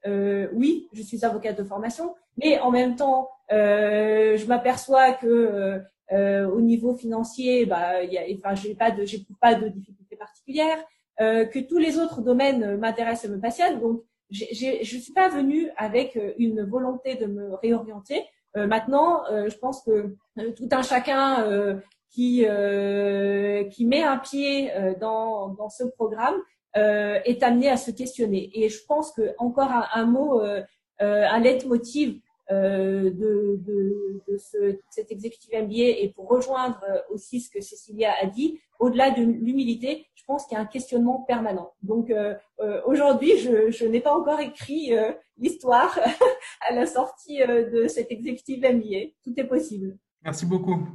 oui, 0.52 0.88
je 0.92 1.02
suis 1.02 1.24
avocate 1.24 1.58
de 1.58 1.64
formation, 1.64 2.14
mais 2.36 2.58
en 2.58 2.70
même 2.70 2.96
temps, 2.96 3.28
je 3.50 4.46
m'aperçois 4.46 5.12
que 5.12 5.80
au 6.10 6.60
niveau 6.60 6.94
financier, 6.94 7.64
bah, 7.64 8.02
y 8.02 8.18
enfin, 8.36 8.54
j'ai 8.54 8.74
pas 8.74 8.90
de, 8.90 9.04
j'éprouve 9.04 9.38
pas 9.40 9.54
de 9.54 9.68
difficultés 9.68 10.16
particulières, 10.16 10.84
que 11.18 11.58
tous 11.60 11.78
les 11.78 11.98
autres 11.98 12.20
domaines 12.20 12.76
m'intéressent 12.78 13.30
et 13.30 13.34
me 13.34 13.40
passionnent. 13.40 13.80
Je 14.32 14.96
ne 14.96 15.00
suis 15.00 15.12
pas 15.12 15.28
venue 15.28 15.68
avec 15.76 16.18
une 16.38 16.62
volonté 16.64 17.14
de 17.16 17.26
me 17.26 17.54
réorienter. 17.54 18.24
Euh, 18.56 18.66
maintenant, 18.66 19.24
euh, 19.30 19.48
je 19.48 19.56
pense 19.58 19.82
que 19.82 20.14
euh, 20.38 20.50
tout 20.56 20.68
un 20.72 20.82
chacun 20.82 21.80
qui 22.10 22.44
qui 23.70 23.86
met 23.86 24.02
un 24.02 24.18
pied 24.18 24.70
dans 25.00 25.48
dans 25.48 25.70
ce 25.70 25.84
programme 25.84 26.34
est 26.74 27.42
amené 27.42 27.70
à 27.70 27.76
se 27.76 27.90
questionner. 27.90 28.50
Et 28.54 28.68
je 28.68 28.84
pense 28.86 29.12
que 29.12 29.34
encore 29.38 29.70
un, 29.70 29.86
un 29.94 30.04
mot, 30.04 30.42
un 30.98 31.40
leitmotiv 31.40 32.16
euh, 32.16 32.31
de, 32.50 33.10
de, 33.10 34.22
de 34.28 34.36
ce, 34.36 34.78
cet 34.90 35.10
exécutif 35.10 35.50
MBA 35.52 36.00
et 36.02 36.12
pour 36.14 36.28
rejoindre 36.28 36.80
aussi 37.10 37.40
ce 37.40 37.50
que 37.50 37.60
Cécilia 37.60 38.12
a 38.20 38.26
dit, 38.26 38.60
au-delà 38.78 39.10
de 39.10 39.22
l'humilité, 39.22 40.06
je 40.14 40.24
pense 40.24 40.46
qu'il 40.46 40.56
y 40.56 40.58
a 40.58 40.62
un 40.62 40.66
questionnement 40.66 41.20
permanent. 41.22 41.72
Donc 41.82 42.10
euh, 42.10 42.34
euh, 42.60 42.80
aujourd'hui, 42.86 43.38
je, 43.38 43.70
je 43.70 43.84
n'ai 43.86 44.00
pas 44.00 44.12
encore 44.12 44.40
écrit 44.40 44.92
l'histoire 45.38 45.98
à 46.68 46.74
la 46.74 46.86
sortie 46.86 47.38
de 47.38 47.86
cet 47.88 48.10
exécutif 48.10 48.58
MBA. 48.58 49.12
Tout 49.24 49.34
est 49.36 49.46
possible. 49.46 49.96
Merci 50.24 50.46
beaucoup. 50.46 50.86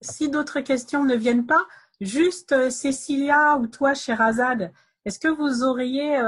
Si 0.00 0.28
d'autres 0.28 0.60
questions 0.60 1.04
ne 1.04 1.16
viennent 1.16 1.46
pas, 1.46 1.66
juste 2.00 2.70
Cécilia 2.70 3.56
ou 3.56 3.66
toi, 3.66 3.94
Sherazade, 3.94 4.72
est-ce 5.04 5.18
que 5.18 5.28
vous 5.28 5.64
auriez 5.64 6.20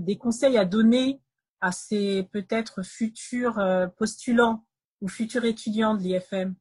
des 0.00 0.16
conseils 0.16 0.56
à 0.56 0.64
donner 0.64 1.20
à 1.60 1.72
ces 1.72 2.24
peut-être 2.32 2.82
futurs 2.82 3.58
euh, 3.58 3.86
postulants 3.86 4.64
ou 5.00 5.08
futurs 5.08 5.44
étudiants 5.44 5.94
de 5.94 6.02
l'IFM 6.02 6.54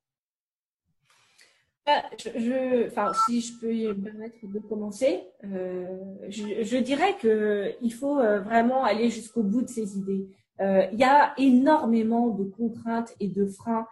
bah, 1.85 3.13
si 3.25 3.39
je 3.39 3.59
peux 3.61 3.71
me 3.71 3.93
permettre 3.93 4.35
de 4.43 4.59
commencer, 4.59 5.23
euh, 5.45 5.85
je, 6.27 6.61
je, 6.61 6.77
dirais 6.77 7.15
qu'il 7.17 7.93
faut 7.93 8.19
euh, 8.19 8.41
vraiment 8.41 8.83
aller 8.83 9.09
jusqu'au 9.09 9.41
bout 9.41 9.61
de 9.61 9.69
ces 9.69 9.97
idées. 9.97 10.27
il 10.59 10.99
y 10.99 11.05
a 11.05 11.33
énormément 11.37 12.27
de 12.27 12.43
contraintes 12.43 13.15
et 13.21 13.29
de 13.29 13.45
freins 13.45 13.87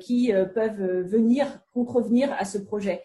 qui 0.00 0.32
peuvent 0.54 1.02
venir 1.02 1.46
contrevenir 1.74 2.32
à 2.38 2.44
ce 2.44 2.58
projet. 2.58 3.04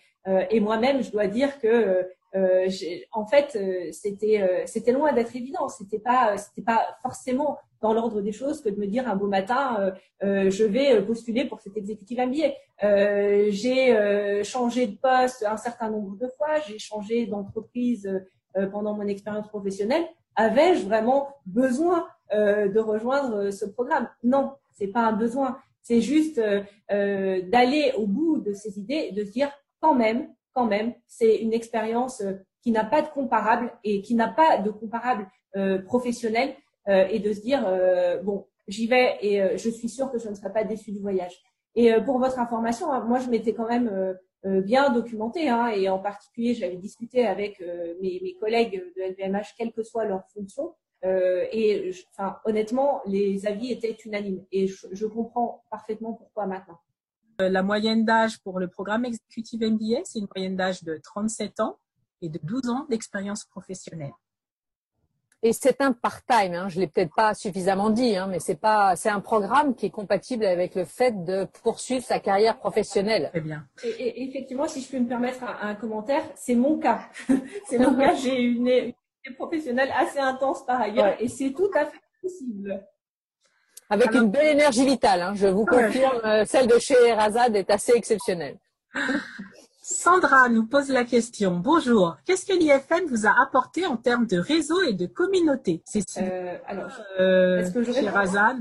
et 0.49 0.61
moi-même, 0.61 1.03
je 1.03 1.11
dois 1.11 1.27
dire 1.27 1.59
que 1.59 2.07
euh, 2.38 2.69
en 3.11 3.26
fait, 3.26 3.55
euh, 3.55 3.89
c'était 3.91 4.41
euh, 4.41 4.64
c'était 4.65 4.91
loin 4.91 5.14
d'être 5.14 5.35
évident. 5.35 5.68
C'était 5.69 5.99
pas 5.99 6.35
pas 6.65 6.97
forcément 7.01 7.57
dans 7.81 7.93
l'ordre 7.93 8.22
des 8.22 8.31
choses 8.31 8.61
que 8.61 8.69
de 8.69 8.80
me 8.80 8.88
dire 8.88 9.07
un 9.07 9.15
beau 9.15 9.27
matin, 9.27 9.93
je 10.22 10.64
vais 10.64 10.99
postuler 11.05 11.45
pour 11.45 11.61
cet 11.61 11.77
exécutif 11.77 12.18
MBA. 12.18 13.51
j'ai 13.51 14.43
changé 14.43 14.88
de 14.88 14.95
poste 14.95 15.45
un 15.47 15.57
certain 15.57 15.91
nombre 15.91 16.18
de 16.18 16.27
fois. 16.27 16.59
J'ai 16.68 16.80
changé 16.80 17.27
d'entreprise 17.27 18.09
pendant 18.72 18.95
mon 18.95 19.05
expérience 19.05 19.47
professionnelle. 19.47 20.03
Avais-je 20.35 20.85
vraiment 20.85 21.27
besoin 21.45 22.07
de 22.34 22.80
rejoindre 22.80 23.51
ce 23.51 23.65
programme? 23.65 24.09
Non, 24.23 24.53
c'est 24.73 24.88
pas 24.88 25.01
un 25.01 25.14
besoin. 25.14 25.59
C'est 25.84 26.01
juste 26.01 26.41
d'aller 26.89 27.93
au 27.95 28.07
bout 28.07 28.39
de 28.39 28.53
ces 28.53 28.80
idées 28.80 29.09
et 29.09 29.11
de 29.11 29.22
dire 29.22 29.51
quand 29.81 29.93
même 29.93 30.30
quand 30.57 30.65
même, 30.65 30.95
c'est 31.05 31.35
une 31.35 31.53
expérience 31.53 32.21
euh, 32.21 32.34
qui 32.63 32.71
n'a 32.71 32.84
pas 32.84 33.03
de 33.03 33.09
comparable 33.09 33.71
et 33.84 34.01
qui 34.01 34.15
n'a 34.15 34.27
pas 34.27 34.57
de 34.57 34.71
comparable 34.71 35.27
euh, 35.55 35.79
professionnel 35.84 36.55
euh, 36.88 37.05
et 37.11 37.19
de 37.19 37.31
se 37.31 37.41
dire 37.41 37.61
bon, 38.23 38.47
j'y 38.67 38.88
vais 38.88 39.17
et 39.21 39.57
je 39.57 39.69
suis 39.69 39.88
sûre 39.88 40.11
que 40.11 40.17
je 40.17 40.27
ne 40.27 40.34
serai 40.34 40.51
pas 40.51 40.63
déçue 40.63 40.91
du 40.91 40.99
voyage. 40.99 41.35
Et 41.75 41.93
pour 42.05 42.17
votre 42.17 42.39
information, 42.39 42.91
hein, 42.91 43.05
moi 43.07 43.19
je 43.19 43.29
m'étais 43.29 43.53
quand 43.53 43.67
même 43.67 44.17
bien 44.43 44.91
documentée 44.91 45.47
hein, 45.47 45.67
et 45.67 45.88
en 45.89 45.99
particulier 45.99 46.55
j'avais 46.55 46.77
discuté 46.77 47.27
avec 47.27 47.63
mes, 48.01 48.35
collègues 48.39 48.84
de 48.95 49.01
LVMH, 49.11 49.53
quelle 49.57 49.71
que 49.71 49.84
soit 49.84 50.05
leur 50.05 50.23
fonction. 50.34 50.73
et 51.03 51.91
honnêtement, 52.45 53.01
les 53.05 53.45
avis 53.45 53.71
étaient 53.71 53.95
unanimes 54.05 54.43
et 54.51 54.67
je 54.67 55.05
comprends 55.05 55.63
parfaitement 55.69 56.13
pourquoi 56.13 56.47
maintenant. 56.47 56.79
Euh, 57.39 57.49
la 57.49 57.61
moyenne 57.61 58.03
d'âge 58.03 58.39
pour 58.39 58.59
le 58.59 58.68
programme 58.68 59.05
exécutif 59.05 59.61
MBA, 59.61 60.01
c'est 60.05 60.19
une 60.19 60.27
moyenne 60.35 60.55
d'âge 60.55 60.84
de 60.84 60.99
37 61.03 61.59
ans 61.59 61.77
et 62.23 62.30
de 62.30 62.39
12 62.41 62.69
ans 62.69 62.88
d'expérience 62.89 63.45
professionnelle. 63.45 64.14
Et 65.43 65.53
c'est 65.53 65.81
un 65.81 65.93
part-time, 65.93 66.55
hein, 66.55 66.68
je 66.68 66.80
l'ai 66.80 66.88
peut-être 66.88 67.14
pas 67.14 67.35
suffisamment 67.35 67.91
dit, 67.91 68.15
hein, 68.15 68.26
mais 68.26 68.39
c'est 68.39 68.59
pas, 68.59 68.95
c'est 68.95 69.09
un 69.09 69.19
programme 69.19 69.76
qui 69.76 69.85
est 69.85 69.91
compatible 69.91 70.45
avec 70.45 70.73
le 70.73 70.84
fait 70.84 71.11
de 71.26 71.47
poursuivre 71.61 72.03
sa 72.03 72.19
carrière 72.19 72.57
professionnelle. 72.57 73.30
Très 73.30 73.41
bien. 73.41 73.68
Et, 73.84 74.23
effectivement, 74.23 74.68
si 74.68 74.81
je 74.81 74.89
peux 74.89 74.97
me 74.97 75.07
permettre 75.07 75.43
un, 75.43 75.76
commentaire, 75.76 76.23
c'est 76.34 76.55
mon 76.55 76.80
cas. 76.80 77.07
c'est 77.68 77.77
mon 77.77 77.95
cas. 77.95 78.15
J'ai 78.15 78.41
une, 78.41 78.68
une 78.68 79.35
professionnelle 79.35 79.93
assez 79.95 80.18
intense 80.18 80.65
par 80.65 80.81
ailleurs, 80.81 81.15
et 81.22 81.27
c'est 81.27 81.53
tout 81.53 81.69
à 81.76 81.85
fait 81.85 81.99
possible. 82.19 82.84
Avec 83.89 84.14
une 84.14 84.30
belle 84.30 84.47
énergie 84.47 84.85
vitale, 84.85 85.22
hein, 85.22 85.34
je 85.34 85.47
vous 85.47 85.65
confirme, 85.65 86.19
euh, 86.26 86.43
celle 86.45 86.68
de 86.68 86.77
chez 86.77 87.14
Razad 87.14 87.55
est 87.55 87.69
assez 87.69 87.93
exceptionnelle. 87.95 88.57
Sandra 89.81 90.49
nous 90.49 90.68
pose 90.68 90.89
la 90.89 91.05
question. 91.05 91.61
Bonjour. 91.61 92.18
Qu'est-ce 92.26 92.45
que 92.45 92.51
l'IFM 92.51 93.05
vous 93.07 93.26
a 93.26 93.34
apporté 93.41 93.85
en 93.85 93.95
termes 93.95 94.27
de 94.27 94.38
réseau 94.38 94.81
et 94.81 94.91
de 94.91 95.05
communauté? 95.05 95.81
C'est 95.85 96.03
euh, 96.18 96.57
alors, 96.68 96.91
euh, 97.22 97.59
est-ce 97.59 97.72
que 97.72 97.84
je 97.84 97.93
chez 97.93 98.09
Razad 98.09 98.57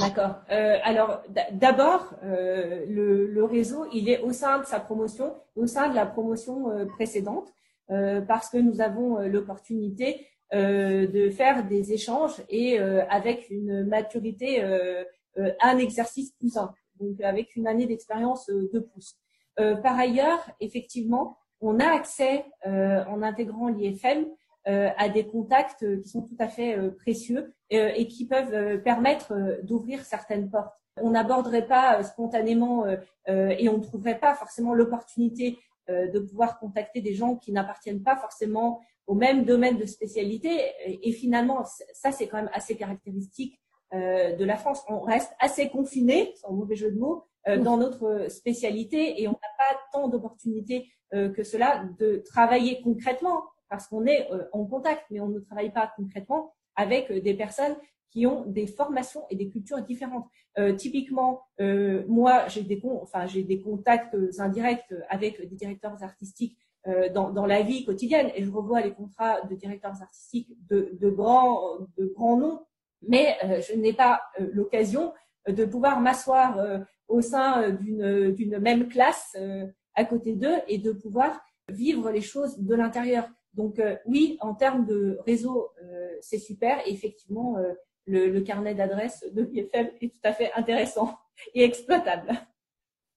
D'accord. 0.00 0.36
Euh, 0.50 0.78
alors 0.84 1.22
d'abord, 1.50 2.14
le, 2.22 3.26
le, 3.26 3.44
réseau, 3.44 3.86
il 3.92 4.08
est 4.08 4.20
au 4.20 4.32
sein 4.32 4.60
de 4.60 4.64
sa 4.64 4.80
promotion, 4.80 5.34
au 5.56 5.66
sein 5.66 5.90
de 5.90 5.94
la 5.94 6.06
promotion 6.06 6.86
précédente, 6.94 7.52
parce 7.88 8.48
que 8.48 8.56
nous 8.56 8.80
avons 8.80 9.18
l'opportunité 9.28 10.20
euh, 10.20 10.37
de 10.52 11.30
faire 11.30 11.66
des 11.66 11.92
échanges 11.92 12.42
et 12.48 12.80
euh, 12.80 13.04
avec 13.08 13.50
une 13.50 13.84
maturité, 13.84 14.62
euh, 14.62 15.04
un 15.60 15.78
exercice 15.78 16.32
plus 16.32 16.50
simple, 16.50 16.78
donc 17.00 17.20
avec 17.20 17.54
une 17.54 17.66
année 17.66 17.86
d'expérience 17.86 18.48
de 18.48 18.80
plus. 18.80 19.16
par 19.82 19.98
ailleurs, 19.98 20.40
effectivement, 20.60 21.36
on 21.60 21.78
a 21.78 21.86
accès 21.86 22.44
en 22.64 23.22
intégrant 23.22 23.68
l'IFM 23.68 24.26
à 24.64 25.08
des 25.08 25.24
contacts 25.26 25.84
qui 26.02 26.08
sont 26.08 26.22
tout 26.22 26.34
à 26.40 26.48
fait 26.48 26.76
précieux 26.96 27.54
et 27.70 28.08
qui 28.08 28.26
peuvent 28.26 28.82
permettre 28.82 29.60
d'ouvrir 29.62 30.04
certaines 30.04 30.50
portes. 30.50 30.74
On 31.00 31.10
n'aborderait 31.10 31.68
pas 31.68 32.02
spontanément 32.02 32.84
et 33.28 33.68
on 33.68 33.78
ne 33.78 33.82
trouverait 33.82 34.18
pas 34.18 34.34
forcément 34.34 34.74
l'opportunité 34.74 35.56
de 35.88 36.18
pouvoir 36.18 36.58
contacter 36.58 37.00
des 37.00 37.14
gens 37.14 37.36
qui 37.36 37.52
n'appartiennent 37.52 38.02
pas 38.02 38.16
forcément 38.16 38.80
au 39.08 39.14
même 39.14 39.44
domaine 39.44 39.78
de 39.78 39.86
spécialité. 39.86 40.60
Et, 40.86 41.12
finalement, 41.12 41.64
ça, 41.94 42.12
c'est 42.12 42.28
quand 42.28 42.36
même 42.36 42.50
assez 42.52 42.76
caractéristique 42.76 43.58
euh, 43.94 44.36
de 44.36 44.44
la 44.44 44.56
France. 44.56 44.84
On 44.88 45.00
reste 45.00 45.32
assez 45.40 45.70
confiné, 45.70 46.34
sans 46.36 46.52
mauvais 46.52 46.76
jeu 46.76 46.92
de 46.92 46.98
mots, 46.98 47.24
euh, 47.48 47.56
dans 47.56 47.78
notre 47.78 48.30
spécialité 48.30 49.20
et 49.20 49.26
on 49.26 49.32
n'a 49.32 49.38
pas 49.56 49.80
tant 49.92 50.08
d'opportunités 50.08 50.90
euh, 51.14 51.30
que 51.30 51.42
cela 51.42 51.88
de 51.98 52.22
travailler 52.26 52.82
concrètement 52.82 53.44
parce 53.70 53.86
qu'on 53.86 54.06
est 54.06 54.26
en 54.52 54.64
contact, 54.64 55.04
mais 55.10 55.20
on 55.20 55.28
ne 55.28 55.40
travaille 55.40 55.72
pas 55.72 55.92
concrètement 55.94 56.54
avec 56.74 57.12
des 57.12 57.34
personnes 57.34 57.76
qui 58.10 58.26
ont 58.26 58.46
des 58.46 58.66
formations 58.66 59.24
et 59.28 59.36
des 59.36 59.50
cultures 59.50 59.82
différentes. 59.82 60.24
typiquement, 60.78 61.42
moi, 62.06 62.48
j'ai 62.48 62.62
des, 62.62 62.80
enfin, 63.02 63.26
j'ai 63.26 63.42
des 63.42 63.60
contacts 63.60 64.16
indirects 64.38 64.94
avec 65.10 65.46
des 65.46 65.54
directeurs 65.54 66.02
artistiques 66.02 66.56
dans, 67.14 67.30
dans, 67.30 67.46
la 67.46 67.62
vie 67.62 67.84
quotidienne. 67.84 68.30
Et 68.34 68.44
je 68.44 68.50
revois 68.50 68.80
les 68.80 68.92
contrats 68.92 69.40
de 69.42 69.54
directeurs 69.54 70.00
artistiques 70.00 70.50
de, 70.68 71.10
grands, 71.10 71.78
de 71.96 72.06
grands 72.06 72.36
noms, 72.36 72.60
mais 73.06 73.36
euh, 73.44 73.60
je 73.60 73.74
n'ai 73.74 73.92
pas 73.92 74.20
euh, 74.40 74.48
l'occasion 74.52 75.12
de 75.46 75.64
pouvoir 75.64 76.00
m'asseoir 76.00 76.58
au 77.06 77.22
sein 77.22 77.70
d'une 77.70 78.58
même 78.58 78.86
classe 78.88 79.34
à 79.94 80.04
côté 80.04 80.34
d'eux 80.34 80.56
et 80.66 80.76
de 80.76 80.92
pouvoir 80.92 81.40
vivre 81.68 82.10
les 82.10 82.20
choses 82.20 82.58
de 82.58 82.74
l'intérieur. 82.74 83.26
Donc 83.54 83.80
oui, 84.04 84.36
en 84.40 84.52
termes 84.52 84.84
de 84.84 85.18
réseau, 85.24 85.70
c'est 86.20 86.38
super. 86.38 86.86
Et 86.86 86.92
effectivement, 86.92 87.56
le, 88.04 88.28
le 88.28 88.40
carnet 88.42 88.74
d'adresses 88.74 89.24
de 89.32 89.42
l'IFM 89.42 89.88
est 90.02 90.12
tout 90.12 90.20
à 90.22 90.34
fait 90.34 90.52
intéressant 90.54 91.16
et 91.54 91.64
exploitable. 91.64 92.28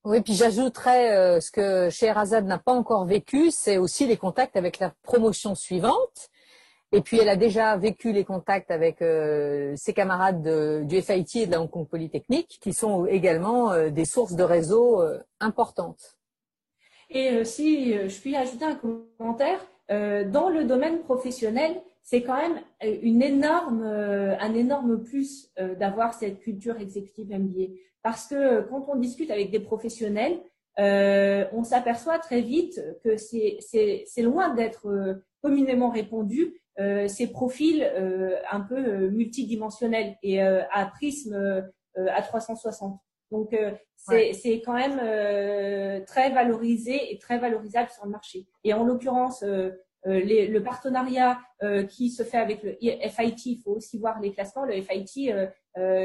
Oui, 0.03 0.22
puis 0.22 0.34
j'ajouterais 0.34 1.15
euh, 1.15 1.40
ce 1.40 1.52
que 1.52 1.91
Scheherazade 1.91 2.48
n'a 2.48 2.57
pas 2.57 2.73
encore 2.73 3.06
vécu, 3.06 3.52
c'est 3.52 3.78
aussi 3.78 4.07
les 4.07 4.18
contacts 4.18 4.56
avec 4.56 4.80
la 4.80 4.91
promotion 5.03 5.53
suivante. 5.53 6.30
Et 6.91 7.02
puis 7.02 7.19
elle 7.19 7.30
a 7.30 7.36
déjà 7.36 7.78
vécu 7.78 8.11
les 8.11 8.26
contacts 8.26 8.72
avec 8.72 9.02
euh, 9.02 9.73
ses 9.78 9.94
camarades 9.94 10.88
du 10.88 11.02
FIT 11.02 11.44
et 11.44 11.45
de 11.45 11.52
la 11.52 11.61
Hong 11.61 11.69
Kong 11.69 11.88
Polytechnique, 11.88 12.57
qui 12.60 12.73
sont 12.73 13.06
également 13.06 13.72
euh, 13.72 13.91
des 13.91 14.06
sources 14.06 14.34
de 14.34 14.44
réseau 14.44 15.03
importantes. 15.40 16.18
Et 17.11 17.45
si 17.45 17.94
je 17.94 18.22
puis 18.22 18.36
ajouter 18.36 18.65
un 18.65 18.76
commentaire, 18.76 19.60
dans 19.90 20.49
le 20.49 20.64
domaine 20.64 20.99
professionnel, 21.02 21.82
c'est 22.02 22.22
quand 22.22 22.38
même 22.38 22.61
une 22.82 23.22
énorme, 23.22 23.84
un 23.84 24.53
énorme 24.53 25.03
plus 25.03 25.52
d'avoir 25.78 26.14
cette 26.14 26.40
culture 26.40 26.80
exécutive 26.80 27.30
MBA. 27.30 27.73
Parce 28.03 28.28
que 28.28 28.61
quand 28.61 28.86
on 28.88 28.95
discute 28.95 29.32
avec 29.32 29.52
des 29.52 29.60
professionnels, 29.60 30.40
on 30.78 31.64
s'aperçoit 31.64 32.19
très 32.19 32.41
vite 32.41 32.82
que 33.03 33.18
c'est 33.18 34.22
loin 34.22 34.53
d'être 34.53 35.22
communément 35.41 35.90
répandu 35.90 36.61
euh, 36.80 37.07
ces 37.07 37.28
profils 37.28 37.84
euh, 37.84 38.38
un 38.49 38.61
peu 38.61 38.78
euh, 38.78 39.10
multidimensionnels 39.10 40.15
et 40.23 40.41
à 40.41 40.86
prisme 40.86 41.69
à 41.95 42.22
360. 42.22 42.99
Donc 43.32 43.56
c'est 43.95 44.61
quand 44.65 44.73
même 44.73 46.06
très 46.06 46.32
valorisé 46.32 47.14
et 47.14 47.18
très 47.18 47.38
valorisable 47.38 47.90
sur 47.90 48.06
le 48.06 48.11
marché. 48.11 48.48
Et 48.64 48.73
en 48.73 48.84
l'occurrence, 48.84 49.44
le 50.06 50.60
partenariat 50.60 51.40
qui 51.90 52.10
se 52.10 52.23
fait 52.23 52.38
avec 52.38 52.64
le 52.64 52.78
FIT, 53.10 53.52
il 53.52 53.61
faut 53.61 53.72
aussi 53.72 53.98
voir 53.99 54.19
les 54.19 54.32
classements. 54.32 54.65
Le 54.65 54.82
FIT, 54.82 55.34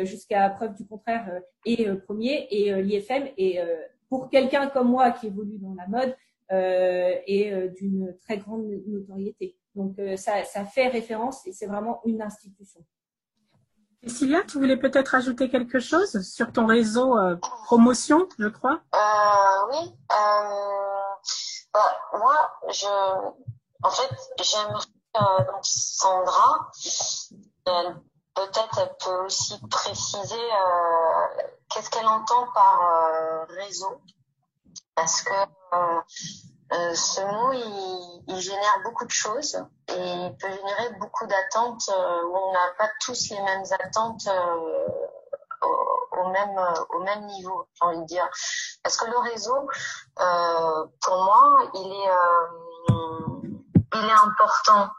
jusqu'à 0.04 0.48
preuve 0.50 0.74
du 0.74 0.86
contraire, 0.86 1.40
est 1.64 1.92
premier 2.02 2.46
et 2.50 2.82
l'IFM 2.82 3.28
est 3.36 3.60
pour 4.08 4.30
quelqu'un 4.30 4.68
comme 4.68 4.88
moi 4.88 5.10
qui 5.10 5.26
évolue 5.26 5.58
dans 5.58 5.74
la 5.74 5.86
mode 5.88 6.16
est 6.50 7.68
d'une 7.78 8.16
très 8.20 8.38
grande 8.38 8.66
notoriété. 8.86 9.56
Donc, 9.76 9.98
euh, 9.98 10.16
ça, 10.16 10.42
fait 10.64 10.88
référence 10.88 11.46
et 11.46 11.52
c'est 11.52 11.66
vraiment 11.66 12.00
une 12.06 12.22
institution. 12.22 12.80
Cécilia, 14.02 14.42
tu 14.44 14.58
voulais 14.58 14.78
peut-être 14.78 15.14
ajouter 15.14 15.50
quelque 15.50 15.80
chose 15.80 16.22
sur 16.22 16.50
ton 16.50 16.66
réseau 16.66 17.18
euh, 17.18 17.36
promotion, 17.66 18.26
je 18.38 18.48
crois? 18.48 18.80
Euh, 18.94 18.98
Oui. 19.70 19.94
Bah, 21.74 21.98
moi, 22.14 22.34
je, 22.70 22.86
en 23.82 23.90
fait, 23.90 24.10
j'aimerais 24.42 25.44
donc 25.44 25.60
Sandra. 25.62 26.70
Peut-être 28.36 28.78
elle 28.78 28.94
peut 29.04 29.24
aussi 29.24 29.58
préciser 29.68 30.48
qu'est-ce 31.68 31.90
qu'elle 31.90 32.06
entend 32.06 32.46
par 32.52 33.46
réseau, 33.48 34.00
parce 34.94 35.22
que 35.22 35.32
euh, 36.72 36.94
ce 36.94 37.20
mot, 37.20 37.52
il, 38.26 38.40
génère 38.40 38.80
beaucoup 38.82 39.04
de 39.04 39.10
choses 39.10 39.54
et 39.88 39.94
il 39.94 40.36
peut 40.36 40.50
générer 40.50 40.92
beaucoup 40.98 41.26
d'attentes 41.26 41.88
euh, 41.88 42.24
où 42.24 42.36
on 42.36 42.52
n'a 42.52 42.74
pas 42.76 42.88
tous 43.00 43.30
les 43.30 43.40
mêmes 43.40 43.62
attentes 43.80 44.26
euh, 44.26 44.88
au, 46.10 46.28
même 46.28 46.60
au 46.90 47.00
même 47.00 47.24
niveau, 47.26 47.68
j'ai 47.74 47.84
envie 47.86 48.00
de 48.00 48.04
dire. 48.04 48.28
Parce 48.82 48.96
que 48.96 49.08
le 49.08 49.18
réseau, 49.18 49.68
pour 50.16 51.24
moi, 51.24 51.70
il 51.74 51.92
est 53.92 54.12
important 54.12 54.90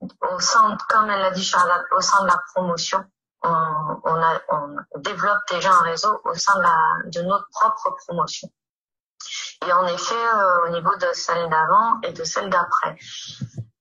au 0.00 0.40
sein, 0.40 0.76
comme 0.88 1.10
elle 1.10 1.20
l'a 1.20 1.30
dit 1.30 1.44
Charlotte, 1.44 1.84
au 1.96 2.00
sein 2.00 2.22
de 2.22 2.28
la 2.28 2.40
promotion. 2.54 3.04
On, 3.42 4.00
on, 4.04 4.22
a, 4.22 4.40
on 4.50 4.98
développe 4.98 5.40
déjà 5.50 5.72
un 5.72 5.82
réseau 5.82 6.20
au 6.24 6.34
sein 6.34 6.56
de, 6.56 6.62
la, 6.62 6.76
de 7.06 7.22
notre 7.22 7.48
propre 7.50 7.96
promotion 8.06 8.50
et 9.66 9.72
en 9.72 9.86
effet 9.86 10.14
euh, 10.14 10.66
au 10.66 10.68
niveau 10.70 10.94
de 10.96 11.06
celle 11.12 11.48
d'avant 11.50 12.00
et 12.02 12.12
de 12.12 12.24
celle 12.24 12.50
d'après. 12.50 12.96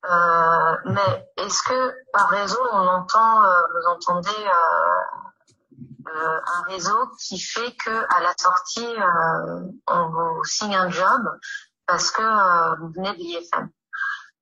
Euh, 0.10 0.76
mais 0.86 1.32
est-ce 1.38 1.62
que 1.64 1.96
par 2.12 2.30
réseau 2.30 2.60
on 2.72 2.88
entend, 2.88 3.44
euh, 3.44 3.62
vous 3.74 3.88
entendez 3.90 4.48
un 6.12 6.64
réseau 6.64 7.08
qui 7.20 7.40
fait 7.40 7.76
que 7.76 7.92
à 8.16 8.22
la 8.22 8.34
sortie 8.38 8.96
on 9.88 10.10
vous 10.10 10.44
signe 10.44 10.76
un 10.76 10.90
job 10.90 11.22
parce 11.86 12.10
que 12.10 12.80
vous 12.80 12.90
venez 12.90 13.12
de 13.14 13.18
l'IFM. 13.18 13.70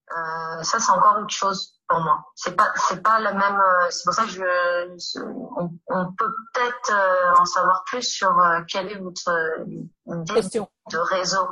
Ça 0.09 0.79
c'est 0.79 0.91
encore 0.91 1.19
autre 1.19 1.33
chose 1.33 1.73
pour 1.87 1.99
moi. 1.99 2.25
C'est 2.35 2.55
pas 2.55 2.71
c'est 2.75 3.01
pas 3.01 3.19
la 3.19 3.33
même. 3.33 3.61
C'est 3.89 4.03
pour 4.05 4.13
ça 4.13 4.23
que 4.23 4.29
je 4.29 5.21
on, 5.57 5.71
on 5.87 6.13
peut 6.13 6.33
peut-être 6.53 6.93
en 7.39 7.45
savoir 7.45 7.83
plus 7.85 8.03
sur 8.03 8.33
quelle 8.67 8.91
est 8.91 8.99
votre 8.99 9.31
question 10.33 10.69
de 10.91 10.97
réseau. 10.97 11.47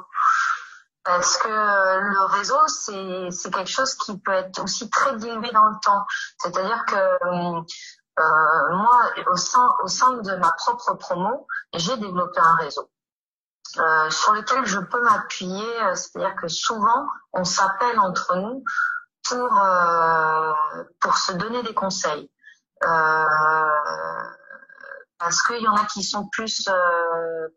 Parce 1.03 1.38
que 1.38 1.48
le 1.48 2.26
réseau, 2.36 2.68
c'est, 2.68 3.30
c'est 3.30 3.53
quelque 3.53 3.69
chose 3.69 3.94
qui 3.94 4.18
peut 4.18 4.32
être 4.32 4.64
aussi 4.64 4.90
très 4.90 5.15
dilué 5.18 5.52
dans 5.52 5.68
le 5.68 5.76
temps. 5.84 6.03
C'est-à-dire 6.40 6.84
que 6.86 6.95
euh, 8.18 8.76
moi, 8.76 9.11
au 9.27 9.36
sein, 9.36 9.69
au 9.84 9.88
sein 9.88 10.14
de 10.14 10.36
ma 10.38 10.52
propre 10.53 10.94
promo, 10.94 11.48
j'ai 11.73 11.98
développé 11.98 12.40
un 12.40 12.56
réseau. 12.56 12.90
Euh, 13.77 14.10
sur 14.10 14.34
lequel 14.34 14.65
je 14.65 14.80
peux 14.80 15.02
m'appuyer, 15.02 15.68
c'est-à-dire 15.95 16.35
que 16.41 16.47
souvent 16.47 17.07
on 17.34 17.43
s'appelle 17.43 17.99
entre 17.99 18.35
nous 18.38 18.64
pour 19.27 19.61
euh, 19.61 20.53
pour 21.02 21.18
se 21.18 21.34
donner 21.34 21.61
des 21.64 21.73
conseils. 21.73 22.30
Euh, 22.84 23.26
parce 25.18 25.41
qu'il 25.41 25.61
y 25.61 25.68
en 25.68 25.76
a 25.76 25.85
qui 25.85 26.03
sont 26.03 26.27
plus 26.27 26.68
euh, 26.68 27.47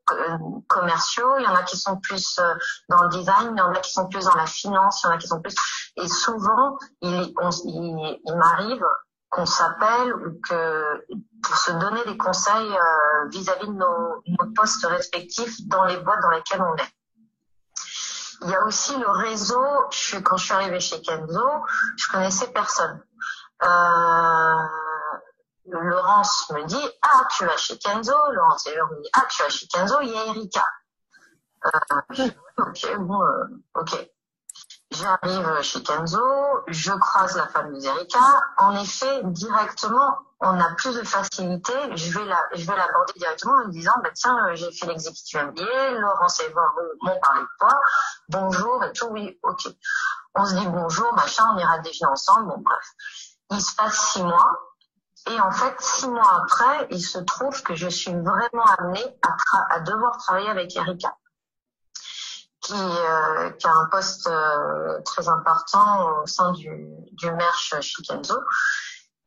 commerciaux, 0.69 1.36
il 1.39 1.45
y 1.45 1.47
en 1.47 1.55
a 1.55 1.62
qui 1.65 1.77
sont 1.77 1.97
plus 1.99 2.39
euh, 2.39 2.55
dans 2.89 3.03
le 3.03 3.09
design, 3.11 3.53
il 3.55 3.59
y 3.59 3.61
en 3.61 3.73
a 3.73 3.81
qui 3.81 3.93
sont 3.93 4.09
plus 4.09 4.24
dans 4.24 4.35
la 4.35 4.47
finance, 4.47 5.03
il 5.03 5.09
y 5.09 5.11
en 5.11 5.15
a 5.15 5.19
qui 5.19 5.27
sont 5.27 5.40
plus... 5.40 5.55
Et 5.97 6.09
souvent, 6.09 6.78
il, 7.03 7.35
il, 7.65 8.20
il 8.24 8.36
m'arrive 8.36 8.85
qu'on 9.30 9.46
s'appelle 9.46 10.14
ou 10.14 10.40
que 10.40 11.06
pour 11.42 11.56
se 11.56 11.72
donner 11.72 12.05
des 12.05 12.16
conseils 12.16 12.72
euh, 12.72 13.28
vis-à-vis 13.28 13.66
de 13.66 13.72
nos, 13.72 14.22
nos, 14.26 14.52
postes 14.55 14.84
respectifs 14.86 15.66
dans 15.68 15.84
les 15.84 15.96
boîtes 15.98 16.20
dans 16.22 16.30
lesquelles 16.30 16.62
on 16.62 16.76
est. 16.76 16.94
Il 18.42 18.50
y 18.50 18.55
a 18.55 18.64
aussi 18.64 18.96
le 18.96 19.09
réseau. 19.09 19.64
Je 19.90 20.18
quand 20.18 20.36
je 20.36 20.44
suis 20.44 20.55
arrivée 20.55 20.80
chez 20.80 21.02
Kenzo, 21.02 21.46
je 21.96 22.09
connaissais 22.10 22.48
personne. 22.52 23.02
Euh, 23.62 24.66
Laurence 25.66 26.50
me 26.50 26.64
dit 26.64 26.88
Ah, 27.02 27.26
tu 27.36 27.44
vas 27.44 27.56
chez 27.56 27.78
Kenzo. 27.78 28.14
Laurence 28.32 28.66
et 28.66 28.76
me 28.76 29.02
dit 29.02 29.10
Ah, 29.12 29.26
tu 29.28 29.42
vas 29.42 29.48
chez 29.48 29.66
Kenzo, 29.66 30.00
il 30.02 30.10
y 30.10 30.16
a 30.16 30.26
Erika. 30.26 30.64
Euh, 31.66 32.30
ok, 32.59 32.96
bon, 32.98 33.22
euh, 33.22 33.44
ok. 33.74 34.09
J'arrive 34.90 35.60
chez 35.62 35.82
Kenzo, 35.82 36.19
je 36.66 36.93
croise 36.93 37.36
la 37.36 37.47
fameuse 37.48 37.85
Erika. 37.85 38.40
En 38.56 38.74
effet, 38.74 39.20
directement, 39.24 40.16
on 40.40 40.59
a 40.59 40.74
plus 40.77 40.97
de 40.97 41.02
facilité. 41.02 41.73
Je 41.94 42.19
vais 42.19 42.24
la, 42.24 42.43
je 42.55 42.65
vais 42.65 42.74
l'aborder 42.74 43.12
directement 43.16 43.55
en 43.65 43.69
disant, 43.69 43.93
bah, 44.02 44.10
tiens, 44.15 44.55
j'ai 44.55 44.73
fait 44.73 44.86
l'exécutif 44.86 45.43
MBA, 45.43 45.89
et 45.90 46.01
moi 46.01 46.15
m'ont 47.02 47.20
parlé 47.20 47.43
de 47.43 47.48
toi. 47.59 47.81
Bonjour 48.31 48.82
et 48.85 48.93
tout, 48.93 49.09
oui, 49.10 49.39
ok. 49.43 49.69
On 50.35 50.47
se 50.47 50.55
dit 50.55 50.66
bonjour, 50.66 51.12
machin, 51.15 51.44
on 51.55 51.59
ira 51.59 51.78
déjeuner 51.81 52.10
ensemble, 52.10 52.48
bon 52.48 52.59
bref. 52.59 52.85
Il 53.51 53.60
se 53.60 53.74
passe 53.74 54.12
six 54.12 54.23
mois, 54.23 54.52
et 55.31 55.39
en 55.40 55.51
fait, 55.51 55.74
six 55.81 56.09
mois 56.09 56.43
après, 56.43 56.89
il 56.90 57.02
se 57.02 57.19
trouve 57.19 57.62
que 57.62 57.74
je 57.74 57.89
suis 57.89 58.12
vraiment 58.12 58.65
amenée 58.78 59.05
à, 59.23 59.74
à 59.74 59.81
devoir 59.81 60.16
travailler 60.16 60.48
avec 60.48 60.74
Erika, 60.77 61.15
qui, 62.69 62.74
euh, 62.74 63.51
qui 63.53 63.66
a 63.66 63.73
un 63.73 63.86
poste 63.86 64.27
euh, 64.27 65.01
très 65.03 65.28
important 65.28 66.20
au 66.20 66.27
sein 66.27 66.53
du, 66.53 66.70
du 67.12 67.31
merch 67.32 67.74
Chikenzo. 67.81 68.39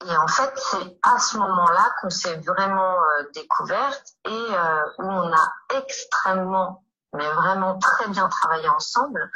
Et 0.08 0.16
en 0.16 0.28
fait, 0.28 0.52
c'est 0.56 1.00
à 1.02 1.18
ce 1.18 1.38
moment-là 1.38 1.92
qu'on 2.00 2.10
s'est 2.10 2.38
vraiment 2.38 2.96
euh, 2.98 3.24
découverte 3.34 4.04
et 4.26 4.30
euh, 4.30 4.84
où 5.00 5.06
on 5.06 5.34
a 5.34 5.54
extrêmement, 5.76 6.84
mais 7.14 7.30
vraiment 7.32 7.80
très 7.80 8.08
bien 8.10 8.30
travaillé 8.30 8.70
ensemble. 8.70 9.32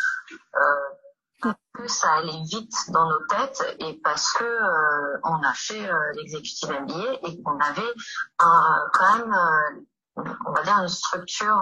Euh, 0.56 1.52
que 1.74 1.88
ça 1.88 2.10
allait 2.14 2.42
vite 2.50 2.74
dans 2.90 3.10
nos 3.10 3.20
têtes 3.28 3.76
et 3.80 4.00
parce 4.02 4.32
que 4.32 4.46
euh, 4.46 5.20
on 5.24 5.44
a 5.44 5.54
fait 5.54 5.88
euh, 5.88 6.14
l'exécutif 6.14 6.70
MBA 6.70 7.28
et 7.28 7.44
qu'on 7.44 7.60
avait 7.60 7.94
un, 8.40 8.86
quand 8.94 9.18
même, 9.18 9.34
euh, 9.34 10.24
on 10.46 10.54
va 10.54 10.64
dire 10.64 10.78
une 10.80 10.88
structure 10.88 11.62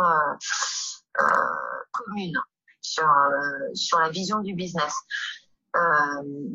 commune 1.93 2.37
sur 2.81 3.09
sur 3.73 3.99
la 3.99 4.09
vision 4.09 4.39
du 4.39 4.53
business. 4.53 4.93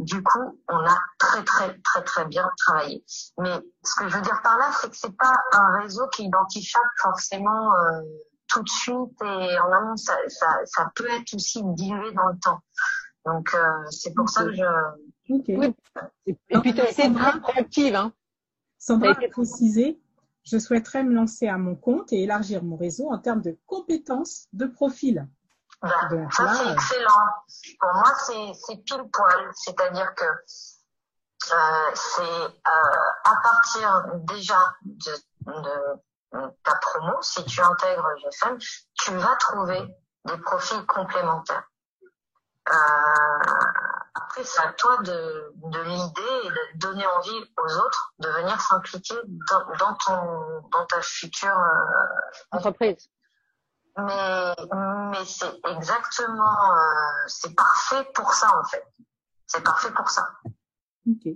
du 0.00 0.22
coup, 0.22 0.60
on 0.68 0.78
a 0.78 0.98
très 1.18 1.42
très 1.44 1.78
très 1.78 2.02
très 2.02 2.26
bien 2.26 2.48
travaillé. 2.58 3.04
Mais 3.38 3.60
ce 3.82 3.94
que 3.96 4.08
je 4.08 4.16
veux 4.16 4.22
dire 4.22 4.40
par 4.42 4.58
là, 4.58 4.70
c'est 4.80 4.90
que 4.90 4.96
c'est 4.96 5.16
pas 5.16 5.34
un 5.52 5.80
réseau 5.80 6.06
qui 6.08 6.24
identifie 6.24 6.76
forcément 7.00 7.72
tout 8.48 8.62
de 8.62 8.68
suite 8.68 9.22
et 9.22 9.58
en 9.58 9.72
amont, 9.72 9.96
ça, 9.96 10.16
ça, 10.28 10.58
ça 10.64 10.90
peut 10.94 11.08
être 11.10 11.34
aussi 11.34 11.62
dilué 11.64 12.12
dans 12.12 12.28
le 12.28 12.38
temps. 12.38 12.60
Donc, 13.26 13.54
euh, 13.54 13.84
c'est 13.90 14.14
pour 14.14 14.28
ça 14.28 14.44
que 14.44 14.54
je. 14.54 14.64
Oui. 15.28 15.74
Et 16.26 16.34
puis, 16.60 16.74
tu 16.74 16.80
as 16.80 16.90
été 16.90 17.12
très 17.12 17.40
proactive. 17.40 17.94
Hein. 17.94 18.12
Sandra 18.78 19.10
a 19.10 19.28
précisé 19.28 20.00
je 20.50 20.58
souhaiterais 20.58 21.04
me 21.04 21.14
lancer 21.14 21.48
à 21.48 21.58
mon 21.58 21.74
compte 21.74 22.12
et 22.12 22.22
élargir 22.22 22.62
mon 22.62 22.76
réseau 22.76 23.10
en 23.10 23.18
termes 23.18 23.42
de 23.42 23.58
compétences, 23.66 24.46
de 24.52 24.66
profil. 24.66 25.28
Ben, 25.82 26.28
ça, 26.32 26.54
c'est 26.54 26.72
excellent. 26.72 27.10
Pour 27.78 27.94
moi, 27.94 28.12
c'est 28.64 28.76
pile 28.84 29.04
poil. 29.12 29.50
C'est-à-dire 29.54 30.14
que 30.14 30.24
euh, 30.24 31.90
c'est 31.94 32.22
euh, 32.22 32.98
à 33.24 33.36
partir 33.42 34.04
déjà 34.24 34.74
de, 34.82 35.12
de, 35.46 36.50
ta 36.64 36.74
promo, 36.76 37.22
si 37.22 37.44
tu 37.44 37.60
intègres 37.60 38.08
GFM, 38.22 38.58
tu 38.94 39.14
vas 39.14 39.36
trouver 39.36 39.80
des 40.24 40.36
profils 40.38 40.84
complémentaires. 40.86 41.68
Euh, 42.70 42.74
après, 44.22 44.44
c'est 44.44 44.60
à 44.60 44.72
toi 44.72 44.98
de, 44.98 45.52
de 45.56 45.80
l'idée 45.80 46.36
et 46.44 46.48
de 46.48 46.78
donner 46.78 47.06
envie 47.06 47.40
aux 47.56 47.78
autres 47.78 48.14
de 48.18 48.28
venir 48.28 48.60
s'impliquer 48.60 49.14
dans, 49.50 49.64
dans, 49.78 49.94
ton, 49.94 50.68
dans 50.72 50.86
ta 50.86 51.00
future 51.00 51.58
euh, 51.58 52.56
entreprise. 52.56 53.10
Mais, 53.96 54.54
mais 55.10 55.24
c'est 55.24 55.52
exactement, 55.68 56.72
euh, 56.72 57.24
c'est 57.26 57.54
parfait 57.54 58.04
pour 58.14 58.32
ça 58.32 58.48
en 58.58 58.64
fait. 58.64 58.84
C'est 59.46 59.64
parfait 59.64 59.92
pour 59.92 60.08
ça. 60.08 60.28
Ok. 61.08 61.34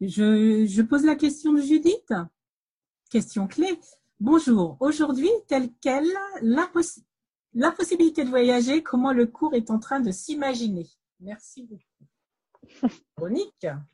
Je, 0.00 0.66
je 0.66 0.82
pose 0.82 1.04
la 1.04 1.16
question 1.16 1.52
de 1.52 1.60
Judith. 1.60 2.12
Question 3.10 3.48
clé. 3.48 3.80
Bonjour. 4.20 4.76
Aujourd'hui, 4.80 5.30
telle 5.48 5.72
quelle, 5.80 6.12
la, 6.42 6.68
la 7.54 7.72
possibilité 7.72 8.24
de 8.24 8.30
voyager, 8.30 8.82
comment 8.82 9.12
le 9.12 9.26
cours 9.26 9.54
est 9.54 9.70
en 9.70 9.78
train 9.78 10.00
de 10.00 10.10
s'imaginer? 10.10 10.86
Merci 11.20 11.62
beaucoup. 11.62 11.82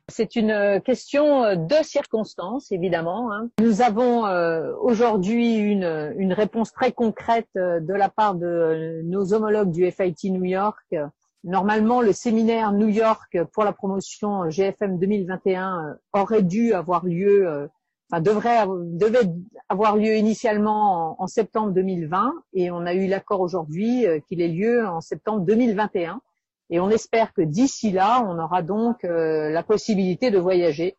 C'est 0.09 0.35
une 0.35 0.81
question 0.83 1.55
de 1.55 1.83
circonstance, 1.83 2.71
évidemment. 2.71 3.31
Hein. 3.33 3.49
Nous 3.61 3.81
avons 3.81 4.25
euh, 4.25 4.73
aujourd'hui 4.81 5.55
une, 5.55 6.13
une 6.17 6.33
réponse 6.33 6.71
très 6.73 6.91
concrète 6.91 7.47
euh, 7.55 7.79
de 7.79 7.93
la 7.93 8.09
part 8.09 8.35
de 8.35 9.01
nos 9.05 9.33
homologues 9.33 9.71
du 9.71 9.89
FIT 9.89 10.31
New 10.31 10.43
York. 10.43 10.95
Normalement, 11.43 12.01
le 12.01 12.13
séminaire 12.13 12.71
New 12.71 12.87
York 12.87 13.37
pour 13.53 13.63
la 13.63 13.73
promotion 13.73 14.49
GFM 14.49 14.99
2021 14.99 15.87
euh, 15.87 15.93
aurait 16.13 16.43
dû 16.43 16.73
avoir 16.73 17.05
lieu 17.05 17.69
enfin, 18.11 18.21
devrait 18.21 18.65
devait 18.67 19.29
avoir 19.69 19.97
lieu 19.97 20.15
initialement 20.15 21.21
en, 21.21 21.27
septembre 21.27 21.71
2020 21.71 22.33
et 22.53 22.71
on 22.71 22.85
a 22.85 22.93
eu 22.93 23.07
l'accord 23.07 23.41
aujourd'hui 23.41 24.05
euh, 24.05 24.19
qu'il 24.27 24.41
ait 24.41 24.47
lieu 24.47 24.85
en 24.85 25.01
septembre 25.01 25.41
2021 25.45 26.21
et 26.69 26.79
on 26.79 26.89
espère 26.89 27.33
que 27.33 27.41
d'ici 27.41 27.91
là 27.91 28.23
on 28.27 28.39
aura 28.39 28.61
donc 28.61 29.03
euh, 29.03 29.49
la 29.49 29.63
possibilité 29.63 30.31
de 30.31 30.39
voyager 30.39 30.97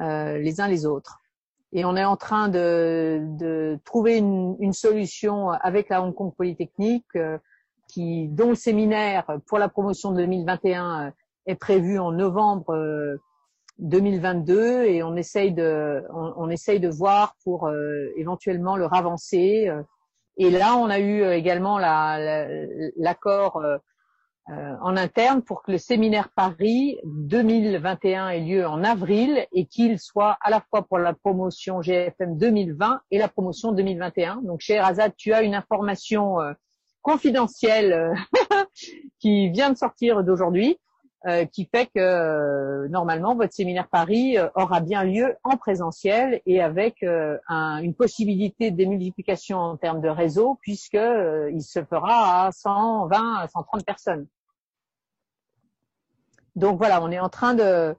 euh, 0.00 0.38
les 0.38 0.60
uns 0.60 0.68
les 0.68 0.86
autres 0.86 1.20
et 1.72 1.84
on 1.84 1.96
est 1.96 2.04
en 2.04 2.16
train 2.16 2.48
de, 2.48 3.20
de 3.38 3.78
trouver 3.84 4.18
une, 4.18 4.56
une, 4.60 4.72
solution 4.72 5.50
avec 5.50 5.88
la 5.88 6.02
Hong 6.02 6.14
Kong 6.14 6.32
Polytechnique 6.36 7.18
qui 7.88 8.28
dont 8.28 8.50
le 8.50 8.54
séminaire 8.54 9.26
pour 9.46 9.58
la 9.58 9.68
promotion 9.68 10.12
2021 10.12 11.12
est 11.46 11.54
prévu 11.56 11.98
en 11.98 12.12
novembre 12.12 13.18
2022 13.78 14.84
et 14.84 15.02
on 15.02 15.16
essaye 15.16 15.52
de 15.52 16.02
on, 16.10 16.32
on 16.36 16.50
essaye 16.50 16.80
de 16.80 16.88
voir 16.88 17.34
pour 17.44 17.66
euh, 17.66 18.12
éventuellement 18.16 18.76
le 18.76 18.86
ravancer. 18.86 19.68
Euh. 19.68 19.82
Et 20.38 20.50
là, 20.50 20.76
on 20.76 20.88
a 20.90 20.98
eu 20.98 21.22
euh, 21.22 21.34
également 21.34 21.78
l'accord 21.78 23.60
la, 23.60 23.78
en 24.48 24.96
interne 24.96 25.42
pour 25.42 25.62
que 25.62 25.72
le 25.72 25.78
séminaire 25.78 26.28
Paris 26.28 26.98
2021 27.04 28.28
ait 28.28 28.40
lieu 28.40 28.66
en 28.66 28.84
avril 28.84 29.44
et 29.52 29.66
qu'il 29.66 29.98
soit 29.98 30.36
à 30.40 30.50
la 30.50 30.60
fois 30.60 30.82
pour 30.82 30.98
la 30.98 31.14
promotion 31.14 31.82
GFM 31.82 32.38
2020 32.38 33.00
et 33.10 33.18
la 33.18 33.26
promotion 33.26 33.72
2021. 33.72 34.42
Donc, 34.42 34.60
cher 34.60 34.86
Azad, 34.86 35.12
tu 35.16 35.32
as 35.32 35.42
une 35.42 35.54
information 35.56 36.36
confidentielle 37.02 38.14
qui 39.18 39.50
vient 39.50 39.70
de 39.70 39.76
sortir 39.76 40.22
d'aujourd'hui. 40.22 40.78
Euh, 41.26 41.44
qui 41.44 41.68
fait 41.74 41.86
que 41.86 41.98
euh, 41.98 42.88
normalement 42.88 43.34
votre 43.34 43.52
séminaire 43.52 43.88
Paris 43.88 44.38
euh, 44.38 44.48
aura 44.54 44.80
bien 44.80 45.02
lieu 45.02 45.34
en 45.42 45.56
présentiel 45.56 46.40
et 46.46 46.60
avec 46.62 47.02
un, 47.02 47.78
une 47.78 47.94
possibilité 47.94 48.70
de 48.70 48.76
démultiplication 48.76 49.58
en 49.58 49.76
termes 49.76 50.00
de 50.00 50.08
réseau 50.08 50.56
puisque 50.60 50.94
il 50.94 51.62
se 51.62 51.82
fera 51.82 52.46
à 52.46 52.52
120 52.52 53.34
à 53.40 53.48
130 53.48 53.84
personnes. 53.84 54.26
Donc 56.56 56.78
voilà, 56.78 57.02
on 57.02 57.10
est 57.10 57.20
en 57.20 57.28
train 57.28 57.54
de 57.54 57.94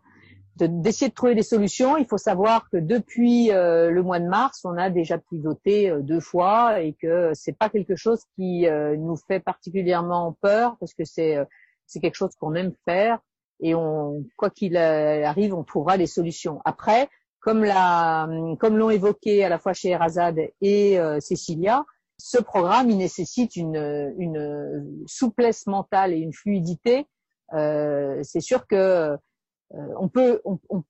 d'essayer 0.55 1.09
de, 1.09 1.13
trouver 1.13 1.35
des 1.35 1.43
solutions. 1.43 1.97
Il 1.97 2.07
faut 2.07 2.17
savoir 2.17 2.67
que 2.71 2.77
depuis 2.77 3.49
le 3.49 4.01
mois 4.01 4.19
de 4.19 4.27
mars, 4.27 4.61
on 4.65 4.75
a 4.75 4.89
déjà 4.89 5.19
pivoté 5.19 5.93
deux 6.01 6.19
fois 6.19 6.81
et 6.81 6.93
que 6.93 7.31
c'est 7.35 7.55
pas 7.55 7.69
quelque 7.69 7.95
chose 7.95 8.23
qui 8.35 8.65
nous 8.97 9.15
fait 9.27 9.39
particulièrement 9.39 10.35
peur 10.41 10.75
parce 10.79 10.95
que 10.95 11.05
c'est 11.05 11.37
c'est 11.85 11.99
quelque 11.99 12.15
chose 12.15 12.35
qu'on 12.39 12.55
aime 12.55 12.73
faire 12.85 13.19
et 13.59 13.73
on, 13.73 14.23
quoi 14.35 14.49
qu'il 14.49 14.77
arrive, 14.77 15.53
on 15.53 15.63
trouvera 15.63 15.97
des 15.97 16.07
solutions. 16.07 16.61
Après, 16.65 17.09
comme 17.39 17.63
la, 17.63 18.27
comme 18.59 18.77
l'ont 18.77 18.89
évoqué 18.89 19.43
à 19.43 19.49
la 19.49 19.57
fois 19.57 19.73
chez 19.73 19.89
Erazad 19.89 20.37
et 20.61 20.99
euh, 20.99 21.19
Cécilia, 21.19 21.85
ce 22.17 22.39
programme 22.39 22.89
il 22.89 22.97
nécessite 22.97 23.55
une, 23.55 24.13
une 24.17 25.03
souplesse 25.05 25.67
mentale 25.67 26.13
et 26.13 26.17
une 26.17 26.33
fluidité. 26.33 27.05
Euh, 27.53 28.19
c'est 28.23 28.41
sûr 28.41 28.67
que 28.67 28.75
euh, 28.75 29.17
on 29.97 30.07
peut, 30.07 30.41
on, 30.45 30.59
on, 30.69 30.83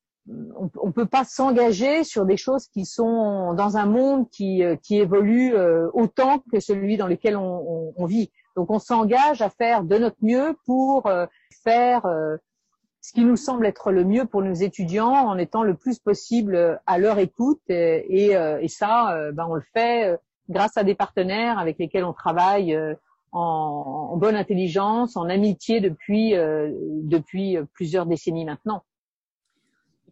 on, 0.76 0.92
peut 0.92 1.06
pas 1.06 1.24
s'engager 1.24 2.04
sur 2.04 2.26
des 2.26 2.38
choses 2.38 2.68
qui 2.68 2.86
sont 2.86 3.54
dans 3.54 3.78
un 3.78 3.86
monde 3.86 4.30
qui, 4.30 4.64
euh, 4.64 4.76
qui 4.76 4.98
évolue 4.98 5.56
autant 5.94 6.40
que 6.52 6.60
celui 6.60 6.98
dans 6.98 7.08
lequel 7.08 7.38
on, 7.38 7.94
on 7.96 8.06
vit. 8.06 8.32
Donc 8.56 8.72
on 8.72 8.80
s'engage 8.80 9.42
à 9.42 9.50
faire 9.50 9.84
de 9.84 9.98
notre 9.98 10.18
mieux 10.22 10.56
pour 10.66 11.10
faire 11.64 12.02
ce 13.02 13.14
qui 13.14 13.24
nous 13.24 13.36
semble 13.36 13.68
être 13.68 13.92
le 13.92 14.04
mieux 14.04 14.26
pour 14.26 14.42
nos 14.42 14.54
étudiants 14.54 15.14
en 15.14 15.38
étant 15.38 15.64
le 15.64 15.76
plus 15.76 16.00
possible 16.00 16.80
à 16.88 16.98
leur 16.98 17.20
écoute 17.20 17.62
et, 17.70 18.32
et, 18.32 18.68
ça, 18.68 19.16
ben, 19.34 19.46
on 19.48 19.54
le 19.54 19.64
fait 19.74 20.20
grâce 20.50 20.76
à 20.76 20.84
des 20.84 20.96
partenaires 20.96 21.60
avec 21.60 21.78
lesquels 21.78 22.04
on 22.04 22.14
travaille 22.14 22.76
en, 23.32 24.10
en, 24.12 24.18
bonne 24.18 24.36
intelligence, 24.36 25.18
en 25.18 25.30
amitié 25.30 25.82
depuis, 25.82 26.34
depuis 26.34 27.58
plusieurs 27.74 28.06
décennies 28.06 28.45
maintenant. 28.45 28.84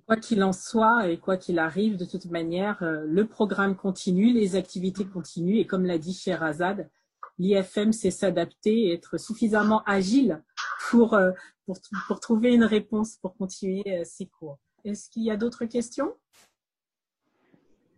Quoi 0.05 0.17
qu'il 0.17 0.43
en 0.43 0.53
soit 0.53 1.07
et 1.09 1.17
quoi 1.17 1.37
qu'il 1.37 1.57
arrive, 1.57 1.97
de 1.97 2.05
toute 2.05 2.25
manière, 2.25 2.77
le 2.81 3.25
programme 3.25 3.75
continue, 3.75 4.33
les 4.33 4.55
activités 4.55 5.05
continuent 5.05 5.57
et 5.57 5.65
comme 5.65 5.85
l'a 5.85 5.97
dit 5.97 6.13
Sherazade, 6.13 6.89
l'IFM 7.37 7.91
sait 7.91 8.11
s'adapter 8.11 8.87
et 8.87 8.93
être 8.93 9.17
suffisamment 9.17 9.83
agile 9.85 10.43
pour, 10.89 11.13
euh, 11.13 11.31
pour, 11.65 11.77
pour, 12.07 12.19
trouver 12.19 12.53
une 12.53 12.63
réponse 12.63 13.17
pour 13.17 13.35
continuer 13.35 13.83
euh, 13.87 14.03
ses 14.05 14.27
cours. 14.27 14.59
Est-ce 14.83 15.09
qu'il 15.09 15.23
y 15.23 15.31
a 15.31 15.37
d'autres 15.37 15.65
questions? 15.65 16.13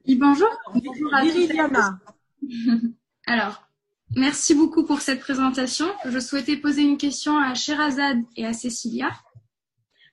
Oui, 0.07 0.15
bonjour. 0.15 0.49
bonjour 0.73 1.11
Viridiana. 1.22 1.99
Alors, 3.27 3.66
merci 4.15 4.55
beaucoup 4.55 4.84
pour 4.84 5.01
cette 5.01 5.19
présentation. 5.19 5.88
Je 6.05 6.19
souhaitais 6.19 6.57
poser 6.57 6.81
une 6.81 6.97
question 6.97 7.38
à 7.38 7.53
Sherazade 7.53 8.21
et 8.35 8.45
à 8.45 8.53
Cécilia 8.53 9.11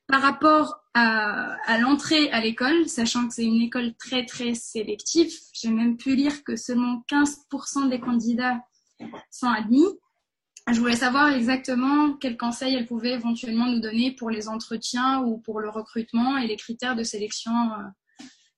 par 0.06 0.20
rapport 0.20 0.84
à, 0.94 1.78
l'entrée 1.80 2.30
à 2.30 2.40
l'école, 2.40 2.88
sachant 2.88 3.26
que 3.26 3.34
c'est 3.34 3.44
une 3.44 3.62
école 3.62 3.94
très 3.96 4.24
très 4.26 4.54
sélective. 4.54 5.32
J'ai 5.52 5.70
même 5.70 5.96
pu 5.96 6.14
lire 6.14 6.44
que 6.44 6.56
seulement 6.56 7.02
15% 7.10 7.88
des 7.88 8.00
candidats 8.00 8.60
sont 9.30 9.48
admis. 9.48 9.86
Je 10.72 10.80
voulais 10.80 10.96
savoir 10.96 11.30
exactement 11.30 12.14
quels 12.14 12.38
conseils 12.38 12.74
elle 12.74 12.86
pouvait 12.86 13.12
éventuellement 13.12 13.66
nous 13.66 13.80
donner 13.80 14.12
pour 14.12 14.30
les 14.30 14.48
entretiens 14.48 15.20
ou 15.22 15.38
pour 15.38 15.60
le 15.60 15.68
recrutement 15.68 16.38
et 16.38 16.46
les 16.46 16.56
critères 16.56 16.96
de 16.96 17.02
sélection 17.02 17.52
euh, 17.52 17.82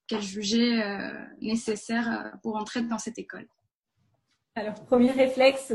qu'elle 0.07 0.23
jugeait 0.23 0.83
euh, 0.83 1.11
nécessaires 1.41 2.13
euh, 2.13 2.37
pour 2.43 2.57
entrer 2.57 2.83
dans 2.83 2.99
cette 2.99 3.19
école. 3.19 3.49
Alors, 4.57 4.75
premier 4.87 5.13
réflexe, 5.13 5.73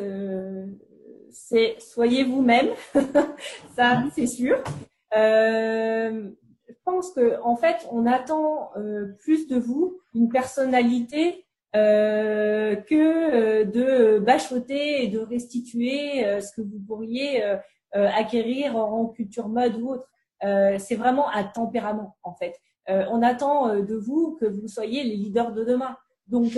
c'est 1.31 1.75
soyez 1.79 2.23
vous-même. 2.23 2.69
Ça, 3.75 3.99
mhm. 3.99 4.11
c'est 4.13 4.27
sûr. 4.27 4.61
je 5.13 6.73
pense 6.83 7.11
que 7.11 7.41
en 7.41 7.55
fait, 7.55 7.87
on 7.91 8.05
attend 8.05 8.71
plus 9.19 9.47
de 9.47 9.57
vous 9.57 10.01
une 10.13 10.29
personnalité 10.29 11.45
euh, 11.73 12.75
que 12.75 12.95
euh, 12.95 13.63
de 13.63 14.19
bachoter 14.19 15.05
et 15.05 15.07
de 15.07 15.19
restituer 15.19 16.25
euh, 16.25 16.41
ce 16.41 16.51
que 16.51 16.61
vous 16.61 16.79
pourriez 16.85 17.41
acquérir 17.93 18.75
en 18.77 19.07
culture 19.07 19.49
mode 19.49 19.75
ou 19.75 19.91
autre. 19.91 20.07
c'est 20.41 20.95
vraiment 20.95 21.29
un 21.29 21.43
tempérament 21.43 22.15
en 22.23 22.33
fait. 22.33 22.55
on 22.87 23.21
attend 23.21 23.75
de 23.75 23.95
vous 23.95 24.37
que 24.39 24.45
vous 24.45 24.69
soyez 24.69 25.03
les 25.03 25.17
leaders 25.17 25.51
de 25.51 25.65
demain. 25.65 25.97
Donc, 26.31 26.53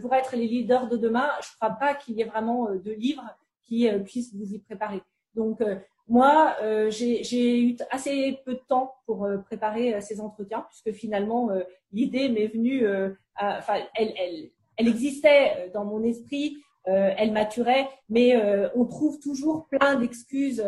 pour 0.00 0.14
être 0.14 0.34
les 0.34 0.48
leaders 0.48 0.88
de 0.88 0.96
demain, 0.96 1.28
je 1.42 1.48
ne 1.48 1.56
crois 1.56 1.78
pas 1.78 1.94
qu'il 1.94 2.16
y 2.16 2.22
ait 2.22 2.24
vraiment 2.24 2.68
de 2.74 2.90
livres 2.90 3.24
qui 3.62 3.88
puissent 4.04 4.34
vous 4.34 4.52
y 4.54 4.58
préparer. 4.58 5.00
Donc, 5.34 5.62
moi, 6.08 6.56
j'ai 6.88 7.60
eu 7.60 7.76
assez 7.90 8.40
peu 8.44 8.54
de 8.54 8.62
temps 8.68 8.94
pour 9.06 9.28
préparer 9.44 10.00
ces 10.00 10.20
entretiens, 10.20 10.66
puisque 10.68 10.98
finalement, 10.98 11.50
l'idée 11.92 12.28
m'est 12.30 12.48
venue 12.48 12.86
enfin, 13.36 13.74
elle, 13.94 14.14
elle, 14.76 14.88
existait 14.88 15.52
euh, 15.56 15.70
dans 15.72 15.84
mon 15.84 16.02
esprit, 16.02 16.56
euh, 16.88 17.10
elle 17.16 17.32
maturait, 17.32 17.88
mais 18.08 18.36
euh, 18.36 18.68
on 18.74 18.84
trouve 18.84 19.18
toujours 19.20 19.68
plein 19.68 19.96
d'excuses 19.96 20.64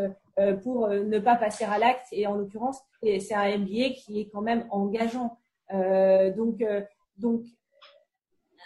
pour 0.65 0.89
ne 0.89 1.21
pas 1.21 1.37
passer 1.37 1.65
à 1.65 1.79
l'acte. 1.79 2.09
Et 2.11 2.27
en 2.27 2.35
l'occurrence, 2.35 2.81
c'est 3.03 3.35
un 3.35 3.57
MBA 3.57 3.91
qui 3.91 4.21
est 4.21 4.29
quand 4.33 4.41
même 4.41 4.67
engageant. 4.71 5.39
donc, 5.71 6.65
donc, 7.19 7.43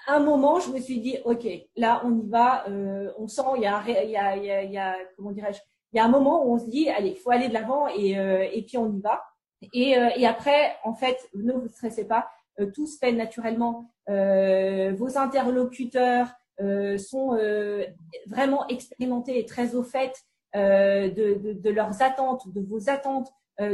un 0.09 0.21
moment, 0.21 0.59
je 0.61 0.71
me 0.71 0.81
suis 0.81 1.01
dit, 1.01 1.19
ok, 1.25 1.47
là, 1.77 2.03
on 2.05 2.19
y 2.19 2.29
va. 2.29 2.67
on 3.19 3.29
sent, 3.29 3.43
il 3.57 3.63
y 3.63 3.67
a, 3.67 4.97
comment 5.17 5.33
dirais-je, 5.33 5.61
il 5.93 5.97
y 5.97 6.01
a 6.01 6.05
un 6.05 6.09
moment 6.09 6.45
où 6.45 6.55
on 6.55 6.59
se 6.59 6.67
dit, 6.67 6.89
allez, 6.91 7.15
faut 7.15 7.31
aller 7.31 7.49
de 7.49 7.55
l'avant 7.55 7.89
et, 7.89 8.13
et 8.13 8.63
puis 8.63 8.79
on 8.79 8.93
y 8.93 9.01
va. 9.01 9.23
Et, 9.73 9.97
et 10.17 10.27
après, 10.27 10.77
en 10.85 10.95
fait, 10.95 11.17
ne 11.35 11.53
vous 11.53 11.69
stressez 11.69 12.07
pas, 12.07 12.29
tout 12.75 12.87
se 12.87 12.99
fait 12.99 13.13
naturellement. 13.13 13.91
vos 14.07 15.19
interlocuteurs 15.19 16.29
sont 16.99 17.39
vraiment 18.27 18.67
expérimentés 18.69 19.39
et 19.39 19.45
très 19.45 19.75
au 19.75 19.83
fait 19.83 20.15
de, 20.55 21.71
leurs 21.71 22.03
attentes, 22.03 22.53
de 22.53 22.61
vos 22.61 22.89
attentes. 22.91 23.31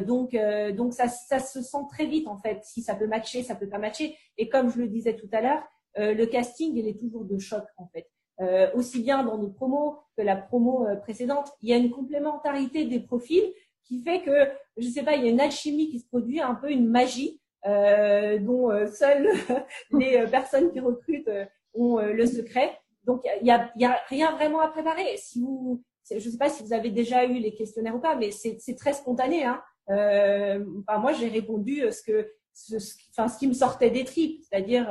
donc, 0.07 0.37
donc 0.77 0.93
ça, 0.93 1.09
ça 1.09 1.39
se 1.39 1.63
sent 1.63 1.85
très 1.91 2.07
vite 2.07 2.29
en 2.29 2.37
fait. 2.37 2.61
Si 2.65 2.83
ça 2.83 2.95
peut 2.95 3.07
matcher, 3.07 3.43
ça 3.43 3.55
peut 3.55 3.69
pas 3.69 3.79
matcher. 3.79 4.17
Et 4.39 4.49
comme 4.49 4.71
je 4.71 4.79
le 4.79 4.89
disais 4.89 5.17
tout 5.17 5.29
à 5.33 5.41
l'heure, 5.41 5.63
le 5.97 6.25
casting, 6.27 6.77
il 6.77 6.89
est 6.89 6.99
toujours 6.99 7.25
de 7.25 7.39
choc 7.39 7.65
en 7.77 7.87
fait. 7.89 8.09
Euh, 8.41 8.69
aussi 8.75 9.01
bien 9.01 9.23
dans 9.23 9.39
nos 9.39 9.49
promos 9.49 10.01
que 10.17 10.23
la 10.23 10.35
promo 10.35 10.89
euh, 10.89 10.97
précédente, 10.97 11.53
il 11.63 11.69
y 11.69 11.73
a 11.73 11.77
une 11.77 11.93
complémentarité 11.93 12.85
des 12.85 12.99
profils 12.99 13.45
qui 13.85 14.03
fait 14.03 14.23
que, 14.23 14.51
je 14.77 14.89
sais 14.89 15.05
pas, 15.05 15.15
il 15.15 15.25
y 15.25 15.29
a 15.29 15.31
une 15.31 15.41
alchimie 15.41 15.89
qui 15.89 16.01
se 16.01 16.09
produit, 16.09 16.41
un 16.41 16.57
peu 16.57 16.69
une 16.69 16.89
magie 16.89 17.41
euh, 17.65 18.39
dont 18.39 18.73
euh, 18.73 18.89
seules 18.89 19.29
les 19.93 20.27
personnes 20.27 20.73
qui 20.73 20.81
recrutent 20.81 21.31
ont 21.75 21.99
le 21.99 22.27
secret. 22.27 22.77
Donc, 23.05 23.23
il 23.41 23.47
y 23.47 23.51
a, 23.53 24.01
rien 24.09 24.33
vraiment 24.33 24.61
à 24.61 24.69
préparer. 24.69 25.17
Si 25.17 25.41
vous, 25.41 25.85
je 26.11 26.19
sais 26.19 26.39
pas 26.39 26.49
si 26.49 26.65
vous 26.65 26.73
avez 26.73 26.91
déjà 26.91 27.25
eu 27.27 27.35
les 27.35 27.55
questionnaires 27.55 27.95
ou 27.95 28.01
pas, 28.01 28.17
mais 28.17 28.31
c'est 28.33 28.77
très 28.77 28.95
spontané. 28.95 29.45
Hein. 29.45 29.63
Moi, 29.89 31.13
j'ai 31.13 31.29
répondu 31.29 31.83
ce 31.93 32.03
que, 32.03 32.33
ce, 32.53 32.79
ce 32.79 33.39
qui 33.39 33.47
me 33.47 33.53
sortait 33.53 33.91
des 33.91 34.05
tripes, 34.05 34.41
c'est-à-dire 34.43 34.89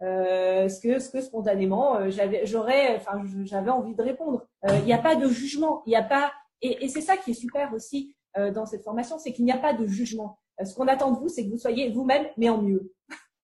euh, 0.00 0.68
ce 0.68 0.80
que 0.80 1.00
ce 1.00 1.10
que 1.10 1.20
spontanément 1.20 1.96
euh, 1.96 2.08
j'avais 2.10 2.46
j'aurais 2.46 2.96
enfin 2.96 3.20
j'avais 3.44 3.70
envie 3.70 3.96
de 3.96 4.02
répondre. 4.02 4.46
Euh, 4.68 4.78
il 4.78 4.84
n'y 4.84 4.92
a 4.92 4.98
pas 4.98 5.16
de 5.16 5.28
jugement. 5.28 5.82
Il 5.86 5.90
n'y 5.90 5.96
a 5.96 6.04
pas 6.04 6.32
et, 6.62 6.84
et 6.84 6.88
c'est 6.88 7.00
ça 7.00 7.16
qui 7.16 7.32
est 7.32 7.34
super 7.34 7.72
aussi 7.74 8.14
euh, 8.36 8.52
dans 8.52 8.64
cette 8.64 8.84
formation 8.84 9.18
c'est 9.18 9.32
qu'il 9.32 9.44
n'y 9.44 9.50
a 9.52 9.58
pas 9.58 9.72
de 9.72 9.86
jugement. 9.86 10.38
Ce 10.64 10.74
qu'on 10.74 10.86
attend 10.86 11.10
de 11.12 11.18
vous 11.18 11.28
c'est 11.28 11.44
que 11.44 11.50
vous 11.50 11.58
soyez 11.58 11.90
vous-même 11.90 12.26
mais 12.36 12.48
en 12.48 12.62
mieux. 12.62 12.92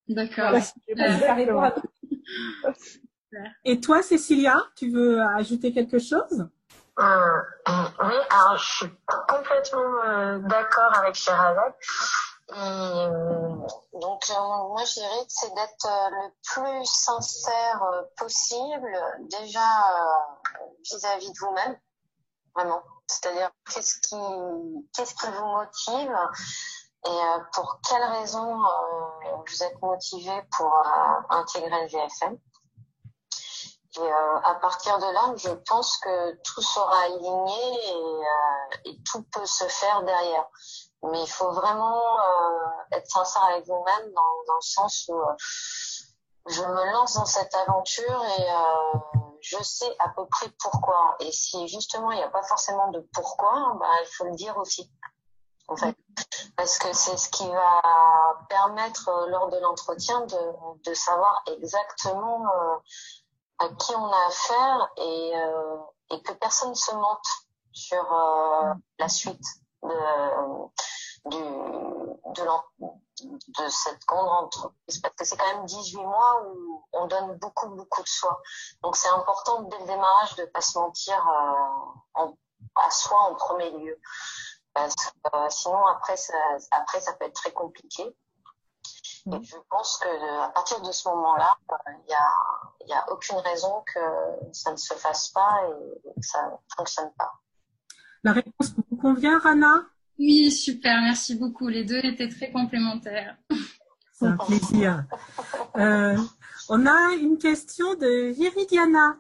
D'accord. 0.08 0.52
Et 3.64 3.80
toi 3.80 4.00
Cécilia 4.02 4.56
tu 4.76 4.90
veux 4.90 5.20
ajouter 5.36 5.72
quelque 5.72 5.98
chose? 5.98 6.46
Euh, 7.00 7.40
oui 7.66 8.14
alors 8.30 8.56
je 8.56 8.64
suis 8.76 8.86
complètement 9.28 10.38
d'accord 10.48 10.96
avec 11.02 11.16
Sherazade 11.16 11.74
euh, 12.52 13.66
donc, 13.94 14.22
euh, 14.30 14.68
moi, 14.68 14.84
je 14.84 14.94
dirais 14.94 15.24
que 15.24 15.32
c'est 15.32 15.54
d'être 15.54 15.86
euh, 15.86 16.10
le 16.10 16.34
plus 16.42 16.84
sincère 16.84 17.82
possible, 18.16 18.92
déjà 19.30 19.66
vis-à-vis 20.84 21.32
de 21.32 21.38
vous-même, 21.38 21.78
vraiment. 22.54 22.82
C'est-à-dire, 23.06 23.50
qu'est-ce 23.72 23.98
qui, 24.00 24.16
qu'est-ce 24.94 25.14
qui 25.14 25.26
vous 25.26 25.46
motive 25.46 26.16
et 27.06 27.20
pour 27.52 27.80
quelles 27.86 28.02
raisons 28.02 28.62
vous 29.46 29.62
êtes 29.62 29.82
motivé 29.82 30.42
pour 30.56 30.74
intégrer 31.28 31.82
le 31.82 31.88
VFM. 31.88 32.38
Et 33.96 34.10
à 34.10 34.54
partir 34.54 34.98
de 34.98 35.12
là, 35.12 35.34
je 35.36 35.50
pense 35.68 35.98
que 35.98 36.32
tout 36.42 36.62
sera 36.62 37.02
aligné 37.02 38.24
et 38.86 38.98
tout 39.04 39.22
peut 39.24 39.44
se 39.44 39.64
faire 39.64 40.02
derrière. 40.02 40.46
Mais 41.10 41.22
il 41.22 41.28
faut 41.28 41.52
vraiment 41.52 42.18
euh, 42.18 42.66
être 42.92 43.10
sincère 43.10 43.44
avec 43.44 43.66
vous-même 43.66 44.12
dans, 44.12 44.54
le 44.54 44.60
sens 44.60 45.04
où 45.08 45.14
euh, 45.14 45.34
je 46.46 46.62
me 46.62 46.92
lance 46.92 47.14
dans 47.14 47.26
cette 47.26 47.54
aventure 47.54 48.24
et 48.38 48.50
euh, 48.50 48.98
je 49.40 49.62
sais 49.62 49.94
à 49.98 50.08
peu 50.10 50.26
près 50.26 50.46
pourquoi. 50.58 51.16
Et 51.20 51.30
si 51.30 51.68
justement 51.68 52.10
il 52.10 52.16
n'y 52.16 52.22
a 52.22 52.30
pas 52.30 52.42
forcément 52.42 52.90
de 52.90 53.06
pourquoi, 53.12 53.76
bah, 53.78 53.86
il 54.02 54.08
faut 54.16 54.24
le 54.24 54.34
dire 54.34 54.56
aussi. 54.56 54.90
En 55.68 55.76
fait, 55.76 55.96
parce 56.56 56.78
que 56.78 56.92
c'est 56.92 57.16
ce 57.16 57.28
qui 57.30 57.48
va 57.50 57.82
permettre 58.50 59.26
lors 59.28 59.48
de 59.48 59.58
l'entretien 59.58 60.20
de, 60.22 60.82
de 60.84 60.94
savoir 60.94 61.42
exactement 61.46 62.44
à 63.58 63.68
qui 63.70 63.94
on 63.94 64.06
a 64.06 64.26
affaire 64.26 64.90
et, 64.98 65.32
et 66.10 66.22
que 66.22 66.32
personne 66.34 66.74
se 66.74 66.94
mente 66.94 67.26
sur 67.72 68.04
la 68.98 69.08
suite 69.08 69.40
de, 71.26 72.04
de 73.58 73.68
cette 73.68 74.04
grande 74.06 74.28
entreprise 74.44 75.00
parce 75.00 75.14
que 75.14 75.24
c'est 75.24 75.36
quand 75.36 75.54
même 75.56 75.66
18 75.66 75.96
mois 75.98 76.46
où 76.46 76.84
on 76.92 77.06
donne 77.06 77.38
beaucoup 77.38 77.68
beaucoup 77.68 78.02
de 78.02 78.08
soi. 78.08 78.40
Donc 78.82 78.96
c'est 78.96 79.08
important 79.08 79.62
dès 79.62 79.78
le 79.78 79.86
démarrage 79.86 80.34
de 80.36 80.44
pas 80.46 80.60
se 80.60 80.78
mentir 80.78 81.16
euh, 81.16 82.20
en, 82.20 82.36
à 82.76 82.90
soi 82.90 83.16
en 83.30 83.34
premier 83.34 83.70
lieu. 83.70 83.98
Parce 84.72 84.94
que 84.94 85.36
euh, 85.36 85.48
sinon 85.50 85.86
après 85.86 86.16
ça, 86.16 86.34
après 86.72 87.00
ça 87.00 87.12
peut 87.14 87.26
être 87.26 87.34
très 87.34 87.52
compliqué. 87.52 88.16
Et 89.32 89.42
je 89.42 89.56
pense 89.70 89.96
que 89.98 90.42
à 90.42 90.48
partir 90.50 90.82
de 90.82 90.92
ce 90.92 91.08
moment-là, 91.08 91.56
il 92.04 92.10
y 92.10 92.14
a, 92.14 92.88
y 92.88 92.92
a 92.92 93.10
aucune 93.10 93.38
raison 93.38 93.82
que 93.94 94.00
ça 94.52 94.70
ne 94.70 94.76
se 94.76 94.92
fasse 94.94 95.30
pas 95.30 95.62
et 95.66 96.12
que 96.20 96.26
ça 96.26 96.44
ne 96.46 96.56
fonctionne 96.76 97.10
pas. 97.14 97.32
La 98.22 98.32
réponse 98.32 98.74
vous 98.90 98.96
convient, 98.98 99.38
Rana? 99.38 99.86
Oui, 100.18 100.50
super, 100.50 101.00
merci 101.02 101.34
beaucoup. 101.34 101.68
Les 101.68 101.84
deux 101.84 102.00
étaient 102.04 102.28
très 102.28 102.50
complémentaires. 102.50 103.36
C'est 104.12 104.26
un 104.26 104.36
plaisir. 104.36 105.04
Euh, 105.76 106.16
on 106.68 106.86
a 106.86 107.14
une 107.20 107.36
question 107.36 107.94
de 107.94 108.30
Viridiana. 108.32 109.18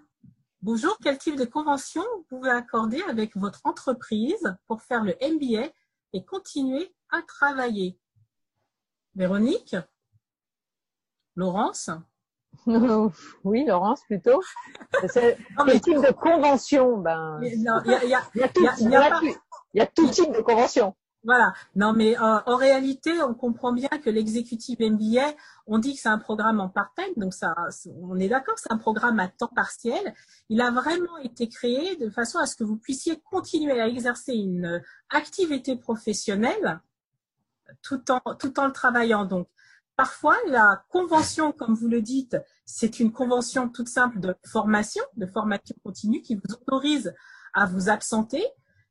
Bonjour, 0.62 0.96
quel 1.02 1.18
type 1.18 1.36
de 1.36 1.44
convention 1.44 2.02
vous 2.16 2.22
pouvez 2.28 2.50
accorder 2.50 3.02
avec 3.08 3.36
votre 3.36 3.60
entreprise 3.64 4.56
pour 4.66 4.82
faire 4.82 5.04
le 5.04 5.14
MBA 5.20 5.68
et 6.12 6.24
continuer 6.24 6.94
à 7.10 7.22
travailler? 7.22 7.98
Véronique? 9.14 9.76
Laurence? 11.36 11.90
Oui, 13.44 13.64
Laurence 13.66 14.02
plutôt. 14.04 14.40
quel 15.12 15.80
type 15.80 16.00
de 16.00 16.12
convention 16.12 16.98
ben, 16.98 17.40
Il 17.42 17.60
y 17.60 17.68
a, 17.68 19.20
il 19.74 19.78
y 19.78 19.80
a 19.80 19.86
tout 19.86 20.08
type 20.08 20.32
de 20.32 20.40
convention. 20.40 20.94
Voilà. 21.24 21.54
Non, 21.74 21.94
mais 21.94 22.18
euh, 22.18 22.38
en 22.46 22.56
réalité, 22.56 23.10
on 23.22 23.34
comprend 23.34 23.72
bien 23.72 23.88
que 23.88 24.10
l'exécutif 24.10 24.78
MBA, 24.78 25.34
on 25.66 25.78
dit 25.78 25.94
que 25.94 26.00
c'est 26.00 26.08
un 26.08 26.18
programme 26.18 26.60
en 26.60 26.68
part-time, 26.68 27.14
donc 27.16 27.32
ça, 27.32 27.54
on 28.02 28.18
est 28.18 28.28
d'accord, 28.28 28.58
c'est 28.58 28.70
un 28.70 28.76
programme 28.76 29.18
à 29.18 29.28
temps 29.28 29.50
partiel. 29.54 30.14
Il 30.50 30.60
a 30.60 30.70
vraiment 30.70 31.16
été 31.18 31.48
créé 31.48 31.96
de 31.96 32.10
façon 32.10 32.38
à 32.38 32.46
ce 32.46 32.56
que 32.56 32.64
vous 32.64 32.76
puissiez 32.76 33.20
continuer 33.30 33.80
à 33.80 33.88
exercer 33.88 34.34
une 34.34 34.82
activité 35.08 35.76
professionnelle 35.76 36.80
tout 37.82 38.10
en 38.10 38.20
tout 38.34 38.60
en 38.60 38.66
le 38.66 38.72
travaillant. 38.72 39.24
Donc, 39.24 39.48
parfois, 39.96 40.36
la 40.48 40.84
convention, 40.90 41.52
comme 41.52 41.74
vous 41.74 41.88
le 41.88 42.02
dites, 42.02 42.36
c'est 42.66 43.00
une 43.00 43.12
convention 43.12 43.70
toute 43.70 43.88
simple 43.88 44.20
de 44.20 44.36
formation, 44.44 45.02
de 45.16 45.26
formation 45.26 45.74
continue 45.82 46.20
qui 46.20 46.34
vous 46.34 46.52
autorise 46.52 47.14
à 47.54 47.64
vous 47.64 47.88
absenter 47.88 48.44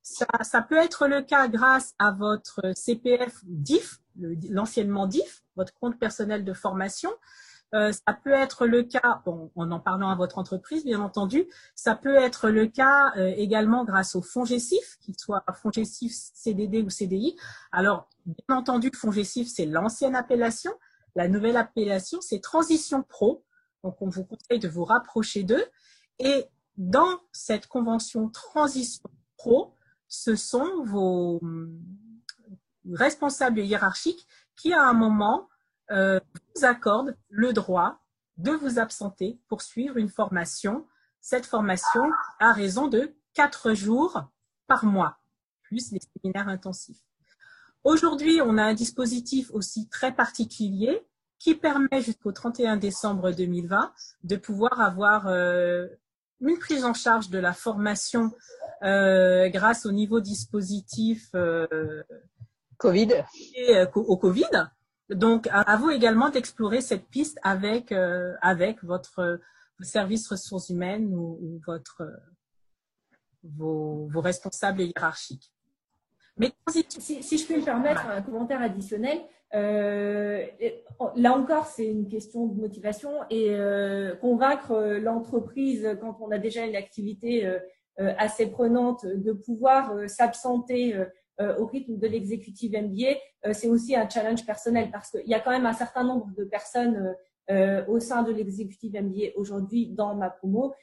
ça, 0.03 0.61
peut 0.61 0.77
être 0.77 1.07
le 1.07 1.21
cas 1.21 1.47
grâce 1.47 1.93
à 1.97 2.11
votre 2.11 2.73
CPF 2.75 3.39
DIF, 3.45 4.01
l'anciennement 4.49 5.07
DIF, 5.07 5.43
votre 5.55 5.73
compte 5.79 5.97
personnel 5.97 6.43
de 6.43 6.53
formation. 6.53 7.09
Euh, 7.73 7.91
ça 7.91 8.13
peut 8.13 8.33
être 8.33 8.67
le 8.67 8.83
cas, 8.83 9.23
en 9.25 9.49
en 9.55 9.79
parlant 9.79 10.09
à 10.09 10.15
votre 10.15 10.37
entreprise, 10.37 10.83
bien 10.83 10.99
entendu, 10.99 11.47
ça 11.73 11.95
peut 11.95 12.15
être 12.15 12.49
le 12.49 12.67
cas 12.67 13.13
euh, 13.17 13.33
également 13.35 13.83
grâce 13.83 14.15
au 14.15 14.21
fonds 14.21 14.45
GESIF, 14.45 14.97
qu'il 14.99 15.17
soit 15.17 15.43
fonds 15.55 15.71
GESIF 15.71 16.13
CDD 16.13 16.83
ou 16.83 16.91
CDI. 16.91 17.35
Alors, 17.71 18.07
bien 18.25 18.57
entendu, 18.57 18.91
fonds 18.93 19.11
GESIF, 19.11 19.47
c'est 19.47 19.65
l'ancienne 19.65 20.15
appellation. 20.15 20.71
La 21.15 21.27
nouvelle 21.27 21.57
appellation, 21.57 22.21
c'est 22.21 22.41
Transition 22.41 23.01
Pro. 23.01 23.43
Donc, 23.83 23.95
on 24.01 24.09
vous 24.09 24.23
conseille 24.23 24.59
de 24.59 24.67
vous 24.67 24.85
rapprocher 24.85 25.43
d'eux. 25.43 25.65
Et 26.19 26.45
dans 26.77 27.19
cette 27.31 27.65
convention 27.67 28.29
Transition 28.29 29.09
Pro, 29.37 29.73
ce 30.13 30.35
sont 30.35 30.83
vos 30.83 31.39
hum, 31.41 31.81
responsables 32.91 33.59
hiérarchiques 33.59 34.27
qui, 34.55 34.71
à 34.71 34.83
un 34.83 34.93
moment, 34.93 35.49
euh, 35.89 36.19
vous 36.55 36.65
accordent 36.65 37.17
le 37.29 37.51
droit 37.51 37.99
de 38.37 38.51
vous 38.51 38.77
absenter 38.77 39.39
pour 39.47 39.63
suivre 39.63 39.97
une 39.97 40.09
formation. 40.09 40.85
Cette 41.19 41.47
formation 41.47 42.03
a 42.39 42.53
raison 42.53 42.87
de 42.87 43.15
quatre 43.33 43.73
jours 43.73 44.23
par 44.67 44.85
mois, 44.85 45.17
plus 45.63 45.91
les 45.91 45.99
séminaires 45.99 46.47
intensifs. 46.47 47.01
Aujourd'hui, 47.83 48.39
on 48.39 48.59
a 48.59 48.63
un 48.63 48.75
dispositif 48.75 49.49
aussi 49.51 49.89
très 49.89 50.13
particulier 50.13 51.01
qui 51.39 51.55
permet 51.55 52.01
jusqu'au 52.01 52.31
31 52.31 52.77
décembre 52.77 53.31
2020 53.31 53.91
de 54.23 54.35
pouvoir 54.35 54.79
avoir 54.79 55.27
euh, 55.27 55.87
une 56.49 56.59
prise 56.59 56.85
en 56.85 56.93
charge 56.93 57.29
de 57.29 57.39
la 57.39 57.53
formation 57.53 58.31
euh, 58.83 59.49
grâce 59.49 59.85
au 59.85 59.91
niveau 59.91 60.19
dispositif 60.19 61.29
euh, 61.35 62.03
Covid 62.77 63.23
et, 63.55 63.77
euh, 63.77 63.85
au 63.95 64.17
Covid. 64.17 64.69
Donc, 65.09 65.47
à, 65.51 65.77
vous 65.77 65.89
également 65.89 66.29
d'explorer 66.29 66.81
cette 66.81 67.07
piste 67.07 67.37
avec 67.43 67.91
avec 68.41 68.83
votre 68.83 69.39
service 69.81 70.27
ressources 70.29 70.69
humaines 70.69 71.13
ou, 71.13 71.61
votre 71.67 72.03
vos, 73.43 74.07
vos 74.07 74.21
responsables 74.21 74.81
hiérarchiques. 74.81 75.51
Mais 76.37 76.51
si, 76.69 76.85
si, 77.21 77.37
je 77.37 77.47
peux 77.47 77.57
me 77.57 77.65
permettre 77.65 78.07
un 78.07 78.21
commentaire 78.21 78.61
additionnel, 78.61 79.21
euh, 79.55 80.45
là 81.15 81.33
encore, 81.33 81.67
c'est 81.67 81.85
une 81.85 82.07
question 82.07 82.47
de 82.47 82.59
motivation 82.59 83.11
et 83.29 83.49
euh, 83.51 84.15
convaincre 84.15 84.97
l'entreprise 84.99 85.97
quand 86.01 86.17
on 86.21 86.31
a 86.31 86.39
déjà 86.39 86.65
une 86.65 86.75
activité 86.75 87.45
euh, 87.45 87.59
assez 88.17 88.47
prenante 88.47 89.05
de 89.05 89.31
pouvoir 89.31 90.09
s'absenter 90.09 90.97
au 91.39 91.65
rythme 91.65 91.97
de 91.97 92.07
l'exécutif 92.07 92.71
MBA, 92.71 93.53
c'est 93.53 93.67
aussi 93.67 93.95
un 93.95 94.09
challenge 94.09 94.45
personnel 94.45 94.89
parce 94.91 95.11
qu'il 95.11 95.27
y 95.27 95.35
a 95.35 95.39
quand 95.39 95.51
même 95.51 95.67
un 95.67 95.73
certain 95.73 96.03
nombre 96.03 96.27
de 96.35 96.43
personnes 96.43 97.15
au 97.87 97.99
sein 97.99 98.23
de 98.23 98.31
l'exécutif 98.31 98.93
MBA 98.93 99.35
aujourd'hui 99.35 99.89
dans 99.89 100.15
ma 100.15 100.31
promo 100.31 100.73
euh, 100.73 100.75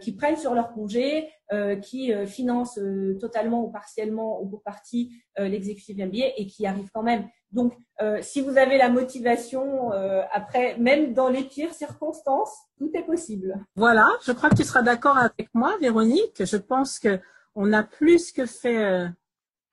qui 0.00 0.12
prennent 0.12 0.36
sur 0.36 0.54
leur 0.54 0.72
congé, 0.72 1.28
euh, 1.52 1.76
qui 1.76 2.12
euh, 2.12 2.26
financent 2.26 2.78
totalement 3.20 3.64
ou 3.64 3.72
partiellement 3.72 4.40
ou 4.40 4.48
pour 4.48 4.62
partie 4.62 5.20
l'exécutif 5.36 5.96
MBA 5.96 6.34
et 6.36 6.46
qui 6.46 6.66
arrivent 6.66 6.90
quand 6.92 7.02
même. 7.02 7.26
Donc, 7.50 7.74
si 8.20 8.40
vous 8.40 8.58
avez 8.58 8.78
la 8.78 8.90
motivation, 8.90 9.90
après, 10.32 10.76
même 10.76 11.14
dans 11.14 11.28
les 11.28 11.42
pires 11.42 11.72
circonstances, 11.72 12.54
tout 12.78 12.90
est 12.94 13.02
possible. 13.02 13.58
Voilà, 13.74 14.06
je 14.24 14.32
crois 14.32 14.50
que 14.50 14.56
tu 14.56 14.64
seras 14.64 14.82
d'accord 14.82 15.16
avec 15.16 15.48
moi, 15.54 15.76
Véronique. 15.80 16.44
Je 16.44 16.56
pense 16.56 16.98
que 16.98 17.18
on 17.54 17.72
a 17.72 17.82
plus 17.82 18.32
que 18.32 18.46
fait 18.46 19.08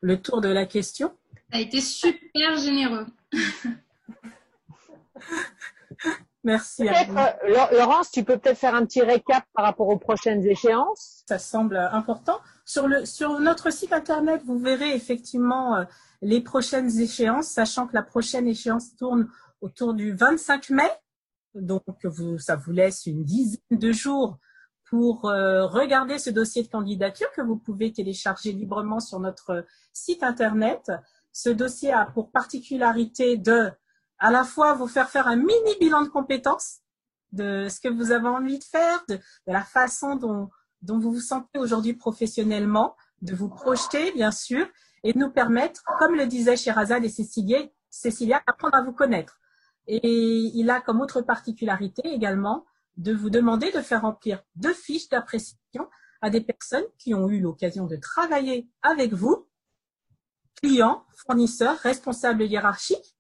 le 0.01 0.21
tour 0.21 0.41
de 0.41 0.49
la 0.49 0.65
question. 0.65 1.11
Ça 1.51 1.57
a 1.57 1.61
été 1.61 1.81
super 1.81 2.57
généreux. 2.57 3.05
Merci. 6.47 6.87
Euh, 6.87 7.67
Laurence, 7.73 8.09
tu 8.09 8.23
peux 8.23 8.37
peut-être 8.37 8.57
faire 8.57 8.73
un 8.73 8.85
petit 8.85 9.01
récap 9.01 9.43
par 9.53 9.65
rapport 9.65 9.89
aux 9.89 9.97
prochaines 9.97 10.45
échéances? 10.45 11.23
Ça 11.27 11.39
semble 11.39 11.75
important. 11.75 12.39
Sur, 12.63 12.87
le, 12.87 13.03
sur 13.03 13.41
notre 13.41 13.69
site 13.69 13.91
internet, 13.91 14.41
vous 14.45 14.57
verrez 14.57 14.95
effectivement 14.95 15.75
euh, 15.75 15.83
les 16.21 16.39
prochaines 16.39 17.01
échéances, 17.01 17.49
sachant 17.49 17.85
que 17.85 17.93
la 17.93 18.01
prochaine 18.01 18.47
échéance 18.47 18.95
tourne 18.95 19.27
autour 19.59 19.93
du 19.93 20.13
25 20.13 20.69
mai. 20.69 20.89
Donc, 21.53 21.83
vous, 22.05 22.39
ça 22.39 22.55
vous 22.55 22.71
laisse 22.71 23.05
une 23.07 23.25
dizaine 23.25 23.59
de 23.69 23.91
jours 23.91 24.37
pour 24.89 25.25
euh, 25.25 25.65
regarder 25.65 26.17
ce 26.17 26.29
dossier 26.29 26.63
de 26.63 26.69
candidature 26.69 27.27
que 27.35 27.41
vous 27.41 27.57
pouvez 27.57 27.91
télécharger 27.91 28.53
librement 28.53 29.01
sur 29.01 29.19
notre 29.19 29.65
site 29.91 30.23
internet. 30.23 30.93
Ce 31.33 31.49
dossier 31.49 31.91
a 31.91 32.05
pour 32.05 32.31
particularité 32.31 33.35
de 33.35 33.69
à 34.19 34.31
la 34.31 34.43
fois 34.43 34.73
vous 34.73 34.87
faire 34.87 35.09
faire 35.09 35.27
un 35.27 35.35
mini 35.35 35.75
bilan 35.79 36.03
de 36.03 36.09
compétences 36.09 36.79
de 37.31 37.67
ce 37.69 37.79
que 37.79 37.89
vous 37.89 38.11
avez 38.11 38.27
envie 38.27 38.59
de 38.59 38.63
faire, 38.63 39.03
de, 39.09 39.19
la 39.45 39.63
façon 39.63 40.15
dont, 40.15 40.49
dont 40.81 40.99
vous 40.99 41.11
vous 41.11 41.19
sentez 41.19 41.59
aujourd'hui 41.59 41.93
professionnellement, 41.93 42.95
de 43.21 43.35
vous 43.35 43.49
projeter, 43.49 44.11
bien 44.13 44.31
sûr, 44.31 44.67
et 45.03 45.13
de 45.13 45.19
nous 45.19 45.29
permettre, 45.29 45.83
comme 45.99 46.15
le 46.15 46.25
disaient 46.25 46.57
Sherazade 46.57 47.03
et 47.03 47.09
Cécilia, 47.09 47.59
Cécilia, 47.89 48.41
apprendre 48.47 48.75
à 48.75 48.81
vous 48.81 48.93
connaître. 48.93 49.39
Et 49.87 50.01
il 50.03 50.69
a 50.69 50.81
comme 50.81 51.01
autre 51.01 51.21
particularité 51.21 52.01
également 52.05 52.65
de 52.97 53.13
vous 53.13 53.29
demander 53.29 53.71
de 53.71 53.81
faire 53.81 54.01
remplir 54.01 54.43
deux 54.55 54.73
fiches 54.73 55.09
d'appréciation 55.09 55.87
à 56.21 56.29
des 56.29 56.41
personnes 56.41 56.85
qui 56.97 57.13
ont 57.13 57.29
eu 57.29 57.39
l'occasion 57.39 57.85
de 57.85 57.95
travailler 57.95 58.67
avec 58.81 59.13
vous, 59.13 59.47
clients, 60.61 61.05
fournisseurs, 61.15 61.77
responsables 61.77 62.43
hiérarchiques, 62.43 63.16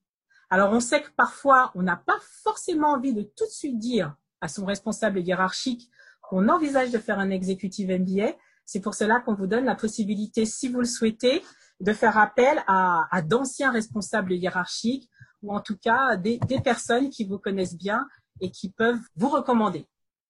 alors, 0.49 0.71
on 0.71 0.79
sait 0.79 1.01
que 1.01 1.09
parfois, 1.11 1.71
on 1.75 1.83
n'a 1.83 1.97
pas 1.97 2.17
forcément 2.43 2.93
envie 2.93 3.13
de 3.13 3.21
tout 3.21 3.45
de 3.45 3.51
suite 3.51 3.77
dire 3.77 4.15
à 4.39 4.47
son 4.47 4.65
responsable 4.65 5.19
hiérarchique 5.19 5.89
qu'on 6.21 6.47
envisage 6.47 6.91
de 6.91 6.99
faire 6.99 7.19
un 7.19 7.31
exécutif 7.31 7.89
MBA. 7.89 8.33
C'est 8.65 8.79
pour 8.79 8.95
cela 8.95 9.19
qu'on 9.19 9.33
vous 9.33 9.47
donne 9.47 9.65
la 9.65 9.75
possibilité, 9.75 10.45
si 10.45 10.69
vous 10.69 10.79
le 10.79 10.85
souhaitez, 10.85 11.43
de 11.81 11.93
faire 11.93 12.17
appel 12.17 12.63
à, 12.67 13.21
d'anciens 13.23 13.71
responsables 13.71 14.33
hiérarchiques 14.33 15.09
ou 15.41 15.53
en 15.53 15.59
tout 15.59 15.77
cas 15.77 16.15
des, 16.15 16.39
des 16.47 16.61
personnes 16.61 17.09
qui 17.09 17.25
vous 17.25 17.37
connaissent 17.37 17.77
bien 17.77 18.07
et 18.41 18.49
qui 18.49 18.71
peuvent 18.71 18.99
vous 19.15 19.29
recommander, 19.29 19.87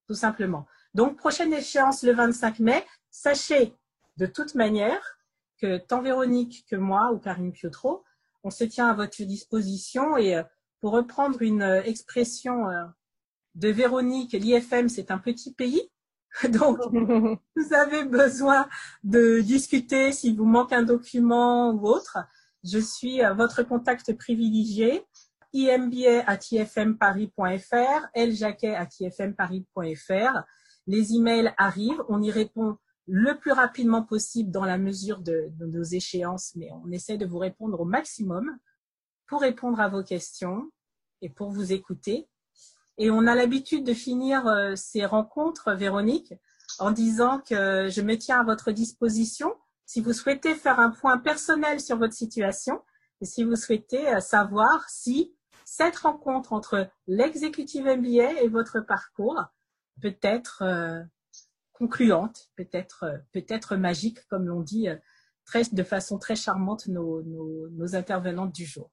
tout 0.07 0.15
simplement. 0.15 0.65
Donc, 0.93 1.17
prochaine 1.17 1.53
échéance 1.53 2.03
le 2.03 2.13
25 2.13 2.59
mai. 2.59 2.85
Sachez 3.11 3.75
de 4.17 4.25
toute 4.25 4.55
manière 4.55 5.19
que 5.61 5.77
tant 5.77 6.01
Véronique 6.01 6.65
que 6.69 6.75
moi 6.75 7.11
ou 7.13 7.19
Karine 7.19 7.51
Piotro, 7.51 8.03
on 8.47 8.49
se 8.49 8.63
tient 8.63 8.87
à 8.87 8.93
votre 8.93 9.21
disposition. 9.23 10.17
Et 10.17 10.35
euh, 10.35 10.43
pour 10.79 10.93
reprendre 10.93 11.41
une 11.41 11.61
euh, 11.61 11.83
expression 11.83 12.69
euh, 12.69 12.85
de 13.55 13.67
Véronique, 13.67 14.31
l'IFM, 14.31 14.87
c'est 14.87 15.11
un 15.11 15.17
petit 15.17 15.53
pays. 15.53 15.91
Donc, 16.49 16.79
vous 16.91 17.73
avez 17.73 18.05
besoin 18.05 18.69
de 19.03 19.41
discuter 19.41 20.13
si 20.13 20.33
vous 20.33 20.45
manque 20.45 20.71
un 20.71 20.83
document 20.83 21.71
ou 21.71 21.87
autre. 21.87 22.19
Je 22.63 22.79
suis 22.79 23.19
votre 23.35 23.63
contact 23.63 24.17
privilégié 24.17 25.03
imba.ifmparis.fr, 25.53 28.07
ljaquet.ifmparis.fr. 28.15 30.43
Les 30.87 31.13
emails 31.13 31.53
arrivent, 31.57 32.03
on 32.09 32.21
y 32.21 32.31
répond 32.31 32.77
le 33.07 33.37
plus 33.37 33.53
rapidement 33.53 34.03
possible 34.03 34.51
dans 34.51 34.65
la 34.65 34.77
mesure 34.77 35.21
de, 35.21 35.49
nos 35.59 35.83
échéances, 35.83 36.53
mais 36.55 36.69
on 36.83 36.91
essaie 36.91 37.17
de 37.17 37.25
vous 37.25 37.39
répondre 37.39 37.79
au 37.79 37.85
maximum 37.85 38.57
pour 39.27 39.41
répondre 39.41 39.79
à 39.79 39.87
vos 39.87 40.03
questions 40.03 40.69
et 41.21 41.29
pour 41.29 41.49
vous 41.49 41.71
écouter. 41.71 42.27
Et 42.97 43.09
on 43.09 43.25
a 43.27 43.35
l'habitude 43.35 43.85
de 43.85 43.93
finir 43.93 44.45
euh, 44.47 44.75
ces 44.75 45.05
rencontres, 45.05 45.73
Véronique, 45.73 46.33
en 46.79 46.91
disant 46.91 47.39
que 47.39 47.87
je 47.89 48.01
me 48.01 48.17
tiens 48.17 48.41
à 48.41 48.43
votre 48.43 48.71
disposition 48.71 49.55
si 49.85 50.01
vous 50.01 50.13
souhaitez 50.13 50.53
faire 50.53 50.79
un 50.79 50.91
point 50.91 51.17
personnel 51.17 51.79
sur 51.79 51.97
votre 51.97 52.13
situation 52.13 52.81
et 53.21 53.25
si 53.25 53.43
vous 53.43 53.55
souhaitez 53.55 54.13
euh, 54.13 54.19
savoir 54.19 54.89
si 54.89 55.33
cette 55.63 55.97
rencontre 55.97 56.53
entre 56.53 56.89
l'exécutive 57.07 57.85
MBA 57.85 58.41
et 58.41 58.47
votre 58.49 58.81
parcours 58.81 59.45
peut 60.01 60.17
être 60.21 60.61
euh, 60.63 61.01
concluante, 61.77 62.49
peut-être 62.55 63.03
euh, 63.03 63.17
peut-être 63.33 63.75
magique, 63.75 64.25
comme 64.27 64.47
l'ont 64.47 64.61
dit 64.61 64.89
euh, 64.89 64.95
très, 65.45 65.63
de 65.63 65.83
façon 65.83 66.17
très 66.17 66.35
charmante 66.35 66.87
nos, 66.87 67.21
nos, 67.23 67.69
nos 67.69 67.95
intervenantes 67.95 68.53
du 68.53 68.65
jour. 68.65 68.91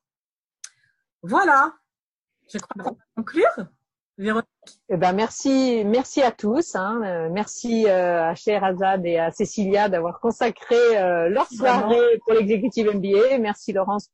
Voilà, 1.23 1.74
je 2.52 2.59
crois 2.59 2.85
qu'on 2.85 2.90
va 2.90 3.05
conclure. 3.16 3.69
Véronique. 4.16 4.47
Eh 4.89 4.97
ben 4.97 5.12
merci, 5.12 5.82
merci 5.85 6.23
à 6.23 6.31
tous. 6.31 6.77
Hein. 6.77 7.02
Euh, 7.05 7.28
merci 7.32 7.86
euh, 7.89 8.31
à 8.31 8.35
Azad 8.65 9.05
et 9.05 9.19
à 9.19 9.32
Cécilia 9.32 9.89
d'avoir 9.89 10.20
consacré 10.20 10.77
leur 11.28 11.48
soirée 11.48 12.20
pour 12.24 12.35
l'exécutive 12.35 12.94
MBA. 12.94 13.39
Merci 13.39 13.73
Laurence 13.73 14.09